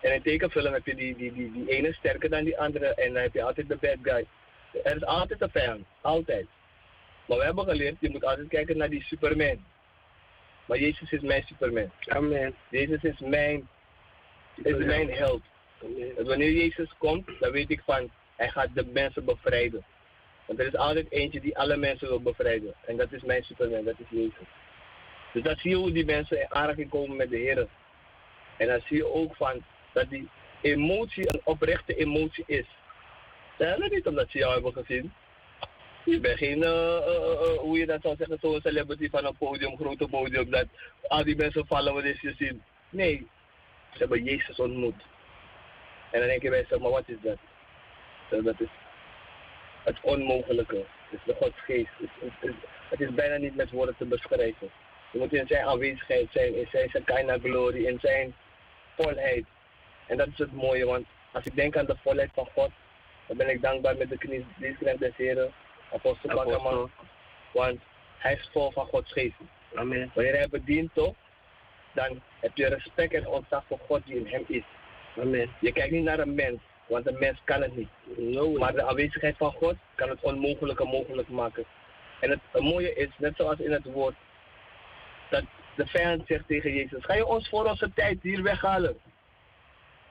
En 0.00 0.12
in 0.12 0.22
tekenfilm 0.22 0.72
heb 0.72 0.86
je 0.86 0.94
die, 0.94 1.16
die, 1.16 1.32
die, 1.32 1.52
die 1.52 1.68
ene 1.68 1.92
sterker 1.92 2.30
dan 2.30 2.44
die 2.44 2.58
andere 2.58 2.94
en 2.94 3.12
dan 3.12 3.22
heb 3.22 3.34
je 3.34 3.42
altijd 3.42 3.68
de 3.68 3.76
bad 3.76 3.96
guy. 4.02 4.26
Er 4.84 4.96
is 4.96 5.04
altijd 5.04 5.40
een 5.40 5.50
vijand, 5.50 5.86
altijd. 6.00 6.46
Maar 7.26 7.38
we 7.38 7.44
hebben 7.44 7.64
geleerd, 7.64 7.96
je 8.00 8.10
moet 8.10 8.24
altijd 8.24 8.48
kijken 8.48 8.76
naar 8.76 8.90
die 8.90 9.02
Superman. 9.02 9.64
Maar 10.66 10.78
Jezus 10.78 11.12
is 11.12 11.20
mijn 11.20 11.42
Superman. 11.42 11.90
Amen. 12.06 12.54
Jezus 12.70 13.02
is 13.02 13.18
mijn, 13.18 13.68
is 14.54 14.76
mijn 14.76 15.10
held. 15.10 15.42
Dus 16.16 16.26
wanneer 16.26 16.52
Jezus 16.52 16.94
komt, 16.98 17.30
dan 17.40 17.50
weet 17.50 17.70
ik 17.70 17.82
van, 17.84 18.10
hij 18.36 18.48
gaat 18.48 18.68
de 18.74 18.86
mensen 18.92 19.24
bevrijden. 19.24 19.84
Want 20.46 20.58
er 20.58 20.66
is 20.66 20.76
altijd 20.76 21.12
eentje 21.12 21.40
die 21.40 21.58
alle 21.58 21.76
mensen 21.76 22.08
wil 22.08 22.22
bevrijden. 22.22 22.74
En 22.86 22.96
dat 22.96 23.12
is 23.12 23.22
mijn 23.22 23.42
Superman, 23.42 23.84
dat 23.84 23.98
is 23.98 24.06
Jezus. 24.10 24.48
Dus 25.32 25.42
dan 25.42 25.56
zie 25.56 25.70
je 25.70 25.76
hoe 25.76 25.92
die 25.92 26.04
mensen 26.04 26.40
in 26.40 26.54
aanraking 26.54 26.90
komen 26.90 27.16
met 27.16 27.30
de 27.30 27.36
Heer. 27.36 27.68
En 28.56 28.66
dan 28.66 28.80
zie 28.80 28.96
je 28.96 29.12
ook 29.12 29.36
van 29.36 29.64
dat 29.98 30.10
die 30.10 30.28
emotie 30.60 31.32
een 31.32 31.40
oprechte 31.44 31.94
emotie 31.94 32.44
is. 32.46 32.66
Stel 33.54 33.78
niet 33.78 34.06
omdat 34.06 34.30
ze 34.30 34.38
jou 34.38 34.52
hebben 34.52 34.72
gezien. 34.72 35.12
Je 36.04 36.20
bent 36.20 36.38
geen, 36.38 36.58
uh, 36.58 36.64
uh, 36.64 37.40
uh, 37.42 37.58
hoe 37.58 37.78
je 37.78 37.86
dat 37.86 38.02
zou 38.02 38.16
zeggen, 38.16 38.38
zo'n 38.40 38.60
celebrity 38.60 39.10
van 39.10 39.24
een 39.24 39.36
podium, 39.36 39.76
grote 39.76 40.08
podium, 40.08 40.50
dat 40.50 40.66
al 41.08 41.24
die 41.24 41.36
mensen 41.36 41.66
vallen 41.66 41.94
wat 41.94 42.04
is 42.04 42.20
je 42.20 42.34
zien. 42.38 42.62
Nee, 42.90 43.26
ze 43.92 43.98
hebben 43.98 44.24
Jezus 44.24 44.58
ontmoet. 44.58 45.02
En 46.10 46.18
dan 46.18 46.28
denk 46.28 46.42
je 46.42 46.50
jezelf, 46.50 46.80
maar 46.82 46.90
wat 46.90 47.08
is 47.08 47.16
dat? 47.22 47.38
Dat 48.44 48.60
is 48.60 48.68
het 49.84 49.98
onmogelijke. 50.02 50.84
Het 51.08 51.20
is 51.20 51.24
de 51.24 51.34
Godsgeest. 51.34 51.90
Het 51.98 52.10
is, 52.20 52.32
het, 52.40 52.54
het 52.88 53.00
is 53.00 53.14
bijna 53.14 53.36
niet 53.36 53.56
met 53.56 53.70
woorden 53.70 53.96
te 53.98 54.04
beschrijven. 54.04 54.70
Je 55.12 55.18
moet 55.18 55.32
in 55.32 55.46
zijn 55.46 55.64
aanwezigheid 55.64 56.28
zijn, 56.32 56.54
in 56.54 56.66
zijn 56.70 56.88
Shekinah 56.88 57.42
glorie, 57.42 57.86
in 57.86 57.98
zijn 58.00 58.34
volheid. 58.96 59.44
En 60.08 60.16
dat 60.16 60.26
is 60.26 60.38
het 60.38 60.52
mooie, 60.52 60.86
want 60.86 61.06
als 61.32 61.44
ik 61.44 61.54
denk 61.54 61.76
aan 61.76 61.86
de 61.86 61.96
volheid 62.02 62.30
van 62.34 62.48
God, 62.54 62.70
dan 63.26 63.36
ben 63.36 63.48
ik 63.48 63.62
dankbaar 63.62 63.96
met 63.96 64.08
de 64.08 64.18
knie 64.18 64.46
des 64.98 65.16
Heren, 65.16 65.52
apostel 65.92 66.34
Bakaman. 66.34 66.90
Want 67.52 67.80
hij 68.18 68.32
is 68.32 68.50
vol 68.52 68.70
van 68.70 68.86
Gods 68.86 69.12
geest. 69.12 69.34
Amen. 69.74 70.10
Wanneer 70.14 70.36
hij 70.36 70.48
bedient 70.48 70.90
toch, 70.94 71.14
dan 71.92 72.22
heb 72.40 72.56
je 72.56 72.66
respect 72.66 73.14
en 73.14 73.26
ontzag 73.26 73.64
voor 73.66 73.78
God 73.86 74.06
die 74.06 74.16
in 74.16 74.26
hem 74.26 74.44
is. 74.46 74.64
Amen. 75.20 75.50
Je 75.60 75.72
kijkt 75.72 75.92
niet 75.92 76.04
naar 76.04 76.18
een 76.18 76.34
mens, 76.34 76.60
Want 76.86 77.06
een 77.06 77.18
mens 77.18 77.40
kan 77.44 77.62
het 77.62 77.76
niet. 77.76 77.88
Maar 78.58 78.72
de 78.72 78.86
aanwezigheid 78.86 79.36
van 79.36 79.52
God 79.52 79.74
kan 79.94 80.08
het 80.08 80.20
onmogelijke 80.20 80.84
mogelijk 80.84 81.28
maken. 81.28 81.64
En 82.20 82.30
het, 82.30 82.40
het 82.50 82.62
mooie 82.62 82.94
is, 82.94 83.08
net 83.16 83.36
zoals 83.36 83.58
in 83.58 83.72
het 83.72 83.84
woord, 83.84 84.14
dat 85.30 85.44
de 85.76 85.86
vijand 85.86 86.26
zegt 86.26 86.46
tegen 86.46 86.74
Jezus, 86.74 87.04
ga 87.04 87.14
je 87.14 87.26
ons 87.26 87.48
voor 87.48 87.64
onze 87.64 87.90
tijd 87.94 88.22
hier 88.22 88.42
weghalen? 88.42 88.96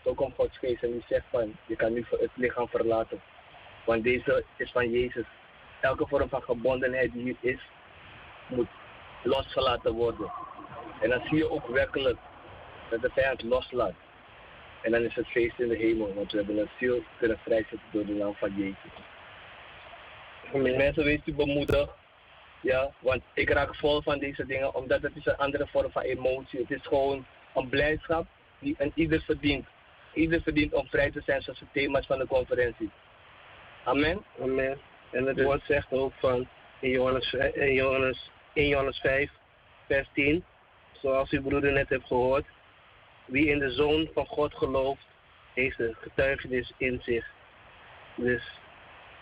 Zo 0.07 0.13
komt 0.13 0.35
Gods 0.35 0.57
geest 0.57 0.83
en 0.83 0.91
die 0.91 1.03
zegt 1.09 1.25
van, 1.29 1.55
je 1.65 1.75
kan 1.75 1.93
nu 1.93 2.05
het 2.09 2.29
lichaam 2.33 2.67
verlaten. 2.67 3.21
Want 3.85 4.03
deze 4.03 4.43
is 4.55 4.71
van 4.71 4.89
Jezus. 4.89 5.25
Elke 5.81 6.07
vorm 6.07 6.29
van 6.29 6.41
gebondenheid 6.41 7.13
die 7.13 7.23
hier 7.23 7.53
is, 7.53 7.59
moet 8.47 8.67
losgelaten 9.23 9.93
worden. 9.93 10.31
En 11.01 11.09
dan 11.09 11.21
zie 11.23 11.37
je 11.37 11.49
ook 11.49 11.67
werkelijk 11.67 12.17
dat 12.89 13.01
de 13.01 13.09
vijand 13.09 13.43
loslaat. 13.43 13.93
En 14.81 14.91
dan 14.91 15.01
is 15.01 15.15
het 15.15 15.27
feest 15.27 15.59
in 15.59 15.67
de 15.67 15.75
hemel, 15.75 16.13
want 16.13 16.31
we 16.31 16.37
hebben 16.37 16.57
een 16.57 16.69
ziel 16.79 17.03
kunnen 17.17 17.39
vrijzetten 17.39 17.81
door 17.91 18.05
de 18.05 18.13
naam 18.13 18.35
van 18.35 18.53
Jezus. 18.55 18.93
Mensen, 20.77 21.03
wees 21.03 21.19
u 21.25 21.33
bemoedigd. 21.33 21.91
Ja, 22.61 22.91
want 22.99 23.23
ik 23.33 23.49
raak 23.49 23.75
vol 23.75 24.01
van 24.01 24.19
deze 24.19 24.45
dingen, 24.45 24.75
omdat 24.75 25.01
het 25.01 25.15
is 25.15 25.25
een 25.25 25.37
andere 25.37 25.67
vorm 25.67 25.91
van 25.91 26.01
emotie. 26.01 26.59
Het 26.59 26.71
is 26.71 26.85
gewoon 26.85 27.25
een 27.53 27.69
blijdschap 27.69 28.25
die 28.59 28.75
een 28.77 28.91
ieder 28.95 29.21
verdient. 29.21 29.65
Ieder 30.17 30.41
verdient 30.41 30.73
om 30.73 30.87
vrij 30.87 31.11
te 31.11 31.21
zijn, 31.25 31.41
zoals 31.41 31.59
het 31.59 31.73
thema's 31.73 32.05
van 32.05 32.17
de 32.17 32.27
conferentie. 32.27 32.91
Amen. 33.83 34.23
Amen. 34.41 34.77
En 35.11 35.25
het 35.25 35.43
woord 35.43 35.61
zegt 35.63 35.91
ook 35.91 36.13
van 36.19 36.47
in 36.79 36.89
Johannes, 36.89 37.33
in 37.53 37.73
Johannes, 37.73 38.31
in 38.53 38.67
Johannes 38.67 38.99
5, 38.99 39.31
vers 39.87 40.07
10, 40.13 40.43
zoals 40.91 41.29
uw 41.29 41.41
broeder 41.41 41.71
net 41.71 41.89
heeft 41.89 42.05
gehoord, 42.05 42.45
wie 43.25 43.47
in 43.47 43.59
de 43.59 43.71
Zoon 43.71 44.09
van 44.13 44.25
God 44.25 44.53
gelooft, 44.53 45.05
heeft 45.53 45.77
de 45.77 45.95
getuigenis 46.01 46.73
in 46.77 47.01
zich. 47.01 47.25
Dus 48.15 48.59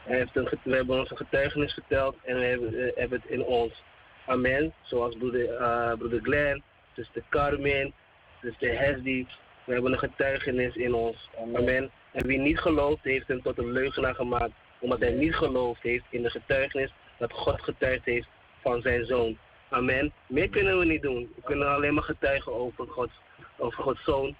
hij 0.03 0.17
heeft 0.17 0.35
een, 0.35 0.49
we 0.63 0.75
hebben 0.75 0.99
onze 0.99 1.15
getuigenis 1.15 1.73
verteld 1.73 2.15
en 2.23 2.39
we 2.39 2.45
hebben, 2.45 2.73
eh, 2.73 2.95
hebben 2.95 3.21
het 3.21 3.29
in 3.29 3.43
ons. 3.43 3.83
Amen. 4.25 4.73
Zoals 4.81 5.17
broeder, 5.17 5.55
eh, 5.55 5.97
broeder 5.97 6.19
Glenn, 6.21 6.63
zuster 6.93 7.23
Carmen, 7.29 7.93
zuster 8.41 8.79
Hesdy. 8.79 9.25
We 9.65 9.73
hebben 9.73 9.91
een 9.91 9.99
getuigenis 9.99 10.75
in 10.75 10.93
ons. 10.93 11.29
Amen. 11.55 11.91
En 12.11 12.27
wie 12.27 12.39
niet 12.39 12.59
gelooft, 12.59 13.03
heeft 13.03 13.27
hem 13.27 13.41
tot 13.41 13.57
een 13.57 13.71
leugenaar 13.71 14.15
gemaakt. 14.15 14.53
Omdat 14.79 14.99
hij 14.99 15.11
niet 15.11 15.35
geloofd 15.35 15.81
heeft 15.81 16.05
in 16.09 16.21
de 16.21 16.29
getuigenis 16.29 16.93
dat 17.17 17.31
God 17.33 17.61
getuigd 17.61 18.05
heeft 18.05 18.27
van 18.61 18.81
zijn 18.81 19.05
zoon. 19.05 19.37
Amen. 19.69 20.13
Meer 20.27 20.49
kunnen 20.49 20.79
we 20.79 20.85
niet 20.85 21.01
doen. 21.01 21.31
We 21.35 21.41
kunnen 21.41 21.73
alleen 21.73 21.93
maar 21.93 22.03
getuigen 22.03 22.53
over 22.53 22.87
Gods, 22.87 23.13
over 23.57 23.83
Gods 23.83 24.03
zoon 24.03 24.35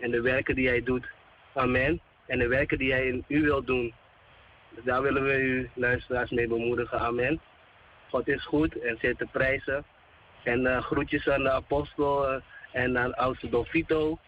en 0.00 0.10
de 0.10 0.20
werken 0.20 0.54
die 0.54 0.68
hij 0.68 0.82
doet. 0.82 1.06
Amen. 1.54 2.00
En 2.26 2.38
de 2.38 2.46
werken 2.48 2.78
die 2.78 2.92
hij 2.92 3.06
in 3.06 3.24
u 3.28 3.42
wil 3.42 3.64
doen. 3.64 3.94
Dus 4.74 4.84
daar 4.84 5.02
willen 5.02 5.24
we 5.24 5.38
u 5.38 5.70
luisteraars 5.74 6.30
mee 6.30 6.48
bemoedigen. 6.48 7.00
Amen. 7.00 7.40
God 8.10 8.28
is 8.28 8.44
goed 8.44 8.78
en 8.78 8.96
zit 9.00 9.18
te 9.18 9.26
prijzen. 9.32 9.84
En 10.42 10.66
eh, 10.66 10.82
groetjes 10.82 11.28
aan 11.28 11.42
de 11.42 11.50
apostel 11.50 12.28
eh, 12.28 12.40
en 12.72 12.98
aan 12.98 13.14
oudste 13.14 13.48
Dolfito. 13.48 14.18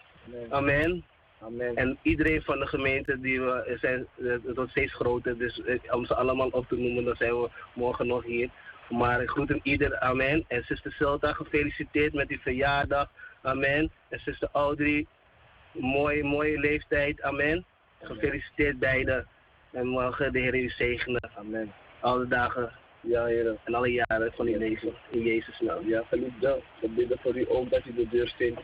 Amen. 0.48 1.04
Amen. 1.40 1.76
En 1.76 1.98
iedereen 2.02 2.42
van 2.42 2.58
de 2.58 2.66
gemeente, 2.66 3.20
die 3.20 3.40
we 3.40 3.76
zijn, 3.80 4.06
eh, 4.16 4.30
het 4.30 4.56
wordt 4.56 4.70
steeds 4.70 4.94
groter. 4.94 5.38
Dus 5.38 5.62
eh, 5.62 5.78
om 5.90 6.06
ze 6.06 6.14
allemaal 6.14 6.48
op 6.48 6.68
te 6.68 6.76
noemen, 6.76 7.04
dan 7.04 7.16
zijn 7.16 7.40
we 7.40 7.50
morgen 7.74 8.06
nog 8.06 8.24
hier. 8.24 8.50
Maar 8.88 9.22
ik 9.22 9.28
groet 9.28 9.48
hem 9.48 9.60
ieder, 9.62 9.98
amen. 9.98 10.44
En 10.48 10.62
zuster 10.62 10.92
Silta, 10.92 11.32
gefeliciteerd 11.32 12.14
met 12.14 12.28
uw 12.28 12.38
verjaardag, 12.38 13.10
amen. 13.42 13.90
En 14.08 14.20
zuster 14.20 14.48
Audrey, 14.52 15.06
mooie, 15.72 16.24
mooie 16.24 16.58
leeftijd, 16.58 17.22
amen. 17.22 17.64
Gefeliciteerd 18.02 18.78
beiden. 18.78 19.26
En 19.70 19.86
mogen 19.86 20.32
de 20.32 20.38
Heer 20.38 20.54
u 20.54 20.68
zegenen, 20.68 21.30
amen. 21.34 21.72
Alle 22.00 22.26
dagen, 22.26 22.72
ja 23.00 23.24
Heer, 23.24 23.56
en 23.64 23.74
alle 23.74 23.92
jaren 23.92 24.32
van 24.32 24.46
uw 24.46 24.58
leven, 24.58 24.92
in 25.10 25.22
Jezus' 25.22 25.60
naam. 25.60 25.88
Ja, 25.88 26.02
geliefde, 26.08 26.62
we 26.80 26.88
bidden 26.88 27.18
voor 27.18 27.36
u 27.36 27.44
ook 27.48 27.70
dat 27.70 27.86
u 27.86 27.94
de 27.94 28.08
deur 28.08 28.34
vindt. 28.36 28.60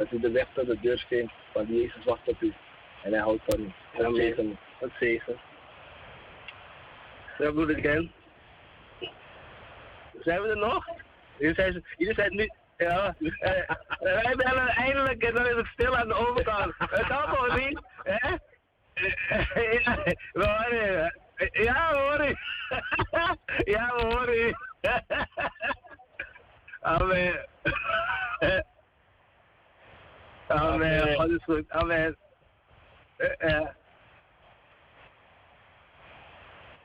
Dat 0.00 0.12
u 0.12 0.20
de 0.20 0.30
weg 0.30 0.46
tot 0.52 0.66
de 0.66 0.80
deur 0.80 1.04
vindt, 1.08 1.32
want 1.52 1.68
Jezus 1.68 2.04
wacht 2.04 2.28
op 2.28 2.42
u. 2.42 2.54
En 3.02 3.12
hij 3.12 3.20
houdt 3.20 3.42
van 3.46 3.60
u. 3.60 3.72
En 3.92 4.14
zegen, 4.14 4.58
wat 4.80 4.90
zegen. 5.00 5.40
Ja, 7.38 7.50
broeder 7.50 7.78
Glenn. 7.78 8.12
Zijn 10.20 10.42
we 10.42 10.48
er 10.48 10.56
nog? 10.56 10.86
Jullie 11.36 11.54
zijn, 11.54 11.84
jullie 11.96 12.14
zijn 12.14 12.36
nu... 12.36 12.50
Ja, 12.76 13.14
eh, 13.18 13.68
wij 13.98 14.34
bellen 14.36 14.68
eindelijk 14.68 15.22
en 15.22 15.34
dan 15.34 15.46
is 15.46 15.56
het 15.56 15.66
stil 15.66 15.96
aan 15.96 16.08
de 16.08 16.14
overkant. 16.14 16.74
Het 16.78 17.06
kan 17.06 17.28
gewoon 17.28 17.58
niet, 17.58 17.80
hè? 18.02 18.28
Ja, 19.84 20.02
we 20.32 20.44
horen. 20.46 21.20
Ja, 21.52 21.90
we 21.90 21.98
horen. 21.98 22.38
Ja, 23.64 23.94
we 23.96 24.02
horen. 24.02 24.56
Amen. 26.80 27.46
Amen. 30.50 31.14
God 31.14 31.30
is 31.30 31.44
goed. 31.44 31.70
Amen. 31.70 32.16
Eh, 33.16 33.28
eh. 33.38 33.68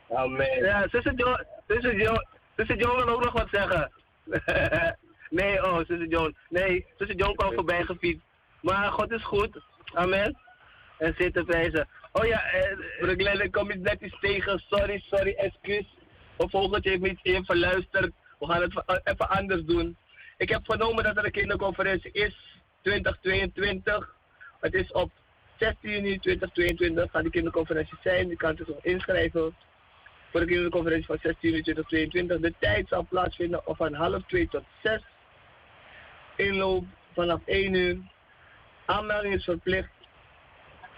Amen. 0.09 0.63
Ja, 0.63 0.87
zuster 0.89 1.13
Jo, 1.15 1.37
zuster 1.67 2.01
Jo, 2.01 2.13
zuster 2.55 2.77
Jo 2.77 2.95
wil 2.95 3.09
ook 3.09 3.23
nog 3.23 3.33
wat 3.33 3.47
zeggen. 3.51 3.91
nee, 5.29 5.63
oh, 5.63 5.77
zuster 5.77 6.07
Joan. 6.07 6.35
Nee, 6.49 6.85
zuster 6.97 7.17
Joan 7.17 7.35
kwam 7.35 7.53
voorbij 7.53 7.83
gefietst. 7.83 8.23
Maar 8.61 8.91
God 8.91 9.11
is 9.11 9.23
goed. 9.23 9.59
Amen. 9.93 10.37
En 10.97 11.15
zit 11.17 11.33
te 11.33 11.43
prijzen. 11.43 11.87
Oh 12.11 12.25
ja, 12.25 12.43
eh, 12.43 12.77
broer 12.99 13.15
Glenn, 13.17 13.41
ik 13.41 13.51
kom 13.51 13.71
iets 13.71 13.81
netjes 13.81 14.17
tegen. 14.19 14.63
Sorry, 14.69 15.03
sorry, 15.05 15.33
excuus. 15.33 15.95
Een 16.37 16.49
vogeltje 16.49 16.89
heeft 16.89 17.01
me 17.01 17.09
iets 17.09 17.23
even 17.23 17.45
verluisterd. 17.45 18.11
We 18.39 18.45
gaan 18.45 18.61
het 18.61 19.01
even 19.03 19.29
anders 19.29 19.63
doen. 19.63 19.97
Ik 20.37 20.49
heb 20.49 20.65
vernomen 20.65 21.03
dat 21.03 21.17
er 21.17 21.25
een 21.25 21.31
kinderconferentie 21.31 22.11
is, 22.11 22.54
2022. 22.85 24.15
Het 24.59 24.73
is 24.73 24.91
op 24.91 25.11
16 25.57 25.89
juni 25.89 26.19
2022 26.19 27.11
gaat 27.11 27.21
die 27.21 27.31
kinderconferentie 27.31 27.97
zijn. 28.03 28.27
Je 28.27 28.35
kan 28.35 28.55
zich 28.55 28.67
nog 28.67 28.83
inschrijven 28.83 29.55
voor 30.31 30.39
de 30.39 30.45
kinderconferentie 30.45 31.05
van 31.05 31.17
16 31.21 31.49
juni 31.49 31.61
2022. 31.61 32.39
De 32.39 32.53
tijd 32.59 32.87
zal 32.87 33.07
plaatsvinden 33.09 33.61
van 33.65 33.93
half 33.93 34.23
2 34.27 34.47
tot 34.47 34.63
6. 34.83 35.01
Inloop 36.35 36.85
vanaf 37.13 37.41
1 37.45 37.73
uur. 37.73 37.97
Aanmelding 38.85 39.33
is 39.33 39.43
verplicht. 39.43 39.89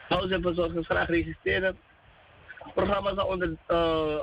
Ouders 0.10 0.32
en 0.32 0.42
verzorgers 0.42 0.86
graag 0.86 1.08
registreren. 1.08 1.78
Het 2.58 2.74
programma 2.74 3.14
zal 3.14 3.28
onder, 3.28 3.56
eh, 3.66 4.20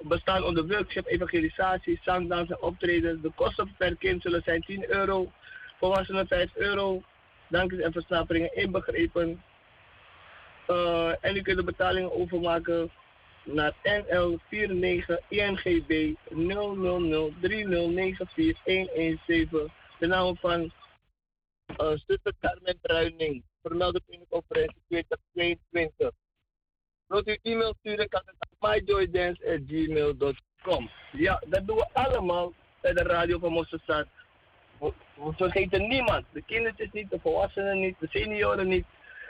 bestaan 0.00 0.44
onder 0.44 0.66
workshop, 0.66 1.06
evangelisatie, 1.06 2.00
zang, 2.02 2.28
dans 2.28 2.50
en 2.50 2.62
optreden. 2.62 3.22
De 3.22 3.32
kosten 3.34 3.74
per 3.76 3.96
kind 3.96 4.22
zullen 4.22 4.42
zijn 4.42 4.62
10 4.62 4.90
euro. 4.90 5.32
Volwassenen 5.78 6.26
5 6.26 6.56
euro. 6.56 7.02
Dankjes 7.48 7.80
en 7.80 7.92
versnaperingen 7.92 8.56
inbegrepen. 8.56 9.42
Eh, 10.66 11.12
en 11.20 11.36
u 11.36 11.42
kunt 11.42 11.56
de 11.56 11.64
betalingen 11.64 12.12
overmaken 12.12 12.90
naar 13.42 13.74
NL 13.82 14.38
49 14.50 15.18
INGB 15.28 16.14
000 16.28 17.32
3094 17.40 18.34
117. 18.34 19.70
De 19.98 20.06
naam 20.06 20.36
van 20.36 20.72
uh, 21.80 21.92
zuster 22.06 22.32
Carmen 22.40 22.78
Bruining. 22.80 23.44
Vermelde 23.62 24.00
kinderconferentie 24.06 24.82
2022. 24.88 26.10
Wilt 27.06 27.28
u 27.28 27.38
e-mail 27.42 27.74
sturen, 27.78 28.08
kan 28.08 28.22
het 28.24 28.34
naar 28.38 28.48
myjoydance.gmail.com. 28.74 30.90
Ja, 31.12 31.42
dat 31.46 31.66
doen 31.66 31.76
we 31.76 31.88
allemaal 31.92 32.52
bij 32.80 32.92
de 32.92 33.02
radio 33.02 33.38
van 33.38 33.52
Mosselstad. 33.52 34.06
We, 34.80 34.92
we 35.14 35.32
vergeten 35.36 35.88
niemand. 35.88 36.24
De 36.32 36.42
kindertjes 36.42 36.88
niet, 36.92 37.10
de 37.10 37.18
volwassenen 37.22 37.80
niet, 37.80 37.96
de 37.98 38.08
senioren 38.10 38.68
niet, 38.68 38.86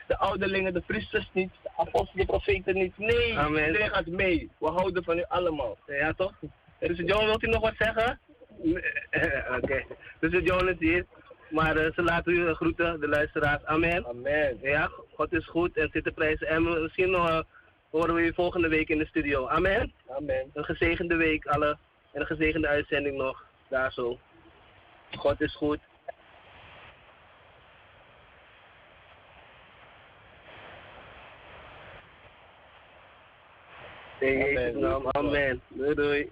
de 0.06 0.18
ouderlingen, 0.18 0.72
de 0.72 0.80
priesters 0.80 1.30
niet, 1.32 1.50
de 1.62 1.70
apostelen, 1.76 2.26
de 2.26 2.32
profeten 2.32 2.74
niet. 2.74 2.98
Nee, 2.98 3.28
iedereen 3.28 3.90
gaat 3.90 4.06
mee. 4.06 4.50
We 4.58 4.68
houden 4.68 5.04
van 5.04 5.18
u 5.18 5.24
allemaal. 5.28 5.78
Ja, 5.86 6.12
toch? 6.12 6.32
Dus 6.78 6.98
John, 6.98 7.24
wilt 7.24 7.42
u 7.42 7.46
nog 7.46 7.60
wat 7.60 7.74
zeggen? 7.78 8.20
Oké. 9.62 9.84
Dus 10.20 10.42
John 10.44 10.68
is 10.68 10.78
hier. 10.78 11.06
Maar 11.50 11.76
eh, 11.76 11.92
ze 11.92 12.02
laten 12.02 12.32
u 12.32 12.54
groeten, 12.54 13.00
de 13.00 13.08
luisteraars. 13.08 13.64
Amen. 13.64 14.06
Amen. 14.06 14.58
Ja, 14.62 14.90
God 15.14 15.32
is 15.32 15.46
goed 15.46 15.76
en 15.76 15.88
zit 15.92 16.04
te 16.04 16.10
prijzen. 16.10 16.48
En 16.48 16.82
misschien 16.82 17.10
nog 17.10 17.28
eh, 17.28 17.40
horen 17.90 18.14
we 18.14 18.20
u 18.20 18.32
volgende 18.34 18.68
week 18.68 18.88
in 18.88 18.98
de 18.98 19.06
studio. 19.06 19.46
Amen. 19.46 19.92
Amen. 20.08 20.50
Een 20.54 20.64
gezegende 20.64 21.16
week 21.16 21.46
alle. 21.46 21.78
En 22.12 22.20
een 22.20 22.26
gezegende 22.26 22.68
uitzending 22.68 23.16
nog. 23.16 23.44
Daar 23.68 23.92
zo. 23.92 24.18
God 25.16 25.40
is 25.40 25.54
goed. 25.54 25.80
In 34.20 34.38
Jezus' 34.38 34.80
naam. 34.80 35.06
Amen. 35.06 35.60
Doei 35.68 35.94
doei. 35.94 36.30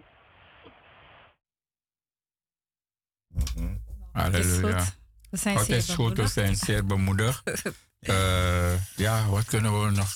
Halleluja. 4.12 4.78
goed. 4.78 4.96
We 5.30 5.36
zijn 5.36 5.58
God 5.58 5.68
is 5.68 5.88
goed, 5.88 6.16
we 6.16 6.26
zijn 6.26 6.56
zeer 6.56 6.86
bemoedigd. 6.86 7.42
Eh, 8.00 8.96
ja, 8.96 9.28
wat 9.28 9.44
kunnen 9.44 9.84
we 9.84 9.90
nog 9.90 10.08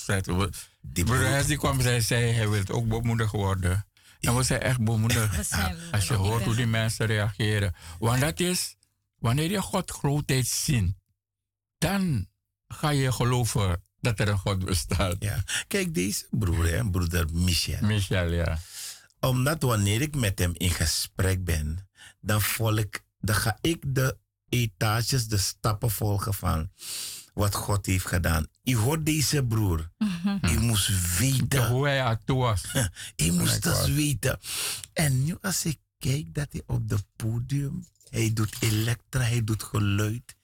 Die 0.80 1.04
Broeder 1.04 1.46
die 1.46 1.58
kwam 1.58 1.80
en 1.80 2.02
zei, 2.02 2.32
hij 2.32 2.48
wil 2.48 2.62
ook 2.70 2.88
bemoedigd 2.88 3.32
worden. 3.32 3.86
En 4.20 4.36
we 4.36 4.42
zijn 4.42 4.60
echt 4.60 4.84
bemoedigd. 4.84 5.52
Als 5.92 6.08
je 6.08 6.14
hoort 6.14 6.44
hoe 6.44 6.54
die 6.54 6.66
mensen 6.66 7.06
reageren. 7.06 7.74
Want 7.98 8.20
dat 8.20 8.40
is, 8.40 8.76
wanneer 9.18 9.50
je 9.50 9.62
God 9.62 9.90
grootheid 9.90 10.46
ziet, 10.46 10.94
dan 11.78 12.28
ga 12.68 12.90
je 12.90 13.12
geloven 13.12 13.82
dat 14.00 14.20
er 14.20 14.28
een 14.28 14.38
God 14.38 14.64
bestaat. 14.64 15.16
Ja. 15.18 15.44
Kijk, 15.68 15.94
deze 15.94 16.26
broer, 16.30 16.66
hè, 16.66 16.90
broeder 16.90 17.26
Michel. 17.32 17.86
Michel, 17.86 18.32
ja. 18.32 18.58
Omdat 19.20 19.62
wanneer 19.62 20.00
ik 20.00 20.16
met 20.16 20.38
hem 20.38 20.52
in 20.54 20.70
gesprek 20.70 21.44
ben, 21.44 21.88
dan, 22.20 22.42
volg, 22.42 22.86
dan 23.20 23.36
ga 23.36 23.58
ik 23.60 23.82
de 23.86 24.16
etages, 24.48 25.28
de 25.28 25.36
stappen 25.36 25.90
volgen 25.90 26.34
van 26.34 26.70
wat 27.40 27.54
God 27.54 27.86
heeft 27.86 28.06
gedaan. 28.06 28.46
Je 28.62 28.76
hoort 28.76 29.06
deze 29.06 29.44
broer. 29.44 29.90
Je 30.42 30.58
moest 30.58 31.18
weten. 31.18 31.68
Hoe 31.68 31.88
hij 31.88 32.18
toe 32.24 32.38
was. 32.38 32.62
Je 33.16 33.32
moest 33.32 33.62
dus 33.62 33.78
God. 33.78 33.88
weten. 33.88 34.38
En 34.92 35.24
nu 35.24 35.36
als 35.40 35.64
ik 35.64 35.78
kijk 35.98 36.34
dat 36.34 36.46
hij 36.50 36.62
op 36.66 36.88
de 36.88 36.98
podium, 37.16 37.84
hij 38.10 38.32
doet 38.32 38.56
elektra, 38.60 39.20
hij 39.20 39.44
doet 39.44 39.62
geluid. 39.62 40.36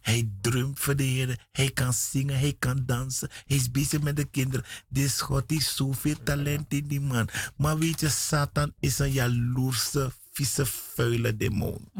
Hij 0.00 0.30
drumt 0.40 0.80
voor 0.80 0.96
de 0.96 1.02
Heer. 1.02 1.46
Hij 1.52 1.70
kan 1.70 1.92
zingen, 1.92 2.38
hij 2.38 2.56
kan 2.58 2.82
dansen. 2.86 3.28
Hij 3.46 3.56
is 3.56 3.70
bezig 3.70 4.00
met 4.00 4.16
de 4.16 4.24
kinderen. 4.24 4.66
Dit 4.88 5.20
God 5.20 5.44
heeft 5.46 5.74
zoveel 5.74 6.16
talent 6.22 6.72
in 6.72 6.86
die 6.86 7.00
man. 7.00 7.28
Maar 7.56 7.78
weet 7.78 8.00
je, 8.00 8.08
Satan 8.08 8.72
is 8.80 8.98
een 8.98 9.12
jaloerse, 9.12 10.12
vieze, 10.38 10.66
vuile 10.66 11.36
demon. 11.36 11.90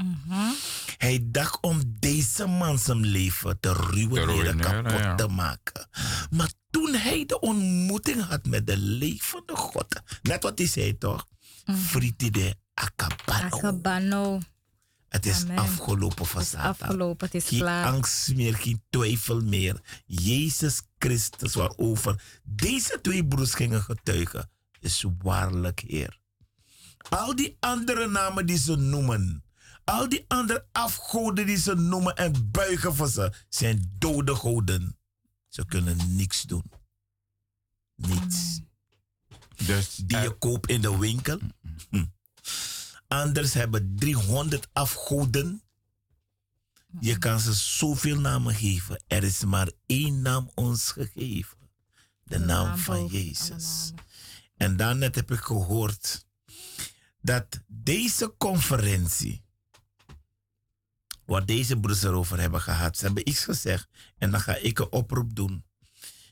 Hij 0.96 1.18
dacht 1.22 1.58
om 1.60 1.82
deze 1.98 2.46
man 2.46 2.78
zijn 2.78 3.06
leven 3.06 3.60
te 3.60 3.72
ruïneren, 3.72 4.60
kapot 4.60 4.92
ja. 4.92 5.14
te 5.14 5.26
maken. 5.28 5.88
Maar 6.30 6.52
toen 6.70 6.94
hij 6.94 7.26
de 7.26 7.40
ontmoeting 7.40 8.22
had 8.24 8.46
met 8.46 8.66
de 8.66 8.76
levende 8.76 9.56
God, 9.56 10.00
net 10.22 10.42
wat 10.42 10.58
hij 10.58 10.66
zei 10.66 10.98
toch? 10.98 11.26
Friet 11.86 12.32
de 12.32 12.54
akabano. 12.74 13.56
Akabano. 13.56 14.40
Het 15.08 15.26
is 15.26 15.42
Amen. 15.42 15.58
afgelopen 15.58 16.26
voor 16.26 16.40
Het 16.40 16.48
is 16.48 16.54
afgelopen, 16.54 17.26
het 17.26 17.34
is 17.34 17.48
Geen 17.48 17.58
klaar. 17.58 17.86
angst 17.86 18.34
meer, 18.34 18.54
geen 18.54 18.82
twijfel 18.90 19.40
meer. 19.40 19.80
Jezus 20.06 20.82
Christus, 20.98 21.54
waarover 21.54 22.22
deze 22.42 22.98
twee 23.02 23.26
broers 23.26 23.54
gingen 23.54 23.82
getuigen, 23.82 24.50
is 24.80 25.04
waarlijk 25.22 25.80
Heer. 25.86 26.20
Al 27.08 27.36
die 27.36 27.56
andere 27.60 28.08
namen 28.08 28.46
die 28.46 28.58
ze 28.58 28.76
noemen, 28.76 29.44
al 29.84 30.08
die 30.08 30.24
andere 30.28 30.66
afgoden 30.72 31.46
die 31.46 31.56
ze 31.56 31.74
noemen 31.74 32.16
en 32.16 32.50
buigen 32.50 32.94
voor 32.94 33.08
ze, 33.08 33.32
zijn 33.48 33.94
dode 33.98 34.34
goden. 34.34 34.98
Ze 35.48 35.66
kunnen 35.66 36.16
niks 36.16 36.42
doen. 36.42 36.64
Niets. 37.94 38.60
Dus 39.66 39.96
Die 39.96 40.16
eh, 40.16 40.22
je 40.22 40.30
koopt 40.38 40.70
in 40.70 40.80
de 40.80 40.98
winkel. 40.98 41.38
Hm. 41.90 42.04
Anders 43.08 43.54
hebben 43.54 43.96
300 43.96 44.68
afgoden. 44.72 45.62
Je 47.00 47.18
kan 47.18 47.40
ze 47.40 47.52
zoveel 47.52 48.20
namen 48.20 48.54
geven. 48.54 49.02
Er 49.06 49.22
is 49.22 49.44
maar 49.44 49.70
één 49.86 50.22
naam 50.22 50.50
ons 50.54 50.90
gegeven. 50.90 51.58
De 52.24 52.38
naam 52.38 52.78
van 52.78 53.06
Jezus. 53.06 53.92
En 54.56 54.76
daarnet 54.76 55.14
heb 55.14 55.30
ik 55.30 55.38
gehoord 55.38 56.26
dat 57.20 57.62
deze 57.66 58.34
conferentie, 58.38 59.44
waar 61.24 61.46
deze 61.46 61.80
broers 61.80 62.02
erover 62.02 62.40
hebben 62.40 62.60
gehad, 62.60 62.96
ze 62.96 63.04
hebben 63.04 63.28
iets 63.28 63.44
gezegd 63.44 63.88
en 64.18 64.30
dan 64.30 64.40
ga 64.40 64.56
ik 64.56 64.78
een 64.78 64.92
oproep 64.92 65.34
doen. 65.34 65.64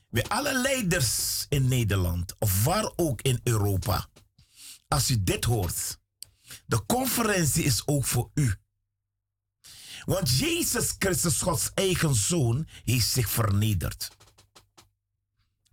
Bij 0.09 0.23
alle 0.23 0.61
leiders 0.61 1.45
in 1.49 1.67
Nederland 1.67 2.35
of 2.39 2.63
waar 2.63 2.91
ook 2.95 3.21
in 3.21 3.39
Europa, 3.43 4.09
als 4.87 5.09
u 5.09 5.23
dit 5.23 5.43
hoort, 5.43 5.99
de 6.65 6.85
conferentie 6.85 7.63
is 7.63 7.87
ook 7.87 8.05
voor 8.05 8.31
u. 8.33 8.55
Want 10.05 10.37
Jezus 10.37 10.95
Christus, 10.99 11.41
Gods 11.41 11.71
eigen 11.73 12.15
zoon, 12.15 12.67
heeft 12.83 13.07
zich 13.07 13.29
vernederd. 13.29 14.11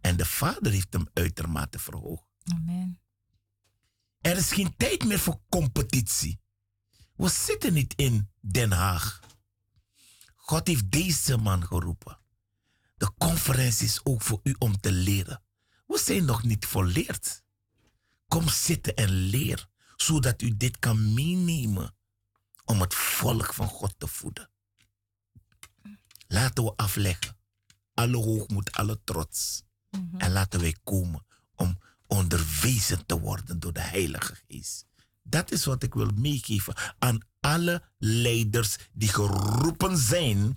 En 0.00 0.16
de 0.16 0.26
Vader 0.26 0.72
heeft 0.72 0.92
hem 0.92 1.06
uitermate 1.12 1.78
verhoogd. 1.78 2.26
Amen. 2.44 3.03
Er 4.24 4.36
is 4.36 4.52
geen 4.52 4.76
tijd 4.76 5.04
meer 5.04 5.18
voor 5.18 5.40
competitie. 5.48 6.40
We 7.16 7.28
zitten 7.28 7.72
niet 7.72 7.94
in 7.96 8.30
Den 8.40 8.72
Haag. 8.72 9.20
God 10.34 10.66
heeft 10.66 10.90
deze 10.90 11.36
man 11.36 11.66
geroepen. 11.66 12.18
De 12.96 13.12
conferentie 13.18 13.86
is 13.86 14.00
ook 14.04 14.22
voor 14.22 14.40
u 14.42 14.54
om 14.58 14.80
te 14.80 14.92
leren. 14.92 15.42
We 15.86 15.98
zijn 15.98 16.24
nog 16.24 16.42
niet 16.42 16.66
volleerd. 16.66 17.42
Kom 18.28 18.48
zitten 18.48 18.94
en 18.94 19.10
leer, 19.10 19.68
zodat 19.96 20.42
u 20.42 20.56
dit 20.56 20.78
kan 20.78 21.14
meenemen 21.14 21.96
om 22.64 22.80
het 22.80 22.94
volk 22.94 23.54
van 23.54 23.68
God 23.68 23.94
te 23.98 24.06
voeden. 24.06 24.50
Laten 26.26 26.64
we 26.64 26.76
afleggen. 26.76 27.36
Alle 27.94 28.16
hoogmoed, 28.16 28.72
alle 28.72 29.00
trots. 29.04 29.62
En 30.16 30.32
laten 30.32 30.60
wij 30.60 30.76
komen 30.84 31.26
om 31.54 31.78
onderwezen 32.14 33.06
te 33.06 33.20
worden 33.20 33.60
door 33.60 33.72
de 33.72 33.80
Heilige 33.80 34.34
Geest. 34.48 34.86
Dat 35.22 35.50
is 35.50 35.64
wat 35.64 35.82
ik 35.82 35.94
wil 35.94 36.10
meegeven 36.14 36.74
aan 36.98 37.20
alle 37.40 37.82
leiders 37.98 38.76
die 38.92 39.08
geroepen 39.08 39.96
zijn 39.96 40.56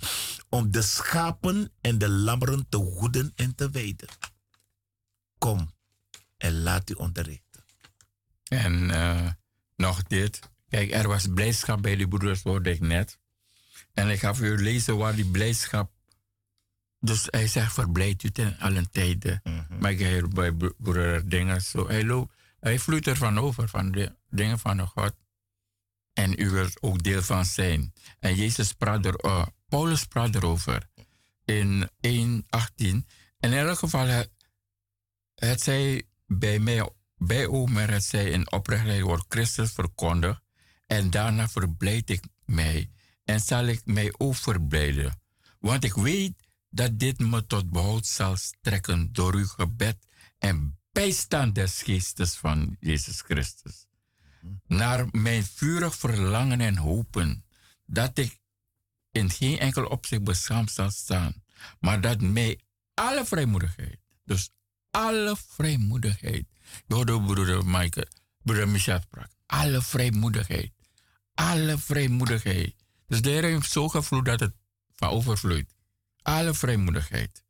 om 0.50 0.72
de 0.72 0.82
schapen 0.82 1.72
en 1.82 1.98
de 1.98 2.10
lammeren 2.10 2.66
te 2.70 2.78
hoeden 2.78 3.32
en 3.36 3.56
te 3.56 3.70
weiden. 3.70 4.08
Kom 5.38 5.72
en 6.38 6.62
laat 6.62 6.90
u 6.90 6.94
onderrichten. 6.94 7.64
En 8.44 8.92
eh, 8.92 9.32
nog 9.76 10.04
dit. 10.04 10.40
Kijk, 10.70 10.92
er 10.92 11.08
was 11.08 11.28
blijdschap 11.34 11.82
bij 11.82 11.96
die 11.96 12.08
broeders, 12.08 12.44
hoorde 12.44 12.72
ik 12.72 12.80
net. 12.80 13.20
En 13.94 14.10
ik 14.10 14.20
ga 14.20 14.34
voor 14.34 14.46
u 14.46 14.62
lezen 14.62 14.98
waar 14.98 15.16
die 15.16 15.32
blijdschap. 15.32 15.92
Dus 17.00 17.28
hij 17.30 17.48
zegt: 17.48 17.74
Verblijd 17.74 18.24
u 18.24 18.30
ten 18.30 18.58
allen 18.60 18.92
tijden. 18.92 19.42
Maar 19.80 19.92
ik 19.92 20.30
bij 20.30 20.52
bro- 20.52 20.74
broeder 20.78 21.30
dingen 21.30 21.62
zo. 21.62 21.88
Hij, 21.88 22.04
loopt, 22.04 22.34
hij 22.60 22.80
vloeit 22.80 23.08
ervan 23.08 23.40
over, 23.40 23.70
van 23.70 23.92
de 23.92 24.16
dingen 24.30 24.60
van 24.60 24.78
de 24.78 24.86
God. 24.86 25.16
En 26.14 26.42
u 26.42 26.50
wilt 26.50 26.82
ook 26.82 27.04
deel 27.04 27.22
van 27.22 27.46
zijn. 27.46 27.94
En 28.20 28.36
Jezus 28.36 28.74
praat 28.74 29.06
er, 29.06 29.16
eh, 29.16 29.46
Paulus 29.70 30.06
praat 30.06 30.36
erover 30.36 30.90
in 31.46 31.90
1:18. 32.02 33.08
En 33.40 33.52
in 33.52 33.58
elk 33.58 33.78
geval, 33.78 34.06
het, 34.06 34.30
het 35.36 35.62
zij 35.62 36.04
bij 36.26 36.60
mij, 36.60 36.90
bij 37.18 37.48
Omer, 37.48 37.92
het 37.92 38.04
zij 38.04 38.30
in 38.30 38.52
oprechtheid 38.52 39.02
wordt 39.02 39.26
Christus 39.28 39.72
verkondigd. 39.72 40.42
En 40.88 41.10
daarna 41.10 41.48
verblijd 41.48 42.10
ik 42.10 42.24
mij 42.46 42.90
en 43.24 43.40
zal 43.40 43.66
ik 43.66 43.82
mij 43.86 44.14
ook 44.18 44.36
verblijden. 44.36 45.22
Want 45.60 45.84
ik 45.84 45.94
weet 45.94 46.34
dat 46.78 47.00
dit 47.00 47.20
me 47.20 47.46
tot 47.46 47.70
behoud 47.70 48.06
zal 48.06 48.36
strekken 48.36 49.14
door 49.14 49.34
uw 49.34 49.46
gebed 49.46 49.98
en 50.38 50.80
bijstand 50.92 51.56
des 51.56 51.82
geestes 51.82 52.36
van 52.36 52.78
Jezus 52.80 53.22
Christus. 53.22 53.86
Naar 54.68 55.08
mijn 55.12 55.44
vurig 55.44 55.96
verlangen 55.96 56.62
en 56.62 56.78
hopen 56.78 57.46
dat 57.86 58.18
ik 58.18 58.40
in 59.12 59.30
geen 59.30 59.60
enkel 59.60 59.86
opzicht 59.86 60.24
beschaamd 60.24 60.72
zal 60.72 60.92
staan, 60.92 61.44
maar 61.80 62.02
dat 62.02 62.22
mij 62.22 62.60
alle 62.94 63.26
vrijmoedigheid, 63.26 64.00
dus 64.24 64.50
alle 64.92 65.36
vrijmoedigheid, 65.48 66.46
je 66.88 66.94
hoorde 66.94 67.22
broeder 67.22 67.66
Michael, 67.66 68.08
broeder 68.44 68.70
Michel 68.70 69.02
sprak, 69.02 69.32
alle 69.46 69.82
vrijmoedigheid, 69.82 70.72
alle 71.34 71.78
vrijmoedigheid. 71.78 72.76
Dus 73.08 73.22
de 73.22 73.30
Heer 73.30 73.44
heeft 73.44 73.72
zo 73.72 73.88
gevloed 73.88 74.26
dat 74.26 74.40
het 74.40 74.54
van 74.96 75.10
overvloeit. 75.10 75.76
Alle 76.28 76.54
vrijmoedigheid. 76.54 77.44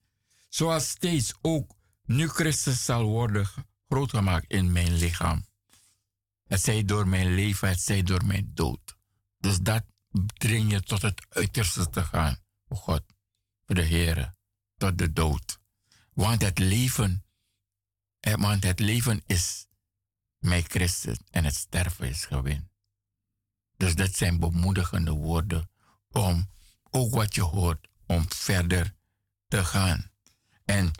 Zoals 0.49 0.90
steeds 0.90 1.34
ook 1.41 1.76
nu 2.06 2.28
Christus 2.28 2.86
zal 2.86 3.04
worden 3.04 3.49
groot 3.88 4.10
gemaakt 4.10 4.52
in 4.52 4.72
mijn 4.72 4.94
lichaam. 4.94 5.45
Het 6.48 6.62
zij 6.62 6.86
door 6.86 7.08
mijn 7.08 7.36
leven, 7.36 7.68
het 7.68 7.82
zij 7.82 8.04
door 8.04 8.26
mijn 8.26 8.52
dood. 8.54 8.98
Dus 9.38 9.58
dat 9.60 9.84
dring 10.34 10.72
je 10.72 10.82
tot 10.82 11.02
het 11.02 11.26
uiterste 11.30 11.90
te 11.90 12.04
gaan. 12.04 12.38
God, 12.70 13.04
voor 13.66 13.76
de 13.76 13.82
Heer, 13.82 14.36
tot 14.78 14.98
de 14.98 15.14
dood. 15.14 15.60
Want 16.14 16.41
het 16.41 16.60
leven, 16.60 17.26
want 18.20 18.64
het 18.64 18.80
leven 18.80 19.22
is 19.26 19.68
mij 20.38 20.62
Christus 20.62 21.18
en 21.30 21.45
het 21.45 21.56
sterven 21.56 22.10
is 22.10 22.26
gewin. 22.26 22.70
Dus 23.78 23.95
dat 23.95 24.16
zijn 24.16 24.40
bemoedigende 24.40 25.12
woorden 25.12 25.70
om 26.10 26.49
ook 26.90 27.14
wat 27.14 27.36
je 27.36 27.41
hoort, 27.41 27.86
om 28.08 28.26
verder 28.30 28.94
te 29.48 29.66
gaan. 29.66 30.12
En 30.66 30.92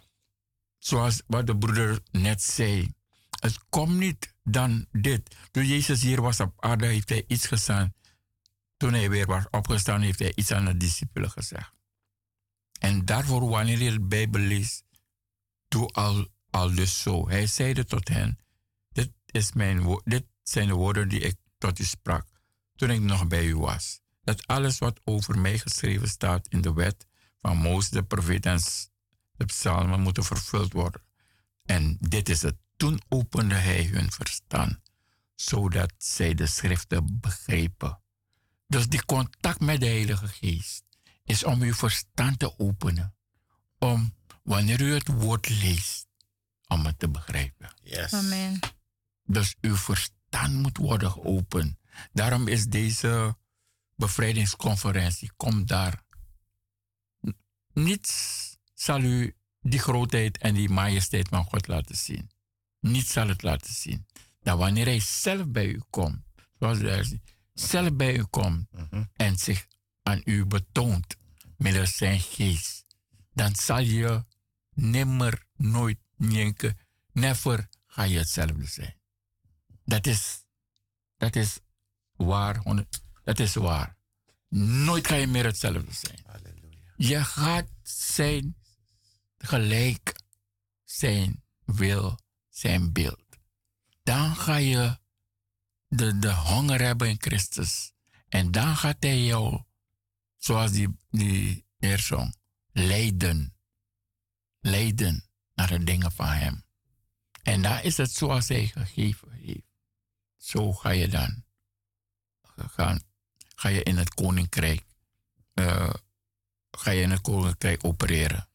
zoals 0.78 1.22
wat 1.28 1.48
de 1.48 1.58
broeder 1.58 2.00
net 2.12 2.42
zei, 2.42 2.94
het 3.40 3.60
komt 3.70 3.98
niet 3.98 4.34
dan 4.44 4.86
dit. 4.92 5.36
Toen 5.52 5.66
Jezus 5.66 6.02
hier 6.02 6.22
was 6.22 6.40
op 6.40 6.64
aarde, 6.64 6.86
heeft 6.86 7.10
hij 7.10 7.24
iets 7.28 7.48
gedaan. 7.48 7.94
Toen 8.78 8.94
hij 8.94 9.10
weer 9.10 9.26
was 9.26 9.50
opgestaan, 9.50 10.02
heeft 10.02 10.20
hij 10.20 10.32
iets 10.36 10.52
aan 10.52 10.66
de 10.66 10.78
discipelen 10.78 11.32
gezegd. 11.32 11.72
En 12.80 13.06
daarvoor, 13.06 13.50
wanneer 13.50 13.82
je 13.82 13.92
de 13.92 14.02
Bijbel 14.02 14.42
leest, 14.42 14.84
doe 15.68 15.88
al, 15.88 16.28
al 16.50 16.76
dus 16.76 17.02
zo. 17.02 17.30
Hij 17.30 17.48
zeide 17.48 17.86
tot 17.86 18.08
hen: 18.08 18.40
dit, 18.90 19.12
is 19.26 19.54
mijn, 19.54 20.02
dit 20.04 20.26
zijn 20.44 20.68
de 20.68 20.74
woorden 20.74 21.10
die 21.10 21.20
ik 21.20 21.36
tot 21.58 21.80
u 21.80 21.84
sprak 21.84 22.28
toen 22.76 22.90
ik 22.90 23.00
nog 23.00 23.28
bij 23.28 23.46
u 23.46 23.58
was. 23.58 24.00
Dat 24.28 24.48
alles 24.48 24.78
wat 24.78 24.99
over 25.04 25.40
mij 25.40 25.58
geschreven 25.58 26.08
staat 26.08 26.48
in 26.48 26.62
de 26.62 26.74
wet 26.74 27.08
van 27.41 27.58
Mozes, 27.58 27.90
de 27.90 28.04
profeet 28.04 28.45
en 28.45 28.60
de 29.36 29.45
psalmen 29.45 30.02
moeten 30.02 30.24
vervuld 30.24 30.74
worden. 30.74 31.02
En 31.66 31.98
dit 31.99 32.30
is 32.30 32.41
het. 32.41 32.56
Toen 32.78 33.02
opende 33.10 33.56
hij 33.56 33.84
hun 33.86 34.12
verstand, 34.12 34.80
zodat 35.36 35.94
zij 35.98 36.34
de 36.34 36.45
schriften 36.45 37.20
begrepen. 37.20 38.02
Dus 38.68 38.88
die 38.88 39.06
contact 39.06 39.60
met 39.60 39.80
de 39.80 39.86
Heilige 39.86 40.28
Geest 40.28 40.84
is 41.24 41.44
om 41.44 41.62
uw 41.62 41.74
verstand 41.74 42.40
te 42.40 42.60
openen. 42.60 43.16
Om, 43.80 44.16
wanneer 44.44 44.82
u 44.82 44.94
het 44.94 45.08
woord 45.08 45.49
leest, 45.49 46.08
om 46.68 46.86
het 46.86 46.99
te 46.99 47.10
begrijpen. 47.10 47.74
Yes. 47.82 48.14
Amen. 48.14 48.60
Dus 49.24 49.56
uw 49.62 49.76
verstand 49.76 50.54
moet 50.54 50.78
worden 50.78 51.12
geopend. 51.12 51.78
Daarom 52.14 52.48
is 52.48 52.66
deze 52.66 53.36
bevrijdingsconferentie, 53.98 55.32
kom 55.38 55.65
daar. 55.65 56.03
Niets 57.74 58.14
zal 58.74 59.02
u 59.02 59.36
die 59.61 59.80
grootheid 59.80 60.38
en 60.38 60.53
die 60.53 60.69
majesteit 60.69 61.28
van 61.28 61.44
God 61.44 61.68
laten 61.68 61.98
zien. 61.98 62.30
Niets 62.80 63.11
zal 63.11 63.28
het 63.28 63.41
laten 63.41 63.74
zien. 63.74 64.06
Dat 64.40 64.57
wanneer 64.57 64.86
hij 64.86 64.99
zelf 64.99 65.48
bij 65.48 65.68
u 65.68 65.82
komt, 65.90 66.24
zoals 66.60 66.80
u 66.80 66.82
zegt, 66.82 67.15
zelf 67.53 67.94
bij 67.94 68.18
u 68.18 68.24
komt 68.24 68.68
en 69.14 69.38
zich 69.38 69.68
aan 70.03 70.22
u 70.26 70.45
betoont 70.45 71.15
middels 71.57 71.98
zijn 71.98 72.19
geest, 72.19 72.86
dan 73.34 73.56
zal 73.56 73.80
je 73.80 74.26
nimmer, 74.74 75.45
nooit, 75.56 75.99
nienke, 76.15 76.78
never 77.11 77.68
ga 77.88 78.03
je 78.03 78.18
hetzelfde 78.18 78.65
zijn. 78.65 78.95
Dat 79.86 80.07
is, 80.07 80.45
dat 81.18 81.36
is 81.36 81.60
waar, 82.15 82.57
honderd- 82.57 83.06
dat 83.28 83.40
is 83.40 83.54
waar. 83.54 83.98
Nooit 84.49 85.08
ga 85.08 85.16
je 85.16 85.28
meer 85.28 85.45
hetzelfde 85.45 85.94
zijn. 85.94 86.26
Je 86.95 87.24
gaat 87.24 87.68
zijn 87.84 88.58
gelijk 89.38 90.22
zijn 90.84 91.44
wil, 91.66 92.20
zijn 92.49 92.94
beeld. 92.94 93.26
Dan 94.04 94.36
ga 94.36 94.56
je 94.56 94.99
de, 95.88 96.20
de 96.20 96.34
honger 96.34 96.82
hebben 96.82 97.10
in 97.10 97.22
Christus. 97.22 97.91
En 98.30 98.52
dan 98.52 98.76
gaat 98.76 98.98
hij 98.99 99.24
jou, 99.24 99.64
zoals 100.38 100.72
die, 100.72 100.98
die 101.10 101.66
heer 101.78 101.99
zong, 101.99 102.36
leiden. 102.72 103.56
Leiden 104.60 105.30
naar 105.54 105.68
de 105.68 105.84
dingen 105.84 106.12
van 106.12 106.28
hem. 106.28 106.66
En 107.44 107.62
daar 107.62 107.84
is 107.84 107.98
het 107.98 108.12
zoals 108.12 108.48
hij 108.48 108.68
gegeven 108.68 109.32
heeft. 109.32 109.68
Zo 110.38 110.74
ga 110.74 110.90
je 110.90 111.08
dan 111.08 111.45
gaan, 112.56 113.07
ga 113.60 113.70
je 113.70 113.84
in 113.84 113.98
het 113.98 114.14
koninkrijk, 114.14 114.86
eh, 115.54 115.94
ga 116.72 116.92
je 116.92 117.02
in 117.02 117.12
het 117.12 117.22
koninkrijk 117.22 117.84
opereren. 117.86 118.50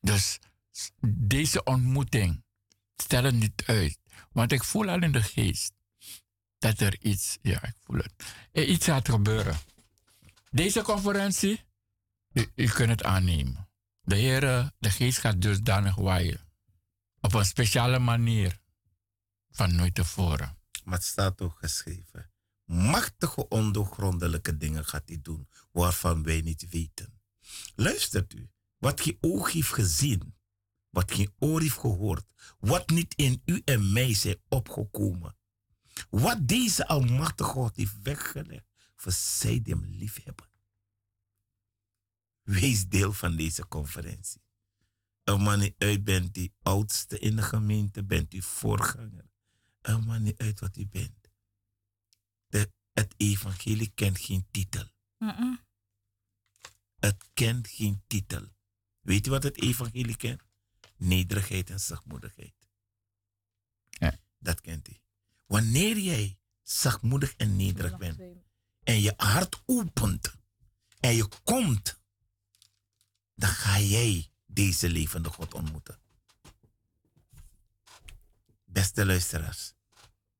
Dus 0.00 0.38
deze 1.06 1.64
ontmoeting, 1.64 2.44
stel 2.96 3.24
het 3.24 3.34
niet 3.34 3.62
uit. 3.66 3.98
Want 4.32 4.52
ik 4.52 4.64
voel 4.64 4.88
al 4.88 5.02
in 5.02 5.12
de 5.12 5.22
geest 5.22 5.72
dat 6.58 6.80
er 6.80 6.96
iets, 7.00 7.38
ja, 7.42 7.62
ik 7.62 7.74
voel 7.84 7.96
het, 7.96 8.12
er 8.52 8.64
iets 8.64 8.84
gaat 8.84 9.08
gebeuren. 9.08 9.56
Deze 10.50 10.82
conferentie, 10.82 11.64
u, 12.32 12.50
u 12.54 12.68
kunt 12.68 12.90
het 12.90 13.02
aannemen. 13.02 13.68
De 14.00 14.16
Heer, 14.16 14.44
eh, 14.44 14.68
de 14.78 14.90
geest 14.90 15.18
gaat 15.18 15.42
dusdanig 15.42 15.94
waaien. 15.94 16.40
Op 17.20 17.34
een 17.34 17.44
speciale 17.44 17.98
manier. 17.98 18.58
Van 19.50 19.74
nooit 19.74 19.94
tevoren. 19.94 20.58
Het 20.84 21.04
staat 21.04 21.40
ook 21.40 21.58
geschreven. 21.58 22.30
Machtige 22.66 23.48
ondoorgrondelijke 23.48 24.56
dingen 24.56 24.84
gaat 24.84 25.08
hij 25.08 25.18
doen, 25.22 25.48
waarvan 25.72 26.22
wij 26.22 26.40
niet 26.40 26.68
weten. 26.68 27.20
Luistert 27.74 28.34
u, 28.34 28.50
wat 28.78 29.00
geen 29.00 29.18
oog 29.20 29.52
heeft 29.52 29.72
gezien, 29.72 30.34
wat 30.90 31.12
geen 31.12 31.34
oor 31.38 31.60
heeft 31.60 31.78
gehoord, 31.78 32.24
wat 32.58 32.88
niet 32.88 33.14
in 33.14 33.42
u 33.44 33.62
en 33.64 33.92
mij 33.92 34.14
zijn 34.14 34.38
opgekomen. 34.48 35.36
Wat 36.10 36.48
deze 36.48 36.86
Almachtige 36.86 37.50
God 37.50 37.76
heeft 37.76 38.02
weggelegd 38.02 38.66
voor 38.96 39.12
zij 39.12 39.62
die 39.62 39.74
hem 39.74 39.84
liefhebben. 39.84 40.48
Wees 42.42 42.88
deel 42.88 43.12
van 43.12 43.36
deze 43.36 43.68
conferentie. 43.68 44.42
En 45.24 45.44
wanneer 45.44 45.74
u 45.78 46.00
bent 46.00 46.34
die 46.34 46.54
oudste 46.62 47.18
in 47.18 47.36
de 47.36 47.42
gemeente, 47.42 48.04
bent 48.04 48.34
u 48.34 48.42
voorganger. 48.42 49.30
En 49.80 50.06
wanneer 50.06 50.34
uit 50.36 50.60
wat 50.60 50.76
u 50.76 50.86
bent. 50.86 51.15
Het 52.96 53.14
evangelie 53.16 53.92
kent 53.94 54.18
geen 54.18 54.46
titel. 54.50 54.84
Mm-mm. 55.18 55.60
Het 56.98 57.24
kent 57.34 57.68
geen 57.68 58.02
titel. 58.06 58.48
Weet 59.00 59.26
u 59.26 59.30
wat 59.30 59.42
het 59.42 59.60
evangelie 59.60 60.16
kent? 60.16 60.42
Nederigheid 60.96 61.70
en 61.70 61.80
zachtmoedigheid. 61.80 62.54
Ja. 63.88 64.18
Dat 64.38 64.60
kent 64.60 64.86
hij. 64.86 65.02
Wanneer 65.46 65.98
jij 65.98 66.38
zachtmoedig 66.62 67.34
en 67.36 67.56
nederig 67.56 67.96
bent 67.96 68.20
en 68.82 69.00
je 69.00 69.14
hart 69.16 69.62
opent 69.66 70.34
en 71.00 71.14
je 71.14 71.28
komt, 71.44 72.00
dan 73.34 73.50
ga 73.50 73.80
jij 73.80 74.30
deze 74.46 74.88
levende 74.88 75.28
God 75.28 75.54
ontmoeten. 75.54 76.00
Beste 78.64 79.06
luisteraars, 79.06 79.74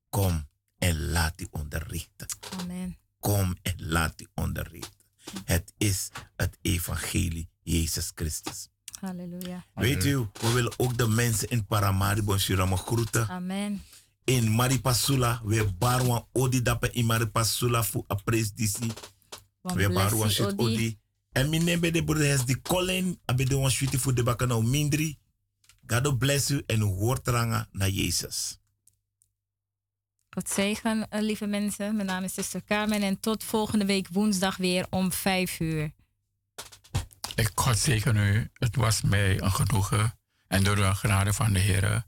kom 0.08 0.48
en 0.78 1.10
laat 1.10 1.40
u 1.40 1.46
onderrichten. 1.50 2.26
Amen. 2.60 2.96
Kom 3.20 3.56
en 3.62 3.74
laat 3.76 4.20
u 4.20 4.26
onderrichten. 4.34 5.04
Het 5.44 5.72
is 5.78 6.08
het 6.36 6.58
evangelie 6.62 7.48
Jezus 7.62 8.12
Christus. 8.14 8.68
Halleluja. 9.00 9.64
Weet 9.74 10.04
u, 10.04 10.16
we 10.16 10.52
willen 10.52 10.72
ook 10.76 10.98
de 10.98 11.08
mensen 11.08 11.48
in 11.48 11.66
Paramaribo 11.66 12.32
en 12.32 12.40
Suriname 12.40 12.76
groeten. 12.76 13.28
Amen. 13.28 13.82
In 14.24 14.50
Maripasula, 14.50 15.40
we 15.44 15.72
barwan 15.78 16.26
odi 16.32 16.62
dape 16.62 16.90
in 16.90 17.06
Maripasula 17.06 17.84
fu 17.84 18.04
apres 18.06 18.52
disi. 18.52 18.92
We 19.62 19.88
barwan 19.88 20.30
shit 20.30 20.52
Odi. 20.56 20.98
En 21.32 21.48
mi 21.48 21.58
nebe 21.58 21.90
de 21.90 22.04
broeder 22.04 22.30
has 22.30 22.46
di 22.46 22.62
Colin, 22.62 23.18
abe 23.24 23.44
de 23.44 23.56
wan 23.56 23.70
sweetie 23.70 23.98
fu 23.98 24.12
de 24.12 24.22
bakken 24.22 24.48
nou 24.48 24.64
mindri. 24.64 25.18
God 25.86 26.18
bless 26.18 26.50
u 26.50 26.62
en 26.66 26.80
u 26.80 26.84
hoort 26.84 27.28
rangen 27.28 27.68
naar 27.72 27.90
Jezus. 27.90 28.58
God 30.36 30.50
zegen, 30.50 31.10
eh, 31.10 31.20
lieve 31.20 31.46
mensen. 31.46 31.96
Mijn 31.96 32.06
naam 32.06 32.24
is 32.24 32.32
Sister 32.32 32.64
Carmen 32.64 33.02
en 33.02 33.20
tot 33.20 33.44
volgende 33.44 33.86
week 33.86 34.08
woensdag 34.08 34.56
weer 34.56 34.86
om 34.90 35.12
vijf 35.12 35.60
uur. 35.60 35.92
Ik 37.34 37.50
God 37.54 37.78
zegen 37.78 38.16
u. 38.16 38.50
Het 38.52 38.76
was 38.76 39.02
mij 39.02 39.40
een 39.40 39.52
genoegen. 39.52 40.18
En 40.46 40.64
door 40.64 40.76
de 40.76 40.94
genade 40.94 41.32
van 41.32 41.52
de 41.52 41.58
Heer 41.58 42.04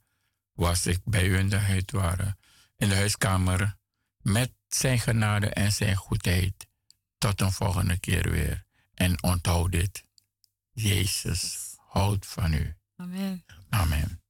was 0.52 0.86
ik 0.86 1.00
bij 1.04 1.26
u 1.26 1.38
in 1.38 1.48
de 1.48 1.56
huid 1.56 1.90
waren. 1.90 2.38
In 2.76 2.88
de 2.88 2.94
huiskamer. 2.94 3.76
Met 4.18 4.52
zijn 4.68 4.98
genade 4.98 5.46
en 5.46 5.72
zijn 5.72 5.96
goedheid. 5.96 6.66
Tot 7.18 7.40
een 7.40 7.52
volgende 7.52 7.98
keer 7.98 8.30
weer. 8.30 8.64
En 8.94 9.22
onthoud 9.22 9.72
dit. 9.72 10.04
Jezus 10.70 11.74
houdt 11.86 12.26
van 12.26 12.52
u. 12.52 12.76
Amen. 12.96 13.44
Amen. 13.68 14.22